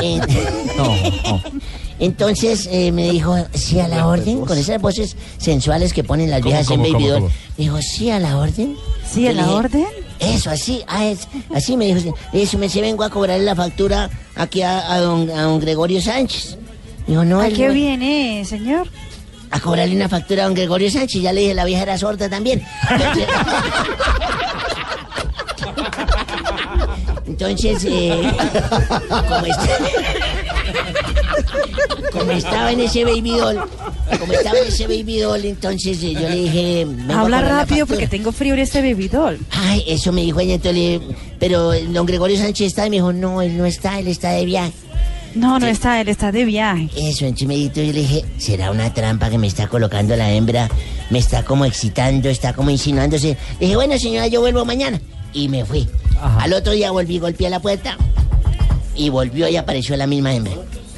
Eh, 0.02 0.20
Entonces 2.00 2.68
eh, 2.72 2.90
me 2.92 3.10
dijo, 3.10 3.36
sí 3.54 3.78
a 3.80 3.88
la 3.88 4.06
orden, 4.06 4.40
con 4.44 4.56
esas 4.58 4.80
voces 4.80 5.16
sensuales 5.38 5.92
que 5.92 6.02
ponen 6.04 6.30
las 6.30 6.40
¿Cómo, 6.40 6.50
viejas 6.54 6.70
en 6.70 6.82
Baby 6.82 7.06
Doll. 7.06 7.30
dijo, 7.56 7.80
sí 7.82 8.10
a 8.10 8.18
la 8.18 8.36
orden. 8.38 8.76
¿Sí 9.08 9.28
a 9.28 9.32
la 9.32 9.42
dije, 9.44 9.54
orden? 9.54 9.86
Eso, 10.18 10.50
así, 10.50 10.82
ah, 10.88 11.04
es- 11.06 11.28
así 11.54 11.76
me 11.76 11.86
dijo. 11.94 12.16
dije, 12.32 12.56
me 12.56 12.68
se 12.68 12.80
vengo 12.80 13.04
a 13.04 13.10
cobrarle 13.10 13.44
la 13.44 13.54
factura 13.54 14.10
aquí 14.34 14.62
a, 14.62 14.92
a 14.92 14.98
don, 15.00 15.30
a 15.30 15.42
don 15.42 15.60
Gregorio 15.60 16.00
Sánchez. 16.00 16.58
Dijo, 17.06 17.24
no, 17.24 17.40
¿A 17.40 17.48
qué 17.48 17.68
no- 17.68 17.74
viene, 17.74 18.44
señor? 18.44 18.88
a 19.50 19.60
cobrarle 19.60 19.94
una 19.94 20.08
factura 20.08 20.42
a 20.42 20.46
don 20.46 20.54
Gregorio 20.54 20.90
Sánchez. 20.90 21.22
Ya 21.22 21.32
le 21.32 21.42
dije, 21.42 21.54
la 21.54 21.64
vieja 21.64 21.82
era 21.84 21.96
sorda 21.96 22.28
también. 22.28 22.60
Entonces, 27.26 27.84
eh, 27.88 28.20
como, 29.08 29.46
está- 29.46 29.78
como 32.12 32.32
estaba 32.32 32.72
en 32.72 32.80
ese 32.80 33.04
baby 33.04 33.30
doll, 33.30 33.60
como 34.18 34.32
estaba 34.32 34.58
en 34.58 34.68
ese 34.68 34.86
baby 34.86 35.18
doll, 35.18 35.44
entonces 35.44 36.02
eh, 36.02 36.12
yo 36.12 36.28
le 36.28 36.36
dije... 36.36 36.86
Habla 37.12 37.42
rápido 37.42 37.86
porque 37.86 38.06
tengo 38.06 38.32
frío 38.32 38.54
en 38.54 38.60
este 38.60 38.82
bebidol. 38.82 39.38
Ay, 39.50 39.84
eso 39.86 40.12
me 40.12 40.22
dijo 40.22 40.40
ella, 40.40 40.54
entonces 40.54 40.74
le 40.74 40.98
dije, 40.98 41.16
pero 41.38 41.72
don 41.72 42.06
Gregorio 42.06 42.38
Sánchez 42.38 42.68
está, 42.68 42.86
y 42.86 42.90
me 42.90 42.96
dijo, 42.96 43.12
no, 43.12 43.42
él 43.42 43.56
no 43.56 43.66
está, 43.66 43.98
él 43.98 44.08
está 44.08 44.30
de 44.30 44.44
viaje. 44.44 44.72
No, 45.34 45.58
no 45.58 45.66
está, 45.66 46.00
él 46.00 46.08
está 46.08 46.30
de 46.30 46.44
viaje. 46.44 46.88
Eso, 46.96 47.24
entonces 47.24 47.48
me 47.48 47.56
dijo, 47.56 47.74
yo 47.74 47.92
le 47.92 47.92
dije, 47.92 48.24
será 48.38 48.70
una 48.70 48.94
trampa 48.94 49.30
que 49.30 49.38
me 49.38 49.48
está 49.48 49.66
colocando 49.66 50.14
la 50.14 50.30
hembra, 50.32 50.68
me 51.10 51.18
está 51.18 51.44
como 51.44 51.64
excitando, 51.64 52.28
está 52.28 52.52
como 52.52 52.70
insinuándose. 52.70 53.36
Le 53.58 53.66
dije, 53.66 53.74
bueno 53.74 53.98
señora, 53.98 54.28
yo 54.28 54.40
vuelvo 54.40 54.64
mañana. 54.64 55.00
Y 55.32 55.48
me 55.48 55.64
fui. 55.64 55.88
Al 56.38 56.52
otro 56.52 56.72
día 56.72 56.92
volví, 56.92 57.18
golpeé 57.18 57.48
a 57.48 57.50
la 57.50 57.60
puerta 57.60 57.98
y 58.96 59.08
volvió 59.08 59.48
y 59.48 59.56
apareció 59.56 59.96
la 59.96 60.06
misma 60.06 60.34
hembra. 60.34 60.52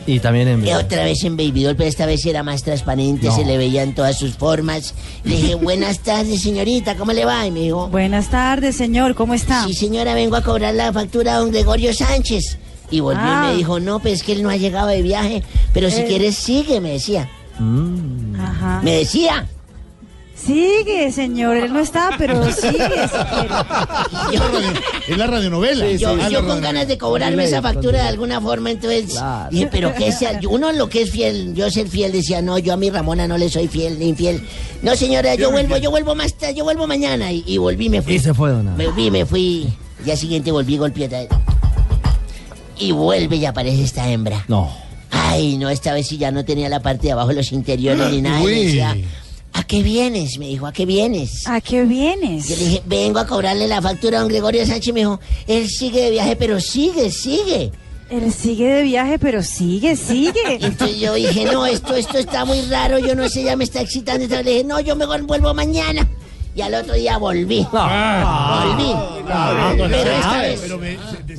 Y 0.09 0.21
también 0.21 0.47
en 0.47 0.65
Y 0.65 0.73
otra 0.73 1.03
vez 1.03 1.25
en 1.25 1.37
Baby 1.37 1.65
Doll, 1.65 1.75
pero 1.75 1.89
esta 1.89 2.07
vez 2.07 2.25
era 2.27 2.45
más 2.45 2.63
transparente, 2.63 3.27
No. 3.27 3.35
se 3.35 3.45
le 3.45 3.59
veían 3.59 3.93
todas 3.93 4.17
sus 4.17 4.35
formas. 4.35 4.95
Le 5.25 5.37
dije, 5.37 5.55
buenas 5.57 5.99
tardes, 5.99 6.43
señorita, 6.43 6.95
¿cómo 6.97 7.13
le 7.13 7.25
va? 7.25 7.45
Y 7.47 7.51
me 7.51 7.61
dijo, 7.61 7.89
Buenas 7.89 8.31
tardes, 8.31 8.77
señor, 8.77 9.17
¿cómo 9.17 9.35
está? 9.35 9.65
Sí, 9.67 9.75
señora, 9.75 10.15
vengo 10.15 10.37
a 10.37 10.43
cobrar 10.43 10.75
la 10.75 10.93
factura 10.93 11.35
a 11.35 11.39
don 11.41 11.51
Gregorio 11.51 11.93
Sánchez. 11.93 12.59
Y 12.89 13.01
volvió 13.01 13.21
Ah. 13.25 13.47
y 13.49 13.51
me 13.51 13.57
dijo, 13.59 13.81
no, 13.81 13.99
pues 13.99 14.15
es 14.15 14.23
que 14.23 14.31
él 14.33 14.45
no 14.45 14.51
ha 14.51 14.57
llegado 14.57 14.87
de 14.87 15.03
viaje, 15.03 15.43
pero 15.75 15.91
si 15.91 16.03
Eh. 16.03 16.05
quieres 16.07 16.37
sigue, 16.37 16.81
me 16.81 16.91
decía. 16.93 17.29
Ajá. 18.39 18.81
Me 18.85 18.93
decía. 18.93 19.47
Sigue, 20.37 21.11
señor, 21.13 21.57
él 21.57 21.73
no 21.73 21.81
está, 21.81 22.11
pero 22.19 22.45
sigue 22.53 22.73
si 22.73 22.79
quiere. 22.79 23.03
Es 25.09 25.17
la 25.17 25.27
radionovela. 25.27 25.91
yo 25.93 26.11
Ah, 26.11 26.15
la 26.17 26.29
yo 26.29 26.47
con 26.47 26.61
ganas 26.61 26.87
de 26.87 26.99
cobrarme 26.99 27.45
esa 27.45 27.63
factura 27.63 28.03
de 28.03 28.09
alguna 28.09 28.41
forma, 28.41 28.71
entonces 28.71 29.19
dije, 29.51 29.69
pero 29.73 29.95
que 29.95 30.13
sea, 30.13 30.39
yo- 30.41 30.51
uno 30.51 30.71
lo 30.73 30.89
que 30.89 31.03
es 31.03 31.11
fiel, 31.11 31.55
yo 31.55 31.71
ser 31.71 31.89
fiel 31.89 32.13
decía, 32.13 32.43
no, 32.43 32.59
yo 32.59 32.75
a 32.75 32.77
mi 32.77 32.91
Ramona 32.91 33.27
no 33.27 33.39
le 33.39 33.49
soy 33.49 33.69
fiel 33.69 33.99
ni 33.99 34.09
infiel. 34.09 34.43
No, 34.83 34.95
señora, 34.95 35.35
yo 35.37 35.51
vuelvo, 35.51 35.77
yo 35.79 35.91
vuelvo 35.91 36.15
más 36.15 36.35
tarde, 36.35 36.55
yo 36.55 36.65
vuelvo 36.65 36.87
mañana. 36.87 37.33
Y, 37.33 37.43
y 37.47 37.57
volví, 37.59 37.89
me 37.89 38.03
fui. 38.03 38.15
Y 38.15 38.19
se 38.19 38.35
fue, 38.35 38.51
don. 38.51 38.77
Me 38.77 38.89
fui, 38.91 39.11
me 39.11 39.25
fui. 39.25 39.67
Día 40.05 40.17
siguiente 40.17 40.53
volví, 40.53 40.77
golpeé. 40.77 41.29
Y 42.79 42.93
vuelve 42.93 43.37
y 43.37 43.47
aparece 43.47 43.83
esta 43.83 44.09
hembra. 44.11 44.45
No. 44.49 44.71
Ay, 45.11 45.57
no, 45.57 45.71
esta 45.71 45.95
vez 45.95 46.07
sí 46.09 46.19
ya 46.19 46.31
no 46.31 46.45
tenía 46.45 46.69
la 46.69 46.81
parte 46.81 47.07
de 47.07 47.13
abajo, 47.13 47.33
los 47.33 47.53
interiores 47.53 48.11
ni 48.11 48.21
nada. 48.23 48.43
Y 48.43 48.65
decía, 48.67 48.91
¿a 48.91 48.95
qué 49.67 49.83
vienes? 49.83 50.39
Me 50.39 50.47
dijo, 50.49 50.67
¿a 50.67 50.73
qué 50.73 50.87
vienes? 50.87 51.47
¿A 51.47 51.61
qué 51.61 51.85
vienes? 51.85 52.49
Yo 52.49 52.57
le 52.57 52.65
dije, 52.65 52.83
vengo 52.87 53.19
a 53.19 53.27
cobrarle 53.27 53.67
la 53.67 53.83
factura 53.83 54.19
a 54.19 54.21
don 54.21 54.29
Gregorio 54.29 54.65
Sánchez. 54.67 54.95
Me 54.95 55.01
dijo, 55.01 55.21
él 55.47 55.69
sigue 55.69 56.03
de 56.03 56.11
viaje, 56.11 56.37
pero 56.37 56.61
sigue, 56.61 57.11
sigue. 57.11 57.73
Él 58.09 58.33
sigue 58.33 58.73
de 58.73 58.83
viaje, 58.83 59.19
pero 59.19 59.43
sigue, 59.43 59.97
sigue. 59.97 60.41
Entonces 60.61 60.99
yo 60.99 61.15
dije, 61.15 61.45
no, 61.47 61.67
esto, 61.67 61.95
esto 61.95 62.19
está 62.19 62.45
muy 62.45 62.61
raro, 62.63 62.99
yo 62.99 63.15
no 63.15 63.29
sé, 63.29 63.43
ya 63.43 63.57
me 63.57 63.65
está 63.65 63.81
excitando. 63.81 64.25
Entonces 64.25 64.47
le 64.47 64.53
dije, 64.53 64.65
no, 64.65 64.81
yo 64.81 64.95
mejor 64.95 65.23
vuelvo 65.23 65.53
mañana. 65.55 66.09
Y 66.57 66.63
al 66.63 66.75
otro 66.75 66.95
día 66.95 67.19
volví. 67.19 67.67
volví. 67.71 68.95
pero 69.77 70.11
esta 70.11 70.41
vez, 70.41 70.63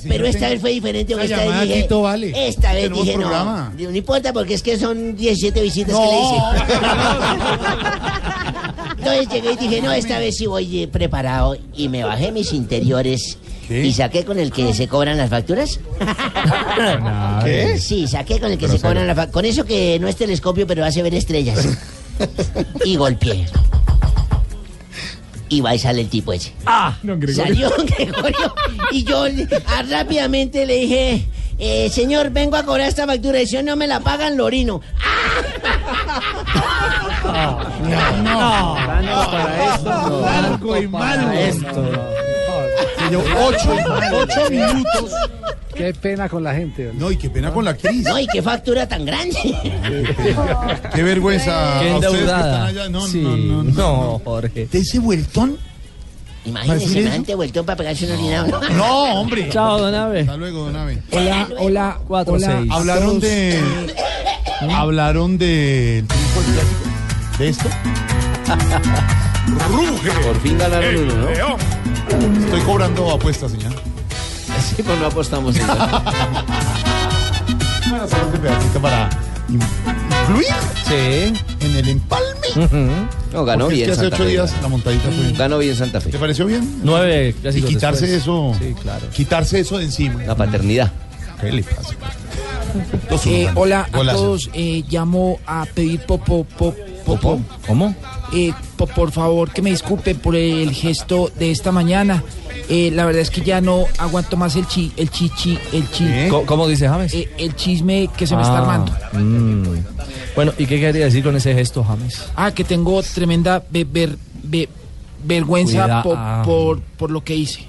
pero 0.07 0.28
esta 0.28 0.49
vez 0.49 0.61
fue 0.61 0.72
diferente. 0.72 1.13
Esta 1.20 1.38
vez 1.38 1.61
dije, 1.61 1.88
vale. 1.89 2.47
esta 2.47 2.74
vez 2.74 2.93
dije, 2.93 3.13
no, 3.13 3.22
programa. 3.22 3.74
no 3.76 3.95
importa 3.95 4.32
porque 4.32 4.53
es 4.53 4.61
que 4.61 4.78
son 4.78 5.15
17 5.15 5.59
visitas 5.59 5.95
que 5.97 6.05
le 6.05 6.20
hice. 6.22 6.36
Entonces 8.97 9.30
llegué 9.30 9.53
y 9.53 9.55
dije, 9.55 9.82
no, 9.82 9.91
esta 9.91 10.20
vez 10.20 10.38
sí 10.38 10.45
voy 10.45 10.84
eh, 10.84 10.88
preparado. 10.88 11.57
Y 11.76 11.89
me 11.89 12.03
bajé 12.03 12.32
mis 12.32 12.53
interiores. 12.53 13.39
Y 13.70 13.91
saqué 13.93 14.24
con 14.24 14.38
el 14.38 14.51
que 14.51 14.74
se 14.76 14.88
cobran 14.88 15.18
las 15.18 15.32
facturas. 15.32 15.80
¿Qué? 17.43 17.80
Sí, 17.80 18.07
saqué 18.07 18.39
con 18.39 18.51
el 18.51 18.57
que 18.57 18.68
se 18.68 18.80
cobran 18.80 19.07
las 19.07 19.15
facturas. 19.15 19.34
Con 19.34 19.45
eso 19.45 19.65
que 19.65 19.97
no 19.99 20.07
es 20.07 20.15
telescopio, 20.15 20.68
pero 20.68 20.86
hace 20.86 21.01
ver 21.01 21.15
estrellas. 21.15 21.68
y 22.86 22.95
golpeé. 22.95 23.45
Y 25.49 25.61
va 25.61 25.75
y 25.75 25.79
sale 25.79 26.01
el 26.01 26.09
tipo 26.09 26.33
ese. 26.33 26.53
Ah, 26.65 26.97
don 27.03 27.19
Gregorio. 27.19 27.43
Salió 27.45 27.69
don 27.77 27.85
Gregorio. 27.85 28.55
Y 28.91 29.03
yo 29.03 29.25
ah, 29.67 29.83
rápidamente 29.89 30.65
le 30.65 30.75
dije, 30.75 31.27
eh, 31.59 31.89
señor, 31.89 32.29
vengo 32.31 32.57
a 32.57 32.63
cobrar 32.63 32.87
esta 32.87 33.05
factura. 33.05 33.41
Y 33.41 33.47
si 33.47 33.61
no 33.63 33.75
me 33.75 33.87
la 33.87 33.99
pagan, 33.99 34.37
lo 34.37 34.45
orino. 34.45 34.81
No, 37.27 38.75
para 39.31 39.75
esto. 39.75 40.21
Blanco 40.21 40.77
y 40.77 40.87
malo. 40.87 41.31
Llevó 43.09 43.23
ocho, 43.47 43.75
ocho 44.13 44.49
minutos. 44.49 45.11
Qué 45.78 45.93
pena 45.93 46.28
con 46.28 46.43
la 46.43 46.53
gente. 46.55 46.91
No, 46.95 47.11
y 47.11 47.17
qué 47.17 47.30
pena 47.30 47.51
con 47.53 47.63
la 47.65 47.71
actriz. 47.71 48.03
No, 48.03 48.19
y 48.19 48.25
qué 48.28 48.41
factura 48.41 48.88
tan 48.88 49.05
grande. 49.05 49.38
Qué 50.95 51.03
vergüenza. 51.03 51.78
Qué 51.80 51.91
endeudada. 51.91 52.89
No, 52.89 53.05
Sí, 53.07 53.21
no, 53.21 53.38
no, 53.38 53.63
no. 53.63 53.71
no, 53.71 54.21
Jorge. 54.25 54.67
¿De 54.71 54.80
ese 54.80 54.99
vueltón? 54.99 55.57
Imagínese, 56.45 56.88
semejante 56.93 57.36
vueltón 57.36 57.65
para 57.65 57.75
pegarse 57.75 58.05
un 58.05 58.11
orinado. 58.13 58.61
No, 58.71 59.21
hombre. 59.21 59.49
Chao, 59.49 59.78
don 59.80 59.93
Abe. 59.93 60.21
Hasta 60.21 60.38
luego, 60.38 60.65
don 60.65 60.75
Abe. 60.78 61.01
Hola, 61.11 61.47
hola, 61.59 61.99
Cuatro, 62.07 62.34
hola. 62.36 62.63
Hablaron 62.69 63.19
de. 63.19 63.59
Hablaron 64.73 65.38
de. 65.38 66.03
¿De 67.38 67.49
esto? 67.49 67.69
Por 70.25 70.41
fin 70.41 70.57
ganaron 70.57 70.95
uno, 70.95 71.13
¿no? 71.15 71.30
Estoy 72.45 72.61
cobrando 72.61 73.11
apuestas, 73.11 73.51
señor. 73.51 73.73
Sí, 74.76 74.84
pues 74.84 74.99
no 74.99 75.07
apostamos. 75.07 75.55
en 75.55 75.61
eso. 75.65 75.74
Bueno, 77.89 78.07
solo 78.07 78.24
este 78.26 78.38
pedacito 78.39 78.80
para 78.82 79.09
in- 79.49 79.61
influir 80.22 80.47
Sí. 80.88 81.34
en 81.65 81.76
el 81.76 81.89
empalme. 81.89 82.28
No, 83.34 83.45
ganó 83.45 83.65
Porque 83.65 83.76
es 83.76 83.78
bien 83.80 83.86
que 83.88 83.91
hace 83.91 84.01
Santa 84.01 84.15
ocho 84.15 84.24
Fe. 84.24 84.30
días 84.30 84.53
la 84.61 84.68
montadita 84.68 85.09
fue. 85.09 85.32
Ganó 85.34 85.57
bien 85.59 85.76
Santa 85.76 86.01
Fe. 86.01 86.09
¿Te 86.09 86.18
pareció 86.20 86.45
bien? 86.45 86.80
Nueve 86.84 87.30
Y 87.30 87.34
clásicos 87.34 87.70
quitarse 87.70 88.07
después. 88.07 88.22
eso. 88.24 88.55
Sí, 88.59 88.76
claro. 88.82 89.09
Quitarse 89.09 89.59
eso 89.59 89.78
de 89.78 89.86
encima. 89.86 90.24
La 90.24 90.36
paternidad. 90.36 90.91
¿Qué 91.41 91.51
le 91.51 91.63
pasa? 91.63 91.89
Dos 93.09 93.26
Eh, 93.28 93.49
hola 93.55 93.88
a 93.91 93.97
Golazo. 93.97 94.18
todos. 94.18 94.49
Eh, 94.53 94.84
llamo 94.89 95.39
a 95.45 95.65
pedir 95.65 96.01
popo, 96.05 96.43
po- 96.45 96.76
popo. 97.05 97.39
¿Cómo? 97.68 97.95
Eh, 98.34 98.53
por 98.86 99.11
favor, 99.11 99.49
que 99.51 99.61
me 99.61 99.71
disculpen 99.71 100.17
por 100.19 100.36
el 100.36 100.71
gesto 100.71 101.32
de 101.39 101.49
esta 101.51 101.71
mañana. 101.71 102.23
Eh, 102.69 102.91
la 102.93 103.05
verdad 103.05 103.21
es 103.21 103.30
que 103.30 103.41
ya 103.41 103.61
no 103.61 103.86
aguanto 103.97 104.36
más 104.38 104.55
el 104.55 104.67
chi, 104.67 104.91
el 104.97 105.09
chichi, 105.09 105.57
el 105.73 105.89
chi. 105.89 106.05
¿Cómo, 106.30 106.45
cómo 106.45 106.67
dice 106.67 106.88
James? 106.88 107.13
Eh, 107.13 107.30
el 107.38 107.55
chisme 107.55 108.09
que 108.15 108.28
se 108.28 108.36
me 108.36 108.41
está 108.41 108.57
Ah, 108.57 108.61
armando. 108.61 108.91
mm. 109.13 109.63
Bueno, 110.36 110.51
¿y 110.57 110.65
qué 110.65 110.80
quería 110.80 111.05
decir 111.05 111.23
con 111.23 111.36
ese 111.36 111.53
gesto, 111.53 111.84
James? 111.84 112.23
Ah, 112.36 112.51
que 112.51 112.63
tengo 112.63 113.01
tremenda 113.01 113.63
ve- 113.71 113.88
ver- 113.89 114.17
ve- 114.43 114.69
vergüenza 115.23 115.84
Cuida- 115.84 116.03
po- 116.03 116.13
ah. 116.15 116.41
por, 116.45 116.80
por 116.82 117.09
lo 117.09 117.23
que 117.23 117.36
hice. 117.36 117.63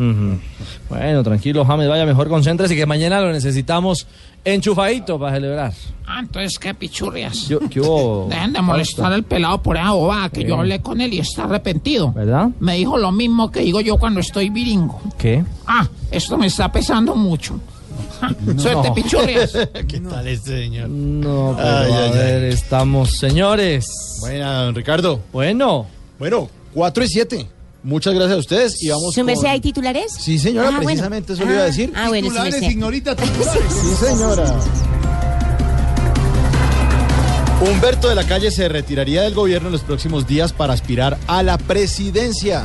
Bueno, 0.88 1.22
tranquilo, 1.22 1.64
James, 1.64 1.88
vaya 1.88 2.04
mejor 2.04 2.28
concéntrese 2.28 2.74
que 2.76 2.84
mañana 2.86 3.20
lo 3.20 3.32
necesitamos 3.32 4.06
enchufadito 4.55 5.18
para 5.18 5.34
celebrar. 5.34 5.72
Ah, 6.07 6.20
entonces 6.20 6.59
qué 6.59 6.72
pichurrias. 6.74 7.49
Yo- 7.49 7.61
¿qué 7.68 7.80
hubo? 7.80 8.26
Dejen 8.30 8.53
de 8.55 8.62
molestar 8.62 9.12
al 9.12 9.22
pelado 9.24 9.62
por 9.62 9.76
esa 9.76 9.90
bobada 9.92 10.28
que 10.30 10.44
yo 10.44 10.57
hablé 10.57 10.80
con 10.80 11.01
él 11.01 11.12
y 11.14 11.18
está 11.18 11.44
arrepentido. 11.44 12.12
¿Verdad? 12.12 12.49
Me 12.61 12.76
dijo 12.76 12.96
lo 12.96 13.12
mismo 13.12 13.51
que 13.51 13.61
digo 13.61 13.80
yo 13.80 13.99
cuando 13.99 14.20
estoy 14.20 14.49
viringo. 14.51 15.01
¿Qué? 15.18 15.44
Ah, 15.66 15.86
esto 16.11 16.38
me 16.38 16.46
está 16.46 16.72
pesando 16.72 17.14
mucho. 17.14 17.61
Ja, 18.20 18.34
Suerte, 18.57 18.90
pichurrias. 18.92 19.53
¿Qué 19.88 20.01
tal 20.01 20.26
este 20.28 20.62
señor? 20.64 20.88
No, 20.88 21.55
pero 21.57 21.68
Ay, 21.68 21.92
a 21.92 22.05
ay, 22.05 22.11
ver, 22.12 22.44
estamos, 22.44 23.18
señores. 23.18 23.86
Buena, 24.20 24.62
don 24.64 24.74
Ricardo. 24.74 25.20
Bueno. 25.32 25.86
Bueno, 26.18 26.49
4 26.74 27.05
y 27.05 27.09
7. 27.09 27.46
Muchas 27.82 28.12
gracias 28.14 28.36
a 28.36 28.38
ustedes 28.40 28.82
y 28.82 28.88
vamos 28.88 29.14
¿Su 29.14 29.22
merced 29.24 29.42
con- 29.42 29.50
hay 29.50 29.60
titulares? 29.60 30.12
Sí, 30.12 30.38
señora, 30.38 30.68
Ah, 30.68 30.70
bueno. 30.72 30.86
precisamente 30.86 31.32
eso 31.34 31.44
le 31.44 31.52
iba 31.52 31.62
a 31.62 31.66
decir. 31.66 31.92
Ah, 31.94 32.08
bueno, 32.08 32.28
sí, 32.28 32.34
Titulares, 32.34 32.62
ignorita, 32.70 33.16
titulares. 33.16 33.62
Sí, 33.72 34.06
señora. 34.06 34.54
Humberto 37.60 38.08
de 38.08 38.14
la 38.14 38.24
Calle 38.24 38.50
se 38.50 38.68
retiraría 38.68 39.22
del 39.22 39.34
gobierno 39.34 39.68
en 39.68 39.72
los 39.72 39.82
próximos 39.82 40.26
días 40.26 40.52
para 40.52 40.72
aspirar 40.74 41.18
a 41.26 41.42
la 41.42 41.58
presidencia. 41.58 42.64